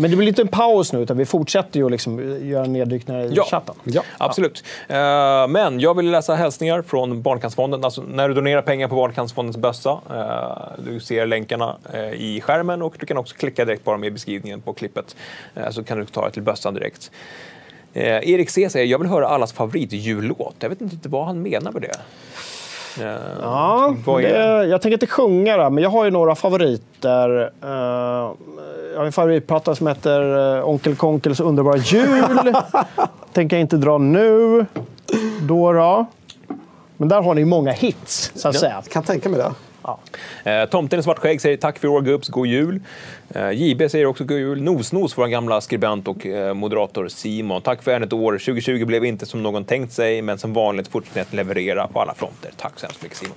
[0.00, 3.20] Men det blir lite en paus nu, utan vi fortsätter ju att liksom göra neddykningar
[3.20, 3.44] i Ja.
[3.50, 3.74] chatten.
[4.18, 4.64] Absolut.
[4.88, 7.84] Eh, men jag vill läsa hälsningar från Barncancerfonden.
[7.84, 12.82] Alltså, när du donerar pengar på Barncancerfondens bössa, eh, du ser länkarna eh, i skärmen
[12.82, 15.16] och du kan också klicka direkt på dem i beskrivningen på klippet.
[15.70, 17.10] Så kan du ta dig till bössan direkt.
[17.98, 20.54] Eh, Erik C säger, jag vill höra allas favoritjullåt.
[20.58, 21.94] Jag vet inte vad han menar med det.
[23.04, 27.40] Eh, Ja, det, jag tänker inte sjunga då, men jag har ju några favoriter.
[27.62, 27.68] Eh,
[28.92, 32.24] jag har en favoritplatta som heter eh, Onkel Konkels underbara jul.
[33.32, 34.66] tänker jag inte dra nu.
[35.42, 36.06] Då då.
[36.96, 38.60] Men där har ni många hits, så att Ja.
[38.60, 38.82] säga.
[38.90, 39.52] kan tänka mig det.
[40.44, 42.80] Eh, Tomten i svart skägg säger tack för år gubbs, god jul.
[43.34, 44.62] Eh, JB säger också god jul.
[44.62, 47.62] Nosnos, vår gamla skribent och eh, moderator Simon.
[47.62, 48.32] Tack för ett år.
[48.32, 52.14] 2020 blev inte som någon tänkt sig, men som vanligt fortsätter att leverera på alla
[52.14, 52.50] fronter.
[52.56, 53.36] Tack så hemskt mycket Simon.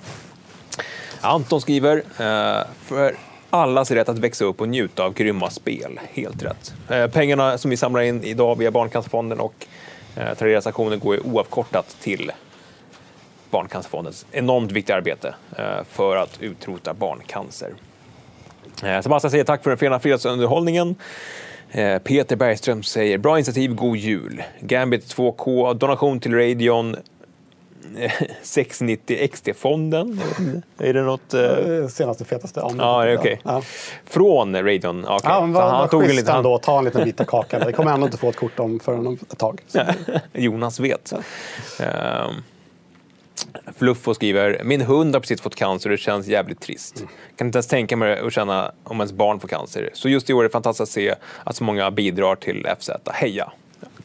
[1.20, 3.14] Anton skriver, eh, för
[3.50, 6.00] allas rätt att växa upp och njuta av grymma spel.
[6.12, 6.74] Helt rätt.
[6.90, 9.66] Eh, pengarna som vi samlar in idag via Barncancerfonden och
[10.16, 10.64] eh, Traderas
[11.00, 12.32] går ju oavkortat till
[13.52, 17.70] Barncancerfondens enormt viktiga arbete eh, för att utrota barncancer.
[18.84, 20.94] Eh, Sebastian säger tack för den fina fredagsunderhållningen.
[21.70, 24.42] Eh, Peter Bergström säger bra initiativ, god jul.
[24.60, 26.96] Gambit 2K, donation till Radion.
[27.98, 30.20] eh, 690 XT-fonden.
[30.78, 31.34] Är det något?
[31.34, 32.60] eh, Senaste fetaste.
[32.60, 33.40] Ja, Ja, det är okej.
[33.44, 33.62] Ja.
[34.04, 35.04] Från Radion?
[35.04, 35.20] Okej.
[35.24, 36.58] Ja, men vad, han vad tog en liten- ändå.
[36.58, 37.62] Ta en liten bit av kakan.
[37.66, 39.60] Vi kommer ändå inte få ett kort om förrän om ett tag.
[39.68, 39.80] Så.
[40.32, 41.12] Jonas vet.
[41.80, 42.30] Ehm,
[43.78, 47.04] Fluffo skriver, min hund har precis fått cancer och det känns jävligt trist.
[47.36, 49.90] Kan inte ens tänka mig att känna om ens barn får cancer.
[49.92, 51.14] Så just i år är det fantastiskt att se
[51.44, 52.90] att så många bidrar till FZ.
[53.12, 53.52] Heja!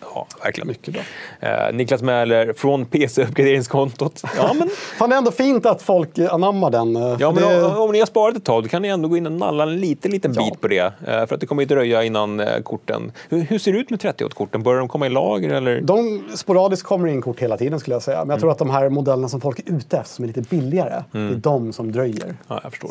[0.01, 0.67] Ja, verkligen.
[0.67, 1.01] Mycket bra.
[1.39, 4.23] Eh, Niklas Mäler från PC-uppgraderingskontot.
[4.37, 6.95] Ja, men, Fan, det är ändå fint att folk anammar den.
[6.95, 9.07] eh, ja, men det, om, om ni har sparat ett tag, då kan ni ändå
[9.09, 10.77] gå in och nalla en liten, liten bit på det.
[11.07, 13.11] Eh, för att det kommer ju dröja innan eh, korten...
[13.29, 14.63] Hur, hur ser det ut med 30-årskorten?
[14.63, 15.81] Börjar de komma i lager eller?
[15.81, 18.17] de sporadiskt kommer in kort hela tiden skulle jag säga.
[18.17, 18.33] Men Mm.
[18.33, 21.03] jag tror att de här modellerna som folk är ute efter, som är lite billigare,
[21.11, 22.35] det är de som dröjer.
[22.47, 22.89] Ja, jag förstår.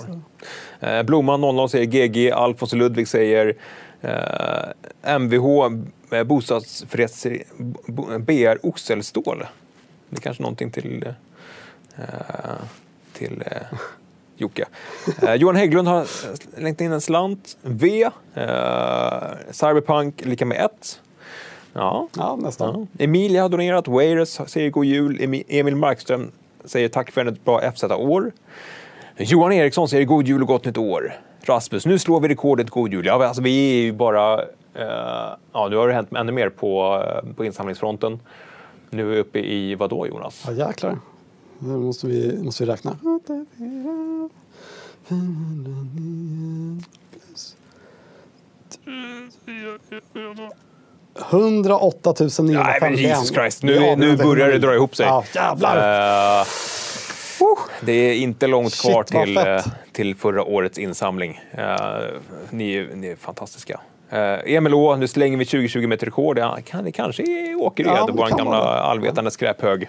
[0.80, 3.54] Eh, Blomman 00 säger GG, Alfons och Ludvig säger
[4.00, 5.46] eh, Mvh
[6.10, 7.42] eh, bostadsförrättning
[7.86, 9.44] bo- BR Oxelstål.
[10.08, 11.04] Det är kanske någonting till,
[11.96, 12.04] eh,
[13.12, 13.78] till eh,
[14.36, 14.64] Jocke.
[15.22, 16.06] Eh, Johan Hägglund har
[16.60, 17.56] längt in en slant.
[17.62, 18.10] V.
[18.34, 21.00] Eh, Cyberpunk lika med 1.
[21.72, 22.08] Ja.
[22.16, 22.86] Ja, nästan.
[22.98, 23.04] Ja.
[23.04, 23.88] Emilia har donerat.
[23.88, 25.18] Wares säger god jul.
[25.20, 26.30] Emi- Emil Markström
[26.64, 28.32] säger tack för ett bra FZ-år.
[29.16, 31.12] Johan Eriksson säger god jul och gott nytt år.
[31.48, 33.06] Rasmus, nu slår vi rekordet god jul.
[33.06, 34.42] Ja, alltså, vi är ju bara...
[34.74, 38.20] Eh, ja, nu har det hänt ännu mer på, eh, på insamlingsfronten.
[38.90, 40.44] Nu är vi uppe i vad då, Jonas?
[40.46, 40.98] Ja, jäklar.
[41.58, 42.96] Nu måste vi, måste vi räkna.
[51.30, 52.66] 108 951.
[52.66, 53.62] Nej, men Jesus Christ.
[53.62, 55.06] Nu, Vi nu börjar det dra ihop sig.
[55.06, 56.40] Ja, jävlar.
[56.40, 56.46] Eh,
[57.80, 61.40] det är inte långt kvar till, eh, till förra årets insamling.
[61.52, 61.76] Eh,
[62.50, 63.80] ni, är- ni är fantastiska.
[64.12, 66.38] Uh, Emil Å, nu slänger vi 2020 med ett rekord.
[66.38, 69.82] Ja, kan, det kanske är Åkered, Ja, vår gamla allvetande skräphög.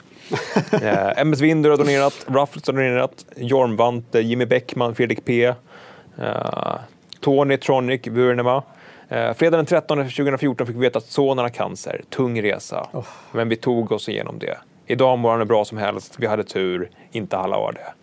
[0.74, 5.48] uh, MS Winder har donerat, Ruffles har donerat, Jormvante, Jimmy Bäckman, Fredrik P.
[5.48, 6.76] Uh,
[7.22, 8.64] Tony Tronic, Vurnema.
[9.12, 12.02] Uh, fredag den 13 2014 fick vi veta att sonen har cancer.
[12.10, 12.88] Tung resa.
[13.32, 14.58] Men vi tog oss igenom det.
[14.88, 16.16] Idag mår han bra som helst.
[16.18, 16.90] Vi hade tur.
[17.12, 17.94] Inte alla har det.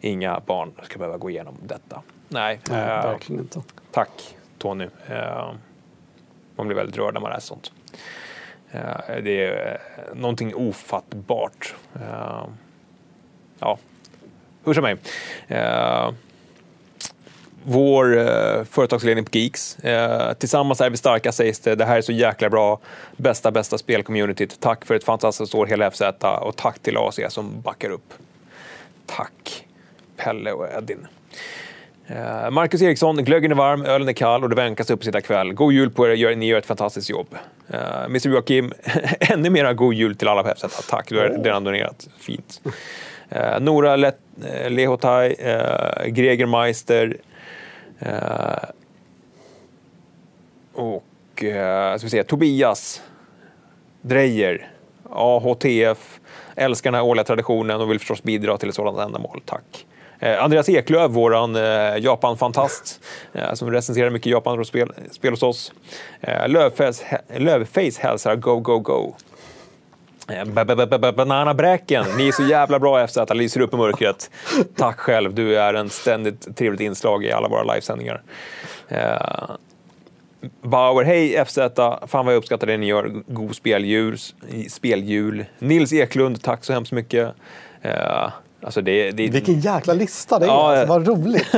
[0.00, 2.02] Inga barn ska behöva gå igenom detta.
[2.28, 3.62] Nej, Nej, eh, verkligen inte.
[3.90, 4.88] Tack Tony.
[5.08, 5.52] Eh,
[6.56, 7.72] man blir väldigt rörd när man läser sånt.
[8.70, 11.74] Eh, det är eh, någonting ofattbart.
[11.94, 12.44] Eh,
[13.58, 13.78] ja,
[14.64, 14.96] hur som mig.
[15.48, 16.10] Eh,
[17.64, 19.78] vår eh, företagsledning på Geeks.
[20.38, 21.74] Tillsammans är vi starka sägs det.
[21.74, 22.78] Det här är så jäkla bra.
[23.16, 24.60] Bästa, bästa spelcommunityt.
[24.60, 26.02] Tack för ett fantastiskt år hela FZ
[26.40, 28.14] och tack till AC som backar upp.
[29.16, 29.66] Tack
[30.16, 31.06] Pelle och Edin.
[32.06, 35.52] Eh, Marcus Eriksson, glöggen är varm, ölen är kall och det vänkas upp sitta kväll.
[35.52, 37.26] God jul på er, ni gör ett fantastiskt jobb.
[37.74, 38.72] Uh, Mr Joakim,
[39.20, 40.86] ännu mera god jul till alla på FZ.
[40.88, 42.08] Tack, du har redan donerat.
[42.18, 42.60] Fint.
[43.36, 47.16] Uh, Nora Let, uh, Lehotaj, uh, Greger Meister
[50.72, 51.04] och
[51.36, 53.02] ska vi se, Tobias
[54.02, 54.70] Drejer,
[55.10, 56.19] AHTF,
[56.60, 59.42] älskar den här årliga traditionen och vill förstås bidra till ett sådant ändamål.
[59.44, 59.86] Tack.
[60.18, 63.00] Eh, Andreas Eklöf, våran eh, Japan-fantast,
[63.32, 65.72] eh, som recenserar mycket Japan-spel spel hos oss.
[66.46, 69.14] Lövface, hälsar Go, Go, Go.
[71.16, 74.30] Bananabräken, ni är så jävla bra FZ, lyser upp i mörkret.
[74.76, 78.22] Tack själv, du är en ständigt trevligt inslag i alla våra livesändningar.
[80.42, 81.58] Eh, Bauer, hej FZ,
[82.06, 83.12] fan vad jag uppskattar det ni gör.
[83.26, 84.18] God speljul.
[84.68, 85.44] speljul.
[85.58, 87.34] Nils Eklund, tack så hemskt mycket.
[87.82, 88.30] Eh,
[88.62, 90.48] alltså det, det, Vilken jäkla lista det är.
[90.48, 91.46] Ja, alltså, vad roligt.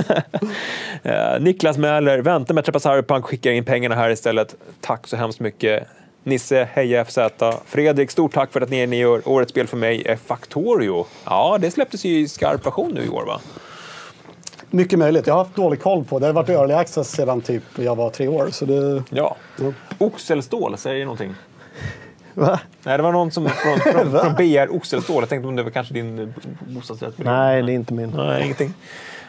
[1.04, 4.54] Eh, Niklas Mäler, vänta med att träffa Cyberpunk, skickar in pengarna här istället.
[4.80, 5.88] Tack så hemskt mycket.
[6.24, 7.18] Nisse, heja FZ.
[7.66, 11.06] Fredrik, stort tack för att ni, ni gör årets spel för mig är Factorio.
[11.24, 13.40] Ja, det släpptes ju i skarp version nu i år va?
[14.70, 15.26] Mycket möjligt.
[15.26, 16.26] Jag har haft dålig koll på det.
[16.26, 18.48] Det har varit early access sedan typ jag var tre år.
[18.50, 19.02] Så det...
[19.10, 19.36] Ja.
[19.98, 21.34] Oxelstål, säger någonting?
[22.34, 22.60] Va?
[22.82, 25.22] Nej, det var någon som från, från, från BR Oxelstål.
[25.22, 27.14] Jag tänkte om det var kanske din bostadsrätt.
[27.16, 28.10] Nej, det är inte min.
[28.10, 28.74] Nej, ingenting.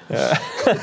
[0.09, 0.37] Eh,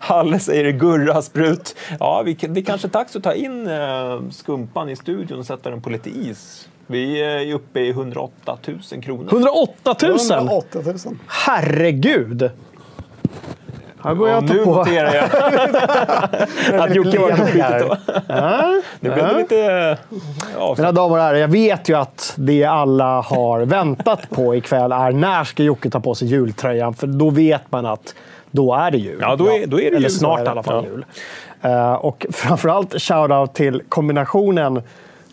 [0.00, 1.76] Halle säger Gurra sprut.
[2.00, 5.70] Ja, vi, det är kanske dags att ta in eh, skumpan i studion och sätta
[5.70, 6.68] den på lite is.
[6.86, 8.58] Vi är uppe i 108
[8.92, 9.28] 000 kronor.
[9.32, 10.18] 108 000?
[10.30, 10.96] 108 000.
[11.26, 12.50] Herregud!
[14.14, 14.74] Går jag och tar nu på.
[14.74, 17.96] noterar jag att Jocke var på bytet då.
[18.28, 19.98] Ja, Nu blev det lite...
[20.58, 24.92] Ja, Mina damer och herrar, jag vet ju att det alla har väntat på ikväll
[24.92, 26.94] är när ska Jocke ta på sig jultröjan?
[26.94, 28.14] För då vet man att
[28.50, 29.18] då är det jul.
[29.20, 30.90] Ja, då är- då är det Eller jul, snart i alla fall Ja.
[30.90, 31.04] jul.
[31.62, 34.82] Eh, och framförallt shout-out till kombinationen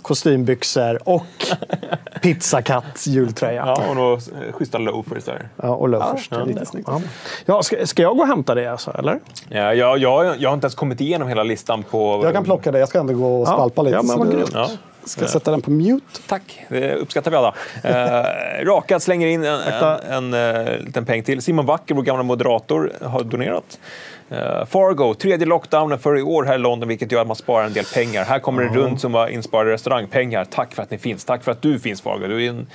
[0.03, 1.25] kostymbyxor och
[2.21, 3.63] pizzakatt jultröja.
[3.65, 5.49] ja, och då eh, schyssta loafers där.
[5.55, 6.27] Ja, och loafers.
[6.31, 6.45] Ja.
[6.85, 7.01] Ja.
[7.45, 9.19] Ja, ska, ska jag gå och hämta det alltså, eller?
[9.49, 12.21] Ja, jag, jag, jag har inte ens kommit igenom hela listan på...
[12.23, 12.79] Jag kan plocka det.
[12.79, 13.51] Jag ska ändå gå och Ja.
[13.53, 13.95] skvalpa lite.
[13.95, 14.79] Ja, men så vad grymt.
[15.05, 16.05] Ska sätta den på mute.
[16.27, 17.53] Tack, det uppskattar vi alla.
[17.83, 21.41] Eh, Rakad slänger in en, en, en, eh, liten peng till.
[21.41, 23.79] Simon Wacker, vår gamla moderator, har donerat.
[24.29, 27.65] Eh, Fargo, tredje lockdownen för i år här i London, vilket gör att man sparar
[27.65, 28.23] en del pengar.
[28.23, 30.45] Här kommer det runt som var insparade restaurangpengar.
[30.45, 31.25] Tack för att ni finns.
[31.25, 32.27] Tack för att du finns, Fargo.
[32.27, 32.67] Du är en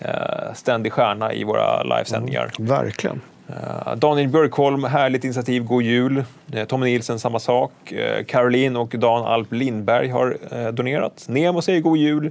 [0.00, 2.50] eh, ständig stjärna i våra livesändningar.
[2.58, 3.20] Verkligen.
[3.48, 6.24] Eh, Daniel Björkholm, härligt initiativ, god jul.
[6.68, 7.72] Tommy Nielsen, samma sak.
[8.26, 10.36] Caroline och Dan Alp Lindberg har
[10.72, 11.24] donerat.
[11.28, 12.30] Nemo säger god jul.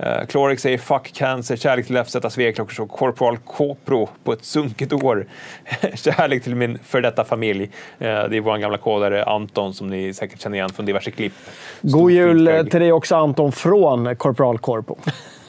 [0.00, 4.92] Uh, Clorix säger fuck cancer, kärlek till FZ, Sveklockers och Corporal Kopro på ett sunkigt
[4.92, 5.26] år.
[5.94, 7.62] kärlek till min för detta familj.
[7.62, 11.32] Eh, det är vår gamla kodare Anton som ni säkert känner igen från diverse klipp.
[11.80, 14.96] God jul eh, till dig också Anton från Corporal Corpo.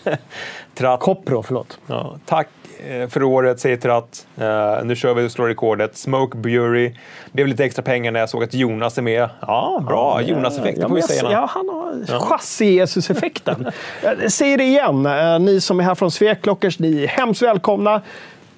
[0.75, 0.99] Tratt.
[0.99, 1.79] Kopro, förlåt.
[1.87, 2.47] Ja, tack
[2.87, 4.27] eh, för året, säger Tratt.
[4.37, 5.97] Eh, nu kör vi och slår rekordet.
[5.97, 6.93] Smoke Bury.
[7.31, 9.29] Blev lite extra pengar när jag såg att Jonas är med.
[9.41, 10.21] Ja, bra.
[10.21, 11.31] Jonas-effekten Ja, får vi säga.
[11.31, 13.71] Ja, han har chassi-Jesus-effekten.
[14.03, 18.01] Jag säger det igen, eh, ni som är här från Sveklockers, ni är hemskt välkomna.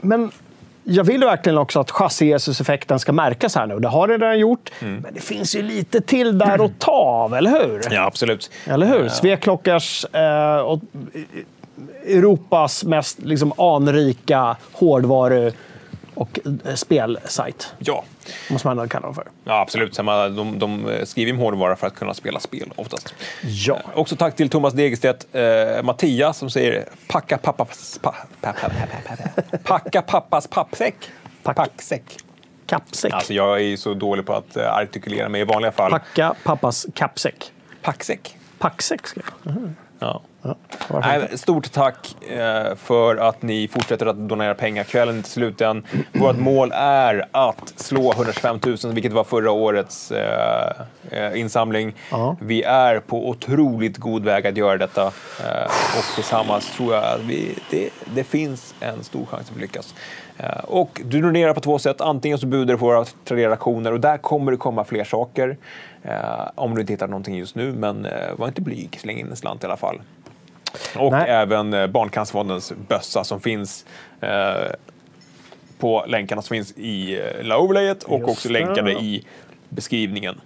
[0.01, 0.31] Men
[0.83, 3.79] jag vill verkligen också att chassi-Jesus-effekten ska märkas här nu.
[3.79, 7.33] Det har det redan gjort, men det finns ju lite till där att ta av,
[7.33, 7.81] eller hur?
[7.91, 8.51] Ja, absolut.
[8.65, 9.09] Eller hur?
[9.09, 10.79] Sveklockers eh, och
[12.05, 15.51] Europas mest liksom, anrika hårdvaru
[16.13, 17.73] och eh, spelsajt.
[17.79, 18.03] Ja.
[18.49, 19.27] Måste man kalla dem för.
[19.43, 19.95] Ja, absolut.
[19.95, 23.13] De, de skriver ju hårdvara för att kunna spela spel oftast.
[23.41, 23.75] Ja.
[23.75, 25.27] Eh, Också tack till Thomas Degerstedt.
[25.35, 28.69] Eh, Mattias som säger packa pappas, pa, pa, pa, pa,
[29.07, 29.15] pa,
[29.51, 30.95] pa, packa pappas pappsäck.
[31.43, 32.17] Packsäck.
[32.65, 33.13] Kappsäck.
[33.13, 35.91] Alltså jag är så dålig på att eh, artikulera mig i vanliga fall.
[35.91, 37.51] Packa pappas kappsäck.
[37.81, 38.37] Packsäck.
[38.59, 39.51] Packsäck ska jag.
[39.53, 39.75] Mhm.
[39.99, 40.21] Ja.
[40.87, 44.83] Varför Nej, stort tack eh, för att ni fortsätter att donera pengar.
[44.83, 45.83] Kvällen är inte slut än.
[46.13, 50.71] Vårt mål är att slå 125 000, vilket var förra årets eh,
[51.11, 51.95] eh, insamling.
[52.41, 55.07] Vi är på otroligt god väg att göra detta.
[55.97, 59.95] Och tillsammans tror jag att vi, det, det finns en stor chans att vi lyckas.
[60.63, 62.01] Och du donerar på två sätt.
[62.01, 65.57] Antingen så budar du på våra Tradera-aktioner och där kommer det komma fler saker.
[66.07, 68.99] Eh, om du inte hittar någonting just nu, men eh, var inte blyg.
[69.01, 70.01] Släng in en slant i alla fall.
[70.95, 73.85] Och även eh, Barncancerfondens bössa som finns
[74.21, 74.29] eh,
[75.79, 78.53] på länkarna som finns i eh, la overlayet och Just också det.
[78.53, 79.25] länkade i
[79.69, 80.41] beskrivningen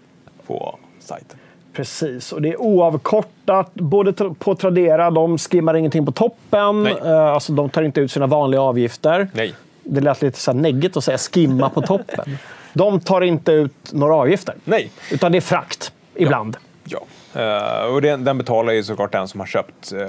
[0.48, 1.38] på sajten.
[1.74, 5.12] Precis, och det är oavkortat både på Tradera.
[5.12, 6.84] De skimmar ingenting på toppen.
[6.84, 6.96] Nej.
[7.06, 9.30] Eh, alltså, de tar inte ut sina vanliga avgifter.
[9.34, 9.54] Nej.
[9.84, 12.38] Det lät lite så neggigt att säga skimma på toppen.
[12.74, 14.56] De tar inte ut några avgifter.
[14.64, 14.92] Nej.
[15.12, 16.58] Utan det är frakt, ibland.
[16.84, 17.00] Ja.
[17.34, 20.00] Eh, och den, den betalar ju såklart den som har köpt uh,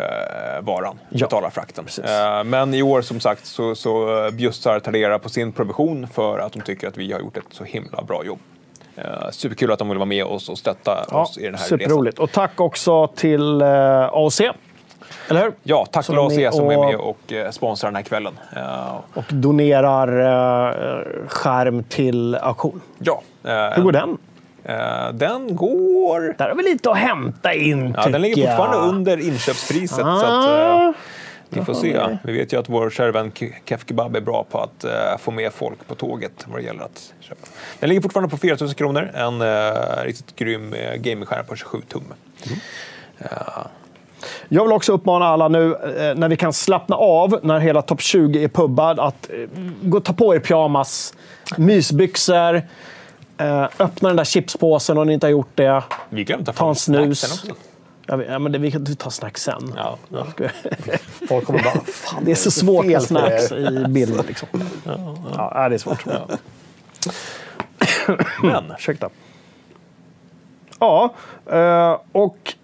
[0.61, 0.99] varan.
[1.09, 1.87] Ja, betalar frakten.
[2.05, 6.53] Eh, men i år som sagt så, så bjussar Tradera på sin provision för att
[6.53, 8.39] de tycker att vi har gjort ett så himla bra jobb.
[8.99, 11.65] Uh, superkul att de vill vara med oss och stötta Ja, oss i den här
[11.65, 12.19] superroligt.
[12.19, 13.69] Och tack också till uh,
[14.13, 14.41] AOC.
[15.29, 15.53] Eller hur?
[15.63, 18.39] Ja, tack Som till AOC som är med och sponsrar den här kvällen.
[19.15, 22.81] Och donerar uh, skärm till auktion.
[22.99, 23.23] ja.
[23.75, 24.19] Hur går den?
[24.65, 26.35] Eh, den går...
[26.39, 28.89] Där har vi lite att hämta in, Ja, den ligger fortfarande jag.
[28.89, 30.05] under inköpspriset.
[30.05, 30.21] Ah.
[30.21, 31.01] Så att, eh,
[31.49, 32.19] vi får se.
[32.25, 34.91] Vi vet ju att vår kära vän Ke- Kef Kebab är bra på att eh,
[35.19, 37.41] få med folk på tåget vad det gäller att köpa.
[37.81, 39.11] Den ligger fortfarande på 4 000 kronor.
[39.15, 42.03] En eh, riktigt grym eh, gamingskärm på 27 tum.
[42.47, 42.59] Mm.
[43.19, 43.29] Eh,
[44.49, 45.77] Jag vill också uppmana alla nu,
[46.17, 49.31] när vi kan slappna av, när hela topp 20 är pubbad, att
[49.83, 51.15] gå ta på er pyjamas,
[51.57, 52.63] mysbyxor,
[53.79, 55.83] öppna den där chipspåsen om ni inte har gjort det.
[56.09, 57.45] vi glömde ta Ta en snus.
[58.07, 59.75] Ja, ja, men det, vi kan ta snack sen.
[59.77, 60.27] Ja, ja.
[61.29, 64.27] Folk kommer bara, fan, Det är så svårt med snacks i bild.
[64.27, 64.49] Liksom.
[65.37, 66.05] Ja, det är svårt.
[68.43, 69.11] Men, Ursäkta.
[70.79, 71.15] Ja,
[71.51, 72.55] eh, och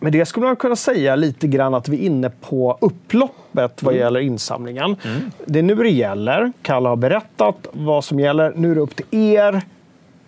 [0.00, 3.94] med det skulle man kunna säga lite grann att vi är inne på upploppet vad
[3.94, 4.96] gäller insamlingen.
[5.44, 6.52] Det är nu det gäller.
[6.62, 8.52] Kalle har berättat vad som gäller.
[8.56, 9.62] Nu är det upp till er.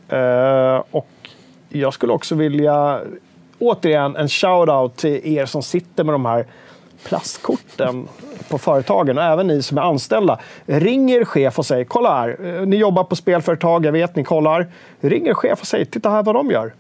[0.08, 1.08] Eh, och
[1.68, 3.00] jag skulle också vilja
[3.58, 6.46] återigen en shout-out till er som sitter med de här
[7.04, 8.08] plastkorten
[8.48, 10.38] på företagen och även ni som är anställda.
[10.66, 14.24] Ring er chef och säg, kolla här, eh, ni jobbar på spelföretag, jag vet, ni
[14.24, 14.66] kollar.
[15.00, 16.72] Ring er chef och säg, titta här vad de gör.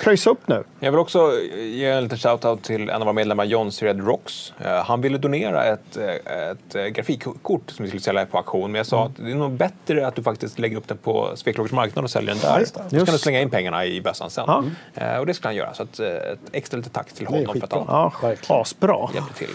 [0.00, 0.64] Pröjsa upp nu.
[0.80, 4.52] Jag vill också ge en liten shout-out till en av våra medlemmar, John Sered Rocks.
[4.58, 8.72] Eh, Han ville donera ett, eh, ett eh, grafikkort som vi skulle sälja på auktion.
[8.72, 11.30] Men jag sa att det är nog bättre att du faktiskt lägger upp den på
[11.34, 12.60] Sveklågers marknad och säljer den där.
[12.60, 12.74] just.
[12.74, 14.70] Så kan du slänga in pengarna i bössan sen.
[14.94, 15.74] Eh, Och det skulle han göra.
[15.74, 18.12] Så eh, ett extra litet tack till honom för att han Ja,
[18.48, 19.08] asbra.
[19.14, 19.50] hjälpte till.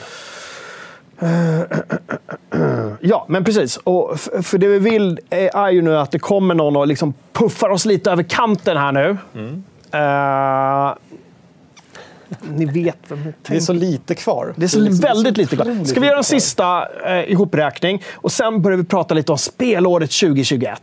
[3.01, 3.77] Ja, men precis.
[3.77, 7.69] Och för det vi vill är ju nu att det kommer någon och liksom puffar
[7.69, 9.17] oss lite över kanten här nu.
[9.91, 10.93] Eh,
[12.41, 14.53] ni vet vem jag Det är så lite kvar.
[14.57, 15.85] Det är så liksom- väldigt lite kvar.
[15.85, 20.11] Ska vi göra en sista eh, ihopräkning och sen börjar vi prata lite om spelåret
[20.11, 20.81] 2021.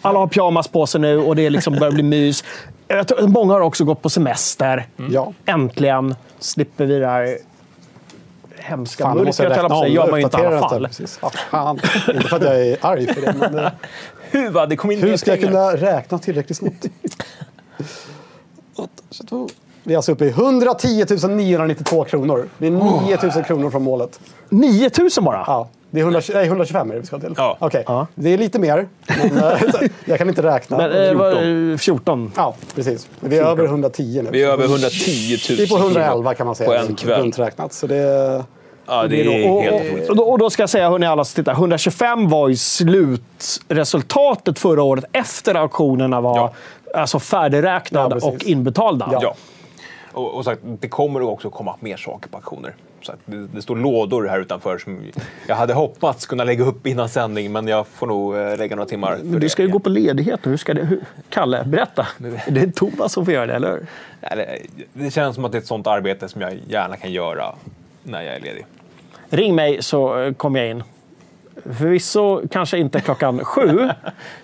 [0.00, 2.44] Alla har pyjamas på sig nu och det liksom börjar bli mys.
[2.88, 4.86] Jag tror, många har också gått på semester.
[5.10, 5.32] Ja.
[5.46, 7.38] Äntligen slipper vi det här
[8.58, 9.88] hemska Fan, mörkret, jag på säga.
[9.88, 10.88] gör man ju inte i alla fall.
[11.20, 11.80] Ah, fan.
[12.14, 13.70] Inte för att jag är arg för det, men eh,
[14.30, 16.86] Huva, det kom in hur ska jag kunna räkna tillräckligt snabbt?
[18.76, 19.48] 8, 22.
[19.82, 22.48] Vi är alltså uppe i 110 992 kronor.
[22.58, 24.20] Det är 9 000 kronor från målet.
[24.48, 25.44] 9000 bara?
[25.46, 27.34] Ja, det är 100, nej, 125 är det vi ska till.
[27.36, 27.56] Ja.
[27.60, 28.06] Okej, Ja.
[28.14, 28.88] det är lite mer.
[29.06, 29.62] Men, eh,
[30.04, 30.76] jag kan inte räkna.
[30.76, 32.32] Men, eh, vad- eh, 14.
[32.36, 33.08] Ja, precis.
[33.20, 34.30] Vi är över 110 nu.
[34.32, 36.70] Vi är över 110 000 Vi är på 111 kan man säga.
[36.70, 37.20] På en kväll.
[37.20, 37.72] Runt räknat.
[37.72, 38.44] Så det,
[38.86, 40.10] Ja, det är och, helt otroligt.
[40.10, 44.58] och, då, och då ska jag säga, hörni alla som tittar, 125 var ju slutresultatet
[44.58, 46.52] förra året efter auktionerna var Ja.
[46.94, 49.18] Alltså färdigräknade Ja, och inbetalda.
[49.22, 49.34] Ja.
[50.12, 52.74] Och, och sagt, det kommer också komma mer saker på auktioner.
[53.02, 55.00] Så att det, det står lådor här utanför som
[55.46, 58.88] jag hade hoppats kunna lägga upp innan sändning, men jag får nog eh, lägga några
[58.88, 59.18] timmar.
[59.22, 60.50] Men du ska ju gå på ledighet nu.
[60.50, 61.00] Hur ska det, hur,
[61.30, 62.06] Kalle, berätta.
[62.48, 63.86] Det är Thomas som får göra det, eller hur?
[64.20, 64.58] Det,
[64.92, 67.54] det känns som att det är ett sånt arbete som jag gärna kan göra
[68.02, 68.66] när jag är ledig.
[69.28, 70.82] Ring mig så kommer jag in.
[71.64, 73.88] Förvisso kanske inte klockan sju,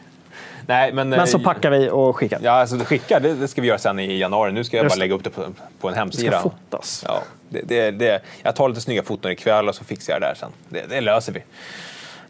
[0.66, 2.38] Nej, men, men så eh, packar vi och skickar.
[2.42, 4.52] Ja, alltså skicka, det, det ska vi göra sen i januari.
[4.52, 5.00] Nu ska jag Just bara det.
[5.00, 5.42] lägga upp det på,
[5.80, 6.40] på en Det hemsida.
[6.40, 7.04] ska fotas.
[7.08, 10.26] Ja, det, det, det, jag tar lite snygga foton ikväll och så fixar jag det
[10.26, 10.50] där sen.
[10.68, 11.42] Det, det löser vi.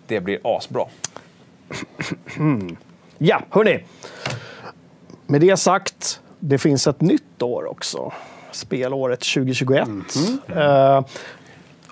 [0.06, 0.84] Det blir asbra.
[3.22, 3.84] Ja, hörni.
[5.26, 8.12] Med det sagt, det finns ett nytt år också.
[8.50, 9.88] Spelåret 2021.
[10.56, 11.04] Eh,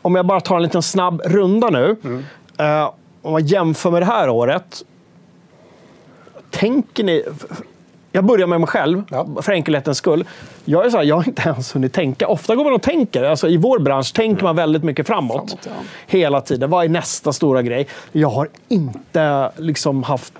[0.02, 1.96] om jag bara tar en liten snabb runda nu.
[2.58, 2.92] Eh,
[3.22, 4.82] om man jämför med det här året.
[6.50, 7.24] Tänker ni...
[8.12, 9.02] Jag börjar med mig själv,
[9.42, 10.24] för enkelhetens skull.
[10.64, 12.28] Jag, är så här, jag har inte ens hunnit tänka.
[12.28, 13.22] Ofta går man och tänker.
[13.22, 15.68] Alltså, I vår bransch tänker man väldigt mycket framåt.
[16.06, 16.70] Hela tiden.
[16.70, 17.86] Vad är nästa stora grej?
[18.12, 20.32] Jag har inte liksom haft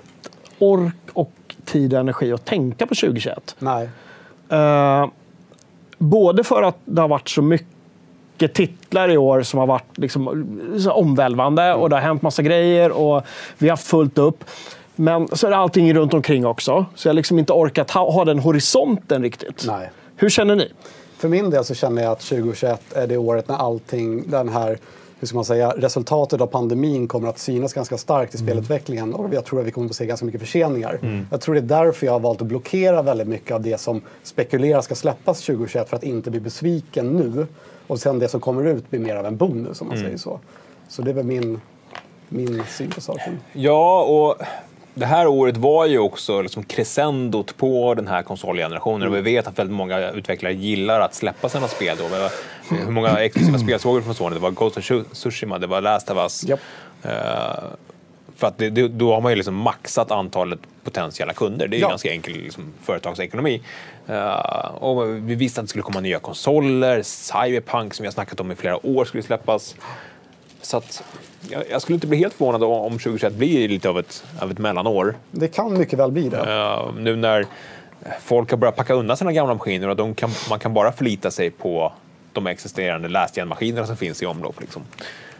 [0.59, 3.55] ork och tid och energi att tänka på 2021.
[3.59, 3.89] nej.
[4.49, 5.07] Eh,
[5.97, 10.47] både för att det har varit så mycket titlar i år som har varit liksom,
[10.91, 13.23] omvälvande och det har hänt massa grejer och
[13.57, 14.43] vi har haft fullt upp.
[14.99, 16.85] Men så är det allting runt omkring också.
[16.95, 19.63] Så jag har liksom inte orkat ha, ha den horisonten riktigt.
[19.67, 19.89] Nej.
[20.15, 20.71] Hur känner ni?
[21.17, 24.77] För min del så känner jag att 2021 är det året när allting, den här
[25.19, 29.33] hur ska man säga, resultatet av pandemin kommer att synas ganska starkt i spelutvecklingen och
[29.33, 30.99] jag tror att vi kommer att se ganska mycket förseningar.
[31.01, 31.27] Mm.
[31.31, 34.01] Jag tror det är därför jag har valt att blockera väldigt mycket av det som
[34.23, 37.47] spekuleras ska släppas 2021 för att inte bli besviken nu
[37.87, 40.07] och sen det som kommer ut blir mer av en bonus om man Mm.
[40.07, 40.39] säger så.
[40.87, 41.61] Så det är väl min,
[42.29, 43.39] min syn på saken.
[43.53, 44.35] Ja, och
[44.93, 49.07] det här året var ju också liksom crescendot på den här konsolgenerationen.
[49.07, 52.03] Och vi vet att väldigt många utvecklare gillar att släppa sina spel då.
[52.09, 52.29] Men
[52.85, 54.33] Hur många exklusiva spel såg vi från Sony?
[54.35, 56.43] Det var Ghost of Tsushima, det var Last of Us.
[57.03, 57.09] Eh,
[58.35, 61.67] för att det, det, då har man ju liksom maxat antalet potentiella kunder.
[61.67, 61.89] Det är ju Ja.
[61.89, 63.61] ganska enkel liksom, företagsekonomi.
[64.07, 67.01] Eh, och vi visste att det skulle komma nya konsoler.
[67.03, 69.75] Cyberpunk, som vi har snackat om i flera år, skulle släppas.
[70.61, 71.03] Så att,
[71.49, 74.51] jag, jag skulle inte bli helt förvånad om om 2021 blir lite av ett, av
[74.51, 75.15] ett mellanår.
[75.31, 76.37] Det kan mycket väl bli det.
[76.37, 77.45] Eh, nu när
[78.21, 81.31] folk har börjat packa undan sina gamla maskiner och de kan, man kan bara förlita
[81.31, 81.93] sig på
[82.33, 84.61] de existerande last maskinerna som finns i omlopp.
[84.61, 84.81] Liksom.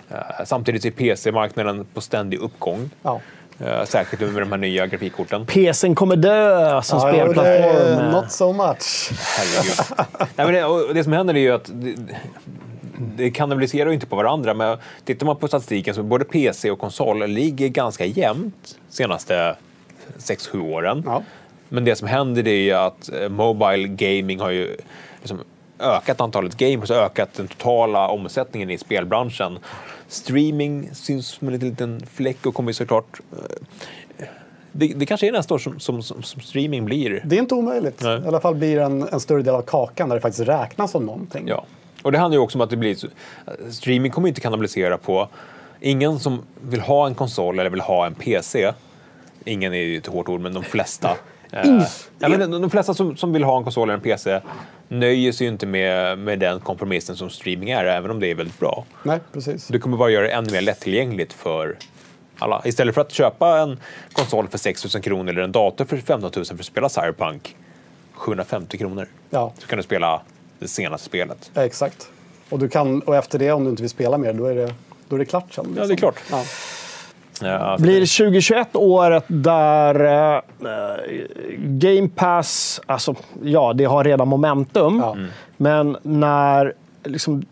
[0.10, 2.90] Eh, samtidigt är PC-marknaden på ständig uppgång.
[3.02, 3.20] Ja.
[3.60, 5.46] Eh, särskilt nu med de här nya grafikkorten.
[5.46, 8.12] PCn kommer dö som Ja, spelplattform.
[8.12, 9.12] not so much.
[9.38, 10.08] Herregud.
[10.36, 10.54] Nej, men
[10.88, 11.96] det, det som händer är ju att det,
[13.16, 14.54] det kannibaliserar ju inte på varandra.
[14.54, 19.56] Men tittar man på statistiken så både PC och konsol ligger ganska jämnt senaste
[20.18, 21.04] 6-7 åren.
[21.70, 24.78] Men det som händer är ju att eh, Mobile Gaming har ju
[25.20, 25.40] liksom
[25.80, 29.60] ökat antalet gamers och ökat den totala omsättningen i spelbranschen.
[30.08, 34.26] Streaming syns som en liten, liten fläck och kommer ju såklart eh,
[34.72, 37.56] det, det kanske är nästa år som, som, som, som streaming blir Det är inte
[37.56, 38.02] omöjligt.
[38.02, 38.22] Nej.
[38.22, 41.06] I alla fall blir en, en större del av kakan där det faktiskt räknas som
[41.06, 41.48] någonting.
[41.48, 41.66] Ja,
[42.02, 42.98] och det handlar ju också om att det blir...
[43.72, 45.30] Streaming kommer inte kannibalisera på...
[45.82, 48.74] Ingen som vill ha en konsol eller vill ha en PC,
[49.46, 51.10] ingen är ju ett hårt ord, men de flesta.
[51.52, 51.84] eh,
[52.20, 54.42] ja, men de, de flesta som, som vill ha en konsol eller en PC
[54.88, 58.36] nöjer sig ju inte med, med den kompromissen som streaming är, även om det är
[58.36, 58.86] väldigt bra.
[59.04, 59.68] Nej, precis.
[59.68, 61.78] Det kommer bara göra det ännu mer lättillgängligt för
[62.40, 62.62] alla.
[62.66, 63.80] Istället för att köpa en
[64.14, 67.56] konsol för 6 000 kronor eller en dator för 15 000 för att spela Cyberpunk
[68.14, 69.08] 750 kronor.
[69.30, 69.54] Ja.
[69.58, 70.22] Så kan du spela
[70.60, 71.52] det senaste spelet.
[71.54, 72.08] Ja, exakt.
[72.50, 74.74] Och, du kan, och efter det, om du inte vill spela mer, då är det,
[75.10, 75.76] då är det klart sen.
[75.78, 76.20] Ja, det är klart.
[76.32, 76.44] Ja.
[77.42, 79.96] Ja, Blir 2021 året där
[80.36, 80.42] eh,
[81.58, 85.04] Game Pass, alltså ja, det har redan momentum,
[85.58, 86.74] men när
[87.04, 87.46] liksom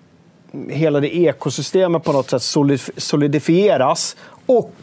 [0.70, 4.74] hela det ekosystemet på något sätt solid- solidifieras och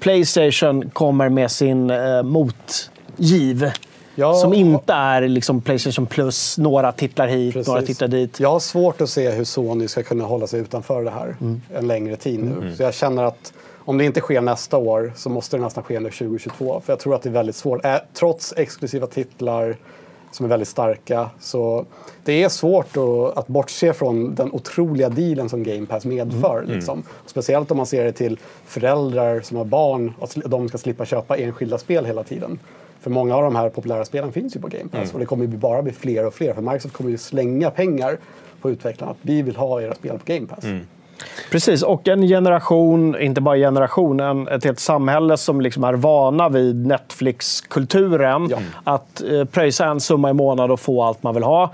[0.00, 3.70] Playstation kommer med sin eh, motgiv.
[4.14, 4.34] Ja.
[4.34, 7.86] Som inte är liksom Playstation Plus, några titlar hit, några Precis.
[7.86, 8.40] titlar dit.
[8.40, 11.36] Jag har svårt att se hur Sony ska kunna hålla sig utanför det här
[11.74, 12.52] en längre tid nu.
[12.52, 12.76] Mm.
[12.76, 16.00] Så jag känner att om det inte sker nästa år så måste det nästan ske
[16.00, 16.82] nu 2022.
[16.84, 17.80] För jag tror att det är väldigt svårt.
[18.14, 19.76] Trots exklusiva titlar
[20.32, 21.84] som är väldigt starka så
[22.24, 26.58] det är svårt att, att bortse från den otroliga dealen som Game Pass medför.
[26.58, 26.74] Mm.
[26.74, 27.02] Liksom.
[27.26, 31.36] Speciellt om man ser det till föräldrar som har barn och de ska slippa köpa
[31.36, 32.58] enskilda spel hela tiden.
[33.04, 35.10] För många av de här populära spelen finns ju på Game Pass Mm.
[35.12, 36.54] och det kommer ju bara bli fler och fler.
[36.54, 38.18] För Microsoft kommer ju slänga pengar
[38.60, 39.10] på utvecklarna.
[39.12, 40.64] Att vi vill ha era spel på Game Pass.
[40.64, 40.86] Mm.
[41.50, 46.48] Precis, och en generation, inte bara generation, en, ett helt samhälle som liksom är vana
[46.48, 48.54] vid Netflix-kulturen.
[48.84, 51.72] Att eh, pröjsa en summa i månaden och få allt man vill ha.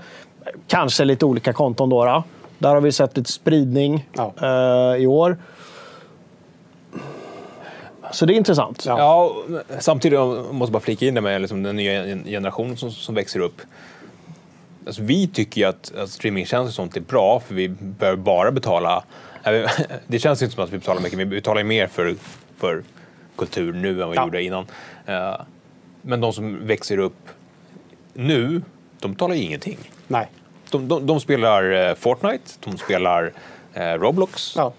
[0.67, 2.05] Kanske lite olika konton då.
[2.05, 2.23] då.
[2.57, 4.07] Där har vi sett lite spridning
[4.41, 5.37] eh, i år.
[8.11, 8.85] Så det är intressant.
[8.85, 12.91] Ja, och samtidigt jag måste bara flika in det med liksom den nya generationen som,
[12.91, 13.61] som växer upp.
[14.85, 18.51] Alltså, vi tycker ju att, att streamingtjänster och sånt är bra för vi bör bara
[18.51, 19.03] betala...
[20.07, 22.15] Det känns inte som att vi betalar mycket, vi betalar mer för,
[22.57, 22.83] för
[23.35, 24.65] kultur nu än vad vi gjorde innan.
[25.05, 25.35] Eh,
[26.01, 27.29] Men de som växer upp
[28.13, 28.61] nu,
[28.99, 29.77] de betalar ju ingenting.
[30.07, 30.27] Nej.
[30.71, 33.31] De, de, de spelar eh, Fortnite, de spelar
[33.73, 34.53] eh, Roblox.
[34.55, 34.73] Ja.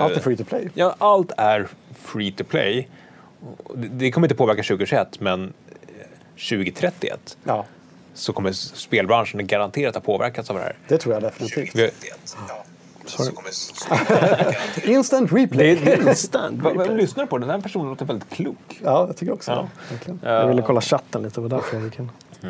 [0.00, 0.68] Allt är free to play.
[0.74, 1.68] Ja, allt är
[2.02, 2.88] free to play.
[3.74, 5.48] Det, det kommer inte påverka 2021, men eh,
[6.50, 7.64] 2031 Ja,
[8.14, 10.76] så kommer spelbranschen garanterat ha påverkats av det här.
[10.88, 11.74] det tror jag definitivt.
[11.74, 11.90] Vi,
[14.84, 15.94] Instant replay.
[16.08, 17.38] Instant Vad- Vem lyssnar på?
[17.38, 18.80] Den här personen låter väldigt klok.
[18.84, 19.68] Ja, jag tycker också Ja.
[20.22, 20.30] det.
[20.30, 22.10] Jag ville kolla chatten lite, det var därför jag gick in.
[22.40, 22.48] Ja.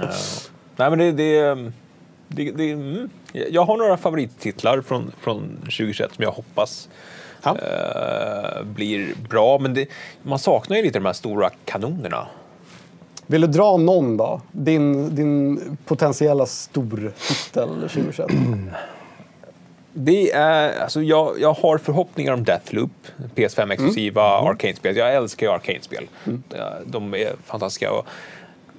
[0.77, 1.55] Nej, men det, det,
[2.29, 3.11] det, det, mm.
[3.33, 6.89] Jag har några favorittitlar från, från 2021 som jag hoppas
[7.45, 9.59] eh, blir bra.
[9.59, 9.87] Men det,
[10.23, 12.27] man saknar ju lite de här stora kanonerna.
[13.27, 14.41] Vill du dra någon då?
[14.53, 18.27] Din, din potentiella stortitel 2021?
[19.93, 22.91] Det är, alltså jag, jag har förhoppningar om Deathloop,
[23.35, 24.49] PS5-exklusiva Mm.
[24.51, 24.97] arcade-spel.
[24.97, 26.07] Jag älskar ju arcade-spel.
[26.85, 27.93] De är fantastiska.
[27.93, 28.07] Och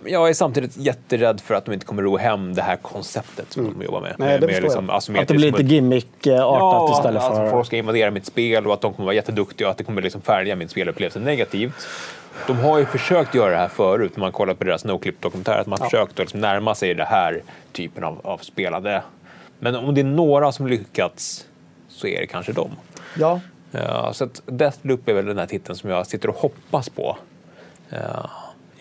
[0.05, 3.73] jag är samtidigt jätterädd för att de inte kommer ro hem det här konceptet som
[3.79, 4.15] de jobbar med.
[4.17, 7.49] Nej, det med asymmetrisk Att det blir lite gimmick-artat istället att för...
[7.49, 10.01] folk ska invadera mitt spel och att de kommer vara jätteduktiga och att det kommer
[10.01, 11.87] liksom färga min spelupplevelse negativt.
[12.47, 15.67] De har ju försökt göra det här förut, när man kollar på deras Noclip-dokumentär, att
[15.67, 19.01] man har försökt att liksom närma sig det här typen av, av spelade.
[19.59, 21.45] Men om det är några som lyckats
[21.89, 22.71] så är det kanske dem.
[23.17, 23.39] Ja,
[23.71, 27.17] Ja, så att Deathloop är väl den här titeln som jag sitter och hoppas på.
[27.89, 28.29] Ja,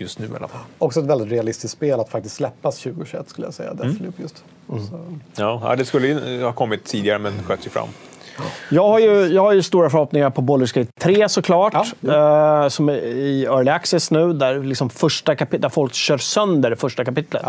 [0.00, 0.60] just nu i alla fall.
[0.78, 3.70] också ett väldigt realistiskt spel att faktiskt släppas 2021 skulle jag säga.
[3.70, 3.88] Mm.
[3.88, 4.36] Deathloop just.
[4.68, 5.00] Så.
[5.36, 7.88] Ja, ja, det skulle ju ha kommit tidigare men sköts ju fram.
[8.70, 11.74] Jag har, ju, jag har ju stora förhoppningar på Baldur's Gate 3 såklart.
[11.74, 16.70] eh, som är i Early Access nu, där, liksom första kapit- där folk kör sönder
[16.70, 17.44] det första kapitlet.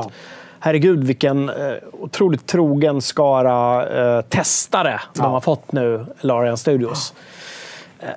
[0.59, 3.87] Herregud, vilken eh, otroligt trogen skara
[4.17, 7.13] eh, testare de har fått nu, Larian Studios.
[7.15, 7.23] Eh,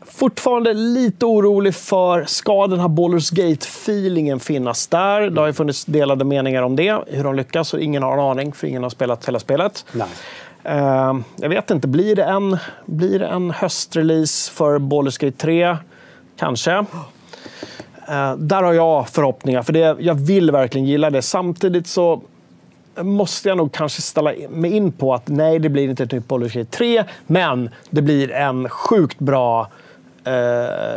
[0.06, 5.30] Fortfarande lite orolig för, ska den här Baldur's Gate-feelingen finnas där?
[5.30, 8.20] Det har ju funnits delade meningar om det, hur de lyckas, och ingen har en
[8.20, 9.84] aning, för ingen har spelat hela spelet.
[9.92, 10.06] Nej.
[10.64, 15.76] Eh, jag vet inte, blir det en, blir det en höstrelease för Baldur's Gate 3?
[16.36, 16.72] Kanske.
[18.08, 21.22] Eh, där har jag förhoppningar, för det, jag vill verkligen gilla det.
[21.22, 22.22] Samtidigt så
[22.96, 26.28] måste jag nog kanske ställa mig in på att nej, det blir inte ett nytt
[26.28, 29.68] Baldur's Gate 3, men det blir en sjukt bra
[30.24, 30.32] eh,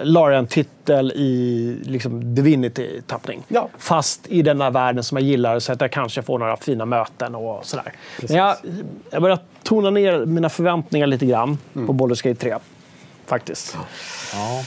[0.04, 3.44] Larian-titel i liksom, Divinity-tappning.
[3.48, 3.70] Ja.
[3.78, 6.86] Fast i den här världen som jag gillar, så att jag kanske får några fina
[6.86, 7.94] möten och sådär.
[8.28, 8.56] Men jag,
[9.10, 11.88] jag börjar tona ner mina förväntningar lite grann Mm.
[11.88, 12.56] på Baldur's Gate 3.
[13.26, 13.78] Faktiskt.
[14.34, 14.66] Eh,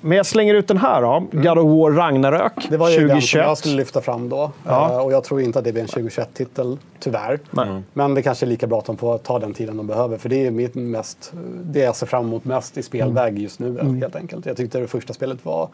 [0.00, 1.22] men jag slänger ut den här då.
[1.32, 2.70] God of War Ragnarök Mm.
[2.70, 3.44] Det var ju den som 2021.
[3.46, 4.50] jag skulle lyfta fram då.
[4.66, 4.90] Ja.
[4.92, 7.38] Eh, och jag tror inte att det blir en 2021-titel, tyvärr.
[7.50, 7.82] Nej.
[7.92, 10.18] Men det kanske är lika bra att de får ta den tiden de behöver.
[10.18, 13.66] För det är mitt mest, det jag ser fram emot mest i spelväg just nu,
[13.80, 14.02] Mm.
[14.02, 14.46] helt enkelt.
[14.46, 15.68] Jag tyckte det första spelet var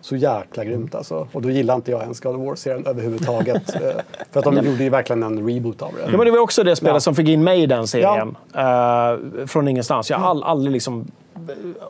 [0.00, 1.28] så jäkla grymt alltså.
[1.32, 3.74] Och då gillar inte jag ens God of War-serien överhuvudtaget.
[3.74, 3.80] Eh,
[4.32, 6.10] för att de gjorde ju verkgen en reboot av det.
[6.10, 7.00] Ja, men det var också det spelet Ja.
[7.00, 8.36] som fick in mig i den serien.
[8.54, 10.10] Eh, från ingenstans.
[10.10, 11.04] Jag har all, aldrig liksom eh,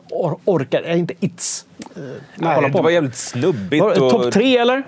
[0.09, 1.65] or, orkat, jag är inte its.
[1.97, 2.03] Uh,
[2.35, 3.83] Nej, det var jävligt snubbigt.
[3.83, 4.77] och- Topp tre eller?
[4.77, 4.83] Eh,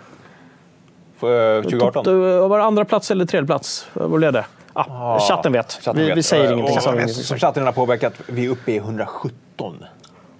[1.64, 1.94] 2018.
[1.94, 3.88] Topp, eh, var det andra plats eller tredje plats?
[3.94, 4.46] Vad blev det?
[4.74, 5.72] Ah, chatten vet.
[5.82, 6.18] Chatten vi, vet.
[6.18, 6.78] vi säger Eh, ingenting.
[6.78, 9.84] och Så- Som, chatten har påverkat, vi är uppe i 117.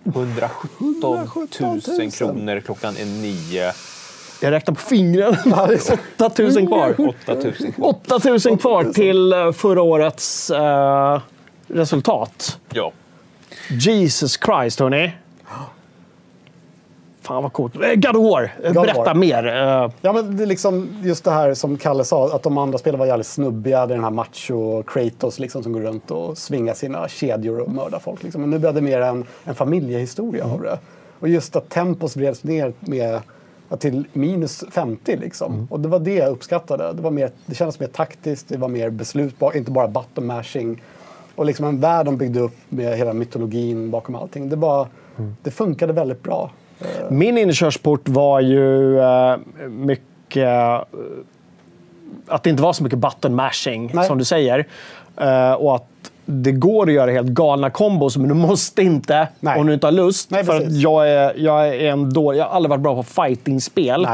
[0.06, 3.74] 117 000 kronor klockan är nio.
[4.42, 5.36] Jag räknar på fingren.
[6.26, 6.96] 8000 kvar.
[7.28, 7.88] 8000 kvar.
[7.90, 11.22] 8000 kvar till eh, förra årets eh,
[11.68, 12.60] resultat.
[12.74, 12.92] Ja.
[13.70, 15.12] Jesus Christ, hörni.
[17.22, 17.76] Fan vad coolt.
[17.76, 19.14] Eh, God of War, God berätta War.
[19.16, 19.48] mer.
[19.48, 22.78] Eh, Ja, men det är liksom just det här som Kalle sa, att de andra
[22.78, 23.86] spelen var jävligt snubbiga.
[23.86, 27.72] Det är den här macho Kratos liksom, som går runt och svingar sina kedjor och
[27.72, 28.24] mördar folk.
[28.24, 28.42] Liksom.
[28.42, 30.80] Men nu blev det mer en, en familjehistoria av det.
[31.20, 33.22] Och just att tempos breds ner med,
[33.80, 35.68] till minus 50 liksom.
[35.72, 36.94] Och det var det jag uppskattade.
[36.94, 40.82] Det, var mer, det kändes mer taktiskt, det var mer beslutbart, inte bara button mashing.
[41.36, 44.50] Och liksom en värld de byggde upp med hela mytologin bakom allting.
[44.50, 44.88] Det, bara,
[45.44, 46.52] det funkade väldigt bra.
[47.10, 49.38] Min inkörsport var ju eh,
[49.70, 50.38] mycket...
[50.38, 50.82] eh,
[52.28, 54.08] att det inte var så mycket button mashing, Nej.
[54.08, 54.68] som du säger.
[55.18, 55.88] Eh, och att
[56.26, 59.60] det går att göra helt galna kombos, men du måste inte Nej.
[59.60, 60.32] om du inte har lust.
[60.32, 62.40] Nej, för jag är, jag är en dålig...
[62.40, 64.08] Jag har aldrig varit bra på fightingspel.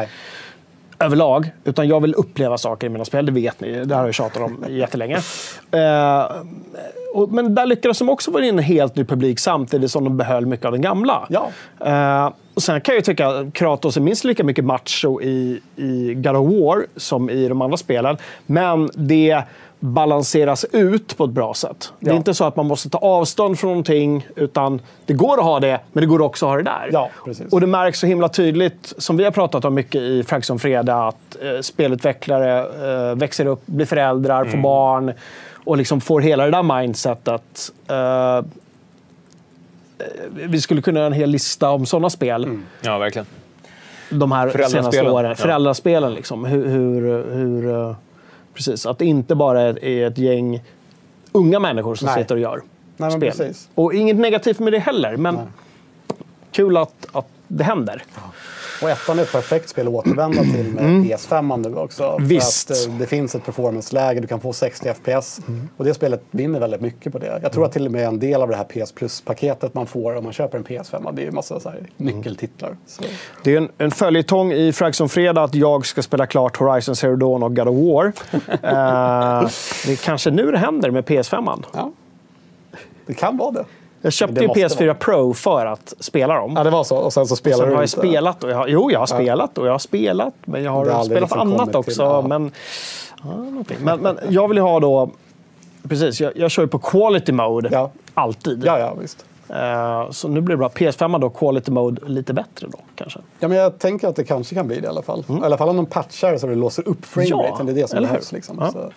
[0.99, 1.51] Överlag.
[1.63, 3.85] Utan jag vill uppleva saker i mina spel, det vet ni.
[3.85, 5.19] Det har jag tjatat om jättelänge.
[5.71, 6.25] Eh,
[7.13, 10.17] och, men där lyckades de också få in en helt ny publik samtidigt som de
[10.17, 11.27] behöll mycket av den gamla.
[11.29, 11.49] Ja.
[11.85, 15.61] Eh, och sen kan jag ju tycka att Kratos är minst lika mycket macho i,
[15.75, 18.17] i God of War som i de andra spelen.
[18.45, 19.43] Men det
[19.79, 21.93] balanseras ut på ett bra sätt.
[21.99, 22.17] Det är Ja.
[22.17, 25.79] inte så att man måste ta avstånd från någonting, utan det går att ha det,
[25.93, 26.89] men det går också att ha det där.
[26.91, 27.53] Ja, precis.
[27.53, 30.59] Och det märks så himla tydligt, som vi har pratat om mycket i Frags om
[30.59, 32.59] fredag, att eh, spelutvecklare
[33.09, 35.13] eh, växer upp, blir föräldrar, får barn
[35.65, 37.71] och liksom får hela det där mindsetet.
[37.87, 38.41] Eh,
[40.31, 43.25] vi skulle kunna göra en hel lista om sådana spel Ja, verkligen.
[44.09, 44.91] de här Föräldraspelen.
[44.91, 45.29] senaste åren.
[45.29, 45.35] Ja.
[45.35, 46.13] Föräldraspelen.
[46.13, 46.45] Liksom.
[46.45, 47.01] Hur, hur,
[47.33, 47.95] hur, eh,
[48.53, 50.63] precis, att det inte bara är ett gäng
[51.31, 52.23] unga människor som Nej.
[52.23, 52.61] sitter och gör
[52.97, 53.31] Nej, spel.
[53.31, 53.69] precis.
[53.75, 55.39] Och inget negativt med det heller, men
[56.51, 58.03] kul att, att det händer.
[58.81, 62.03] Och ettan är ett perfekt spel att återvända till med PS5 nu också.
[62.03, 62.27] För Mm.
[62.27, 62.71] Visst.
[62.71, 65.41] Att, eh, det finns ett performance-läge, du kan få 60 FPS.
[65.47, 65.69] Mm.
[65.77, 67.39] Och det spelet vinner väldigt mycket på det.
[67.43, 70.15] Jag tror att till och med en del av det här PS Plus-paketet man får
[70.15, 72.77] om man köper en PS5, det är ju massa så här nyckeltitlar.
[72.87, 73.03] Så.
[73.43, 76.95] Det är en, en följetong i Frags om fredag att jag ska spela klart Horizon
[76.95, 78.13] Zero Dawn och God of War.
[78.63, 79.49] Eh,
[79.85, 81.43] det är kanske nu det händer med PS5.
[81.43, 81.63] -man.
[81.73, 81.91] Ja.
[83.05, 83.65] Det kan vara det.
[84.01, 84.93] Jag köpte ju måste PS4 vara.
[84.95, 86.53] Pro för att spela dem.
[86.57, 86.97] Ja, det var så.
[86.97, 87.87] Och sen så sen du har jag inte.
[87.87, 88.43] spelat.
[88.43, 89.15] Och jag, har- jo, jag har Ja.
[89.15, 90.33] spelat och jag har spelat.
[90.45, 91.91] Men jag har, spelat liksom annat också.
[91.91, 92.21] till, ja.
[92.21, 92.51] men,
[93.23, 93.35] ja,
[93.83, 95.09] men, men jag vill ju ha då...
[95.89, 97.89] Precis, jag, jag kör ju på quality mode.
[98.13, 98.63] Alltid.
[98.65, 99.25] Ja, ja, visst.
[99.49, 100.67] Eh, så nu blir det bra.
[100.69, 103.19] PS5 då, quality mode lite bättre då kanske.
[103.39, 105.23] Ja, men jag tänker att det kanske kan bli det i alla fall.
[105.29, 107.65] I alla fall om de patchar så det låser upp frameraten.
[107.65, 108.07] det är det som Mm.
[108.09, 108.31] behövs.
[108.31, 108.57] Liksom.
[108.59, 108.71] Ja.
[108.71, 108.91] Så.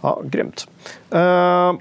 [0.00, 0.66] Ja, grymt.
[1.14, 1.72] Uh,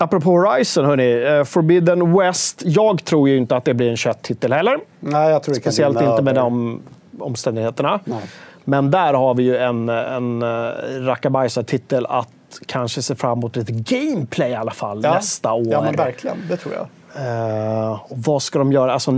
[0.00, 1.22] apropå Horizon, hörni.
[1.38, 2.62] eh, Forbidden West.
[2.64, 4.78] Jag tror ju inte att det blir en köttitel heller.
[5.00, 6.80] Nej, jag tror det kan Speciellt bli inte med de
[7.18, 8.00] omständigheterna.
[8.04, 8.18] Nej.
[8.64, 10.70] Men där har vi ju en, en uh,
[11.06, 12.28] rackabajsar-titel att
[12.66, 15.14] kanske se fram emot lite gameplay i alla fall Ja.
[15.14, 15.66] nästa år.
[15.70, 16.36] Ja, men verkligen.
[16.48, 16.86] Det tror jag.
[17.16, 18.92] Eh, och vad ska de göra?
[18.92, 19.12] Alltså,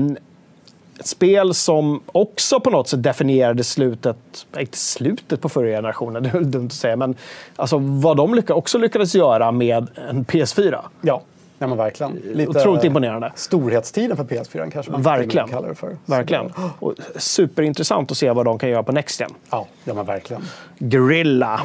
[1.01, 4.17] ett spel som också på något sätt definierade slutet,
[4.59, 7.15] inte slutet på förra generationen, det är dumt att säga, men
[7.57, 10.79] alltså, vad de lycka, också lyckades göra med en PS4.
[11.01, 11.23] Ja,
[11.59, 12.13] ja men verkligen.
[12.13, 13.33] Lite Otroligt imponerande.
[13.35, 15.49] Storhetstiden för PS4 kanske man Verkligen.
[15.49, 15.97] kalla det för.
[16.07, 16.53] Verkligen.
[16.79, 19.31] Och superintressant att se vad de kan göra på Next Gen.
[19.51, 20.43] Ja, ja men verkligen.
[20.79, 21.61] Guerrilla.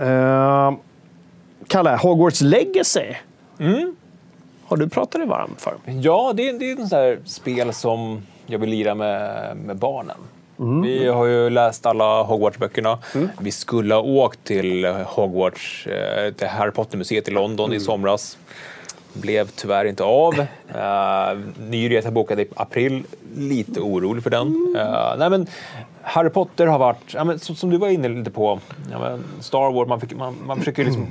[0.00, 0.72] Uh,
[1.66, 3.14] Kalle, Hogwarts Legacy.
[3.58, 3.96] Mm.
[4.72, 5.74] Har du pratat dig varm för?
[6.00, 9.76] Ja, det, är- det är ett sånt där spel som jag vill lira med, med
[9.76, 10.16] barnen.
[10.58, 10.82] Mm.
[10.82, 12.98] Vi har ju läst alla Hogwarts-böckerna.
[13.40, 17.76] Vi skulle ha åkt till Hogwarts, eh, till Harry Potter-museet i London Mm.
[17.76, 18.38] i somras.
[19.12, 20.34] Blev tyvärr inte av.
[20.38, 23.02] Uh, ny resa bokad i april.
[23.36, 24.46] Lite orolig för den.
[24.46, 24.76] Mm.
[24.76, 25.46] Eh, nej, men
[26.02, 28.60] Harry Potter har varit, ja, men, som, som du var inne lite på,
[28.92, 31.06] ja, Star Wars, man, fick, man, man försöker liksom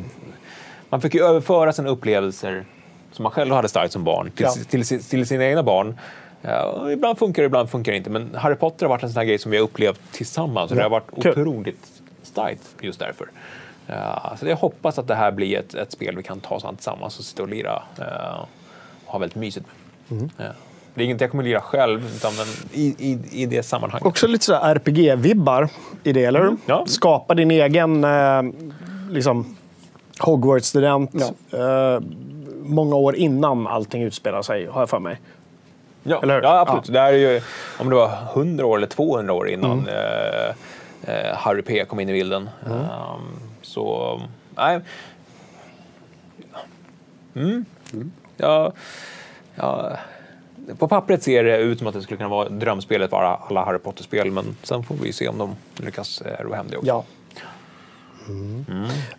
[0.89, 2.65] man fick ju överföra sina upplevelser
[3.11, 4.51] som man själv hade starkt som barn till, Ja.
[4.69, 5.99] till, till, till sina egna barn.
[6.41, 8.09] Ja, ibland funkar det, ibland funkar det inte.
[8.09, 10.71] Men Harry Potter har varit en sån här grej som vi har upplevt tillsammans.
[10.71, 11.31] Och det Ja, har varit kul.
[11.31, 11.87] otroligt
[12.23, 13.27] starkt just därför.
[13.87, 16.65] Ja, så jag hoppas att det här blir ett, ett spel vi kan ta oss
[16.65, 18.47] an tillsammans och sitta och lira ja,
[19.05, 19.65] och ha väldigt mysigt
[20.09, 20.17] med.
[20.19, 20.29] Mm.
[20.37, 20.45] Ja.
[20.93, 24.05] Det är inget jag kommer lira själv, utan men i, i, i det sammanhanget.
[24.07, 25.69] Också lite så här RPG-vibbar
[26.03, 26.57] i det, eller hur?
[26.65, 26.85] Ja.
[26.87, 28.41] Skapa din egen eh,
[29.09, 29.57] liksom,
[30.19, 31.15] Hogwarts-student
[31.51, 31.99] eh,
[32.71, 35.19] många år innan allting utspelar sig, har jag för mig.
[36.03, 36.93] Ja, ja absolut.
[36.93, 37.41] Det här är ju,
[37.79, 39.87] om det var 100 år eller 200 år innan Mm.
[39.87, 42.49] eh, eh, Harry P kom in i bilden.
[42.65, 42.77] Mm.
[42.77, 44.21] Ehm, så,
[44.55, 44.79] nej.
[47.35, 47.65] Mm.
[48.37, 48.71] Ja,
[49.55, 49.91] ja,
[50.79, 53.65] på pappret ser det ut som att det skulle kunna vara drömspelet för alla- alla
[53.65, 56.87] Harry Potter-spel, men sen får vi se om de lyckas eh, ro hem det också.
[56.87, 57.03] Ja.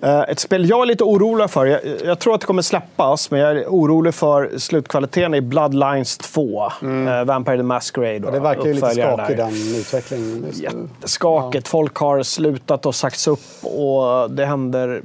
[0.00, 3.30] Eh, ett spel jag är lite orolig för, jag, jag tror att det kommer släppas,
[3.30, 6.64] men jag är orolig för slutkvaliteten i Bloodlines 2.
[6.64, 8.20] Eh, Vampire the Masquerade.
[8.24, 9.44] Ja, det verkar ju lite uppföljaren skakig där.
[9.44, 10.88] den utvecklingen just nu.
[11.04, 11.68] Skakigt.
[11.68, 15.02] Folk har slutat och sagts upp och det händer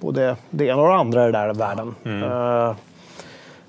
[0.00, 1.94] både det ena och det andra i den där världen.
[2.04, 2.22] Mm.
[2.22, 2.74] Eh,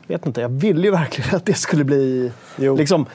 [0.07, 3.05] vet inte, jag ville ju verkligen att det skulle bli liksom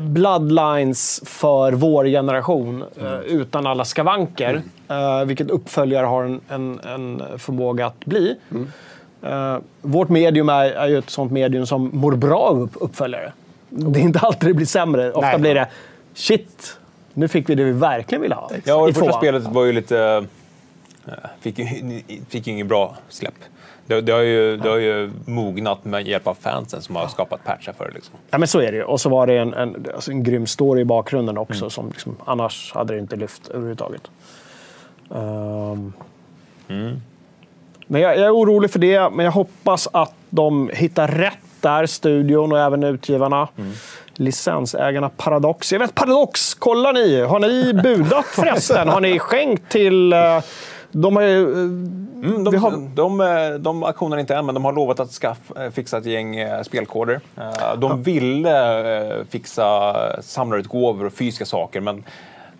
[0.00, 3.22] Bloodlines för vår generation Mm.
[3.22, 4.62] utan alla skavanker.
[4.88, 8.36] eh, vilket uppföljare har en, en, en förmåga att bli.
[8.50, 8.68] Mm.
[9.22, 13.32] Eh, vårt medium är, är ju ett sånt medium som mår bra av upp, uppföljare.
[13.68, 15.12] Det är inte alltid det blir sämre.
[15.12, 15.38] Ofta Nej.
[15.38, 15.68] blir det
[16.14, 16.78] shit,
[17.14, 18.50] nu fick vi det vi verkligen ville ha.
[18.64, 19.20] Ja, och det I första tvåan.
[19.20, 20.24] spelet var ju lite...
[21.40, 21.66] Fick ju,
[22.28, 23.34] fick ju inget bra släpp.
[23.88, 27.44] Det, det, har ju, det har ju mognat med hjälp av fansen som har skapat
[27.44, 27.94] patchar för det.
[27.94, 28.14] Liksom.
[28.30, 28.84] Ja, men så är det ju.
[28.84, 31.64] Och så var det en, en, alltså en grym story i bakgrunden också.
[31.64, 31.70] Mm.
[31.70, 34.02] Som liksom, annars hade det inte lyft överhuvudtaget.
[35.14, 35.92] Ehm,
[36.68, 37.00] Mm.
[37.86, 41.86] Men jag, jag är orolig för det, men jag hoppas att de hittar rätt där,
[41.86, 43.48] studion och även utgivarna.
[43.58, 43.72] Mm.
[44.14, 45.72] Licensägarna Paradox.
[45.72, 47.20] Jag vet Paradox, kollar ni?
[47.20, 48.88] Har ni budat förresten?
[48.88, 50.12] har ni skänkt till...
[50.92, 51.52] De har ju...
[51.52, 55.38] eh, Mm, de, de, eh, de auktionar inte än, men de har lovat att skaff,
[55.56, 57.20] eh, fixa ett gäng spelkoder.
[57.76, 62.04] De ville eh, fixa samlarutgåvor och fysiska saker, men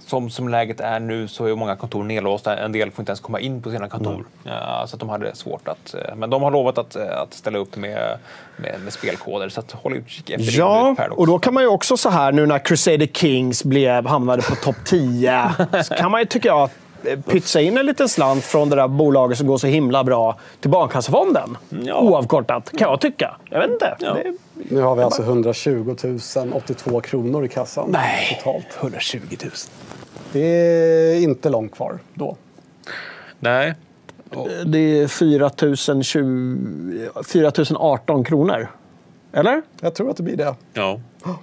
[0.06, 2.56] som, som läget är nu så är många kontor nedlåsta.
[2.56, 4.24] En del får inte ens komma in på sina kontor.
[4.44, 5.94] Eh, Så att de hade svårt att...
[6.16, 8.18] Men de har lovat att, att ställa upp med,
[8.56, 10.58] med, med spelkoder, så att håll utkik efter det.
[10.58, 14.42] Ja, och då kan man ju också så här nu när Crusader Kings blev, hamnade
[14.42, 15.50] på topp 10,
[15.84, 16.68] så kan man ju, jag, eh,
[17.26, 20.70] pytsa in en liten slant från det där bolaget som går så himla bra till
[20.70, 21.56] Barncancerfonden.
[21.94, 23.36] Oavkortat, kan jag tycka.
[23.50, 23.96] Jag vet inte.
[24.00, 25.96] Det, Nu har vi alltså 120
[26.52, 28.66] 082 kronor i kassan Nej, totalt.
[28.80, 29.50] 120 000.
[30.32, 32.36] Det är inte långt kvar då.
[33.38, 33.74] Nej.
[34.66, 35.50] det är 4
[36.02, 38.68] 020 4 018 kronor.
[39.32, 39.62] Eller?
[39.80, 40.54] Jag tror att det blir det.
[40.72, 41.00] Ja.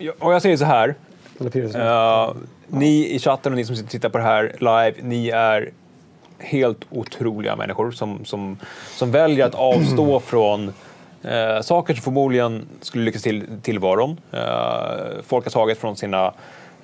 [0.00, 0.94] Ja, Och jag säger så här.
[1.40, 2.26] Eller.
[2.26, 2.34] Eh,
[2.68, 5.70] ni i chatten och ni som tittar på det här live, ni är
[6.38, 8.58] helt otroliga människor som, som,
[8.96, 10.72] som väljer att avstå från
[11.22, 14.20] eh, saker som förmodligen skulle lyckas till tillvaron.
[14.32, 16.32] Eh, folk har tagit från sina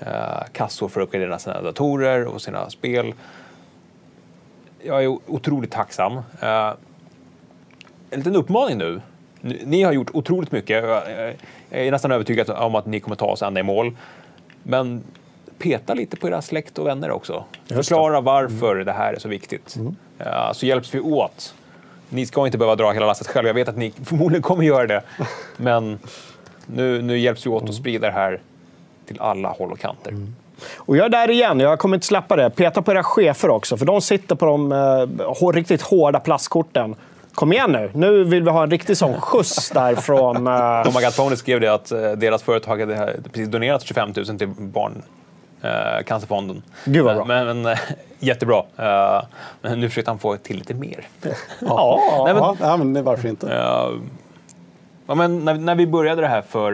[0.00, 3.14] eh, kassor för att uppgradera sina datorer och sina spel.
[4.82, 6.12] Jag är otroligt tacksam.
[6.40, 6.72] Eh,
[8.10, 9.00] en liten uppmaning nu.
[9.64, 10.84] Ni har gjort otroligt mycket.
[10.84, 13.96] Jag är nästan övertygad om att ni kommer ta oss ända i mål.
[14.62, 15.02] Men
[15.58, 17.44] peta lite på era släkt och vänner också.
[17.68, 19.76] Förklara varför det här är så viktigt.
[20.18, 21.54] Eh, Så hjälps vi åt.
[22.08, 23.46] Ni ska inte behöva dra hela lasset själv.
[23.46, 25.02] Jag vet att ni förmodligen kommer göra det.
[25.56, 25.98] Men
[26.66, 28.40] nu, nu hjälps vi åt att sprida det här
[29.06, 30.14] till alla håll och kanter.
[30.76, 32.50] Och jag är där igen, jag kommer inte släppa det.
[32.50, 36.94] Peta på era chefer också, för de sitter på de eh, riktigt hårda plastkorten.
[37.34, 40.46] Kom igen nu, nu vill vi ha en riktig sån skjuts där från...
[40.46, 44.48] Eh, Pony skrev det att eh, deras företag hade precis donerat 25 000 till
[45.68, 46.62] Barncancerfonden.
[46.84, 47.24] Gud vad bra.
[47.24, 47.78] Men, men eh,
[48.18, 48.62] jättebra.
[48.76, 49.22] Eh,
[49.62, 51.06] Men nu försökte han få till lite mer.
[51.60, 53.46] Ja, Nej, men- ja, men varför inte?
[53.46, 53.92] Ja,
[55.06, 56.72] ja, men när, när vi började det här för...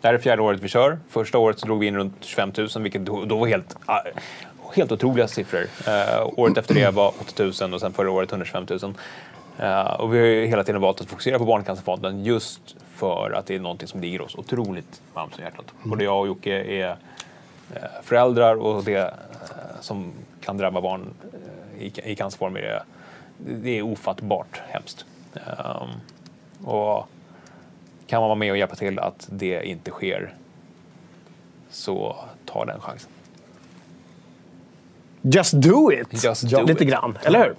[0.00, 0.98] Det här är fjärde året vi kör.
[1.10, 4.00] Första året så drog vi in runt 25 000, vilket då, då var helt, ah,
[4.74, 5.66] helt otroliga siffror.
[5.86, 8.94] Eh, året efter det var 80 000 och sen förra året 125 000.
[9.58, 12.60] Eh, och vi har ju hela tiden valt att fokusera på Barncancerfonden just
[12.94, 15.64] för att det är någonting som ligger oss otroligt varmt om hjärtat.
[15.82, 16.94] Både jag och Jocke är eh,
[18.02, 19.06] föräldrar och det eh,
[19.80, 21.14] som kan drabba barn
[21.76, 22.82] eh, i, i cancerformer är,
[23.38, 25.04] det är ofattbart hemskt.
[25.34, 25.88] Ehm,
[26.66, 27.08] och
[28.06, 30.34] kan man vara med och hjälpa till att det inte sker
[31.70, 33.10] så ta den chansen.
[35.22, 36.24] Just do it!
[36.24, 36.90] Just do Lite it.
[36.90, 37.54] grann, eller hur?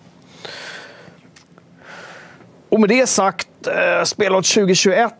[2.70, 5.14] Och med det sagt, eh, spelåret 2021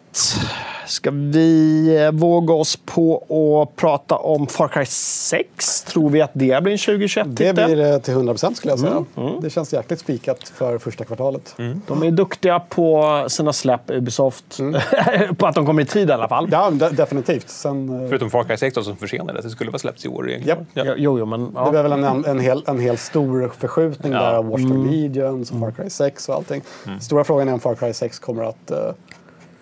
[0.88, 3.18] ska vi eh, våga oss på
[3.64, 5.84] att prata om Far Cry 6.
[5.84, 8.80] Tror vi att det blir en 2021 Det blir det till 100 procent skulle jag
[8.80, 9.06] säga.
[9.18, 11.56] Mm, Det känns jäkligt spikat för första kvartalet.
[11.88, 14.60] De är duktiga på sina släpp, Ubisoft.
[15.38, 16.48] på att de kommer i tid i alla fall.
[16.52, 17.50] Ja, de- definitivt.
[17.50, 19.44] Sen, eh, Förutom Far Cry 6 då, som försenades.
[19.44, 20.58] Det skulle vara släppts i år egentligen.
[20.74, 20.88] Japp.
[20.88, 20.94] Ja.
[20.98, 21.44] Jo, jo, men...
[21.46, 21.72] Det Ja.
[21.72, 24.20] var väl en, en, hel, en hel stor förskjutning Ja.
[24.20, 24.88] där av Dogs Mm.
[24.92, 26.62] Legion, och Far Cry 6 och allting.
[27.02, 28.78] Stora frågan är om Far Cry 6 kommer att eh,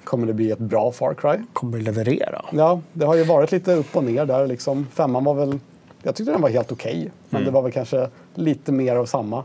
[0.03, 1.43] kommer det bli ett bra Far Cry.
[1.53, 2.45] Kommer leverera.
[2.51, 4.47] Ja, det har ju varit lite upp och ner där.
[4.47, 4.87] Liksom.
[4.93, 5.59] Femman var väl...
[6.03, 7.11] Jag tyckte den var helt okej.
[7.29, 7.45] men Mm.
[7.45, 9.43] det var väl kanske lite mer av samma.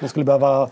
[0.00, 0.70] De skulle behöva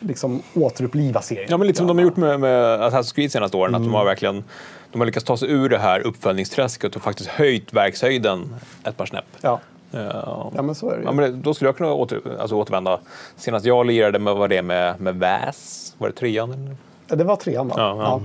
[0.00, 1.46] liksom, återuppliva serien.
[1.50, 3.74] Ja, men lite som de har gjort med, med Assassin's Creed senaste åren.
[3.74, 3.92] Att Mm.
[3.92, 4.44] de har verkligen
[4.92, 9.06] de har lyckats ta sig ur det här uppföljningsträsket och faktiskt höjt verkshöjden ett par
[9.06, 9.24] snäpp.
[9.40, 9.60] Ja.
[9.90, 10.52] Ja.
[10.56, 11.04] Ja, men så är det ju.
[11.04, 13.00] Ja, men det- då skulle jag kunna åter, alltså återvända.
[13.36, 15.94] Senast jag lirade med var det med, med Väs.
[15.98, 16.76] Var det trean?
[17.08, 17.74] Det var trean va?
[17.78, 18.20] Ja, ja.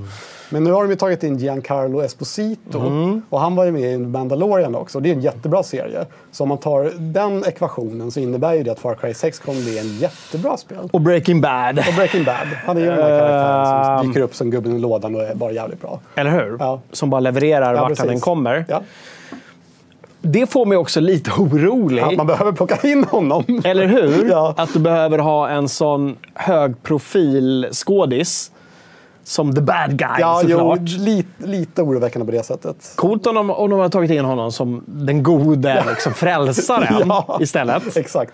[0.53, 3.21] Men nu har de ju tagit in Giancarlo Esposito Mm.
[3.29, 4.99] och han var ju med i Mandalorian också.
[4.99, 6.05] Det är en jättebra serie.
[6.31, 9.61] Så om man tar den ekvationen så innebär ju det att Far Cry 6 kommer
[9.61, 10.89] bli en jättebra spel.
[10.93, 11.79] Och Breaking Bad.
[11.87, 12.47] Och Breaking Bad.
[12.65, 13.97] Han är ju den karaktären Ehm.
[13.99, 15.99] som dyker upp som gubben i lådan och är bara jävligt bra.
[16.15, 16.55] Eller hur?
[16.59, 16.81] Ja.
[16.91, 18.65] Som bara levererar Ja, vart han än kommer.
[18.69, 18.81] Ja.
[20.21, 22.01] Det får mig också lite orolig.
[22.01, 23.61] Att man behöver plocka in honom.
[23.63, 24.33] Eller hur?
[24.61, 28.51] Att du behöver ha en sån hög profil skådis
[29.23, 30.79] som the bad guy Ja, jo, såklart.
[30.81, 32.93] lite, lite oroväckande på det sättet.
[32.95, 37.37] Coolt om de, om de har tagit in honom som den gode liksom, frälsaren Ja.
[37.41, 37.97] istället.
[37.97, 38.33] Exakt.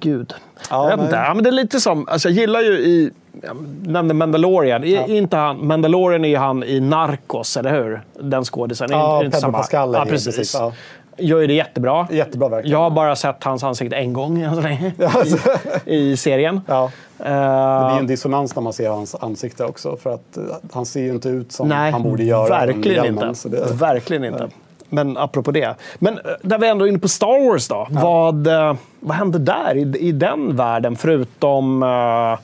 [0.00, 0.34] Gud.
[0.70, 1.16] Ja, jag vet inte.
[1.16, 3.10] Ja, men det är lite som, alltså, jag gillar ju i,
[3.42, 4.84] jag nämnde Mandalorian.
[4.84, 8.02] I, inte han, Mandalorian är ju han i Narcos, eller hur?
[8.20, 8.88] Den skådisen.
[8.90, 10.36] Ja, Pedro Pascal Ja, precis.
[10.36, 10.72] precis, ja.
[11.18, 12.08] Gör ju det jättebra.
[12.10, 12.72] Jättebra verkligen.
[12.72, 15.38] Jag har bara sett hans ansikte en gång än så länge Alltså,
[15.84, 16.60] i, i serien.
[16.66, 16.84] ja.
[17.18, 19.96] Eh, Det blir en dissonans när man ser hans ansikte också.
[19.96, 22.48] För att eh, han ser ju inte ut som Nej, han borde göra.
[22.66, 23.48] verkligen hjälmen, inte.
[23.48, 24.48] det- Verkligen inte.
[24.88, 25.74] Men apropå det.
[25.98, 27.86] Men eh, där vi ändå är inne på Star Wars då.
[27.90, 30.96] Vad, eh, vad hände där i, i den världen?
[30.96, 31.82] Förutom...
[31.82, 32.38] eh,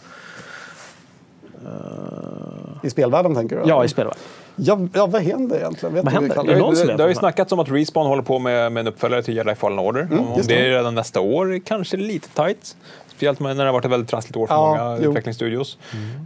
[2.82, 3.62] I spelvärlden tänker du?
[3.68, 4.20] ja, i spelvärlden.
[4.62, 5.94] Ja, ja, vad händer egentligen?
[5.94, 6.34] Vet Vad du händer?
[6.44, 8.86] Det Det, vet det har ju snackats om att Respawn håller på med, med en
[8.86, 10.08] uppföljare till Jedi Fallen Order.
[10.10, 10.66] om Mm, just det det.
[10.66, 12.76] är redan nästa år, kanske lite tight.
[13.08, 15.10] Speciellt när det har varit ett väldigt trassligt år för Ja, många jo.
[15.10, 15.78] utvecklingsstudios.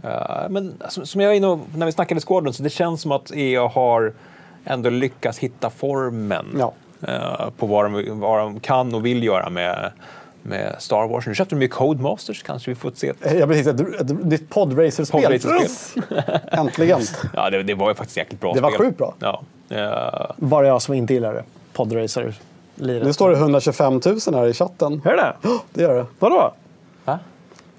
[0.03, 3.01] Eh, men som, som jag är inne och- när vi snackade Squadron, så det känns
[3.01, 4.13] som att EA har
[4.65, 6.73] ändå lyckats hitta formen Ja.
[7.07, 9.91] eh, på vad de, vad de kan och vill göra med,
[10.45, 11.27] med Star Wars.
[11.27, 13.67] Nu köpte de ju Codemasters, kanske vi får se ett Ja, precis.
[13.67, 15.21] Ett, ett, ett nytt podracerspel.
[15.21, 16.39] Podracerspel.
[16.51, 17.01] Äntligen.
[17.33, 19.15] Ja, det, det var ju faktiskt jäkligt bra Det var sjukt bra.
[19.19, 19.41] Ja.
[19.69, 21.43] Eh, Bara jag som inte gillar det.
[21.73, 22.33] Podracer.
[22.75, 25.01] Nu står det 125 000 här i chatten.
[25.05, 25.35] Hör det?
[25.41, 26.05] Ja, Det gör det.
[26.19, 26.53] Vadå?
[27.05, 27.19] va?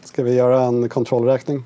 [0.04, 1.64] Ska vi göra en kontrollräkning?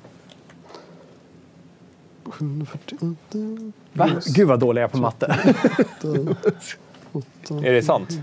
[3.93, 4.09] Va?
[4.25, 5.25] Gud vad dålig jag är på matte.
[7.63, 8.19] Är det sant?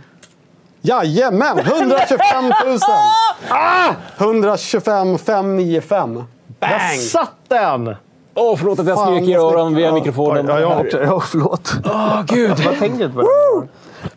[0.80, 1.58] Jajamän!
[1.58, 2.18] 125
[2.66, 2.78] 000!
[3.48, 3.94] ah!
[4.18, 6.24] 125 595.
[6.58, 7.96] Där satt den!
[8.34, 10.46] Åh, förlåt att jag skrek i vad öronen via mikrofonen.
[10.48, 11.02] Ja, jag också.
[11.02, 11.72] Ja, förlåt.
[11.84, 12.50] Åh, gud.
[12.50, 13.68] Jag tänkte inte på det.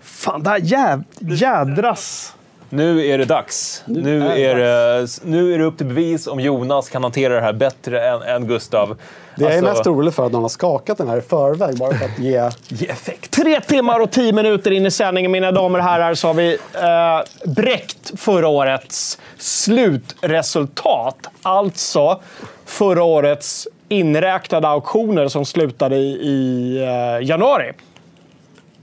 [0.02, 2.34] Fan, det här jädras...
[2.74, 3.84] Nu är det dags.
[3.86, 7.54] Nu är det, nu är det upp till bevis om Jonas kan hantera det här
[7.54, 8.98] bättre än, än Gustav.
[9.36, 11.78] Det jag är Alltså, mest orolig för att någon har skakat den här i förväg
[11.78, 12.50] bara för att ge...
[12.68, 13.32] ge effekt.
[13.32, 16.58] Tre timmar och tio minuter in i sändningen, mina damer och herrar, så har vi
[16.74, 21.18] eh, bräckt förra årets slutresultat.
[21.42, 22.22] Alltså
[22.66, 27.74] förra årets inräknade auktioner som slutade i, i eh, januari.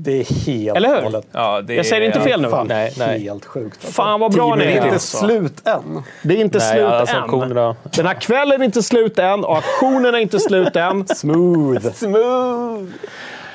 [0.00, 1.02] Det är helt Eller hur?
[1.02, 1.26] galet.
[1.32, 2.48] Ja, det Jag säger inte fel nu?
[2.50, 3.22] Fan, Nej, nej.
[3.22, 3.76] helt sjukt.
[3.84, 3.92] alltså.
[4.02, 4.76] Fan vad bra ni Det är är.
[4.82, 5.16] inte alltså.
[5.16, 6.02] slut än.
[6.22, 7.22] Det är inte Nej, slut alltså, än.
[7.22, 11.06] auktionerna- Den här kvällen är inte slut än och auktionen är inte slut än.
[11.16, 11.92] Smooth.
[11.92, 12.84] Smooth!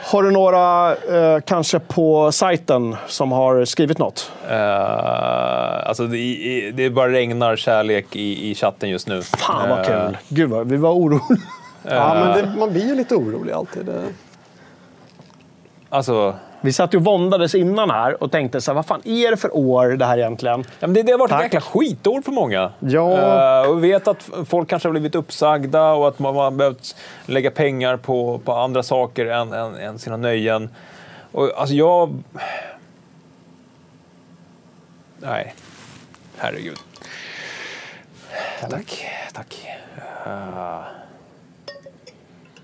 [0.05, 4.31] Har du några, eh, kanske på sajten, som har skrivit något?
[4.51, 9.21] Uh, alltså det, i- det bara regnar kärlek i, i chatten just nu.
[9.21, 10.17] Fan vad Eh, kul.
[10.29, 11.21] Gud vad vi var oroliga.
[11.83, 13.89] Ja, men det, man blir ju lite orolig alltid.
[15.93, 19.31] Alltså, Vi satt ju och våndades innan här och tänkte så här, vad fan är
[19.31, 20.63] det för år det här egentligen?
[20.79, 21.39] ja, det, det har varit Tack.
[21.39, 22.71] ett jäkla skitår för många.
[22.79, 23.61] Ja.
[23.63, 26.95] Eh, och vi vet att folk kanske har blivit uppsagda och att man har behövt
[27.25, 30.69] lägga pengar på, på andra saker än, än, än sina nöjen.
[31.31, 32.23] Och, alltså jag...
[35.17, 35.53] Nej.
[36.37, 36.77] Herregud.
[38.69, 39.05] Tack.
[39.33, 39.67] Tack.
[40.25, 41.02] Eh,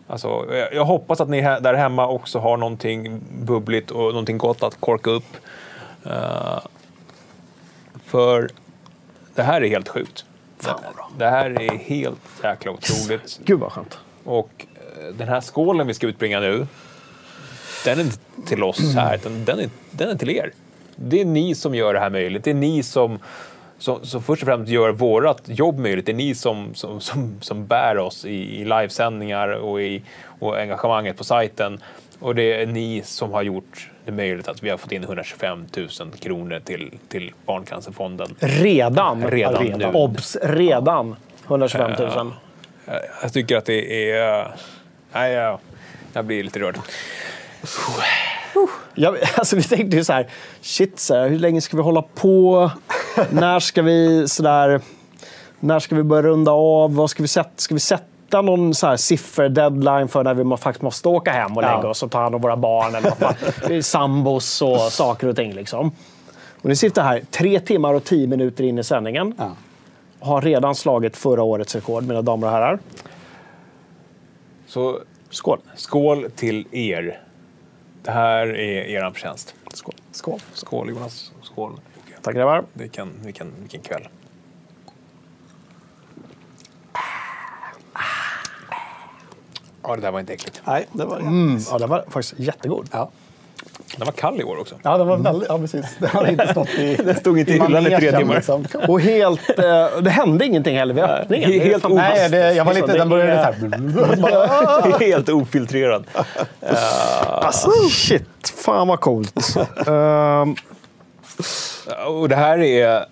[0.09, 4.79] Alltså, jag, hoppas att ni där hemma också har någonting bubbligt och någonting gott att
[4.79, 5.37] korka upp.
[6.05, 6.59] Eh,
[8.05, 8.49] för
[9.35, 10.25] det här är helt sjukt.
[10.59, 10.75] Det,
[11.17, 13.39] det här är helt jäkla otroligt.
[13.45, 13.99] Gud vad skönt.
[14.23, 16.67] Och eh, den här skålen vi ska utbringa nu,
[17.85, 20.51] den är inte till oss här, utan den är, den är till er.
[20.95, 22.43] Det är ni som gör det här möjligt.
[22.43, 23.19] Det är ni som,
[23.79, 26.05] som, som först och främst gör vårt jobb möjligt.
[26.05, 30.01] Det är ni som, som, som, som bär oss i, i livesändningar och i
[30.39, 31.79] och engagemanget på sajten.
[32.19, 35.65] Och det är ni som har gjort det möjligt att vi har fått in 125
[35.77, 35.87] 000
[36.19, 38.35] kronor till, till Barncancerfonden.
[38.39, 39.27] Redan.
[39.27, 39.85] Redan nu.
[39.93, 40.37] Obs!
[40.43, 41.15] Redan.
[41.47, 42.33] 125 000.
[42.85, 44.51] Jag- Jag tycker att det är...
[45.13, 45.59] Nej, jag,
[46.13, 46.77] jag blir lite rörd.
[48.95, 50.27] Ja, alltså, vi tänkte ju så här,
[50.61, 52.71] shit, så här, hur länge ska vi hålla på?
[53.31, 54.81] När ska vi sådär,
[55.59, 56.95] när ska vi börja runda av?
[56.95, 57.49] Vad ska vi sätta?
[57.55, 61.57] Ska vi sätta någon så här siffer, deadline för när vi faktiskt måste åka hem
[61.57, 61.75] och Ja.
[61.75, 65.53] lägga oss och ta hand om våra barn eller vad sambos och saker och ting
[65.53, 65.91] liksom.
[66.61, 69.33] Och ni sitter här tre timmar och tio minuter in i sändningen.
[69.37, 69.51] Ja.
[70.19, 72.79] Har redan slagit förra årets rekord, mina damer och herrar.
[74.67, 74.99] Så
[75.29, 75.59] Skål!
[75.75, 77.19] skål till er.
[78.03, 79.55] Det här är er förtjänst.
[79.73, 79.93] Skål.
[80.11, 80.39] Skål.
[80.53, 81.31] Skål Jonas.
[81.41, 81.79] Skål.
[82.21, 82.63] Tack grabbar.
[82.73, 84.07] Vilken, vilken, vilken kväll.
[89.83, 90.61] Ja, det där var inte äckligt.
[90.65, 91.21] Nej, det var det.
[91.25, 92.87] Mm, ja, den var faktiskt jättegod.
[92.91, 93.09] Ja.
[93.97, 94.75] Den var kall i år också.
[94.83, 95.49] Ja, det var väldigt...
[95.49, 95.85] Ja, precis.
[95.99, 96.95] Det har inte stått i...
[96.95, 98.35] Det stod inte i hyllan i tre timmar.
[98.35, 98.65] liksom.
[98.87, 101.61] Och helt, eh, det hände ingenting heller vid öppningen.
[101.61, 102.97] helt fan- Nej, det, jag var lite...
[102.97, 103.67] Den började är- så
[104.87, 104.99] här...
[105.05, 106.05] Helt ofiltrerad.
[107.27, 108.49] Alltså, shit.
[108.65, 109.55] Fan vad coolt.
[109.87, 110.55] Ehm,
[112.07, 113.05] och det här är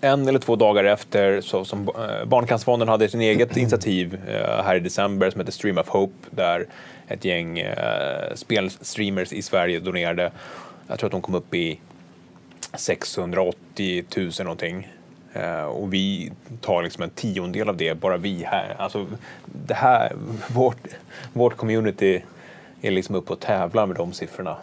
[0.00, 4.76] en eller två dagar efter så, som eh, Barncancerfonden hade sin eget initiativ eh, här
[4.76, 6.66] i december som heter Stream of Hope där
[7.08, 10.32] ett gäng eh, spelstreamers i Sverige donerade.
[10.86, 11.80] Jag tror att de kom upp i
[12.74, 14.88] 680 000 någonting.
[15.32, 18.76] Eh, och vi tar liksom en tiondel av det, bara vi här.
[18.78, 19.06] Alltså,
[19.44, 20.12] det här,
[20.48, 20.78] vårt,
[21.32, 22.22] vårt community
[22.80, 24.56] är liksom uppe och tävlar med de siffrorna.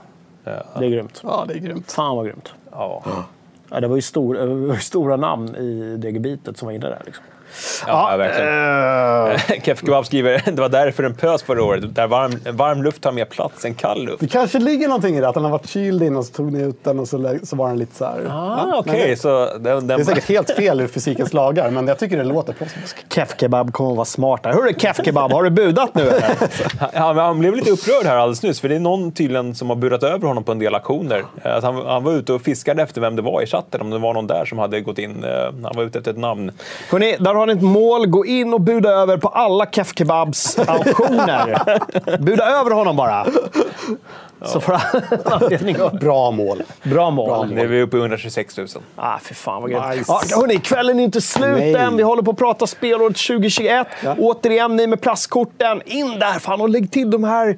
[0.46, 1.22] Eh, det är grymt.
[1.24, 1.92] Ja, det är grymt.
[1.92, 2.54] Fan vad grymt.
[2.72, 3.04] ja.
[3.70, 6.74] Ja, det var ju stor, det var ju stora namn i det gebitet som var
[6.74, 7.02] inne där.
[7.06, 7.24] Liksom.
[7.88, 9.62] Ja, verkligen.
[9.66, 11.96] Kef Kebab skriver det var därför den pös förra året.
[11.96, 14.20] Där varm, varm luft tar mer plats än kall luft.
[14.20, 16.62] Det kanske ligger någonting i det, att den har varit kyld innan så tog ni
[16.64, 18.26] ut den och så, så var den lite så här...
[18.30, 21.70] Ah, Ja, men det- så den, den Det är säkert helt fel ur fysikens lagar,
[21.72, 23.14] men jag tycker det låter proffsigt.
[23.14, 24.54] Kef Kebab kommer att vara smart där.
[24.54, 26.36] Hörru Kef Kebab, har du budat nu eller?
[27.00, 29.76] han, han blev lite upprörd här alldeles nyss, för det är någon tydligen som har
[29.76, 31.24] burat över honom på en del aktioner.
[31.44, 33.90] Eh, Att han, han var ute och fiskade efter vem det var i chatten, om
[33.90, 35.24] det var någon där som hade gått in.
[35.24, 35.30] eh,
[35.64, 36.52] Han var ute efter ett namn.
[36.92, 39.94] Hörrni, där har Har ni ett mål, gå in och buda över på alla Kef
[39.96, 42.18] Kebabs auktioner.
[42.20, 43.26] buda över honom bara.
[44.46, 46.00] Så får han anledning att...
[46.00, 46.64] Bra mål.
[46.84, 47.52] Bra mål.
[47.52, 48.68] Nu är vi uppe i 126 000.
[48.96, 49.72] Ah, fy fan vad.
[49.72, 50.04] Nice.
[50.08, 51.74] Ja, hörni, kvällen är inte slut Nej.
[51.74, 51.98] än.
[51.98, 53.88] Vi håller på att prata spelåret 2021.
[54.20, 55.82] Återigen, ni med plastkorten.
[55.86, 57.58] In där fan och lägg till de här.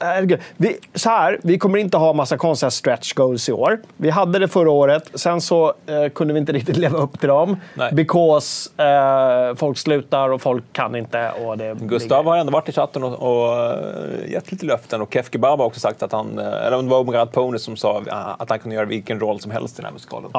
[0.00, 0.40] herregud.
[0.56, 3.80] Vi, så här, vi kommer inte ha massa konstiga stretch goals i år.
[3.96, 5.10] Vi hade det förra året.
[5.14, 7.56] Sen så eh, kunde vi inte riktigt leva upp till dem.
[7.74, 7.92] Nej.
[7.92, 11.30] Because eh, folk slutar och folk kan inte.
[11.30, 15.02] Och det Gustav har ändå varit i chatten och, och eh, gett lite löften.
[15.02, 17.58] Och Kef Kebab har också sagt att han, eh, eller om det var Murat Pony
[17.58, 20.30] som sa eh, att han kunde göra vilken roll som helst i den här musikalen.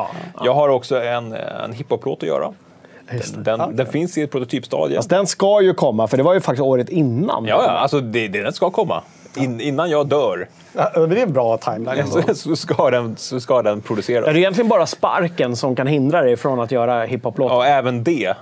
[0.43, 2.53] Jag har också en, en hiphop-låt att göra.
[3.09, 4.95] Den, den, den finns i ett prototypstadie.
[4.95, 7.45] Fast den ska ju komma, för det var ju faktiskt året innan.
[7.45, 9.01] Ja, ja, alltså det, det, den ska komma.
[9.37, 12.07] In, innan jag dör Ja, det är en bra timeline.
[12.07, 14.27] så, så, ska den, så ska den produceras.
[14.27, 17.55] Är det egentligen bara sparken som kan hindra dig från att göra hiphop-låtar?
[17.55, 18.33] Ja, även det.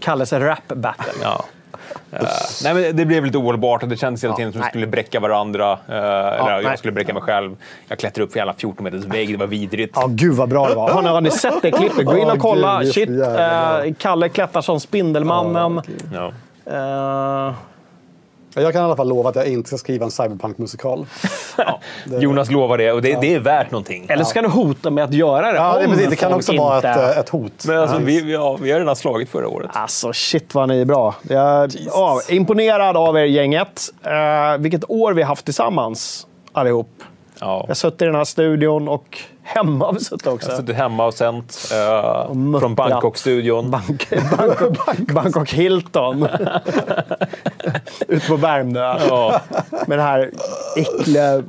[0.00, 1.12] Kallas rap battle.
[1.22, 1.44] Ja.
[2.12, 2.20] Eh,
[2.64, 4.70] nej, men det blev lite ohållbart och det kändes hela Ja, tiden som att vi
[4.70, 5.72] skulle bräcka varandra.
[5.72, 6.62] Uh, eller nej.
[6.64, 7.56] jag skulle bräcka mig själv.
[7.88, 9.92] Jag klättrade upp för jävla 14 meters vägg, det var vidrigt.
[9.96, 10.90] Ja, gud vad bra det var.
[10.90, 12.06] Har ni, har ni sett det klippet?
[12.06, 12.78] Gå in Ja, och kolla.
[12.78, 15.82] gud, är så Shit, eh, Kalle klättrar som Spindelmannen.
[16.14, 16.32] Ja.
[16.66, 17.54] Eh,
[18.54, 21.06] Jag kan i alla fall lova att jag inte ska skriva en cyberpunk-musikal.
[22.20, 24.06] Jonas lovar det och det, det är värt någonting.
[24.08, 25.58] eller ska du hota med att göra det?
[25.58, 27.64] Ja, det, precis, det kan också vara ett, eh, ett hot.
[27.66, 29.70] Men alltså, vi, vi, ja, vi har redan slagit förra året.
[29.72, 31.14] Alltså shit vad ni är bra.
[31.22, 33.88] Jag är ja, imponerad av er gänget.
[34.06, 37.02] Uh, vilket år vi haft tillsammans allihop.
[37.40, 37.60] Ja.
[37.60, 39.18] Jag har suttit i den här studion och
[39.94, 40.50] vi suttit Jag också.
[40.50, 41.70] har suttit hemma och sänt
[42.34, 42.60] muttrat.
[42.60, 43.70] från Bangkok-studion.
[43.70, 44.76] Bank, Bangkok,
[45.14, 46.28] Bangkok Hilton.
[48.08, 48.80] Ute på Värmdö.
[49.08, 49.40] Ja.
[49.86, 50.30] Med det här
[50.76, 51.42] äckliga...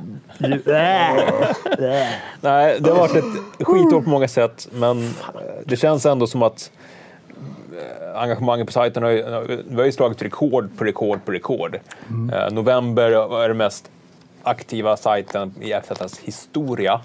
[2.41, 5.09] Nej, det har varit ett skitår på många sätt, men eh,
[5.65, 6.71] det känns ändå som att
[7.71, 9.23] eh, engagemanget på sajten har ju,
[9.67, 11.79] vi har ju slagit rekord på rekord på rekord.
[12.33, 13.11] Eh, november
[13.43, 13.89] är den mest
[14.43, 17.01] aktiva sajten i FZs historia.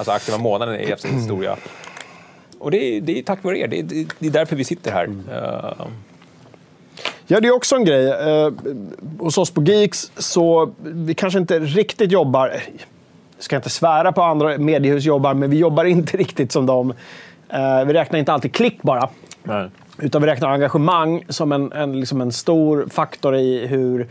[0.00, 1.56] Alltså aktiva månaden i FZs historia.
[2.58, 4.92] Och det är, det är tack vare er, det är, det är därför vi sitter
[4.92, 5.08] här.
[5.32, 5.86] Eh,
[7.26, 8.08] Ja, det är också en grej.
[8.10, 8.52] Eh,
[9.18, 12.48] hos oss på Geeks så vi kanske inte riktigt jobbar...
[13.36, 16.94] Jag ska inte svära på andra mediehus jobbar, men vi jobbar inte riktigt som dem.
[17.48, 19.08] Eh, vi räknar inte alltid klick bara.
[19.42, 19.68] nej.
[19.98, 24.08] Utan vi räknar engagemang som en, en, liksom en stor faktor i hur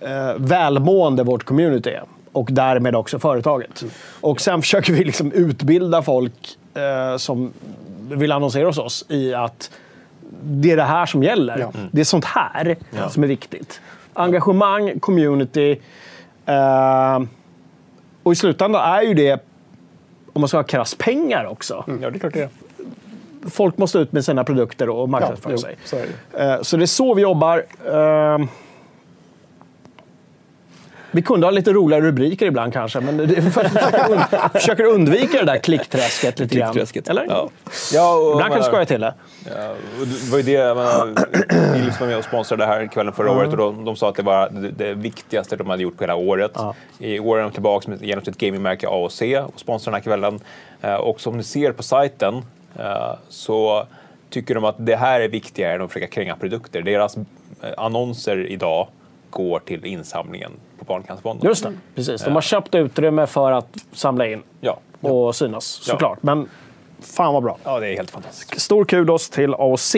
[0.00, 2.02] eh, välmående vårt community är.
[2.34, 3.84] Och därmed också företaget.
[4.20, 7.52] Och sen försöker vi liksom utbilda folk eh, som
[8.10, 9.70] vill annonsera hos oss i att
[10.42, 11.58] det är det här som gäller.
[11.58, 11.72] Ja.
[11.92, 12.76] Det är sånt här
[13.10, 13.80] som är viktigt.
[14.14, 15.80] Engagemang, community.
[16.46, 17.22] Eh,
[18.22, 19.32] och i slutändan är ju det,
[20.32, 21.84] om man ska ha krass, pengar också.
[22.02, 22.48] Ja, det är klart det är.
[23.50, 25.76] Folk måste ut med sina produkter och Ja, marknadsföra jo, sig.
[25.84, 25.96] så
[26.32, 26.42] det.
[26.52, 27.64] Eh, Så det är så vi jobbar.
[31.14, 34.14] Vi kunde ha lite roliga rubriker ibland kanske, men det är för att vi försöker,
[34.14, 36.72] und- försöker undvika det där klickträsket lite grann.
[36.72, 37.08] Klickträsket.
[37.08, 37.26] Eller?
[37.28, 37.50] Ja.
[37.92, 39.14] Ja, och, Ibland kan du skoja till det.
[39.44, 41.14] Ja, det var ju det, jag menar,
[41.74, 44.14] Philips var med och sponsrade det här kvällen förra året och de, de sa att
[44.14, 46.52] det var det, det viktigaste de hade gjort på hela året.
[46.98, 50.40] I år är de tillbaka med, genom sitt gamingmärke AOC och sponsrar den här kvällen.
[50.82, 52.34] Eh, och som ni ser på sajten
[52.78, 53.86] eh, så
[54.30, 56.82] tycker de att det här är viktigare än att försöka kränga produkter.
[56.82, 57.22] Deras eh,
[57.76, 58.88] annonser idag
[59.30, 60.52] går till insamlingen
[60.84, 61.48] på Barncancerfonden.
[61.48, 62.24] Just det, precis.
[62.24, 64.78] De har köpt utrymme för att samla in Ja.
[65.00, 66.22] och synas, såklart.
[66.22, 66.48] Men
[67.00, 67.58] fan vad bra.
[67.64, 68.60] ja, det är helt fantastiskt.
[68.60, 69.94] Stor kudos till AOC.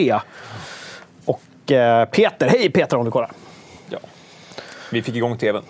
[1.24, 3.30] Och eh, Peter, hej Peter om du kollar.
[3.88, 3.98] Ja.
[4.92, 5.62] Vi fick igång tvn.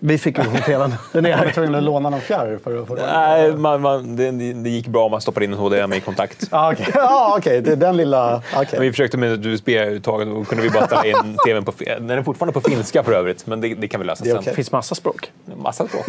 [0.00, 0.94] Vi fick igång tvn.
[1.12, 1.52] Den är Jag var här.
[1.52, 5.04] tvungen att låna någon fjärr för att få Nej, man, man, det, det gick bra
[5.04, 6.48] om man stoppade in en HDMI-kontakt.
[6.58, 7.60] Ah, Okej, ah, okay.
[7.60, 8.42] det är den lilla...
[8.56, 8.80] okej.
[8.80, 11.72] Vi försökte med ett USB-uttag och då kunde vi bara ställa in tvn på...
[11.78, 14.34] Den är fortfarande på finska för övrigt, men det, det kan vi lösa Det är
[14.34, 14.44] sen.
[14.44, 15.32] Det finns massa språk.
[15.56, 16.06] Massa språk.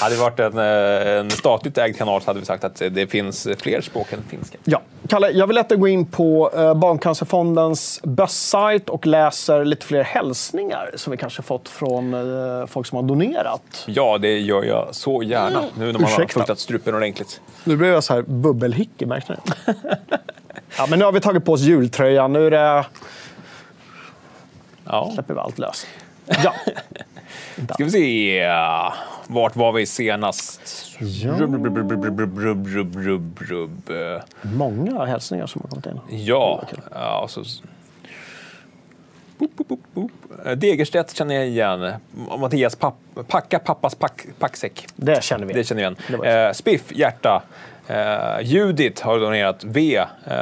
[0.00, 3.10] hade det varit en, eh, en statligt ägd kanal så hade vi sagt att det
[3.10, 4.58] finns fler språk än finska.
[4.64, 4.82] Ja.
[5.08, 10.02] Kalle, jag vill att du går in på eh, Barncancerfondens bösssajt och läser lite fler
[10.02, 13.84] hälsningar som vi kanske fått från eh, folk som har donerat.
[13.86, 15.58] Ja, det gör jag så gärna.
[15.58, 15.70] Mm.
[15.78, 16.22] Nu när man Ursäkta.
[16.22, 17.40] har fuktat strupen ordentligt.
[17.64, 19.74] Nu blev jag så här bubbelhickig, märkte ni?
[20.78, 22.32] ja, men nu har vi tagit på oss jultröjan.
[22.32, 22.86] Nu är det...
[24.84, 25.10] Ja.
[25.14, 25.86] släpper vi allt lös.
[26.44, 26.54] Ja.
[27.74, 28.48] Ska vi se.
[29.26, 30.60] Vart var vi senast?
[30.98, 31.32] Ja.
[31.32, 33.90] Rubb, rubb, rubb, rubb, rubb,
[34.42, 36.24] Många hälsningar som har kommit in.
[36.24, 37.28] Ja, ja
[39.38, 40.10] Boop, boop, boop.
[40.46, 41.92] Eh, Degerstedt känner jag igen.
[42.40, 42.94] Mattias papp,
[43.28, 44.86] packa pappas pack, packsäck.
[44.96, 45.52] Det känner vi.
[45.52, 46.18] Det känner Det igen.
[46.18, 47.42] var Eh, Spiff, hjärta.
[47.86, 49.96] Eh, Judit har donerat V.
[49.96, 50.34] Eh,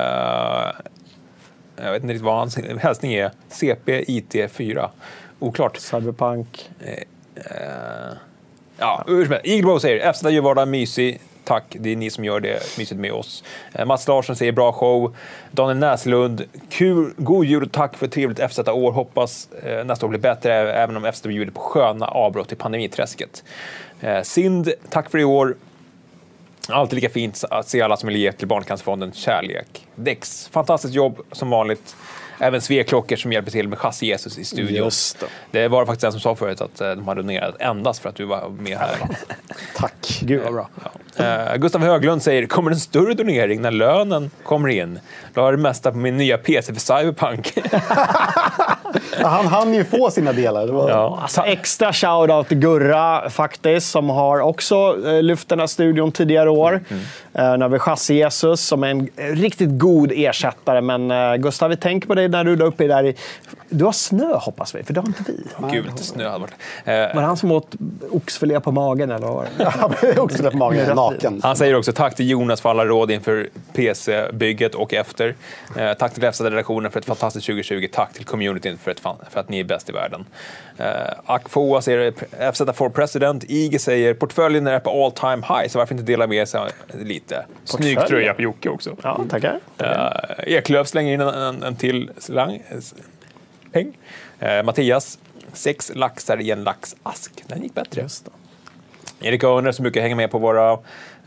[1.76, 3.30] Jag vet inte riktigt vad hans hälsning är.
[3.48, 4.88] CP IT4.
[5.38, 5.76] Oklart.
[5.76, 6.70] Cyberpunk.
[8.78, 9.46] Ja, hur som helst.
[9.46, 11.20] Eaglebow säger FZ gör vardagen mysig.
[11.44, 13.44] Tack, det är ni som gör det mysigt med oss.
[13.72, 15.16] Eh, Mats Larsson säger bra show.
[15.50, 18.92] Daniel Näslund, kul, god jul och tack för ett trevligt FZ-år.
[18.92, 23.44] Hoppas eh, nästa år blir bättre, även om FZ bjuder på sköna avbrott i pandemiträsket.
[24.00, 25.56] Eh, Sind, tack för i år.
[26.68, 29.86] Alltid lika fint att se alla som vill ge till Barncancerfonden kärlek.
[29.94, 31.96] Dex, fantastiskt jobb som vanligt.
[32.38, 34.90] Även Sveklockor som hjälper till med Chassi Jesus i studion.
[35.20, 35.26] Det.
[35.60, 38.14] det var faktiskt en som sa förut att eh, de hade donerat endast för att
[38.14, 38.96] du var med här.
[39.76, 40.20] Tack.
[40.22, 40.68] Gud vad bra.
[41.16, 44.98] Eh, Gustav Höglund säger, kommer en större donering när lönen kommer in?
[45.34, 47.58] Då har det mesta på min nya PC för Cyberpunk.
[49.20, 50.66] Ja, han hann ju få sina delar.
[50.66, 50.90] Det var...
[50.90, 51.18] ja.
[51.22, 56.50] Alltså, extra shoutout till Gurra faktiskt, som har också eh, lyft den här studion tidigare
[56.50, 56.80] år.
[57.34, 60.80] Eh, när vi Chassi Jesus som är en riktigt god ersättare.
[60.80, 63.16] Men eh, Gustav, vi tänker på dig när du är uppe i där i...
[63.68, 65.44] Du har snö hoppas vi, för det har inte vi.
[65.72, 66.54] Gult snö hade varit.
[66.86, 67.74] Var Eh, det han som åt
[68.10, 69.46] oxfilé på magen eller vad var
[70.42, 71.40] där på magen, naken.
[71.42, 75.34] han säger också tack till Jonas för alla råd inför PC-bygget och efter.
[75.76, 77.88] Eh, tack till FZ-redaktionen för ett fantastiskt 2020.
[77.92, 80.24] Tack till communityn för, ett fan, för att ni är bäst i världen.
[80.76, 80.86] Eh,
[81.26, 82.12] Akfoa säger
[82.52, 83.44] FZ for President.
[83.48, 86.60] IG säger portföljen är på all time high, så varför inte dela med sig
[86.94, 87.44] lite?
[87.64, 88.96] Snygg tröja på Jocke också.
[89.02, 89.60] Ja, tackar.
[89.82, 92.62] Uh, Eklöf slänger in en, en, en till slang,
[93.72, 93.98] peng.
[94.38, 95.18] Eh, Mattias,
[95.52, 97.44] sex laxar i en laxask.
[97.46, 98.00] Den gick bättre.
[98.00, 98.30] Just det.
[99.20, 100.78] Erik Örner som brukar hänga med på våra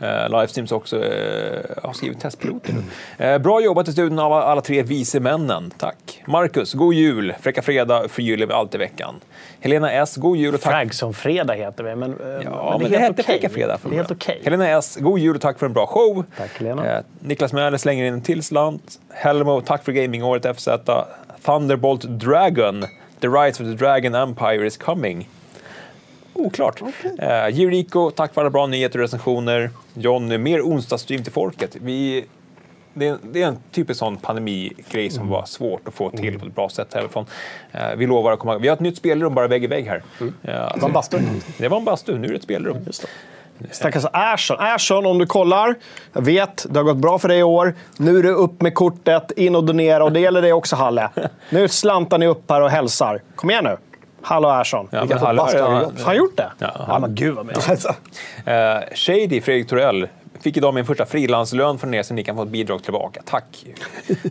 [0.02, 2.72] uh, livestreams också eh, har skrivit testpiloter.
[3.18, 3.24] nu.
[3.24, 5.70] Eh, bra jobbat i studion av alla tre vise männen.
[5.78, 6.22] Tack.
[6.26, 7.34] Marcus, god jul.
[7.40, 9.14] Fräcka fredag förgyller vi allt i veckan.
[9.60, 10.72] Helena S, god jul och tack.
[10.72, 13.24] Frag som fredag heter vi, men, eh, Ja, men, det helt hette okej.
[13.24, 14.40] Fräcka fredag från Det är helt okej.
[14.44, 16.24] Helena S, god jul och tack för en bra show.
[16.36, 16.96] Tack, Helena.
[16.96, 18.98] Eh, Niklas Möller slänger in en till slant.
[19.10, 20.68] Helmo, tack för gamingåret FZ.
[21.44, 22.84] Thunderbolt Dragon.
[23.20, 25.28] The Rise of the Dragon Empire is coming.
[26.38, 26.82] Oklart.
[26.82, 27.50] Okay.
[27.50, 29.70] Jericho, tack för alla bra nyheter och recensioner.
[29.94, 31.76] Johnny, mer onsdagsstream till folket.
[31.80, 32.24] Vi,
[32.94, 36.46] det, är, det är en typisk sån pandemigrej som var svårt att få till på
[36.46, 37.26] ett bra sätt härifrån.
[37.72, 38.58] Eh, vi lovar att komma...
[38.58, 40.02] Vi har ett nytt spelrum bara vägg i vägg här.
[40.20, 41.18] Eh, Det var en bastu.
[41.58, 42.76] Det var en bastu, nu är det ett spelrum.
[43.70, 44.56] Stackars Ashon.
[44.60, 45.74] Ashon, om du kollar.
[46.12, 47.74] Jag vet, det har gått bra för dig i år.
[47.96, 50.04] Nu är det upp med kortet, in och donera.
[50.04, 51.10] Och det gäller dig också, Halle.
[51.50, 53.22] Nu slantar ni upp här och hälsar.
[53.34, 53.76] Kom igen nu.
[54.22, 54.88] Hallå Ashon.
[54.90, 56.50] Ja, Vilka har han gjort det?
[56.58, 57.86] Ja, Ja, han- men gud vad mysigt.
[58.44, 58.54] Eh,
[58.94, 60.08] Shady, Fredrik Torell,
[60.40, 63.22] fick idag min första frilanslön från er så ni kan få ett bidrag tillbaka.
[63.24, 63.66] Tack!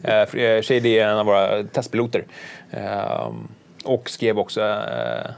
[0.03, 2.23] Eh, Fre- Shady är en av våra testpiloter.
[2.71, 3.31] Eh,
[3.85, 4.61] och skrev också...
[4.61, 5.31] Eh,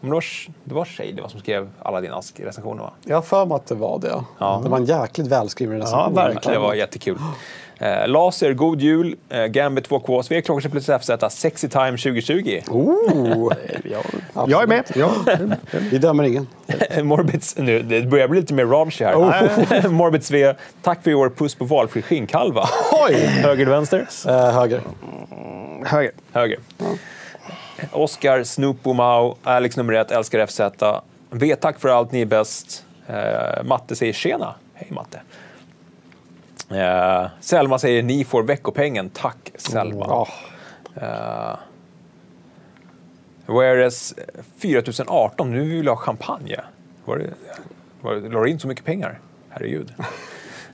[0.00, 0.24] om det, var,
[0.64, 2.92] det var Shady som skrev alla dina recensioner va?
[3.04, 4.24] Jag har för mig att det var det.
[4.38, 4.60] Ja.
[4.64, 6.14] Det var en jäkligt välskriven recension.
[6.42, 7.18] Det var jättekul.
[7.78, 12.60] Eh, Laser, God Jul, eh, Gambit 2K, Svea Klockor plus FZ, Sexy Time 2020.
[12.68, 13.52] Oh.
[14.48, 14.84] Jag är med.
[14.94, 15.10] Ja.
[15.90, 16.46] Vi dömer ingen.
[17.02, 19.14] Morbits, nu, det börjar bli lite mer raunchy här.
[19.14, 19.90] Oh.
[19.90, 21.30] Morbid Svea, tack för i år.
[21.30, 22.68] Puss på valfri skinnkalva.
[22.92, 23.14] Oj!
[23.14, 24.08] Höger eller vänster?
[24.28, 24.80] Eh, höger.
[25.84, 26.12] Höger.
[26.32, 26.58] Höger.
[27.92, 30.60] Oscar, Snoop och Mao, Alex nummer ett, älskar FZ.
[31.30, 32.84] V, tack för allt, ni är bäst.
[33.08, 34.54] Eh, Matte säger tjena.
[34.74, 35.20] Hej Matte.
[36.70, 39.10] Eh, Selma säger ni får veckopengen.
[39.10, 40.26] Tack Selma.
[40.96, 41.56] Eh,
[43.46, 44.14] Whereas
[44.58, 46.60] 4018, nu vill jag ha champagne.
[47.04, 47.34] Var det,
[48.00, 49.18] var det, la du in så mycket pengar?
[49.48, 49.92] Herregud.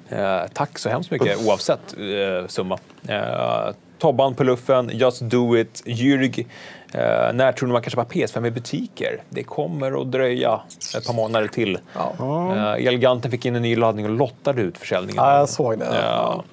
[0.08, 2.78] Eh, tack så hemskt mycket oavsett eh, summa.
[3.08, 6.46] Eh, Tobban på luffen, Just Do It, Jürg.
[6.94, 9.22] Eh, när tror ni man kan köpa PS5 i butiker?
[9.28, 10.60] Det kommer att dröja
[10.96, 11.78] ett par månader till.
[11.96, 15.24] Eh, Elganten fick in en ny laddning och lottade ut försäljningen.
[15.24, 15.86] Ja, jag såg det.
[16.02, 16.44] Ja.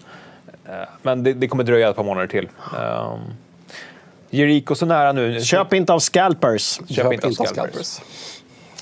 [0.65, 2.49] Eh, Men det, det kommer dröja ett par månader till.
[2.73, 3.19] Um,
[4.29, 5.41] Jericho så nära nu.
[5.41, 6.79] Köp inte av scalpers.
[6.89, 8.01] Köp inte av scalpers.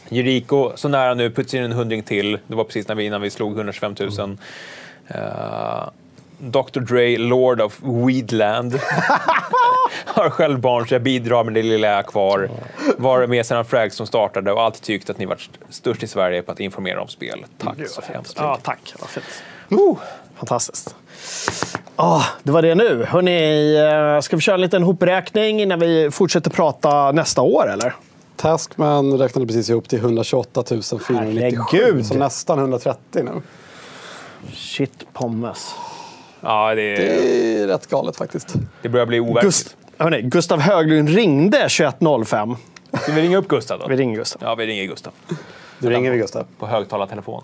[0.10, 2.40] Jericho så nära nu, puts in en hundring till.
[2.48, 4.38] Det var precis när vi, innan vi slog 125 000.
[5.16, 5.90] Uh,
[6.38, 8.80] Dr Dre, Lord of Weedland.
[10.06, 12.50] har själv barn så jag bidrar med det lilla jag har kvar.
[12.98, 16.42] Var med sedan Frags som startade och alltid tyckt att ni varit störst i Sverige
[16.42, 17.46] på att informera om spel.
[17.58, 18.94] Tack så hemskt Ja, tack.
[19.00, 19.26] Vad fint.
[20.36, 20.96] Fantastiskt.
[21.96, 23.06] Ah, det var det nu.
[23.10, 27.96] Hörrni, eh, ska vi köra en liten hopräkning innan vi fortsätter prata nästa år, eller?
[28.36, 31.16] Taskman räknade precis ihop till 128 497.
[31.16, 32.06] Herregud.
[32.06, 33.42] Så nästan 130 nu.
[34.54, 35.76] Shit pommes.
[36.42, 38.54] Ja, det, Det är rätt galet faktiskt.
[38.82, 39.44] det börjar bli overkligt.
[39.44, 42.56] Gust Hörrni, Gustav Höglund ringde 21.05.
[43.02, 43.88] Ska vi ringa upp Gustav då?
[43.88, 44.42] Vi ringer Gustav.
[44.46, 45.14] Ja, vi ringer Gustav.
[45.80, 46.46] Du ringer vi Gustav.
[46.60, 47.44] På högtalartelefon.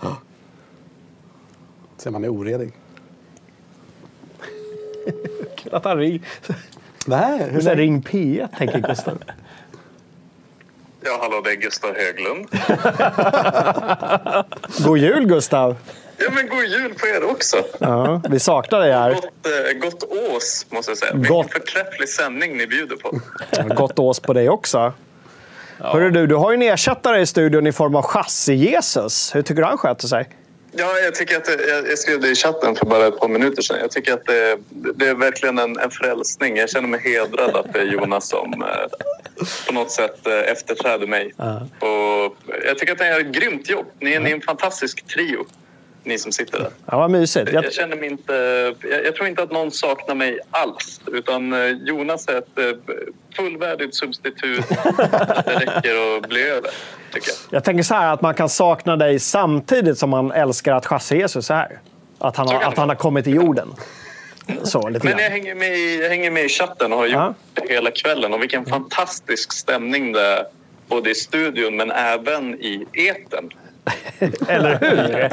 [1.97, 2.73] Ser man är oredig.
[5.57, 6.23] Kul att han ring...
[7.05, 7.81] Nej, hur länge?
[7.81, 9.17] ring P1, tänker Gustav.
[11.01, 12.47] Ja, hallå, det är Gustav Höglund.
[14.85, 15.75] God jul, Gustav!
[16.17, 17.63] Ja, men god jul på er också.
[17.79, 19.13] Ja, vi saknar dig här.
[19.13, 21.11] Gott, eh, gott ås, måste jag säga.
[21.13, 21.45] Gott.
[21.45, 23.19] Vilken förträfflig sändning ni bjuder på.
[23.75, 24.93] Gott ås på dig också.
[25.77, 29.35] Hörru du, du har ju en ersättare i studion i form av Chassi-Jesus.
[29.35, 30.29] Hur tycker du han sköter sig?
[30.75, 33.27] Ja, jag, tycker att det, jag, jag skrev det i chatten för bara ett par
[33.27, 33.77] minuter sedan.
[33.81, 36.57] Jag tycker att det, det är verkligen en, en frälsning.
[36.57, 41.07] Jag känner mig hedrad att det är Jonas som eh, på något sätt eh, efterträder
[41.07, 41.33] mig.
[41.79, 43.85] Och jag tycker att ni gör ett grymt jobb.
[43.99, 45.45] Ni är, ni är en fantastisk trio,
[46.05, 46.69] ni som sitter där.
[46.85, 47.51] Ja, vad mysigt.
[47.53, 48.33] Jag, Jag känner mig inte...
[48.81, 51.01] Jag, jag tror inte att någon saknar mig alls.
[51.11, 52.95] Utan eh, Jonas är ett eh,
[53.35, 54.65] fullvärdigt substitut.
[55.45, 56.71] det räcker att bli över,
[57.13, 57.57] tycker jag.
[57.57, 61.51] jag tänker så här att man kan sakna dig samtidigt som man älskar att Chassi-Jesus
[61.51, 61.79] är här.
[62.19, 63.67] Att han, har, att han har kommit till jorden.
[64.63, 67.73] Så, Men jag hänger, med i, jag hänger med i chatten och har gjort det
[67.73, 68.33] hela kvällen.
[68.33, 70.45] Och vilken fantastisk stämning det är.
[70.87, 73.49] Både i studion men även i etern.
[74.47, 75.29] Eller hur?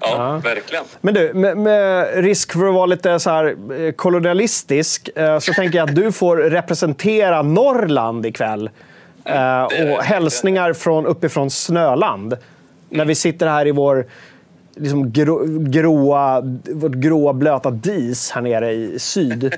[0.00, 0.84] Ja, verkligen.
[1.00, 5.52] Men du, med, med risk för att vara lite så här eh, kolonialistisk eh, så
[5.52, 8.70] tänker jag att du får representera Norrland ikväll.
[9.24, 12.36] Eh, och hälsningar från uppifrån Snöland.
[12.88, 14.06] När vi sitter här i vår
[14.74, 16.40] liksom grå, gråa,
[16.72, 19.54] vårt gråa blöta dis här nere i syd.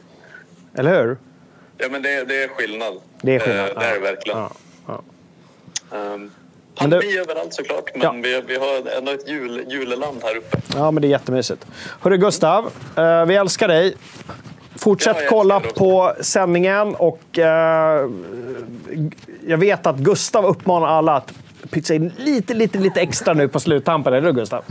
[0.74, 1.16] Eller hur?
[1.78, 2.94] Ja, men det, det är skillnad.
[3.22, 4.38] Det är skillnad, Eh, Det är det verkligen.
[4.86, 5.02] Ja.
[5.90, 6.30] Um,
[6.80, 8.14] Men det- pandemi överallt såklart, men Ja.
[8.22, 10.58] vi, vi har ändå ett jul, juleland här uppe.
[10.76, 11.66] Ja, men det är jättemysigt.
[12.00, 13.94] Hörru Gustav, eh, vi älskar dig.
[14.76, 18.08] Fortsätt Ja, kolla på sändningen och eh,
[19.46, 21.32] jag vet att Gustav uppmanar alla att
[21.70, 24.12] pytsa in lite, lite, lite extra nu på sluttampen.
[24.14, 24.64] Eller hur Gustav?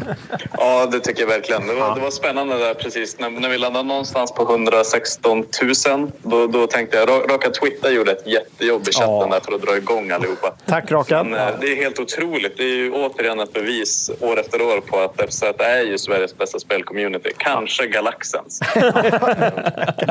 [0.58, 1.68] Ja, det tycker jag verkligen.
[1.68, 3.20] Det var, det var spännande där precis.
[3.20, 5.46] När, när vi landade någonstans på 116
[5.88, 7.10] 000, då, då tänkte jag...
[7.10, 10.54] Ra- Raka Twitter gjorde ett jättejobb i chatten där för att dra igång allihopa.
[10.66, 11.30] Tack Rakan.
[11.30, 12.58] Men, eh, det är helt otroligt.
[12.58, 16.38] Det är ju återigen ett bevis år efter år på att FZ är ju Sveriges
[16.38, 17.30] bästa spelcommunity.
[17.38, 18.60] Kanske galaxens.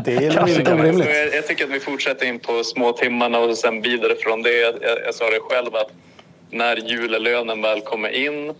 [0.05, 1.09] Det är nog inte orimligt.
[1.15, 4.53] jag, jag tycker att vi fortsätter in på små timmarna och sen vidare från det.
[4.61, 4.75] Jag,
[5.07, 5.91] jag sa det själv att
[6.51, 8.55] när julelönen väl kommer in.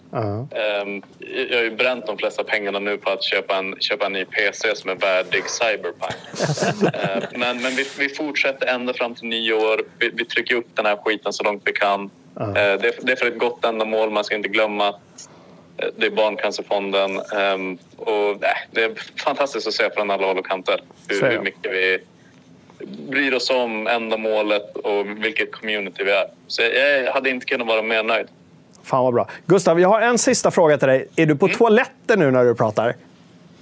[0.55, 1.03] ehm,
[1.51, 4.25] jag har ju bränt de flesta pengarna nu på att köpa en, köpa en ny
[4.25, 6.17] PC som är värdig Cyberpunk.
[6.97, 9.83] Eh, men men vi, vi fortsätter ända fram till nyår.
[9.99, 12.11] Vi, vi trycker upp den här skiten så långt vi kan.
[12.41, 14.11] Eh, det, är, det är för ett gott ändamål.
[14.11, 15.29] Man ska inte glömma att
[15.77, 17.21] eh, det är Barncancerfonden.
[17.37, 18.93] ehm, och, äh, det är
[19.25, 21.99] fantastiskt att se från alla håll och kanter hur, hur mycket vi
[23.09, 26.27] bryr oss om ändamålet och vilket community vi är.
[26.47, 28.27] Så jag hade inte kunnat vara mer nöjd.
[28.83, 29.29] Fan vad bra.
[29.47, 31.09] Gustav, jag har en sista fråga till dig.
[31.17, 32.95] Är du på toaletten nu när du pratar?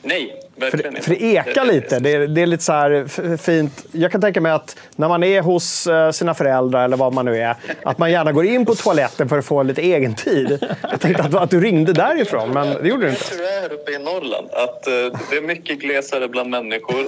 [0.02, 1.98] Nej, verkligen det- för det ekar lite.
[1.98, 3.84] Det är, det är lite så här fint.
[3.92, 7.24] Jag kan tänka mig att när man är hos eh, sina föräldrar eller vad man
[7.24, 10.66] nu är, att man gärna går in på toaletten för att få lite egen tid.
[10.90, 13.24] Jag tänkte att, att du ringde därifrån, men det gjorde du inte.
[13.34, 14.48] Hur det är uppe i Norrland.
[14.52, 14.92] Att, eh,
[15.30, 17.04] det är mycket glesare bland människor.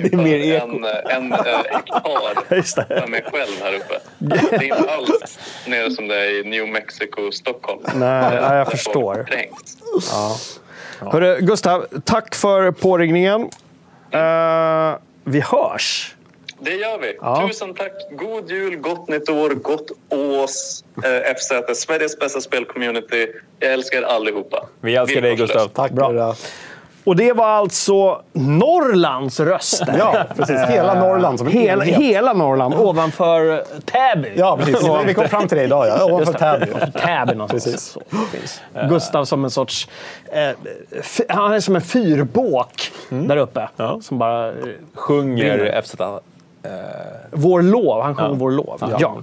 [0.00, 0.66] det är mer eko.
[1.10, 1.38] En, eh,
[2.50, 3.98] hektar för mig själv här uppe.
[4.18, 7.80] Det är inte alls nere som det är i New Mexico, Stockholm.
[7.94, 9.24] Nej, jag folk förstår.
[9.24, 9.76] trängs.
[11.00, 11.10] Ja.
[11.10, 13.40] Hörru, Gustav, tack för påringningen.
[14.10, 14.94] Eh,
[15.24, 16.14] vi hörs.
[16.60, 17.16] Det gör vi.
[17.20, 17.48] Ja.
[17.48, 17.92] Tusen tack.
[18.10, 20.84] God jul, gott nytt år, gott ås.
[21.04, 23.26] Eh, FZ, Sveriges bästa spelcommunity.
[23.58, 24.66] Jag älskar er allihopa.
[24.80, 25.64] Vi älskar dig Villkorslöst.
[25.64, 25.82] Gustav.
[25.82, 25.92] Tack.
[25.92, 26.34] Bra.
[27.06, 29.94] Och det var alltså Norrlands röster.
[29.98, 30.60] Ja, precis.
[30.60, 32.00] Hela Norrland som Hela, enhet.
[32.02, 34.32] hela Norrland, ovanför Täby.
[34.36, 34.88] Ja, precis.
[35.06, 35.86] Vi kom fram till det idag.
[35.86, 36.04] Ja.
[36.04, 36.32] Ovanför.
[36.32, 36.66] Täby.
[36.92, 37.64] Täby någonstans.
[37.64, 37.80] Precis.
[37.80, 38.00] Så,
[38.32, 38.60] finns.
[38.88, 39.88] Gustav som en sorts...
[40.32, 40.50] Eh,
[41.28, 43.68] han är som en fyrbåk där uppe.
[44.02, 44.48] Som bara...
[44.48, 44.54] Eh,
[44.94, 45.82] Sjunger Vinner.
[46.66, 47.28] FZ.
[47.30, 48.02] vår lov.
[48.02, 48.96] Han sjunger vår lov.
[48.98, 49.16] Ja.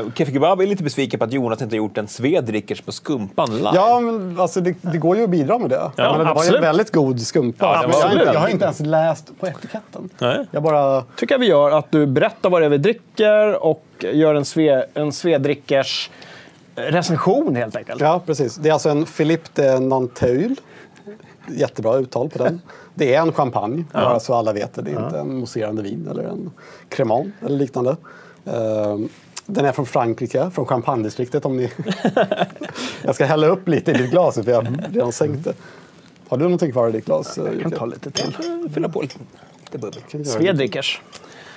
[0.00, 2.92] Uh, Keffe Kebab är lite besviken på att Jonas inte har gjort en Svedrickers på
[2.92, 3.70] Skumpan live.
[3.74, 5.76] Ja, men alltså, det, det går ju att bidra med det.
[5.76, 6.56] Ja, men det var ju absolut.
[6.56, 7.66] en väldigt god skumpa.
[7.66, 8.34] Ja, jag, har inte, absolut.
[8.34, 10.08] jag har inte ens läst på etiketten.
[10.18, 10.46] Nej.
[10.50, 11.02] Jag bara...
[11.16, 14.44] tycker jag vi gör att du berättar vad det är vi dricker och gör en,
[14.44, 16.10] sve, en Svedrickers
[16.78, 18.00] recension helt enkelt.
[18.00, 18.54] Ja, precis.
[18.54, 20.56] Det är alltså en Philippe de Nanteul.
[21.48, 22.60] Jättebra uttal på den.
[22.98, 24.82] Det är en champagne, bara så alla vet det.
[24.82, 26.50] Det är inte en mousserande vin eller en
[26.88, 27.96] cremant eller liknande.
[28.44, 29.08] Ehm,
[29.46, 31.70] Den är från Frankrike, från champagnedistriktet om ni...
[33.02, 35.54] jag ska hälla upp lite i ditt glas för jag har redan sänkt det.
[36.28, 37.36] Har du någonting kvar i ditt glas?
[37.36, 38.36] Jag kan ta lite till.
[38.74, 39.18] Fylla på lite,
[39.64, 40.24] lite bubbel.
[40.26, 41.00] Svedrickers.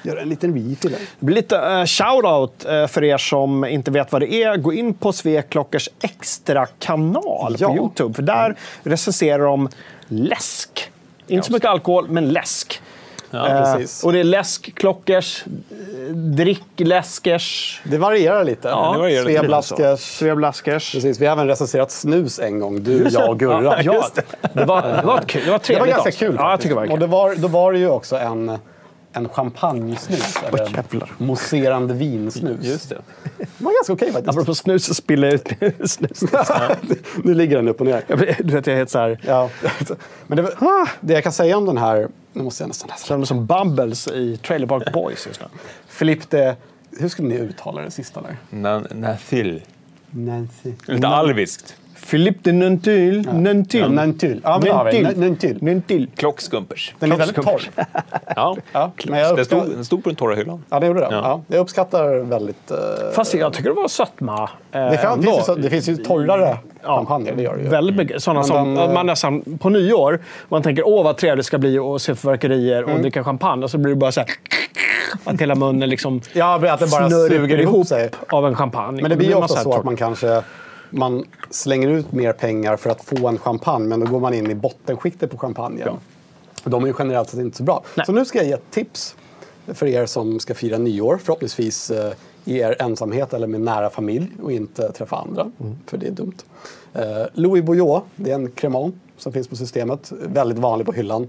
[0.03, 0.95] Gör en liten refill.
[1.19, 4.57] lite uh, shoutout uh, för er som inte vet vad det är.
[4.57, 7.67] Gå in på Sveklockers extra kanal Ja.
[7.69, 8.13] på Youtube.
[8.13, 9.69] För där recenserar de
[10.07, 10.91] läsk
[11.32, 12.82] Inte så mycket alkohol, men läsk.
[13.34, 13.45] Ja,
[13.76, 14.03] precis.
[14.03, 15.43] och det är läskklockers,
[16.14, 17.82] drickläskers.
[17.84, 18.68] Det varierar lite.
[18.68, 19.40] Ja, det varierar lite.
[19.40, 20.00] Sveblaskers.
[20.00, 20.92] Sveblaskers.
[20.92, 23.61] Precis, vi har även recenserat snus en gång, du, jag och Gurra.
[23.84, 24.24] Ja, ja.
[24.53, 25.42] Det, var, det var kul.
[25.45, 26.19] Det var Det trevligt var ganska också.
[26.19, 26.35] kul.
[26.40, 28.58] Ja, jag tycker det var och det var, då var det ju också en,
[29.14, 30.35] en champagnesnus.
[30.48, 32.65] Eller en mousserande vinsnus.
[32.65, 33.01] Just det.
[33.38, 34.30] Det var ganska okej faktiskt.
[34.30, 36.23] Apropå snus så spiller jag ut snus.
[37.23, 38.03] nu ligger den upp och ner.
[38.07, 38.15] Du
[38.53, 39.19] vet, jag är helt så här...
[39.25, 39.49] Ja.
[40.27, 40.56] Men det,
[41.01, 42.07] det jag kan säga om den här...
[42.33, 43.06] Nu måste jag nästan läsa.
[43.07, 45.48] Känner mig som Bumbles i Trailer Park Boys just nu.
[45.88, 46.56] Filip, det,
[46.99, 48.38] hur skulle ni uttala det sista där?
[48.49, 49.61] Nan- Nathil.
[50.11, 50.73] Nancy.
[50.85, 51.75] Lite alviskt.
[52.09, 53.30] Philippe de Nuntil.
[53.33, 53.81] Nuntil.
[53.81, 54.41] Ja, Nantyl.
[54.43, 54.75] Ja, men.
[54.83, 55.19] Nuntil.
[55.19, 55.57] Nantyl.
[55.61, 56.07] Nuntil.
[56.15, 56.93] Klockskumpers.
[56.99, 57.61] Den är väldigt torr.
[58.35, 58.57] Ja.
[58.71, 60.63] Ja, men jag Den stod, uppskattar, den stod på den torra hyllan.
[60.69, 61.07] ja, det gjorde det.
[61.11, 61.21] Ja.
[61.23, 61.41] Ja.
[61.47, 62.71] jag uppskattar väldigt...
[62.71, 62.77] eh,
[63.13, 64.33] Fast jag tycker det var sötma.
[64.43, 65.21] eh, det, ändå.
[65.23, 67.69] finns ju, så- det finns ju torrare champagne, det gör det ju.
[67.69, 68.23] Väldigt mycket.
[68.23, 71.57] Sådana som den, eh, man nästan på nyår, man tänker åh vad trevligt det ska
[71.57, 73.01] bli att se fyrverkerier och Mm.
[73.01, 73.63] dricka champagne.
[73.63, 74.30] Och så blir det bara så här
[75.23, 78.09] att hela munnen liksom Ja, att det bara snurrar suger ihop sig.
[78.30, 79.01] av en champagne.
[79.01, 80.41] Men det blir ju ofta så att man kanske
[80.91, 84.51] man slänger ut mer pengar för att få en champagne, men då går man in
[84.51, 85.89] i bottenskiktet på champagnen.
[86.63, 87.83] Och De är ju generellt sett inte så bra.
[88.05, 89.15] Så nu ska jag ge ett tips
[89.67, 92.13] för er som ska fira nyår, förhoppningsvis eh,
[92.45, 95.75] i er ensamhet eller med nära familj och inte träffa andra, Mm.
[95.87, 96.33] för det är dumt.
[96.93, 97.01] Eh,
[97.33, 101.27] Louis Bouillot, det är en cremant som finns på systemet, väldigt vanlig på hyllan.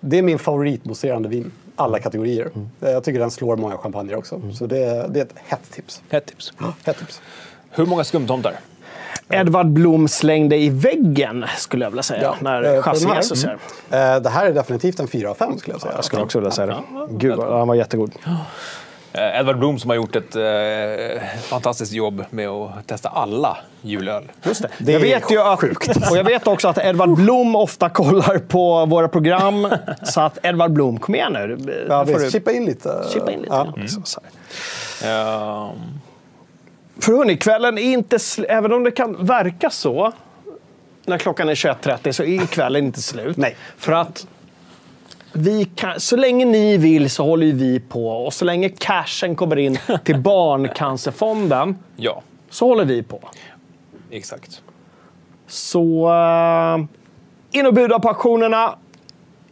[0.00, 2.50] Det är min favoritmousserande vin, alla kategorier.
[2.54, 2.68] Mm.
[2.80, 4.40] Eh, Jag tycker den slår många champagner också.
[4.58, 6.02] Så det, det är ett hett tips.
[6.08, 6.52] Hett tips.
[6.84, 7.20] Hett tips.
[7.70, 8.60] Hur många skumtomtar?
[9.28, 13.44] Edvard Blom slängde i väggen, skulle jag vilja säga, Ja, när eh, för den här,
[13.90, 14.16] mm.
[14.16, 15.94] Eh, Det här är definitivt en 4 av 5 skulle jag säga.
[15.96, 16.82] Jag skulle också vilja säga det.
[17.10, 18.12] Gud, han var jättegod.
[19.12, 24.22] Eh, Edvard Blom som har gjort ett eh, fantastiskt jobb med att testa alla julöl.
[24.42, 24.68] Just det.
[24.78, 28.38] Det jag är vet ju att, och jag vet också att Edvard Blom ofta kollar
[28.38, 29.68] på våra program.
[30.02, 31.86] Så att Edvard Blom, kom igen nu.
[31.88, 32.24] Ja, Får visst.
[32.24, 33.04] du Chippa in lite.
[33.12, 33.54] chippa in lite.
[33.54, 33.64] Ja.
[33.64, 34.20] grann, liksom, så.
[37.00, 38.16] För hörni, kvällen är inte...
[38.16, 40.12] sl- Även om det kan verka så,
[41.06, 43.36] när klockan är 21.30, så är kvällen inte slut.
[43.36, 43.56] Nej.
[43.76, 44.26] För att
[45.32, 48.08] vi kan, så länge ni vill så håller vi på.
[48.08, 53.20] Och så länge cashen kommer in till Barncancerfonden ja, så håller vi på.
[54.10, 54.62] exakt.
[55.46, 56.84] Så uh,
[57.50, 58.74] in och buda på auktionerna.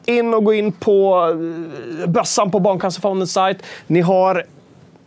[0.06, 3.62] In och gå in på uh, bössan på Barncancerfondens sajt.
[3.86, 4.44] Ni har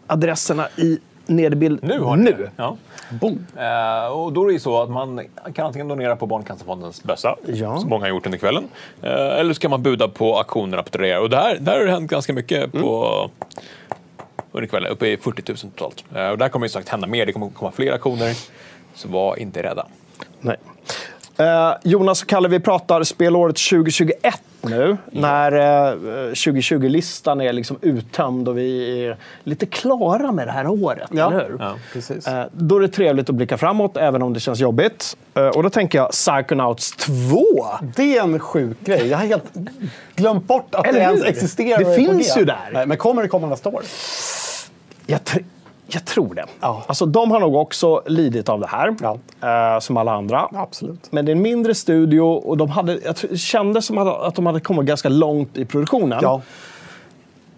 [0.08, 1.00] adresserna i
[1.36, 2.32] nederbild Nu har ni nu.
[2.32, 2.52] det.
[2.56, 2.78] Ja.
[3.10, 3.46] Boom.
[3.58, 5.22] Eh, och då är det ju så att man
[5.54, 7.80] kan antingen donera på Barncancerfondens bössa, Ja.
[7.80, 8.68] som många har gjort under kvällen,
[9.02, 11.22] eh, eller så kan man buda på auktionerna på Tradera.
[11.22, 13.30] Och där, där har det hänt ganska mycket på,
[14.52, 16.04] under kvällen, uppe i 40 000 totalt.
[16.16, 18.34] Eh, och där kommer ju sagt hända mer, det kommer komma fler auktioner,
[18.96, 19.88] så var inte rädda.
[20.40, 20.58] Nej.
[21.38, 24.98] Eh, Jonas och Kalle, vi pratar spelåret 2021 nu.
[25.12, 25.96] När eh,
[26.32, 31.10] 2020-listan är liksom uttömd och vi är lite klara med det här året.
[31.12, 31.32] Ja.
[31.32, 31.58] Eller hur?
[31.60, 31.76] Ja.
[31.94, 32.28] Precis.
[32.28, 35.18] Eh, då är det trevligt att blicka framåt, även om det känns jobbigt.
[35.34, 37.46] Eh, och då tänker jag Psychonauts 2.
[37.96, 39.08] Det är en sjuk grej.
[39.08, 39.54] Jag har helt
[40.16, 41.80] glömt bort att Eller det ens existerar.
[41.84, 42.40] Det finns G.
[42.40, 42.86] ju där.
[42.86, 43.84] Men kommer det komma nästa år?
[45.94, 46.46] Jag, tr- jag tror det.
[46.60, 46.84] Ja.
[46.88, 49.18] Alltså, de har nog också lidit av det här, Ja.
[49.74, 50.50] eh, som alla andra.
[50.54, 51.12] Absolut.
[51.12, 54.60] Men det är en mindre studio och de hade, jag kände som att de hade
[54.60, 56.20] kommit ganska långt i produktionen.
[56.22, 56.42] Ja.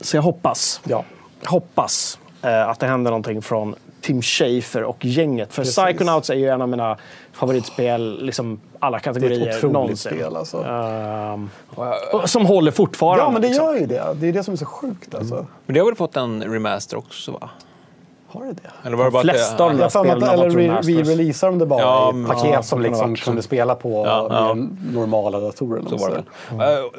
[0.02, 1.04] Så jag hoppas, Ja.
[1.46, 5.54] hoppas eh, att det händer någonting från Tim Schafer och gänget.
[5.54, 5.76] För Precis.
[5.84, 6.98] Psychonauts är ju en av mina
[7.34, 10.12] favoritspel, liksom alla Det är kategorier ett otroligt någonsin.
[10.12, 10.58] spel alltså.
[12.12, 13.24] Och som håller fortfarande.
[13.24, 13.66] Ja, men det liksom.
[13.66, 14.16] gör ju det.
[14.16, 15.46] Det är det som är så sjukt alltså.
[15.66, 17.50] Men det har väl fått en remaster också va?
[18.34, 18.72] Har det det?
[18.88, 21.66] Eller var det bara att flesta av det, de att, spelen eller re-releasar de det
[21.66, 24.54] bara Ja, i paket ja, som liksom kunde spela på Ja, ja.
[24.94, 25.84] normala datorer.
[25.90, 26.24] Så var det.
[26.50, 26.80] säger.
[26.84, 26.90] Eh,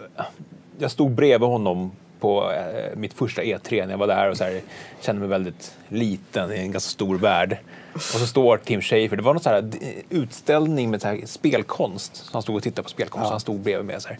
[0.79, 4.45] Jag stod bredvid honom på eh, mitt första E3 när jag var där och så
[4.45, 4.61] här,
[5.01, 7.59] kände mig väldigt liten i en ganska stor värld.
[7.95, 9.71] Och så står Tim Schafer, det var någon så här
[10.11, 12.17] utställning med så här spelkonst.
[12.17, 14.19] Så han stod och tittade på spelkonst, så han stod bredvid mig så här.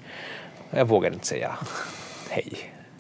[0.71, 1.57] Jag vågade inte säga
[2.31, 2.53] hej.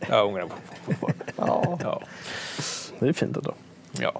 [0.08, 0.52] Jag ångrar mig
[0.84, 1.24] fortfarande.
[1.36, 1.78] Ja.
[1.82, 2.00] Ja.
[2.98, 3.52] Det är fint ändå.
[4.00, 4.12] Ja.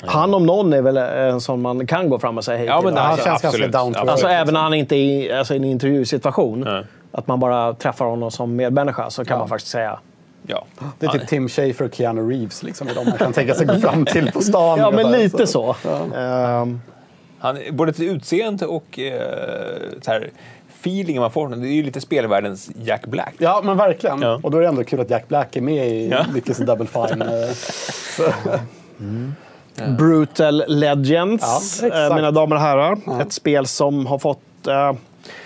[0.00, 2.76] Han om någon är väl en sån man kan gå fram och säga hej Ja,
[2.78, 2.84] till.
[2.84, 3.72] men det Han Alltså, känns absolut.
[3.72, 4.12] ganska down to.
[4.12, 6.60] Alltså även när han inte är i, alltså, i en intervjusituation.
[6.60, 6.84] Nej.
[7.12, 9.38] Att man bara träffar honom som medmänniska så kan Ja.
[9.38, 9.98] man faktiskt säga
[10.46, 10.64] Ja.
[10.98, 13.66] Det är typ Tim Schafer och Keanu Reeves liksom, är de man kan tänka sig
[13.66, 14.78] gå fram till på stan.
[14.78, 15.76] Ja, men lite så.
[15.84, 16.18] Ja.
[16.18, 16.80] Ehm,
[17.38, 19.22] Han, både till utseende och eh,
[20.02, 20.30] så här,
[20.80, 23.34] feelingen man får det är ju lite spelvärldens Jack Black.
[23.38, 24.22] Ja, men verkligen.
[24.22, 24.40] Ja.
[24.42, 26.24] Och då är det ändå kul att Jack Black är med i Ja.
[26.34, 27.22] Lyckes Double Fine.
[27.22, 27.28] eh,
[28.16, 28.32] så-
[29.98, 33.20] Brutal Legends, Ja, eh, mina damer och herrar.
[33.22, 34.92] Ett spel som har fått eh,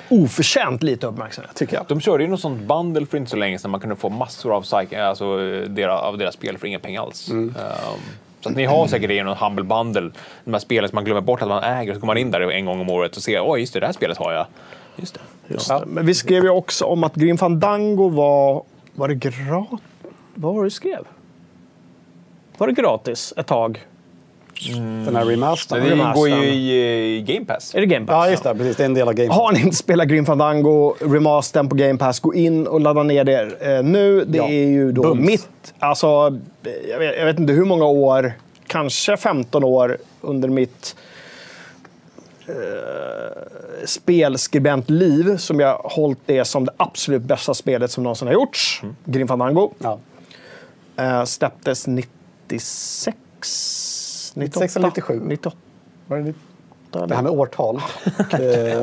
[0.08, 1.54] oförtjänt lite uppmärksamhet.
[1.54, 1.84] Tycker jag.
[1.88, 4.52] De körde ju något sånt bundle för inte så länge sedan man kunde få massor
[4.56, 5.36] av, psych, alltså,
[5.68, 7.30] deras, av deras spel för inga pengar alls.
[7.30, 7.48] Mm.
[7.48, 8.00] Ehm,
[8.40, 10.10] så att ni har säkert i någon humble bundle,
[10.44, 12.40] de här spelen som man glömmer bort att man äger, så går man in där
[12.50, 14.46] en gång om året och ser, oj just det, det här spelet har jag.
[14.96, 15.20] Just det.
[15.54, 15.82] Just det.
[15.86, 18.62] Men vi skrev ju också om att Grim Fandango var...
[18.94, 19.78] Var det gratis?
[20.34, 21.04] Vad var det vi skrev?
[22.58, 23.86] Var det gratis ett tag?
[25.06, 25.82] Den här remastern.
[25.84, 26.14] Det Remastern.
[26.14, 27.74] går ju i, i Game Pass.
[27.74, 28.12] Är det Game Pass?
[28.26, 28.54] Ja, just det.
[28.54, 28.76] Precis.
[28.76, 29.36] Det är en del av Game Pass.
[29.38, 33.24] Har ni inte spelat Grim Fandango remastern på Game Pass, gå in och ladda ner
[33.24, 33.40] det
[33.76, 34.24] eh, nu.
[34.24, 34.44] Det Ja.
[34.48, 35.26] är ju då Bums.
[35.26, 36.06] mitt, alltså,
[36.90, 38.32] jag vet, jag vet inte hur många år,
[38.66, 40.96] kanske 15 år under mitt
[42.46, 48.82] eh, spelskribentliv som jag hållit det som det absolut bästa spelet som någonsin har gjorts.
[49.04, 49.72] Grim Fandango.
[49.78, 49.98] Ja.
[50.96, 53.16] Eh, släpptes 96?
[54.34, 55.20] 96 eller 97?
[55.24, 55.56] 98.
[56.06, 56.34] Var det,
[57.00, 57.80] lite- det här med årtal.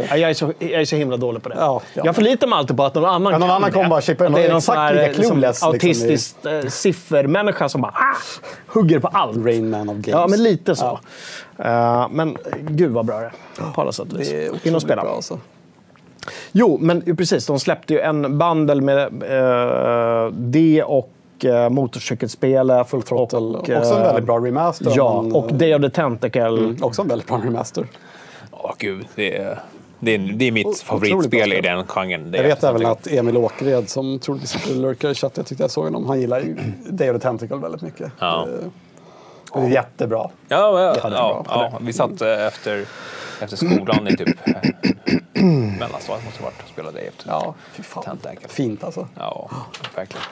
[0.10, 1.56] Ja, jag, är så, jag är så himla dålig på det.
[1.60, 2.02] Ja, ja.
[2.06, 3.90] Jag förlitar mig alltid på att någon annan Ja, någon kan annan kommer det.
[3.90, 4.32] bara chippa in.
[4.34, 8.16] Det är någon Exakt lika liksom, clueless, liksom, autistisk eh, siffermänniska som bara ah,
[8.68, 9.46] hugger på allt.
[9.46, 10.08] Rain Man of Games.
[10.08, 11.00] Ja, men lite så.
[11.58, 14.34] Eh, men gud vad bra det är på alla sätt och vis.
[14.64, 15.02] In och spela.
[15.02, 15.40] bra alltså.
[16.52, 17.46] Jo, men precis.
[17.46, 21.12] De släppte ju en bundle med eh, det och
[21.46, 22.90] uh, motorcykelspelet.
[22.90, 23.38] Full Throttle.
[23.40, 24.92] Och, också en eh, väldigt bra remaster.
[24.96, 26.48] Ja, men, och Day of the Tentacle.
[26.48, 27.88] mm, också en väldigt bra remaster.
[28.52, 29.60] Åh gud, det är,
[30.00, 32.32] det är, det är mitt Otroligt favoritspel i den genren.
[32.32, 35.64] Det Jag vet även att Emil Åkered, som troligtvis och lurkar i chatten, jag tyckte
[35.64, 36.56] jag såg honom, han gillar ju
[36.90, 38.12] Day of the Tentacle väldigt mycket.
[38.20, 38.48] Ja.
[38.48, 40.30] Eh, Det är jättebra.
[40.48, 42.86] Ja, ja, Jättebra ja, ja, vi satt eh, efter,
[43.42, 44.56] efter skolan i typ eh,
[45.80, 47.30] mellanstadiet måste det varit och spelade efter.
[47.30, 48.04] Ja, fy fan.
[48.04, 48.48] Tentacle.
[48.48, 49.08] Fint alltså.
[49.18, 49.50] Ja,
[49.96, 50.24] verkligen.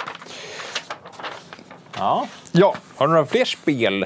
[1.98, 2.28] Ja.
[2.52, 4.06] Ja, Har du några fler spel?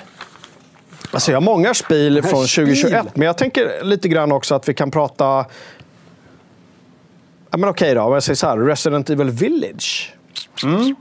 [1.12, 2.66] Alltså jag har många spel från spel.
[2.66, 5.46] 2021, men jag tänker lite grann också att vi kan prata...
[7.50, 8.58] Ja, men okej då, om jag säger så här.
[8.58, 10.14] Resident Evil Village.
[10.64, 10.96] Mm.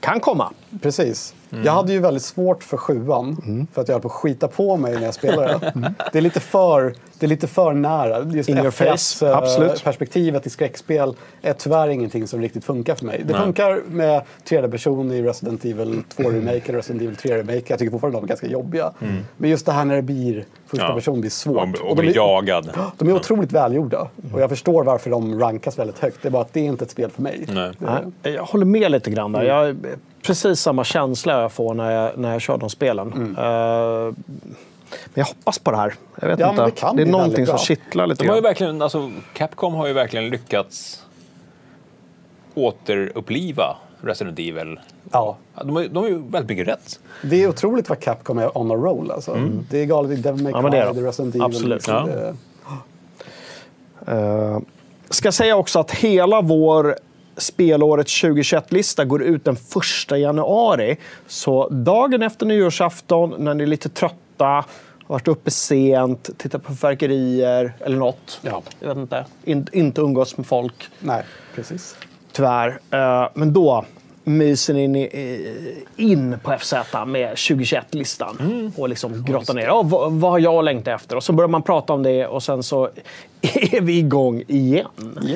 [0.00, 0.52] Kan komma.
[0.82, 1.34] Precis.
[1.52, 1.64] Mm.
[1.64, 4.76] Jag hade ju väldigt svårt för sjuan, för att jag höll på att skita på
[4.76, 5.72] mig när jag spelade.
[6.12, 6.94] det, är lite för,
[7.24, 8.24] det är lite för nära.
[8.32, 9.84] Just In your face, FPS, eh, absolut.
[9.84, 13.22] perspektivet i skräckspel är tyvärr ingenting som riktigt funkar för mig.
[13.26, 17.62] Det funkar med tredje person i Resident Evil 2 Remake eller Resident Evil 3 Remake.
[17.66, 18.92] Jag tycker fortfarande de är ganska jobbiga.
[19.36, 20.94] Men just det här när det blir första Ja.
[20.94, 21.80] person blir svårt.
[21.80, 22.70] Och, och de bli är- jagad.
[22.98, 24.08] De är otroligt välgjorda.
[24.32, 26.18] Och jag förstår varför de rankas väldigt högt.
[26.22, 27.44] Det är bara att det är inte ett spel för mig.
[27.48, 27.70] Nej.
[27.78, 29.40] Nej, Jag håller med lite grann där.
[29.44, 29.56] Mm.
[29.56, 29.76] Jag,
[30.26, 33.12] precis samma känsla jag får när jag, när jag kör de spelen.
[33.12, 33.36] Mm.
[34.08, 34.14] Eh,
[35.04, 35.94] men jag hoppas på det här.
[36.20, 36.64] Jag vet Ja, inte.
[36.64, 39.92] det kan är någonting som kittlar lite De har ju verkligen, alltså, Capcom har ju
[39.92, 41.02] verkligen lyckats
[42.54, 44.80] återuppliva Resident Evil.
[45.12, 45.36] Ja.
[45.64, 47.00] De har, de har ju väldigt mycket rätt.
[47.22, 49.10] Det är otroligt vad Capcom är on a roll.
[49.10, 49.38] Alltså.
[49.70, 50.72] Det är galet i Devil May Cry, Mm.
[50.74, 51.44] Ja, det är det är Resident Evil.
[51.44, 51.76] Absolut.
[51.76, 51.94] liksom.
[51.94, 52.06] Ja.
[52.06, 52.34] Det-
[54.06, 54.58] Eh,
[55.10, 56.96] ska säga också att hela vår
[57.36, 60.96] spelåret 2021-lista går ut den 1 januari.
[61.26, 64.64] Så dagen efter nyårsafton, när ni är lite trötta, har
[65.06, 68.40] varit uppe sent, tittat på fyrverkerier eller något.
[68.42, 68.62] Ja.
[68.80, 69.24] Jag vet inte.
[69.44, 71.22] In, inte umgås med folk, Nej,
[71.54, 71.96] precis.
[72.32, 72.80] tyvärr.
[72.90, 73.84] Eh, men då
[74.26, 76.72] myser ni i- in på FZ
[77.06, 79.66] med 2021-listan och liksom grottar ner.
[79.66, 81.16] Ja, vad, vad har jag längtat efter?
[81.16, 82.84] Och så börjar man prata om det och sen så
[83.72, 84.86] är vi igång igen.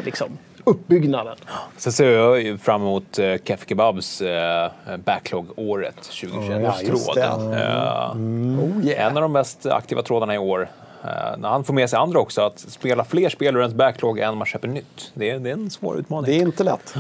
[0.05, 0.29] Liksom.
[0.69, 1.37] Uppbyggnaden.
[1.77, 4.71] Sen ser jag ju fram emot uh, Kef Kebabs eh,
[5.05, 6.63] backlog-året 2021.
[6.63, 7.27] Ja, just det.
[7.27, 7.55] tråd.
[7.55, 8.13] Eh,
[8.59, 9.07] Oh, yeah.
[9.07, 10.69] En av de mest aktiva trådarna i år.
[11.05, 14.19] Eh, när han får med sig andra också, att spela fler spel ur ens backlog
[14.19, 15.11] än man köper nytt.
[15.15, 16.31] Det är, det är en svår utmaning.
[16.31, 16.95] Det är inte lätt.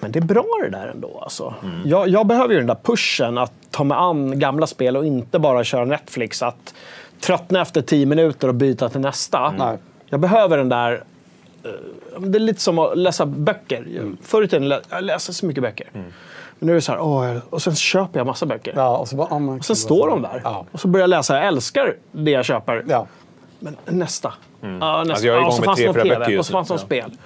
[0.00, 1.20] Men det är bra det där ändå.
[1.22, 1.54] Alltså.
[1.84, 5.38] Jag, jag behöver ju den där pushen att ta mig an gamla spel och inte
[5.38, 6.42] bara köra Netflix.
[6.42, 6.74] Att
[7.20, 9.54] tröttna efter tio minuter och byta till nästa.
[9.58, 9.78] Nej.
[10.06, 11.04] Jag behöver den där...
[11.64, 13.86] eh, Det är lite som att läsa böcker.
[14.22, 15.88] Förr i tiden lä- jag läste så mycket böcker.
[15.92, 18.72] Men nu är det så här, åh, och sen köper jag massa böcker.
[18.76, 20.40] Ja, och så bara, men, Och sen står de där.
[20.44, 20.66] Ja.
[20.72, 21.36] Och så börjar jag läsa.
[21.36, 22.84] Jag älskar det jag köper.
[22.88, 23.06] Ja.
[23.58, 24.32] Men nästa.
[24.60, 24.86] Ja, nästa.
[25.12, 26.46] Alltså, jag är Ja, igång så med fanns tre, det fyra TV böcker just och
[26.46, 27.02] så fanns det nu.
[27.02, 27.18] något spel.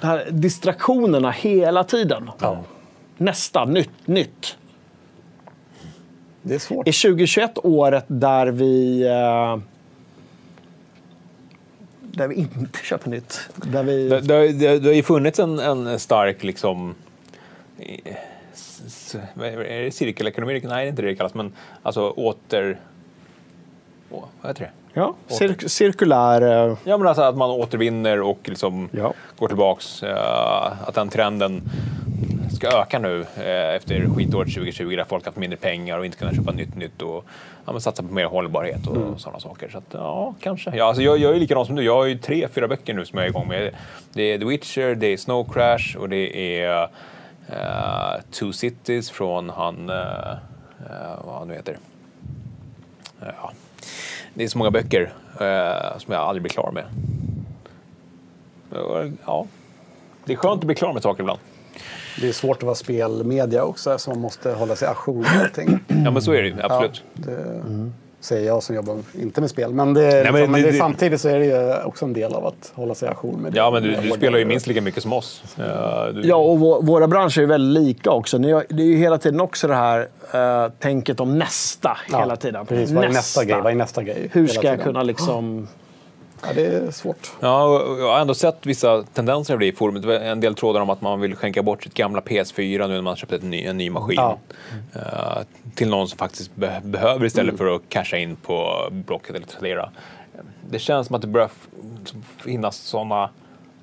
[0.00, 2.30] De här distraktionerna hela tiden.
[3.16, 4.56] Nästa, nytt, nytt.
[6.42, 6.88] Det är svårt.
[6.88, 9.02] Är 2021 året där vi...
[9.06, 9.58] eh,
[12.12, 13.40] där vi inte köper nytt?
[13.56, 14.08] Där vi...
[14.08, 16.94] Det, det, det, det har ju funnits en, en stark liksom...
[19.40, 20.52] är det cirkelekonomi?
[20.52, 22.78] Nej, det är inte det det kallas, men alltså åter...
[24.10, 24.70] Åh, vad heter det?
[24.94, 26.42] ja, cir cirkulär...
[26.68, 29.14] eh, Ja, men alltså att man återvinner och liksom Ja.
[29.38, 30.02] går tillbaks.
[30.02, 31.62] eh, att den trenden
[32.62, 36.36] ska öka nu eh, efter skitåret 2020 där folk haft mindre pengar och inte kunnat
[36.36, 37.24] köpa nytt nytt och
[37.66, 39.18] ja, satsa på mer hållbarhet och Mm.
[39.18, 39.68] sådana saker.
[39.68, 40.76] Så att, ja, kanske.
[40.76, 41.82] Ja, alltså jag, jag är likadan som du.
[41.82, 43.74] Jag har ju tre, fyra böcker nu som jag är igång med.
[44.12, 46.82] Det är The Witcher, det är Snow Crash och det är
[47.48, 50.30] eh, Two Cities från han, eh,
[50.80, 51.76] eh, vad han nu heter.
[53.20, 53.52] Ja.
[54.34, 55.12] Det är så många böcker
[55.98, 56.84] som jag aldrig blir klar med.
[59.26, 59.46] Ja,
[60.24, 61.38] det är skönt att bli klar med saker ibland.
[62.20, 65.78] Det är svårt att vara spelmedia också, så man måste hålla sig ajour med allting.
[66.04, 66.54] Ja, men så är det ju.
[66.62, 67.02] Absolut.
[67.14, 69.74] Ja, det säger jag som jobbar inte med spel.
[69.74, 72.04] Men, det, Nej, men liksom, men det- det, det- samtidigt så är det ju också
[72.04, 73.58] en del av att hålla sig ajour med det.
[73.58, 75.42] Ja, men du, du spelar ju minst lika mycket som oss.
[75.58, 75.64] Eh,
[76.14, 78.38] du, Ja, och vå- våra branscher är väldigt lika också.
[78.38, 82.66] Det är ju hela tiden också det här eh, tänket om nästa Ja, hela tiden.
[82.66, 83.60] Precis, vad är nästa grej?
[83.62, 84.28] Vad är nästa grej?
[84.32, 85.68] Hur ska jag kunna liksom...
[86.42, 87.32] Ja, det är svårt.
[87.40, 90.04] Ja, jag har ändå sett vissa tendenser i forumet.
[90.04, 93.16] En del trådar om att man vill skänka bort sitt gamla PS4 nu när man
[93.16, 94.16] köpt ett ny, en ny maskin.
[94.16, 94.38] Ja.
[94.94, 95.42] Eh,
[95.74, 99.90] till någon som faktiskt be behöver istället för att casha in på Blocket eller Tradera.
[100.70, 101.50] Det känns som att det börjar
[102.38, 103.30] finnas sådana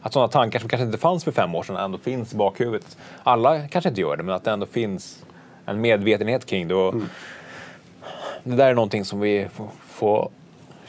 [0.02, 2.98] att sådana tankar som kanske inte fanns för fem år sedan ändå finns i bakhuvudet.
[3.24, 5.26] Alla kanske inte gör det, men att det ändå finns
[5.66, 6.76] en medvetenhet kring det.
[6.76, 6.96] Och
[8.44, 9.48] Det där är någonting som vi
[9.88, 10.30] får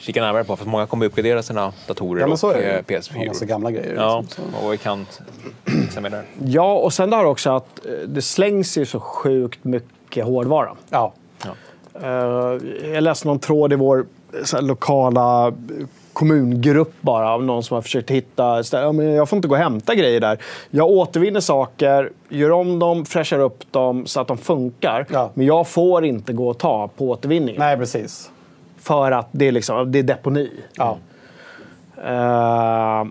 [0.01, 2.69] kika närmare på, för många kommer uppgradera sina datorer Ja, men så och är det.
[2.71, 3.27] eh, Och PS4.
[3.27, 5.05] massa gamla grejer, Ja, liksom, och vi kan
[5.65, 6.23] fixa med det.
[6.45, 10.75] Ja, och sen det här också att eh, det slängs ju så sjukt mycket hårdvara.
[10.89, 11.13] Ja.
[12.03, 12.09] Eh,
[12.93, 14.05] jag läste någon tråd i vår
[14.43, 15.53] så här, lokala
[16.13, 18.63] kommungrupp bara av någon som har försökt hitta...
[18.71, 20.37] Ja, men jag får inte gå och hämta grejer där.
[20.69, 25.05] Jag återvinner saker, gör om dem, fräschar upp dem så att de funkar.
[25.33, 27.59] Men jag får inte gå och ta på återvinningen.
[27.59, 28.31] Nej, precis.
[28.81, 30.51] För att det är, liksom, det är deponi.
[30.75, 30.97] Ja.
[32.05, 33.05] Eh,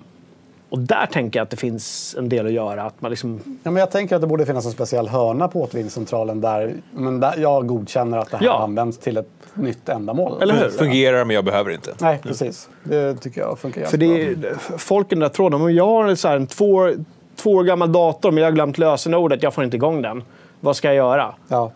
[0.70, 2.82] och där tänker jag att det finns en del att göra.
[2.82, 5.62] Att man liksom, Ja, men jag tänker att det borde finnas en speciell hörna på
[5.62, 8.62] återvinningscentralen där, men där jag godkänner att det här Ja.
[8.62, 10.42] används till ett nytt ändamål.
[10.42, 10.70] Eller hur?
[10.70, 11.94] Fungerar, men jag behöver inte.
[12.00, 12.68] Nej, precis.
[12.84, 14.38] Det tycker jag funkar För jättebra.
[14.42, 16.90] det är, folk i den där tråden, men jag har så här en två,
[17.36, 20.22] två år gammal dator men jag har glömt lösenordet, jag får inte igång den.
[20.60, 21.34] Vad ska jag göra?
[21.48, 21.72] Ja.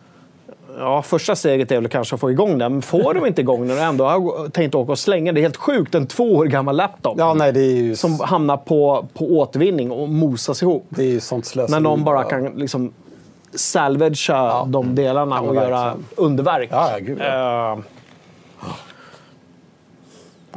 [0.78, 3.68] Ja, första steget är väl kanske att få igång den, men får de inte igång
[3.68, 6.44] den och ändå har tänkt åka och slänga det är helt sjukt, en två år
[6.46, 7.14] gammal laptop.
[7.18, 7.96] Ja, nej, det är ju...
[7.96, 10.86] Som hamnar på, på återvinning och mosas ihop.
[10.88, 11.72] Det är ju sånt slöseri.
[11.72, 12.92] När någon bara kan liksom
[13.54, 16.68] salvagea de delarna Ja, och göra underverk.
[16.72, 17.78] Ja, ja, gud, Eh,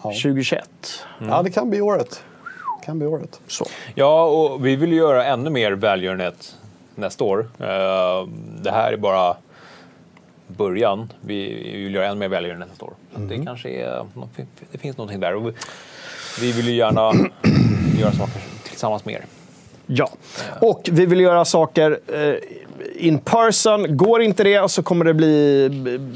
[0.03, 0.69] 2021.
[1.29, 2.23] Ja, det kan bli året.
[2.85, 3.39] kan bli året.
[3.47, 3.65] Så.
[3.95, 6.55] Ja, och vi vill ju göra ännu mer välgörenhet
[6.95, 7.47] nästa år.
[7.59, 8.27] Eh,
[8.61, 9.35] Det här är bara
[10.57, 11.13] början.
[11.21, 11.53] Vi
[11.83, 12.93] vill göra ännu mer välgörenhet nästa år.
[13.15, 14.05] Att Det kanske är,
[14.71, 15.35] det finns någonting där.
[15.35, 15.53] Och vi-
[16.41, 17.11] vi vill ju gärna
[17.99, 19.25] göra saker tillsammans med er.
[19.89, 20.09] Ja,
[20.61, 22.33] och vi vill göra saker eh,
[23.07, 23.97] in person.
[23.97, 25.69] Går inte det så kommer det bli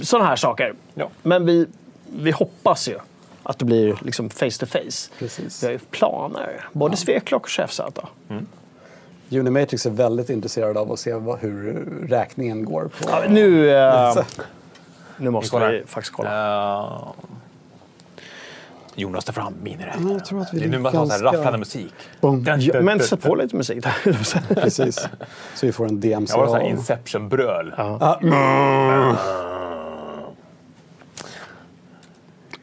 [0.04, 0.74] sådana här saker.
[0.94, 1.10] Ja.
[1.24, 1.66] Men vi,
[2.18, 2.98] vi hoppas ju
[3.44, 5.10] att det blir liksom face to face.
[5.20, 5.64] Precis.
[5.64, 6.66] Vi har ju planer.
[6.72, 8.08] Både Sveklock och Chefsäta.
[9.40, 11.74] Unimatrix är väldigt intresserad av att se vad, hur
[12.10, 13.10] räkningen går på...
[13.10, 13.70] Ja, nu,
[14.14, 14.24] Så-
[15.18, 15.72] nu måste kollar.
[15.72, 16.80] vi faktiskt kolla.
[16.86, 17.08] Eh,
[18.96, 20.04] Jonas tar fram miniräknare.
[20.08, 21.94] Ja, jag tror att vi det är nu man ligger har ganska- rafflande musik.
[22.22, 24.56] Ja, men sätt på lite musik där.
[24.62, 25.08] Precis.
[25.56, 26.34] Så vi får en DMC.
[26.38, 27.74] Jag så här Inception-bröl.
[28.22, 29.16] Mm.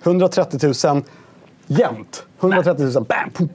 [0.03, 1.03] 130 000
[1.69, 2.25] jämnt.
[2.41, 2.93] 130 000.
[2.93, 3.31] Bam!
[3.31, 3.49] Pum.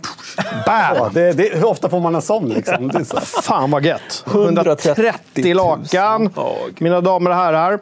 [0.65, 0.95] Bam!
[0.95, 2.49] Ja, det, det, hur ofta får man en sån?
[2.49, 2.87] Liksom?
[2.87, 3.19] Det är så.
[3.19, 4.23] Fan vad gött.
[4.27, 6.33] 130 lakan,
[6.77, 7.79] mina damer och herrar.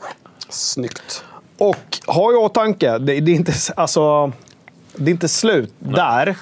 [0.49, 1.23] Snyggt.
[1.57, 4.31] Och ha i åtanke, det, det, är inte, alltså,
[4.95, 6.35] det är inte slut där.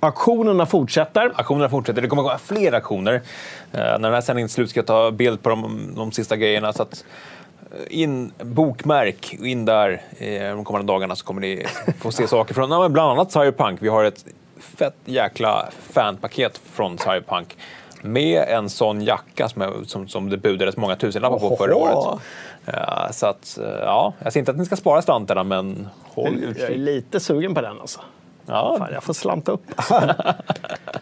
[0.00, 1.32] Auktionerna fortsätter.
[1.36, 2.02] Aktionerna fortsätter.
[2.02, 3.14] Det kommer att komma fler aktioner.
[3.72, 6.36] Eh, när den här sändningen är slut ska jag ta bild på de, de sista
[6.36, 6.72] grejerna.
[6.72, 7.04] Så att,
[7.90, 11.66] in, bokmärk in där eh, de kommande dagarna så kommer ni
[12.00, 13.82] få se saker från ja, bland annat Cyberpunk.
[13.82, 14.24] Vi har ett
[14.60, 17.56] fett jäkla fanpaket från Cyberpunk
[18.02, 22.20] med en sån jacka som, jag- som, som det budades många tusenlappar på förra året.
[22.66, 26.26] Eh, så att, eh, ja, jag säger inte att ni ska spara slantarna, men håll
[26.34, 26.76] Jag är utkik.
[26.76, 28.00] lite sugen på den alltså.
[28.46, 28.76] Ja.
[28.78, 29.62] Fan, jag får slanta upp.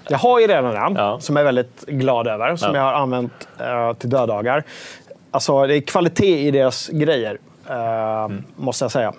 [0.08, 1.20] jag har ju redan den, Ja.
[1.20, 2.56] som jag är väldigt glad över.
[2.56, 2.80] Som Ja.
[2.80, 4.64] jag har använt eh, till döddagar.
[5.36, 9.12] Alltså, det är kvalitet i deras grejer, eh, måste jag säga.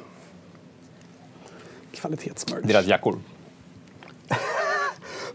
[1.96, 2.64] Kvalitetsmerch.
[2.64, 3.16] Deras jackor.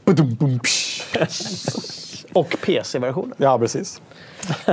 [2.32, 3.34] Och PC-versionen.
[3.36, 4.02] Ja, precis.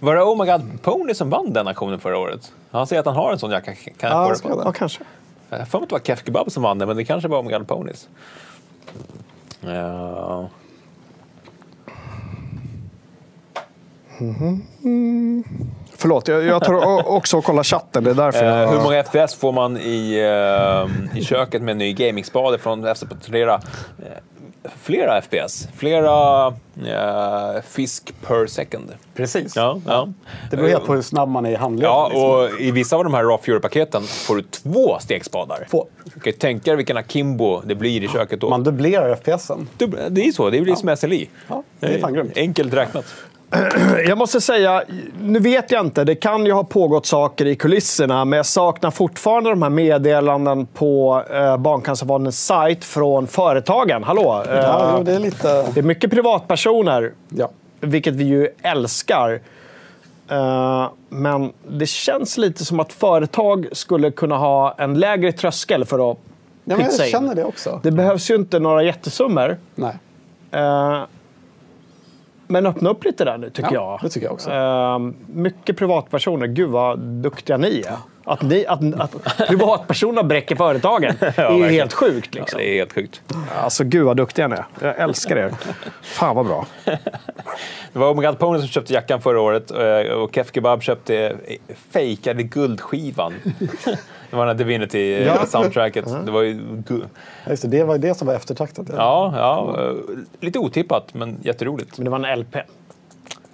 [0.00, 2.52] Var det Oh My God Pony som vann den aktionen förra året?
[2.70, 3.74] Han säger att han har en sån jacka.
[3.74, 4.56] Kan jag Ja, få på?
[4.56, 4.62] det.
[4.64, 5.00] Ja, kanske.
[5.50, 7.28] Jag har för mig att det var Kef Kebab som vann den, men det kanske
[7.28, 8.08] var Oh My God Ponies.
[9.60, 10.48] Ja.
[14.20, 15.44] Mhm.
[15.96, 18.04] Förlåt, jag, jag tar också och kollar chatten.
[18.04, 18.62] Det är därför jag...
[18.62, 20.18] Eh, hur många FPS får man i,
[21.12, 25.68] eh, i köket med en ny gamingspade från FC på flera, eh, flera FPS?
[25.76, 26.46] Flera
[26.86, 28.92] eh, fisk per second.
[29.14, 29.56] Precis.
[29.56, 30.08] Ja, ja.
[30.50, 31.92] Det beror helt på hur snabb man är i handleden.
[31.94, 32.30] Ja, liksom.
[32.30, 35.66] och i vissa av de här Raw Fury-paketen får du två stekspadar.
[35.70, 35.86] Två.
[36.04, 38.50] Du kan ju tänka dig vilken akimbo det blir i köket då.
[38.50, 39.68] Man dubblerar FPSen.
[40.10, 41.28] Det är så, det blir som SLI.
[41.48, 42.32] Ja, det är fan grymt.
[42.36, 43.04] Enkelt räknat.
[44.06, 44.82] Jag måste säga,
[45.20, 48.90] nu vet jag inte, det kan ju ha pågått saker i kulisserna, men jag saknar
[48.90, 54.04] fortfarande de här meddelanden på eh, Barncancerfondens sajt från företagen.
[54.04, 54.44] Hallå!
[54.48, 55.62] Eh, Ja, jo, det är lite...
[55.74, 57.50] det är mycket privatpersoner, Ja.
[57.80, 59.40] vilket vi ju älskar.
[60.30, 66.10] Eh, men det känns lite som att företag skulle kunna ha en lägre tröskel för
[66.10, 66.18] att
[66.64, 67.80] Ja, jag känner det också.
[67.82, 69.56] Det behövs ju inte några jättesummor.
[69.74, 69.94] Nej.
[72.50, 74.00] Men öppna upp lite där nu, tycker Ja, jag.
[74.02, 74.50] det tycker jag också.
[74.50, 76.46] Eh, mycket privatpersoner.
[76.46, 77.96] Gud, vad duktiga ni är.
[78.24, 82.28] Att, ni, att, att privatpersoner bräcker företagen är ju helt sjukt.
[82.32, 82.58] Ja, Liksom.
[82.58, 83.22] det är helt sjukt.
[83.62, 84.64] Alltså, gud vad duktiga ni är.
[84.80, 85.52] Jag älskar er.
[86.02, 86.66] Fan vad bra.
[87.92, 91.56] Det var Omega Pony som köpte jackan förra året eh, och Kef Kebab köpte eh,
[91.90, 93.34] fejkade guldskivan.
[94.30, 95.46] Det var den här Divinity Ja.
[95.46, 96.04] soundtracket.
[96.26, 96.96] Det var ju Ja,
[97.50, 98.86] Just det, det var det som var eftertraktat.
[98.96, 99.94] ja, ja, eh,
[100.40, 101.98] lite otippat men jätteroligt.
[101.98, 102.56] Men det var en LP.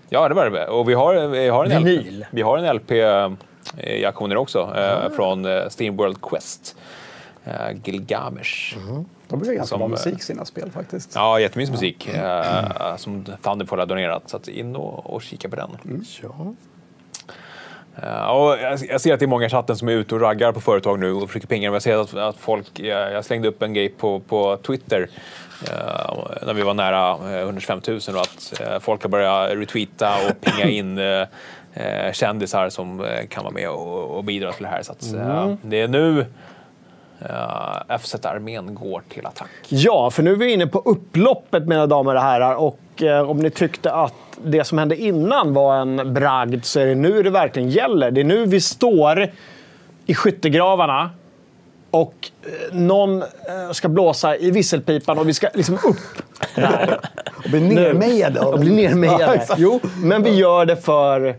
[0.08, 0.66] Ja, det var det.
[0.66, 2.18] Och vi har, vi har en Vinyl.
[2.20, 3.30] LP, vi har en LP eh,
[3.98, 6.76] i auktioner också eh, från eh, Steamworld Quest.
[7.44, 7.52] Eh,
[7.84, 8.76] Gilgamesh.
[9.28, 11.12] De brukar ganska Som, bra eh, musik i sina spel faktiskt.
[11.14, 14.22] Ja, jättemysig musik eh, som Thunderfall har donerat.
[14.26, 15.70] Så att in och, och kika på den.
[16.22, 16.54] Ja.
[18.02, 18.58] Eh, och
[18.88, 20.98] jag, ser att det är många i chatten som är ute och raggar på företag
[20.98, 21.70] nu och försöker pengar.
[21.70, 25.08] Men jag ser att, att folk, jag, jag slängde upp en grej på, på Twitter
[25.70, 26.16] eh,
[26.46, 30.40] när vi var nära eh, 125 000 och att eh, folk har börjat retweeta och
[30.40, 31.26] pinga in eh,
[31.74, 34.82] eh, kändisar som eh, kan vara med och, bidra till det här.
[34.82, 35.56] Så att, eh, Mm.
[35.62, 36.26] det är nu
[37.20, 39.50] eh, FZ-armén går till attack.
[39.68, 42.54] Ja, för nu är vi inne på upploppet mina damer och herrar.
[42.54, 44.14] Och eh, om ni tyckte att
[44.44, 48.10] det som hände innan var en bragd så är det nu det verkligen gäller.
[48.10, 49.28] Det är nu vi står
[50.06, 51.10] i skyttegravarna
[51.90, 53.28] och eh, någon eh,
[53.72, 55.96] ska blåsa i visselpipan och vi ska liksom upp
[56.54, 57.00] där.
[57.44, 58.40] Och bli nermejade.
[58.40, 59.46] Och bli Ja, nermejade.
[59.56, 61.34] jo, men vi gör det för,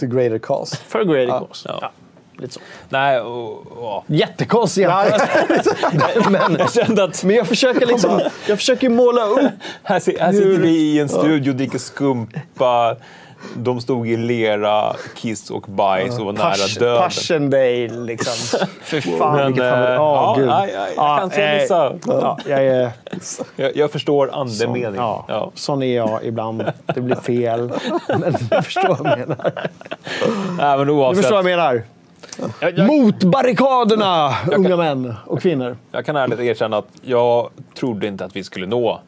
[0.00, 0.76] To greater cause.
[0.88, 1.38] för greater Ja.
[1.38, 1.68] cause.
[1.80, 1.90] Ja.
[2.38, 2.60] Lite så.
[2.88, 4.88] Nej, och, och, Jättekonstig
[6.30, 9.50] men, jag kände att men jag försöker liksom, jag försöker måla upp
[9.82, 12.96] Här, si- här sitter vi i en studio och dricker skumpa.
[13.56, 17.02] De stod i lera, kiss och bajs och var nära döden.
[17.02, 18.58] Passion Day, liksom.
[18.82, 19.96] Fy fan Men, vilket haveri.
[19.98, 20.48] Åh, ja, gud.
[20.48, 21.92] ja, ja, jag kan se vissa.
[22.06, 22.90] Ja, jag är
[23.56, 24.40] Jag, jag förstår sån.
[24.40, 24.94] andemening.
[25.00, 25.50] Ja, Ja.
[25.54, 26.64] Sån är jag ibland.
[26.94, 27.72] Det blir fel.
[28.08, 29.52] Men du förstår vad jag menar.
[30.58, 31.82] Nej, men Du oavsett, förstår vad jag menar.
[32.86, 35.76] Mot barrikaderna, unga män och kvinnor.
[35.92, 39.00] jag kan ärligt erkänna att jag trodde inte att vi skulle nå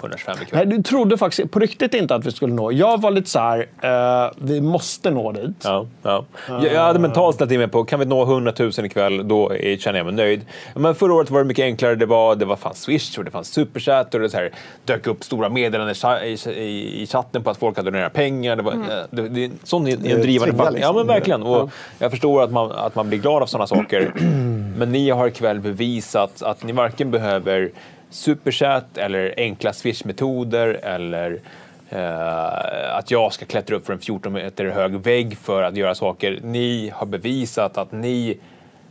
[0.00, 0.68] 125 ikväll.
[0.68, 2.72] Nej, du trodde faktiskt på riktigt inte att vi skulle nå.
[2.72, 5.62] Jag var lite så här, eh, vi måste nå dit.
[5.64, 6.24] Ja, ja.
[6.48, 9.52] Jag, jag hade mentalt ställt in mig på kan vi nå 100 000 ikväll, då
[9.52, 10.40] är, känner jag mig nöjd.
[10.74, 11.94] Men förra året var det mycket enklare.
[11.94, 14.50] Det var, det var fanns Swish och det fanns Superchat och det så här,
[14.84, 18.56] dök upp stora meddelanden i, i, i, i chatten på att folk hade donerat pengar.
[18.56, 18.78] Det var, eh,
[19.10, 20.66] det, det, sån är en drivande faktor.
[20.66, 20.96] Ja, liksom.
[20.96, 21.42] men verkligen.
[21.42, 21.68] Och Ja.
[21.98, 24.12] Jag förstår att man, att man blir glad av sådana saker.
[24.78, 27.70] Men ni har ikväll bevisat att ni varken behöver
[28.10, 31.40] Superchat eller enkla Swish-metoder eller
[31.88, 35.94] eh, att jag ska klättra upp för en 14 meter hög vägg för att göra
[35.94, 36.40] saker.
[36.42, 38.38] Ni har bevisat att ni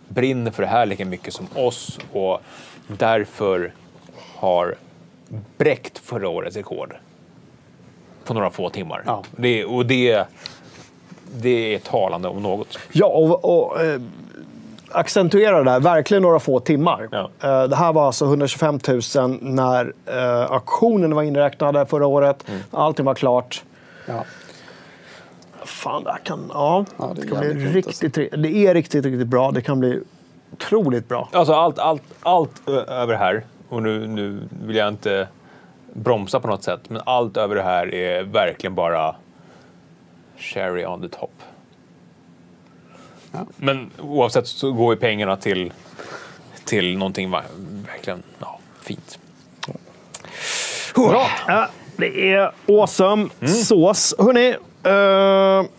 [0.08, 2.42] brinner för det här lika mycket som oss och
[2.88, 3.72] därför
[4.36, 4.76] har
[5.58, 6.96] bräckt förra årets rekord
[8.24, 9.04] på några få timmar.
[9.06, 9.24] Ja.
[9.36, 10.28] Det, och det,
[11.36, 12.80] det är talande om något.
[12.92, 14.02] Ja, och, och eh,
[14.96, 15.80] accentuera det där.
[15.80, 17.08] Verkligen några få timmar.
[17.12, 17.30] Ja.
[17.42, 18.80] Eh, det här var alltså 125
[19.16, 22.46] 000 när eh, auktionen var inräknad förra året.
[22.50, 22.62] Mm.
[22.72, 23.64] Allting var klart.
[24.08, 24.24] Ja.
[25.66, 28.74] Fan, det här kan, ja, Ja, det är det kan bli riktigt, ri- Det är
[28.74, 29.52] riktigt, riktigt bra.
[29.52, 30.02] Det kan bli
[30.54, 31.30] otroligt bra.
[31.32, 35.28] Alltså allt, allt, allt över det här, och nu, nu vill jag inte
[35.94, 39.16] bromsa på något sätt, men allt över det här är verkligen bara
[40.38, 41.32] cherry on the top.
[43.58, 45.74] Men oavsett så går ju pengarna till,
[46.66, 49.20] till någonting verkligen ja, fint.
[50.96, 51.28] Bra.
[51.48, 53.54] Ja, det är awesome Mm.
[53.54, 54.16] sås.
[54.20, 54.48] Hörrni,
[54.84, 55.70] eh,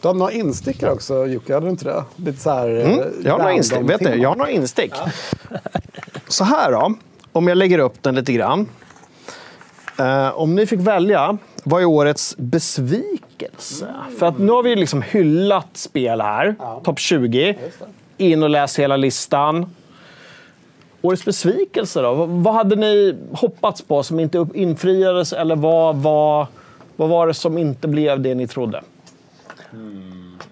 [0.00, 2.04] Du har några instickare också Jocke, hade du inte det?
[2.16, 3.78] Lite så här, Mm, jag har några instick.
[3.90, 4.92] Vet du, jag har några instick.
[6.28, 6.94] Så här då,
[7.32, 8.68] om jag lägger upp den lite grann.
[9.98, 13.94] Eh, om ni fick välja Vad är årets besvikelse?
[14.18, 16.54] För att nu har vi liksom hyllat spel här.
[16.84, 17.56] Topp 20.
[18.16, 19.74] In och läs hela listan.
[21.02, 22.14] Årets besvikelse då?
[22.14, 25.32] Vad- hade ni hoppats på som inte infriades?
[25.32, 26.46] Eller vad var,
[26.96, 28.82] vad var det som inte blev det ni trodde?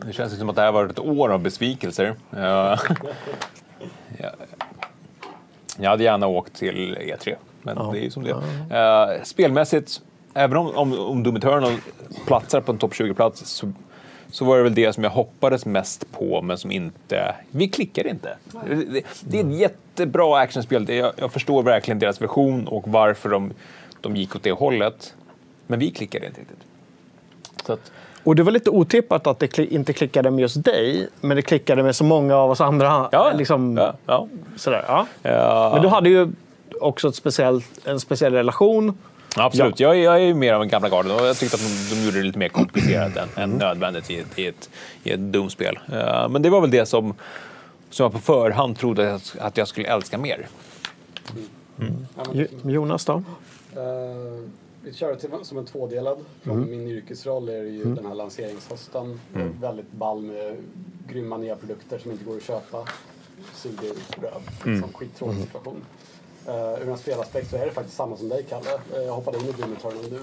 [0.06, 2.14] Det känns som att det här var ett år av besvikelser.
[2.30, 2.78] Ja.
[4.18, 4.30] Ja.
[5.78, 8.34] Jag hade gärna åkt till E3, men det är ju som det
[8.70, 9.12] är.
[9.16, 10.00] Eh, Spelmässigt,
[10.34, 11.72] även om, om, om Doom Eternal
[12.26, 13.72] platsar på en topp 20-plats så,
[14.30, 17.34] så var det väl det som jag hoppades mest på, men som inte...
[17.50, 18.36] Vi klickar inte.
[18.66, 20.88] Det, det, är ett jättebra actionspel.
[20.88, 23.52] Jag, jag förstår verkligen deras version och varför de,
[24.00, 25.14] de gick åt det hållet.
[25.66, 26.58] Men vi klickade inte riktigt.
[27.66, 27.92] Så att,
[28.24, 31.82] Och det var lite otippat att det inte klickade med just dig, men det klickade
[31.82, 33.08] med så många av oss andra.
[33.12, 34.28] Ja, liksom, ja, ja.
[34.56, 34.84] Sådär,
[35.22, 35.70] ja.
[35.72, 36.28] Men du hade ju
[36.80, 38.98] också ett speciellt, en speciell relation.
[39.36, 41.62] Absolut, jag, är- jag är ju mer av en gamla garden och jag tyckte att
[41.90, 43.50] de, de gjorde det lite mer komplicerat än, Mm.
[43.52, 44.70] än nödvändigt i ett, i ett,
[45.02, 45.78] i ett Doom-spel.
[45.92, 47.14] Eh, men det var väl det som,
[47.90, 50.48] som jag på förhand trodde att jag- att jag skulle älska mer.
[52.32, 53.12] Jo- Jonas då?
[53.12, 53.22] Eh,
[54.84, 56.18] vi kör det till, som en tvådelad.
[56.42, 56.70] Från Mm.
[56.70, 57.94] min yrkesroll är det ju Mm.
[57.94, 59.20] den här lanseringshösten.
[59.34, 59.60] Mm.
[59.60, 60.56] Väldigt ball med
[61.08, 62.84] grymma nya produkter som inte går att köpa.
[63.54, 64.32] Suger bröd.
[64.64, 64.74] Mm.
[64.74, 65.46] Liksom, skittråkig Mm.
[65.46, 65.84] situation.
[66.48, 68.70] Uh, ur en spelaspekt så är det faktiskt samma som dig, Kalle.
[68.94, 70.20] Eh, jag hoppade in i Doom Eternal nu.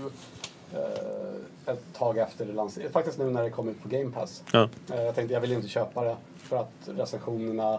[0.80, 2.94] eh, ett tag efter det lanserades.
[2.94, 4.44] Faktiskt nu när det kom ut på Game Pass.
[4.54, 4.70] Ja.
[4.94, 7.74] Eh, jag tänkte jag vill inte köpa det för att recensionerna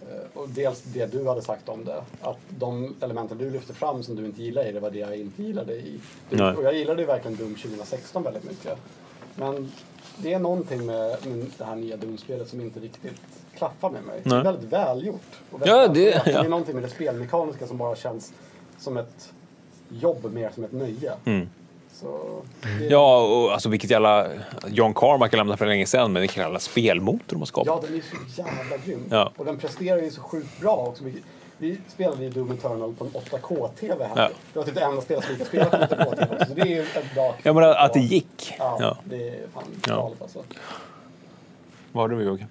[0.00, 2.02] eh, och dels det du hade sagt om det.
[2.20, 5.16] Att de elementen du lyfte fram som du inte gillar i det var det jag
[5.16, 6.00] inte gillade i.
[6.30, 6.56] Nej.
[6.56, 8.78] och jag gillade ju verkligen Doom 2016 väldigt mycket.
[9.34, 9.72] Men
[10.16, 13.20] det är någonting med, med det här nya Doom-spelet som inte riktigt
[13.58, 14.20] klaffar med mig.
[14.22, 14.42] Det är Nej.
[14.44, 15.20] väldigt välgjort.
[15.50, 16.24] Och Ja, väldigt det- välspelat.
[16.24, 16.44] det ja.
[16.44, 18.32] är någonting med det spelmekaniska som bara känns
[18.78, 19.32] som ett
[19.88, 21.12] jobb mer som ett nöje.
[21.24, 21.48] Mm.
[21.92, 22.42] Så
[22.78, 24.26] det, Ja, och alltså vilket jävla...
[24.66, 27.66] John Carmack lämnade för länge sedan, men vilken jävla spelmotor de har skapat.
[27.82, 29.04] Ja, den är så jävla grym.
[29.10, 29.32] Ja.
[29.36, 31.04] Och den presterar ju så sjukt bra också.
[31.04, 31.22] Vi,
[31.58, 34.16] vi spelade ju Doom Eternal på en 8K-TV här.
[34.22, 34.30] Ja.
[34.52, 36.46] Det var typ det enda spelet som gick att spela på 8K-TV också.
[36.48, 38.54] Så det är ju ett bra Ja, men att det gick.
[38.58, 38.96] Ja, Ja.
[39.04, 39.94] det är fan Ja.
[39.96, 40.42] galet alltså.
[41.92, 42.46] Vad har du Jocke?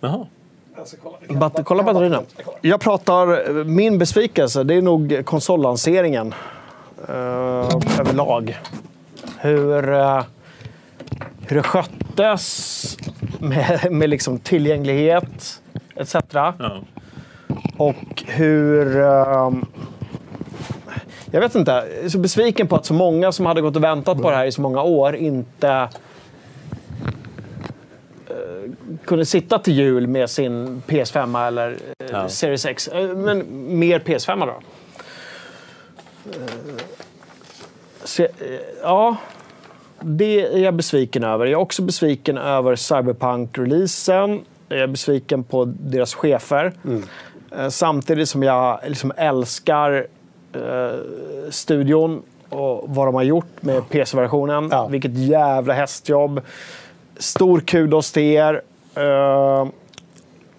[0.00, 0.26] Jaha.
[0.84, 1.38] Ska kolla.
[1.40, 2.22] Batter, kolla batterierna.
[2.60, 6.34] Jag pratar, min besvikelse, det är nog konsollanseringen
[7.08, 7.14] eh,
[8.00, 8.58] överlag.
[9.38, 10.22] Hur, eh,
[11.46, 12.96] hur det sköttes
[13.38, 15.60] med, med liksom tillgänglighet
[15.96, 16.14] etc.
[16.34, 16.54] Ja.
[17.76, 18.96] Och hur...
[19.00, 19.64] ehm,
[21.30, 21.70] jag vet inte.
[21.70, 24.36] Jag är så besviken på att så många som hade gått och väntat på det
[24.36, 25.88] här i så många år inte
[29.04, 32.28] kunde sitta till jul med sin PS5 eller eh, Ja.
[32.28, 32.88] Series X.
[32.88, 33.44] Eh, Men
[33.78, 34.52] mer PS5 då.
[36.30, 36.48] Eh,
[38.04, 38.26] Så,
[38.82, 39.16] ja,
[40.00, 41.46] det är jag besviken över.
[41.46, 44.40] Jag är också besviken över Cyberpunk-releasen.
[44.68, 46.72] Jag är besviken på deras chefer.
[47.56, 50.06] Eh, Samtidigt som jag liksom älskar
[50.52, 50.60] eh,
[51.50, 54.72] studion och vad de har gjort med PC-versionen.
[54.90, 56.40] Vilket jävla hästjobb.
[57.18, 58.62] Stor kudos till er.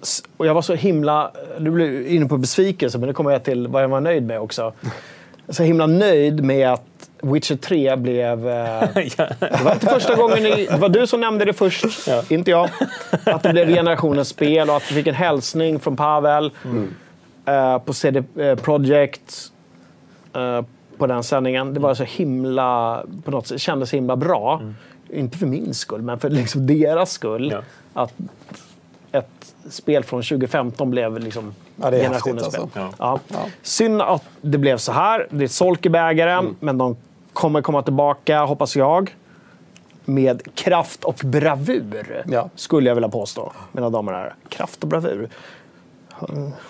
[0.01, 1.32] S- och jag var så himla...
[1.59, 4.40] Du blev inne på besvikelse, men det kommer jag till vad jag var nöjd med
[4.40, 4.74] också.
[5.50, 6.82] Så himla nöjd med att
[7.22, 8.48] Witcher 3 blev...
[8.50, 8.84] Eh,
[9.40, 11.85] det var inte första gången ni, Det var du som nämnde det först,
[12.30, 12.69] inte jag.
[13.25, 16.51] Att det blev generationens spel och att vi fick en hälsning från Pavel
[17.45, 19.51] eh, på CD eh, Projekt
[20.35, 20.61] eh,
[20.98, 21.74] på den sändningen.
[21.74, 23.03] Det var så himla...
[23.25, 24.61] På något sätt kändes himla bra.
[25.16, 27.56] Inte för min skull, men för liksom deras skull.
[27.94, 28.14] Att
[29.11, 32.61] ett spel från 2015 blev liksom Ja, det är generationens spel.
[32.98, 33.24] alltså.
[33.34, 33.45] Ja.
[33.61, 35.27] Synd att det blev så här.
[35.30, 36.56] Det är solk i bägaren, Mm.
[36.60, 36.98] men de
[37.34, 39.16] kommer komma tillbaka, hoppas jag.
[40.06, 42.24] Med kraft och bravur,
[42.56, 43.52] skulle jag vilja påstå.
[43.72, 44.35] Mina damer och herrar.
[44.50, 45.30] Kraft och bravur.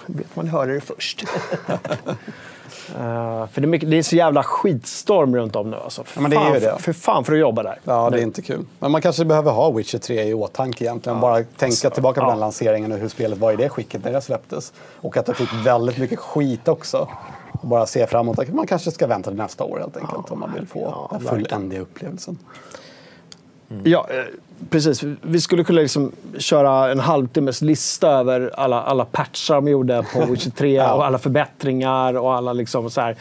[0.05, 1.23] Vet man hörde det först.
[2.89, 5.77] Eh, för det är, mycket, det är så jävla skitstorm runt om nu.
[5.77, 6.03] Alltså.
[6.03, 6.75] För, Ja, fan, det.
[6.79, 7.79] för fan för att jobba där.
[7.83, 8.17] Ja, det Nu.
[8.17, 8.65] är inte kul.
[8.79, 11.19] Men man kanske behöver ha Witcher 3 i åtanke egentligen.
[11.19, 12.31] Bara tänka tillbaka på ja.
[12.31, 14.73] den lanseringen och hur spelet var i det skicket när det släpptes.
[15.01, 17.07] Och att det fick väldigt mycket skit också.
[17.61, 18.53] Bara se framåt.
[18.53, 21.79] Man kanske ska vänta till nästa år helt enkelt om man vill få den fulländiga
[21.81, 22.37] upplevelsen.
[23.83, 24.15] Ja, eh,
[24.69, 25.03] precis.
[25.21, 30.25] Vi skulle kunna liksom köra en halvtimmes lista över alla, alla patchar de gjorde på
[30.31, 33.15] Witcher 3 och alla förbättringar och alla liksom så här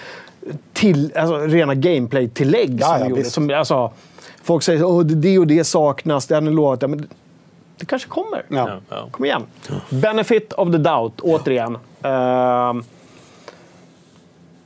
[0.72, 3.24] till, alltså, rena gameplay-tillägg Ja, som ja, de gjorde.
[3.24, 3.92] Som, alltså,
[4.42, 6.82] folk säger att det och det saknas, det har ni lovat.
[6.82, 7.06] Ja, men det,
[7.78, 8.42] det kanske kommer.
[8.48, 8.80] Ja.
[9.10, 9.42] Kom igen.
[9.90, 11.78] Benefit of the doubt, återigen.
[12.02, 12.84] Ehm,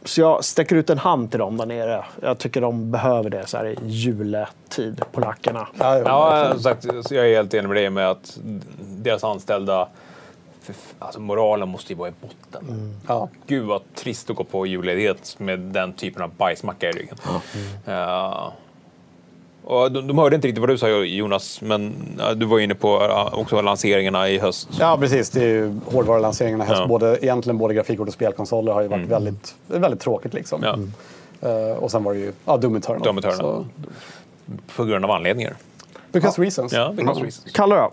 [0.08, 2.04] Så jag sträcker ut en hand till dem där nere.
[2.22, 5.68] Jag tycker de behöver det så här i juletid, polackerna.
[5.78, 8.38] Ja, som sagt, så jag är helt enig med dig med att
[8.80, 9.88] deras anställda,
[10.98, 12.94] alltså moralen måste ju vara i botten.
[13.06, 13.28] Ja.
[13.46, 17.16] Gud vad trist att gå på julledighet med den typen av bajsmacka i ryggen.
[17.84, 18.52] Ja.
[19.68, 22.74] Och de, de hörde inte riktigt vad du sa Jonas, men ja, du var inne
[22.74, 24.68] på ja, också lanseringarna i höst.
[24.78, 25.30] Ja, precis.
[25.30, 26.80] Det är ju hårdvarulanseringarna i höst.
[26.80, 26.86] Ja.
[26.86, 30.34] Både, egentligen både grafikkort och spelkonsoler har ju varit väldigt, det är väldigt tråkigt.
[30.34, 30.62] Liksom.
[30.62, 30.78] Ja.
[31.48, 33.02] Eh, och sen var det ju ja, Doom Eternal.
[33.02, 33.36] Doom Eternal.
[33.36, 33.66] Så-
[34.76, 35.56] På grund av anledningar.
[36.12, 36.72] Because reasons.
[36.72, 37.52] Ja, because reasons.
[37.52, 37.92] Kalle då?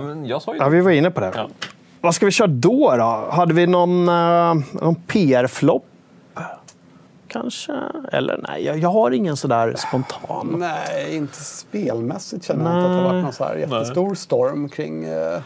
[0.00, 1.46] Men jag sa ju Ja, vi var inne på det.
[2.00, 2.96] Vad ska vi köra då?
[2.98, 3.28] då?
[3.30, 5.84] Hade vi någon, uh, någon PR-flopp?
[7.32, 7.72] Kanske?
[8.12, 10.56] Eller nej, jag, jag har ingen sådär spontan.
[10.58, 14.68] Nej, inte spelmässigt känner jag inte att det har varit någon så här jättestor storm
[14.68, 15.04] kring...
[15.04, 15.40] Eh,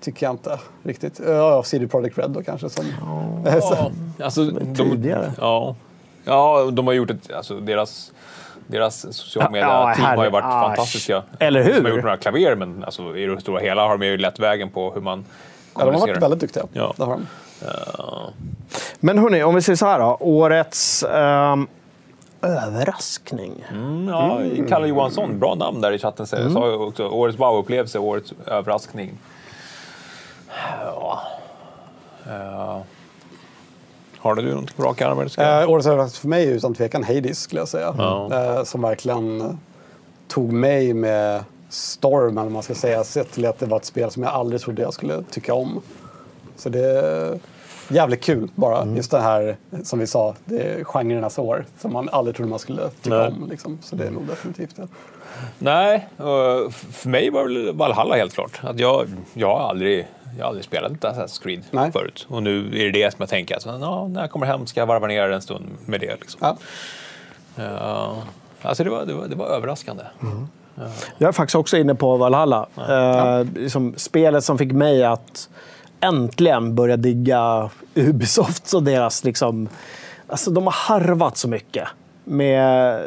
[0.00, 1.20] tycker jag inte riktigt.
[1.26, 2.70] Ja, CD Projekt Red då kanske.
[2.70, 2.84] Som,
[3.44, 3.90] Ja,
[4.24, 5.32] alltså, de, tidigare.
[5.40, 5.76] Ja.
[6.24, 7.32] ja, de har gjort ett...
[7.32, 8.12] Alltså, deras,
[8.66, 11.22] deras sociala Ja, ja, har ju varit ah, fantastiska.
[11.38, 11.74] eller hur?
[11.74, 14.38] De har gjort några klaver, men alltså, i det stora hela har de ju lett
[14.38, 15.24] vägen på hur man
[15.74, 16.20] ja, de har varit kommunicerar.
[16.20, 16.64] väldigt duktiga.
[16.72, 16.94] Ja.
[16.96, 17.26] Det har de.
[19.00, 20.16] Men hörni, om vi säger så här då.
[20.20, 21.66] Årets ehm,
[22.42, 23.64] överraskning.
[23.70, 26.26] Mm, ja, Kalle Johansson, bra namn där i chatten.
[26.26, 26.54] säger Mm.
[26.54, 29.18] Sa ju också, årets wow-upplevelse, årets överraskning.
[30.84, 31.22] Ja.
[32.26, 32.82] Ja.
[34.18, 35.18] Har du något på rak arm?
[35.18, 37.94] Eh, årets överraskning för mig är utan tvekan Hades skulle jag säga.
[37.98, 38.30] Ja.
[38.32, 39.58] Eh, som verkligen
[40.28, 43.84] tog mig med storm, eller vad man ska säga, sett till att det var ett
[43.84, 45.82] spel som jag aldrig trodde jag skulle tycka om.
[46.56, 47.38] Så det är
[47.88, 48.82] jävligt kul bara.
[48.82, 48.96] Mm.
[48.96, 52.58] Just det här, som vi sa, det är genrernas år som man aldrig trodde man
[52.58, 53.28] skulle tycka Nej.
[53.28, 53.48] om.
[53.50, 53.78] Liksom.
[53.82, 54.88] Så det är nog definitivt det.
[55.58, 56.08] Nej,
[56.92, 58.60] för mig var väl Valhalla helt klart.
[58.62, 60.06] Att jag, jag, har aldrig,
[60.38, 62.26] jag har aldrig spelat ett Assassin's Creed förut.
[62.28, 63.54] Och nu är det det som jag tänker.
[63.54, 66.14] Alltså, ja, när jag kommer hem ska jag varva ner en stund med det.
[66.20, 66.38] Liksom.
[66.42, 66.56] Ja.
[67.56, 68.22] Ja,
[68.62, 70.02] alltså det, var, det, var, det var överraskande.
[71.18, 72.66] Jag är faktiskt också inne på Valhalla.
[72.88, 75.48] Eh, liksom spelet som fick mig att
[76.04, 79.24] äntligen börja digga Ubisoft och deras...
[79.24, 79.68] Liksom,
[80.26, 81.88] alltså de har harvat så mycket
[82.24, 83.00] med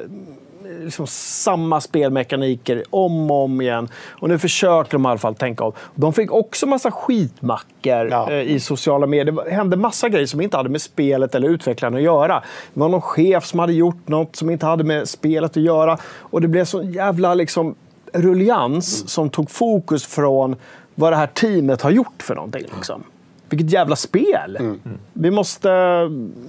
[0.84, 3.90] liksom samma spelmekaniker om och om igen.
[4.09, 5.72] Och nu försöker de i alla fall tänka om.
[5.95, 9.45] De fick också massa skitmackor eh, i sociala medier.
[9.45, 12.43] Det hände massa grejer som inte hade med spelet eller utvecklaren att göra.
[12.74, 15.98] Det var någon chef som hade gjort något som inte hade med spelet att göra.
[16.06, 17.76] Och det blev så jävla liksom
[18.14, 20.56] rullians som tog fokus från
[21.00, 22.66] vad det här teamet har gjort för någonting.
[22.76, 23.03] Liksom.
[23.50, 24.77] Vilket jävla spel!
[25.14, 25.69] Vi måste...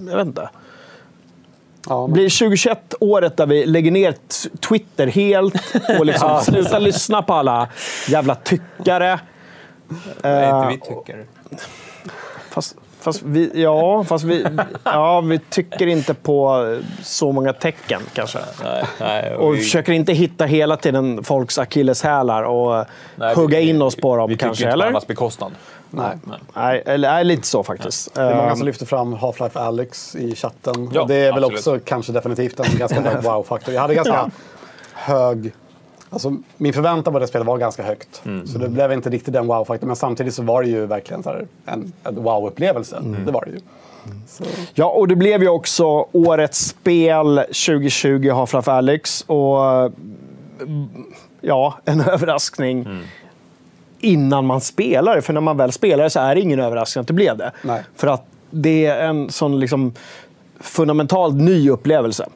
[0.09, 0.49] Jag vet inte.
[2.09, 4.15] Blir 2021 året där vi lägger ner
[4.59, 5.55] Twitter helt
[5.99, 6.41] och liksom Ja.
[6.41, 7.67] slutar lyssna på alla
[8.07, 9.19] jävla tyckare?
[10.23, 11.25] Nej, Eh, inte vi tycker.
[12.49, 14.45] Fast, fast vi, ja, fast vi,
[14.83, 16.65] ja, vi tycker inte på
[17.03, 18.39] så många tecken kanske.
[18.63, 23.59] Nej, nej, Och vi vi- försöker inte hitta hela tiden folks akilleshälar och Nej, hugga
[23.59, 24.85] vi- in oss på dem Vi tycker kanske, inte på eller?
[24.87, 25.51] andras bekostnad.
[25.89, 26.17] Nej.
[26.55, 28.15] Nej, nej, lite så faktiskt.
[28.15, 30.89] Det är många som Ehm, lyfter fram Half-Life Alex i chatten.
[30.93, 31.59] Ja, och det är väl absolut.
[31.59, 33.73] också kanske definitivt en ganska hög wow-faktor.
[33.73, 34.29] Jag hade ganska Ja.
[34.93, 35.51] hög...
[36.09, 38.21] Alltså, min förväntan på det spelet var ganska högt.
[38.25, 38.47] Mm.
[38.47, 39.87] Så det blev inte riktigt den wow-faktorn.
[39.87, 41.29] Men samtidigt så var det ju verkligen så
[41.65, 42.97] en, en wow-upplevelse.
[42.97, 43.25] Mm.
[43.25, 43.59] Det var det ju.
[44.27, 49.21] Så, Ja, och det blev ju också årets spel 2020, Half-Life Alyx.
[49.21, 49.59] Och
[50.61, 50.89] mm,
[51.41, 52.97] ja, en överraskning Mm.
[53.99, 55.21] innan man spelar.
[55.21, 57.51] För när man väl spelar det så är det ingen överraskning att det blev det.
[57.61, 57.83] Nej.
[57.95, 59.93] För att det är en sån liksom
[60.59, 62.29] fundamentalt ny upplevelse.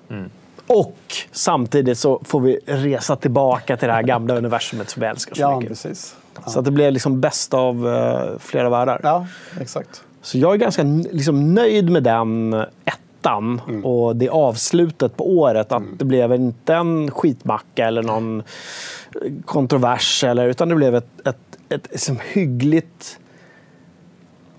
[0.70, 0.80] Mm.
[0.80, 0.98] Och
[1.32, 5.42] samtidigt så får vi resa tillbaka till det här gamla universumet som vi älskar så
[5.42, 5.70] ja, mycket.
[5.70, 6.16] precis.
[6.48, 9.00] Så att det blev liksom bäst av eh, flera världar.
[9.04, 9.28] Ja,
[9.60, 10.04] exakt.
[10.22, 12.54] Så jag är ganska liksom, nöjd med den
[12.86, 15.72] ettan och det avslutet på året.
[15.72, 20.24] Att det blev inte en skitmacka eller någon eh, kontrovers.
[20.24, 23.20] Eller, utan det blev ett, ett, ett, liksom hyggligt,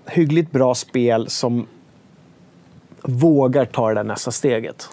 [0.05, 1.67] hyggligt bra spel som
[3.01, 4.89] vågar ta det där nästa steget.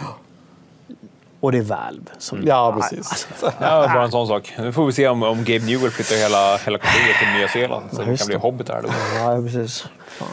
[1.43, 2.11] Och det är Valve.
[2.19, 3.29] Som, Ja, precis.
[3.43, 4.55] Ja, bara en sån sak.
[4.59, 7.85] Nu får vi se om, om Gabe Newell flyttar hela, hela kontoret till Nya Zeeland.
[7.93, 8.85] Så Ja, det kan bli hobbitar.
[9.17, 9.87] Ja, precis.
[10.07, 10.29] Fan.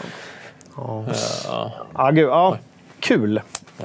[0.78, 1.06] Ja.
[1.46, 1.72] Ja.
[1.94, 2.58] Ja, gud, ja.
[3.00, 3.42] Kul.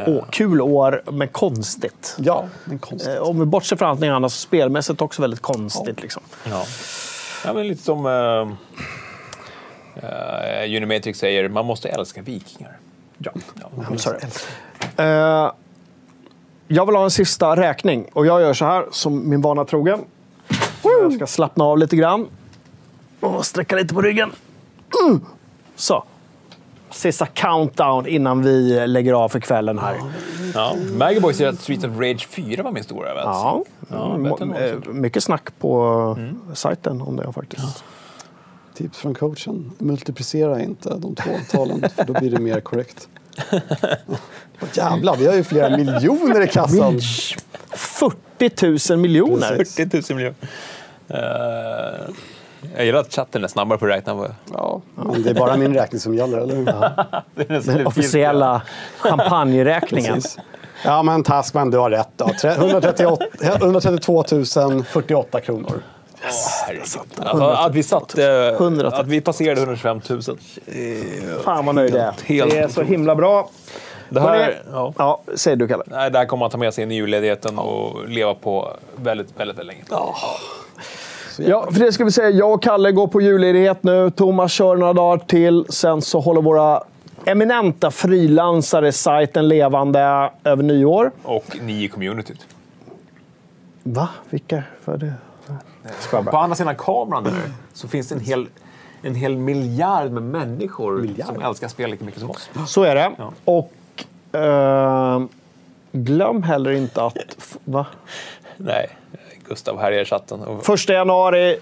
[0.06, 2.16] Å, kul år, men konstigt.
[2.18, 3.14] Ja, men konstigt.
[3.14, 6.02] Eh, Om vi bortser från allting annat, så spelmässigt också väldigt konstigt.
[6.02, 6.22] Liksom.
[6.50, 6.64] Ja.
[7.44, 8.48] ja, men lite som uh,
[10.02, 12.76] uh, Unimatrix säger, man måste älska vikingar.
[13.18, 13.32] Ja.
[13.76, 14.18] I'm sorry.
[14.96, 15.52] Eh,
[16.68, 20.00] jag vill ha en sista räkning och jag gör så här som min vana trogen.
[20.82, 22.26] Jag ska slappna av lite grann
[23.20, 24.32] och sträcka lite på ryggen.
[25.06, 25.20] Mm.
[25.76, 26.04] Så.
[26.90, 29.96] sista countdown innan vi lägger av för kvällen här.
[30.54, 30.76] Ja.
[30.98, 33.24] Maggoboy säger att Streets of Rage 4 var min stora event.
[33.26, 36.18] Ja, Ja, Mm, bättre eh, mycket snack på
[36.54, 37.84] sajten om det faktiskt.
[38.74, 39.72] Tips från coachen.
[39.78, 43.08] Multiplicera inte de två talen, för då blir det mer korrekt.
[44.08, 47.00] Åh, jävlar, vi har ju flera miljoner i kassan.
[47.70, 49.64] 40 000 miljoner!
[49.64, 50.34] 40 000 miljoner.
[51.08, 52.10] Eh,
[52.76, 54.14] jag gillar att chatten är snabbare på att räkna.
[54.14, 56.54] vad- Ja, men det är bara min räkning som gäller, eller
[57.36, 57.48] hur?
[57.54, 58.62] Nästan Den officiella
[58.98, 60.20] champagneräkningen.
[60.84, 62.08] Ja, men Taskman, du har rätt.
[62.16, 62.30] Då.
[62.40, 64.24] Tre- 138, 132
[64.86, 65.72] 048 kronor.
[66.66, 66.82] Herregud.
[67.18, 70.22] Alltså, att, vi satt, eh, att vi passerade 125 000.
[71.44, 72.14] Fan vad nöjd jag är.
[72.24, 73.50] Helt Det är så himla bra.
[74.08, 74.92] Det här, ja.
[74.98, 75.84] Ja, säger du Kalle.
[75.86, 79.40] Nej, det här kommer man ta med sig in i julledigheten och leva på väldigt,
[79.40, 79.82] väldigt, väldigt länge.
[81.38, 82.30] Ja, för det ska vi säga.
[82.30, 84.10] Jag och Kalle går på julledighet nu.
[84.10, 85.64] Thomas kör några dagar till.
[85.68, 86.82] Sen så håller våra
[87.24, 91.10] eminenta frilansare sajten levande över nyår.
[91.22, 92.46] Och ni i communityt.
[93.82, 94.08] Va?
[94.30, 94.62] Vilka?
[94.84, 95.12] För det?
[96.10, 97.32] På andra sidan kameran där
[97.72, 98.48] så finns det en hel,
[99.02, 102.50] en hel miljard med människor som älskar spel lika mycket som oss.
[102.66, 103.12] Så är det.
[103.44, 103.72] Och
[104.40, 105.22] eh,
[105.92, 107.16] glöm heller inte att...
[107.64, 107.86] Va?
[108.56, 108.88] Nej,
[109.48, 110.40] Gustav här i chatten.
[110.62, 111.58] Första januari,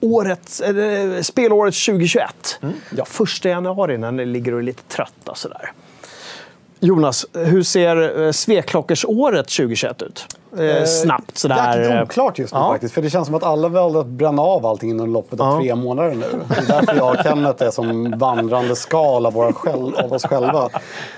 [0.00, 2.60] året, eller, spelåret 2021.
[2.96, 5.72] Ja, första januari när ni ligger och är lite trötta sådär.
[6.80, 10.36] Jonas, hur ser eh, Sveklockersåret 2021 ut?
[10.58, 11.78] Eh, snabbt sådär.
[11.80, 12.68] Jäkligt oklart just nu Ja.
[12.72, 12.94] faktiskt.
[12.94, 15.74] För det känns som att alla väljer att bränna av allting inom loppet av tre
[15.74, 16.24] månader nu.
[16.48, 20.24] Det är därför jag och Kenneth är som vandrande skal av, våra själv, av oss
[20.24, 20.68] själva.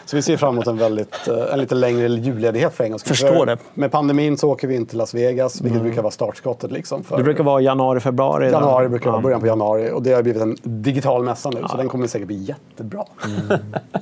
[0.07, 3.02] Så vi ser fram emot en, väldigt, eh, en lite längre julledighet för en gångs.
[3.02, 3.59] Förstår För det.
[3.75, 5.83] Med pandemin så åker vi inte till Las Vegas, vilket Mm.
[5.83, 6.70] brukar vara startskottet.
[6.73, 8.51] Liksom för Det brukar vara januari, februari.
[8.51, 9.23] Januari brukar vara Ja.
[9.23, 12.27] början på januari och det har blivit en digital mässa nu så den kommer säkert
[12.27, 13.05] bli jättebra.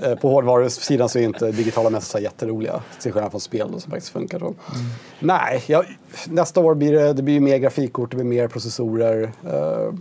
[0.02, 3.80] Eh, På hårdvarusidan så är inte digitala mässor så jätteroliga till skillnad från spel då,
[3.80, 4.38] som faktiskt funkar.
[4.38, 4.54] Då.
[5.20, 5.84] Nej, jag,
[6.28, 9.22] nästa år blir det, det blir mer grafikkort, det blir mer processorer.
[9.46, 9.92] Eh,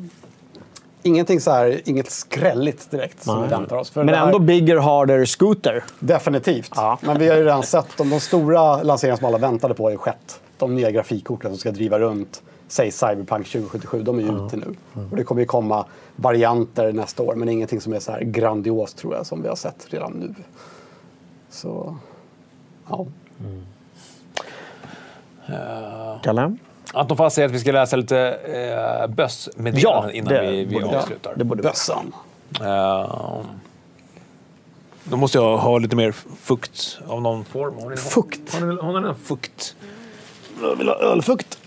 [1.04, 3.50] ingenting så här, inget skrälligt direkt som vi Nej.
[3.50, 3.90] väntar oss.
[3.90, 5.84] För Men här- ändå bigger, harder scooter.
[6.00, 6.72] Definitivt.
[7.02, 9.92] Men vi har ju redan sett de, de stora lanseringarna som alla väntade på har
[9.92, 10.40] ju skett.
[10.58, 14.76] De nya grafikkorten som ska driva runt, säg Cyberpunk 2077, de är ju ute nu.
[15.12, 18.98] Och det kommer ju komma varianter nästa år, men ingenting som är så här grandiost
[18.98, 20.36] tror jag, som vi har sett redan nu.
[21.50, 21.96] Så,
[22.90, 23.06] ja.
[26.24, 26.58] Kalle?
[26.94, 30.84] Anton Fast säger att vi ska läsa lite eh, bössmeddelanden Ja, innan det vi, vi
[30.84, 31.34] avslutar.
[31.36, 31.64] Det borde.
[31.64, 32.14] Bössan.
[32.62, 33.42] Eh,
[35.04, 36.12] då måste jag ha lite mer
[36.42, 37.74] fukt av någon form.
[37.84, 38.54] Har ni, Fukt?
[38.54, 39.76] Har ni, har ni någon fukt?
[40.62, 41.58] Jag vill ha ölfukt.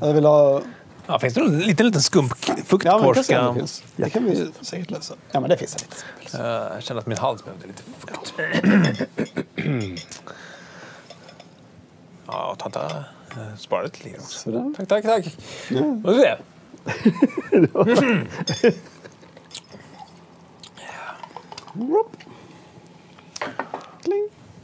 [0.00, 0.62] Jag vill ha...
[1.06, 3.14] Ja, finns det någon liten, liten skumpfukt Ja, kvar?
[3.14, 3.82] det, finns.
[3.96, 5.14] det kan vi säkert lösa.
[5.32, 5.84] Ja, men det finns det
[6.20, 6.38] lite.
[6.38, 8.34] Eh, jag känner att min hals behövde lite fukt.
[12.32, 14.38] ja, tanta uh, sparade lite grann också.
[14.38, 14.74] Sådär.
[14.76, 15.36] Tack, tack, tack.
[16.02, 16.38] Vad är det?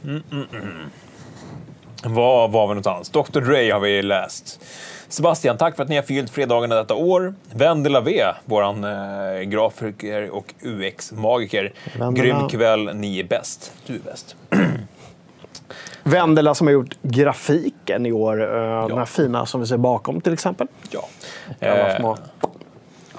[0.03, 0.89] Mm, mm, mm.
[2.03, 3.09] Var var vi någonstans?
[3.09, 4.59] Dr Dre har vi läst.
[5.09, 7.35] Sebastian, tack för att ni har fyllt fredagarna detta år.
[7.53, 11.73] Vendela V, våran eh, grafiker och UX-magiker.
[12.13, 13.73] Grym kväll, ni är bäst.
[13.85, 14.35] Du är bäst.
[16.11, 18.41] Vendela som har gjort grafiken i år.
[18.41, 20.67] eh, Den här fina som vi ser bakom till exempel.
[20.91, 21.07] Ja.
[21.61, 22.17] Alla små-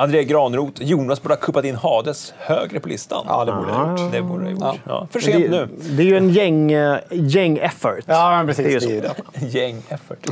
[0.01, 3.25] André Granroth, Jonas borde ha kuppat in Hades högre på listan.
[3.29, 4.13] Ja, det borde ha gjort.
[4.13, 4.81] Det borde ha gjort.
[4.87, 5.07] Ja.
[5.11, 5.69] För det, sent nu.
[5.91, 8.05] det är ju en gäng, eh, gäng effort.
[8.07, 8.65] Ja, men precis.
[8.67, 9.15] Det är Det ju är ju så.
[9.33, 9.47] det.
[9.59, 10.27] Gäng effort.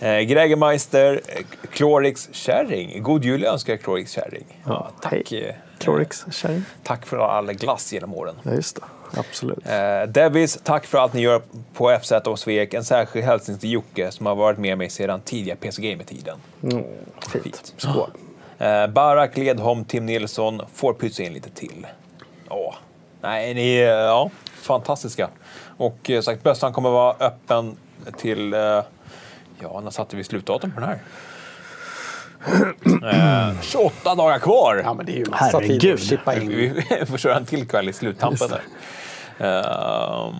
[0.00, 3.02] Eh, Gregermeister, eh, Chlorix Kärring.
[3.02, 4.44] God jul önskar Chlorix Kärring.
[4.66, 5.32] Ja, tack.
[5.32, 6.62] eh, Chlorix tjej.
[6.82, 8.34] Tack för all glass genom åren.
[8.42, 8.82] Ja, just det.
[9.16, 9.58] Absolut.
[9.66, 11.42] Eh, Devis, tack för allt ni gör
[11.74, 12.74] på FZ och Svek.
[12.74, 16.38] En särskild hälsning till Jocke som har varit med mig sedan tidiga PC Gamer-tiden.
[16.62, 16.84] Mm,
[17.42, 17.74] fint.
[17.76, 18.10] Skål.
[18.58, 21.86] Eh, Barak Ledholm, Tim Nilsson får pytsa in lite till.
[22.48, 22.74] Ja,
[23.20, 25.28] nej, ni är ja, fantastiska.
[25.76, 27.76] Och eh, sagt, bössan kommer vara öppen
[28.16, 28.54] till...
[28.54, 28.60] Eh,
[29.60, 30.98] ja, när satte vi slutdatum på den här?
[33.02, 34.82] Eh, 28 dagar kvar!
[34.84, 35.94] Ja, men det är ju massa tid Herregud.
[35.94, 36.48] att chippa in.
[36.48, 38.62] Vi får köra en till kväll i sluttampen där.
[39.38, 40.34] Ehm,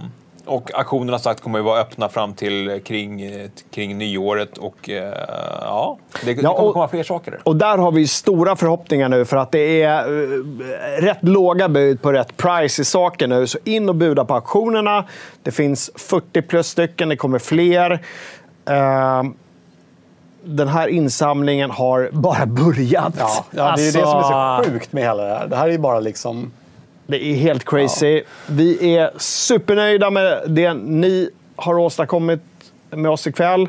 [0.45, 5.13] och auktionerna sagt kommer ju vara öppna fram till kring, eh, kring nyåret och eh,
[5.61, 7.39] ja, det, det Ja, kommer och- komma fler saker.
[7.45, 12.03] Och där har vi stora förhoppningar nu för att det är eh, rätt låga bud
[12.03, 13.47] på rätt price i saken nu.
[13.47, 15.05] Så in och buda på auktionerna.
[15.43, 17.91] Det finns 40 plus stycken, det kommer fler.
[18.69, 19.23] Eh,
[20.45, 23.15] den här insamlingen har bara börjat.
[23.19, 25.47] Ja, ja, det är ju det som Alltså- är så sjukt med hela det här.
[25.47, 26.53] Det här är bara liksom
[27.07, 28.23] Det är helt crazy.
[28.47, 32.41] Vi är supernöjda med det ni har åstadkommit
[32.91, 33.69] med oss ikväll.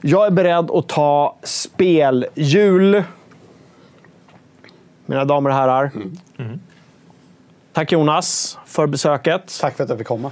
[0.00, 3.02] Jag är beredd att ta speljul.
[5.06, 5.90] Mina damer och herrar.
[7.72, 9.58] Tack Jonas för besöket.
[9.60, 10.30] Tack för att jag fick komma.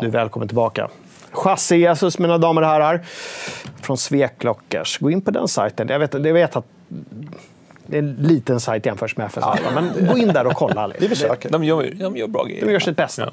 [0.00, 0.88] Du är välkommen tillbaka.
[1.32, 3.00] Chassi-Jesus, mina damer och herrar.
[3.80, 4.98] Från Sveklockers.
[4.98, 5.88] Gå in på den sajten.
[5.88, 6.66] Jag vet, jag vet att
[7.90, 9.44] det är en liten sajt jämfört med FS.
[9.74, 10.92] Men gå in där och kolla.
[10.98, 11.50] Vi försöker.
[11.50, 12.66] De gör, de gör bra grejer.
[12.66, 13.30] De gör sitt bästa.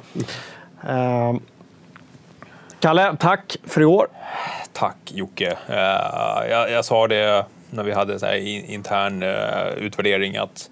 [0.88, 1.40] Ehm,
[2.80, 4.08] Kalle, tack för i år.
[4.74, 5.58] Tack Jocke.
[5.68, 10.70] Eh, jag, jag sa det när vi hade så här in- intern eh, utvärdering att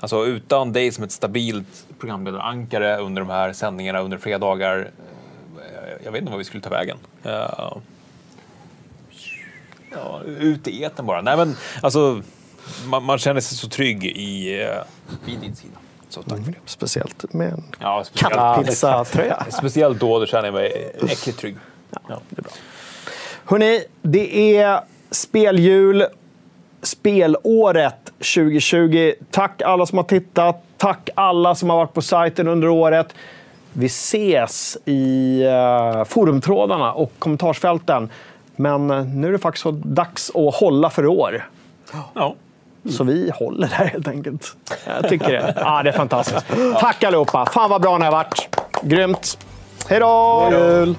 [0.00, 4.78] alltså, utan dig som ett stabilt programledarankare under de här sändningarna under fredagar,
[5.58, 6.96] eh, jag vet inte vad vi skulle ta vägen.
[7.22, 7.80] Ja,
[10.38, 11.22] ut i etern bara.
[11.22, 12.22] Nej, men, alltså,
[12.86, 14.68] man, man känner sig så trygg i, eh,
[15.24, 15.74] vid din sida.
[16.08, 16.58] Så tack för det.
[16.64, 19.44] Speciellt med en Ja, kattpizza-tröja.
[19.50, 21.56] speciellt då, då känner jag mig äckligt trygg.
[22.08, 22.20] Ja.
[23.44, 26.06] Hörni, det är speljul,
[26.82, 29.12] spelåret 2020.
[29.30, 30.62] Tack alla som har tittat.
[30.76, 33.14] Tack alla som har varit på sajten under året.
[33.72, 38.10] Vi ses i uh, forumtrådarna och kommentarsfälten.
[38.56, 41.48] Men eh, nu är det faktiskt dags att hålla för i år.
[42.14, 42.34] Ja.
[42.90, 44.56] Så vi håller där helt enkelt.
[44.86, 45.54] Jag tycker det.
[45.56, 46.46] Ja, det är fantastiskt.
[46.80, 47.46] Tack allihopa.
[47.46, 48.48] Fan vad bra ni har varit.
[48.82, 49.38] Grymt.
[49.88, 50.94] Hej då!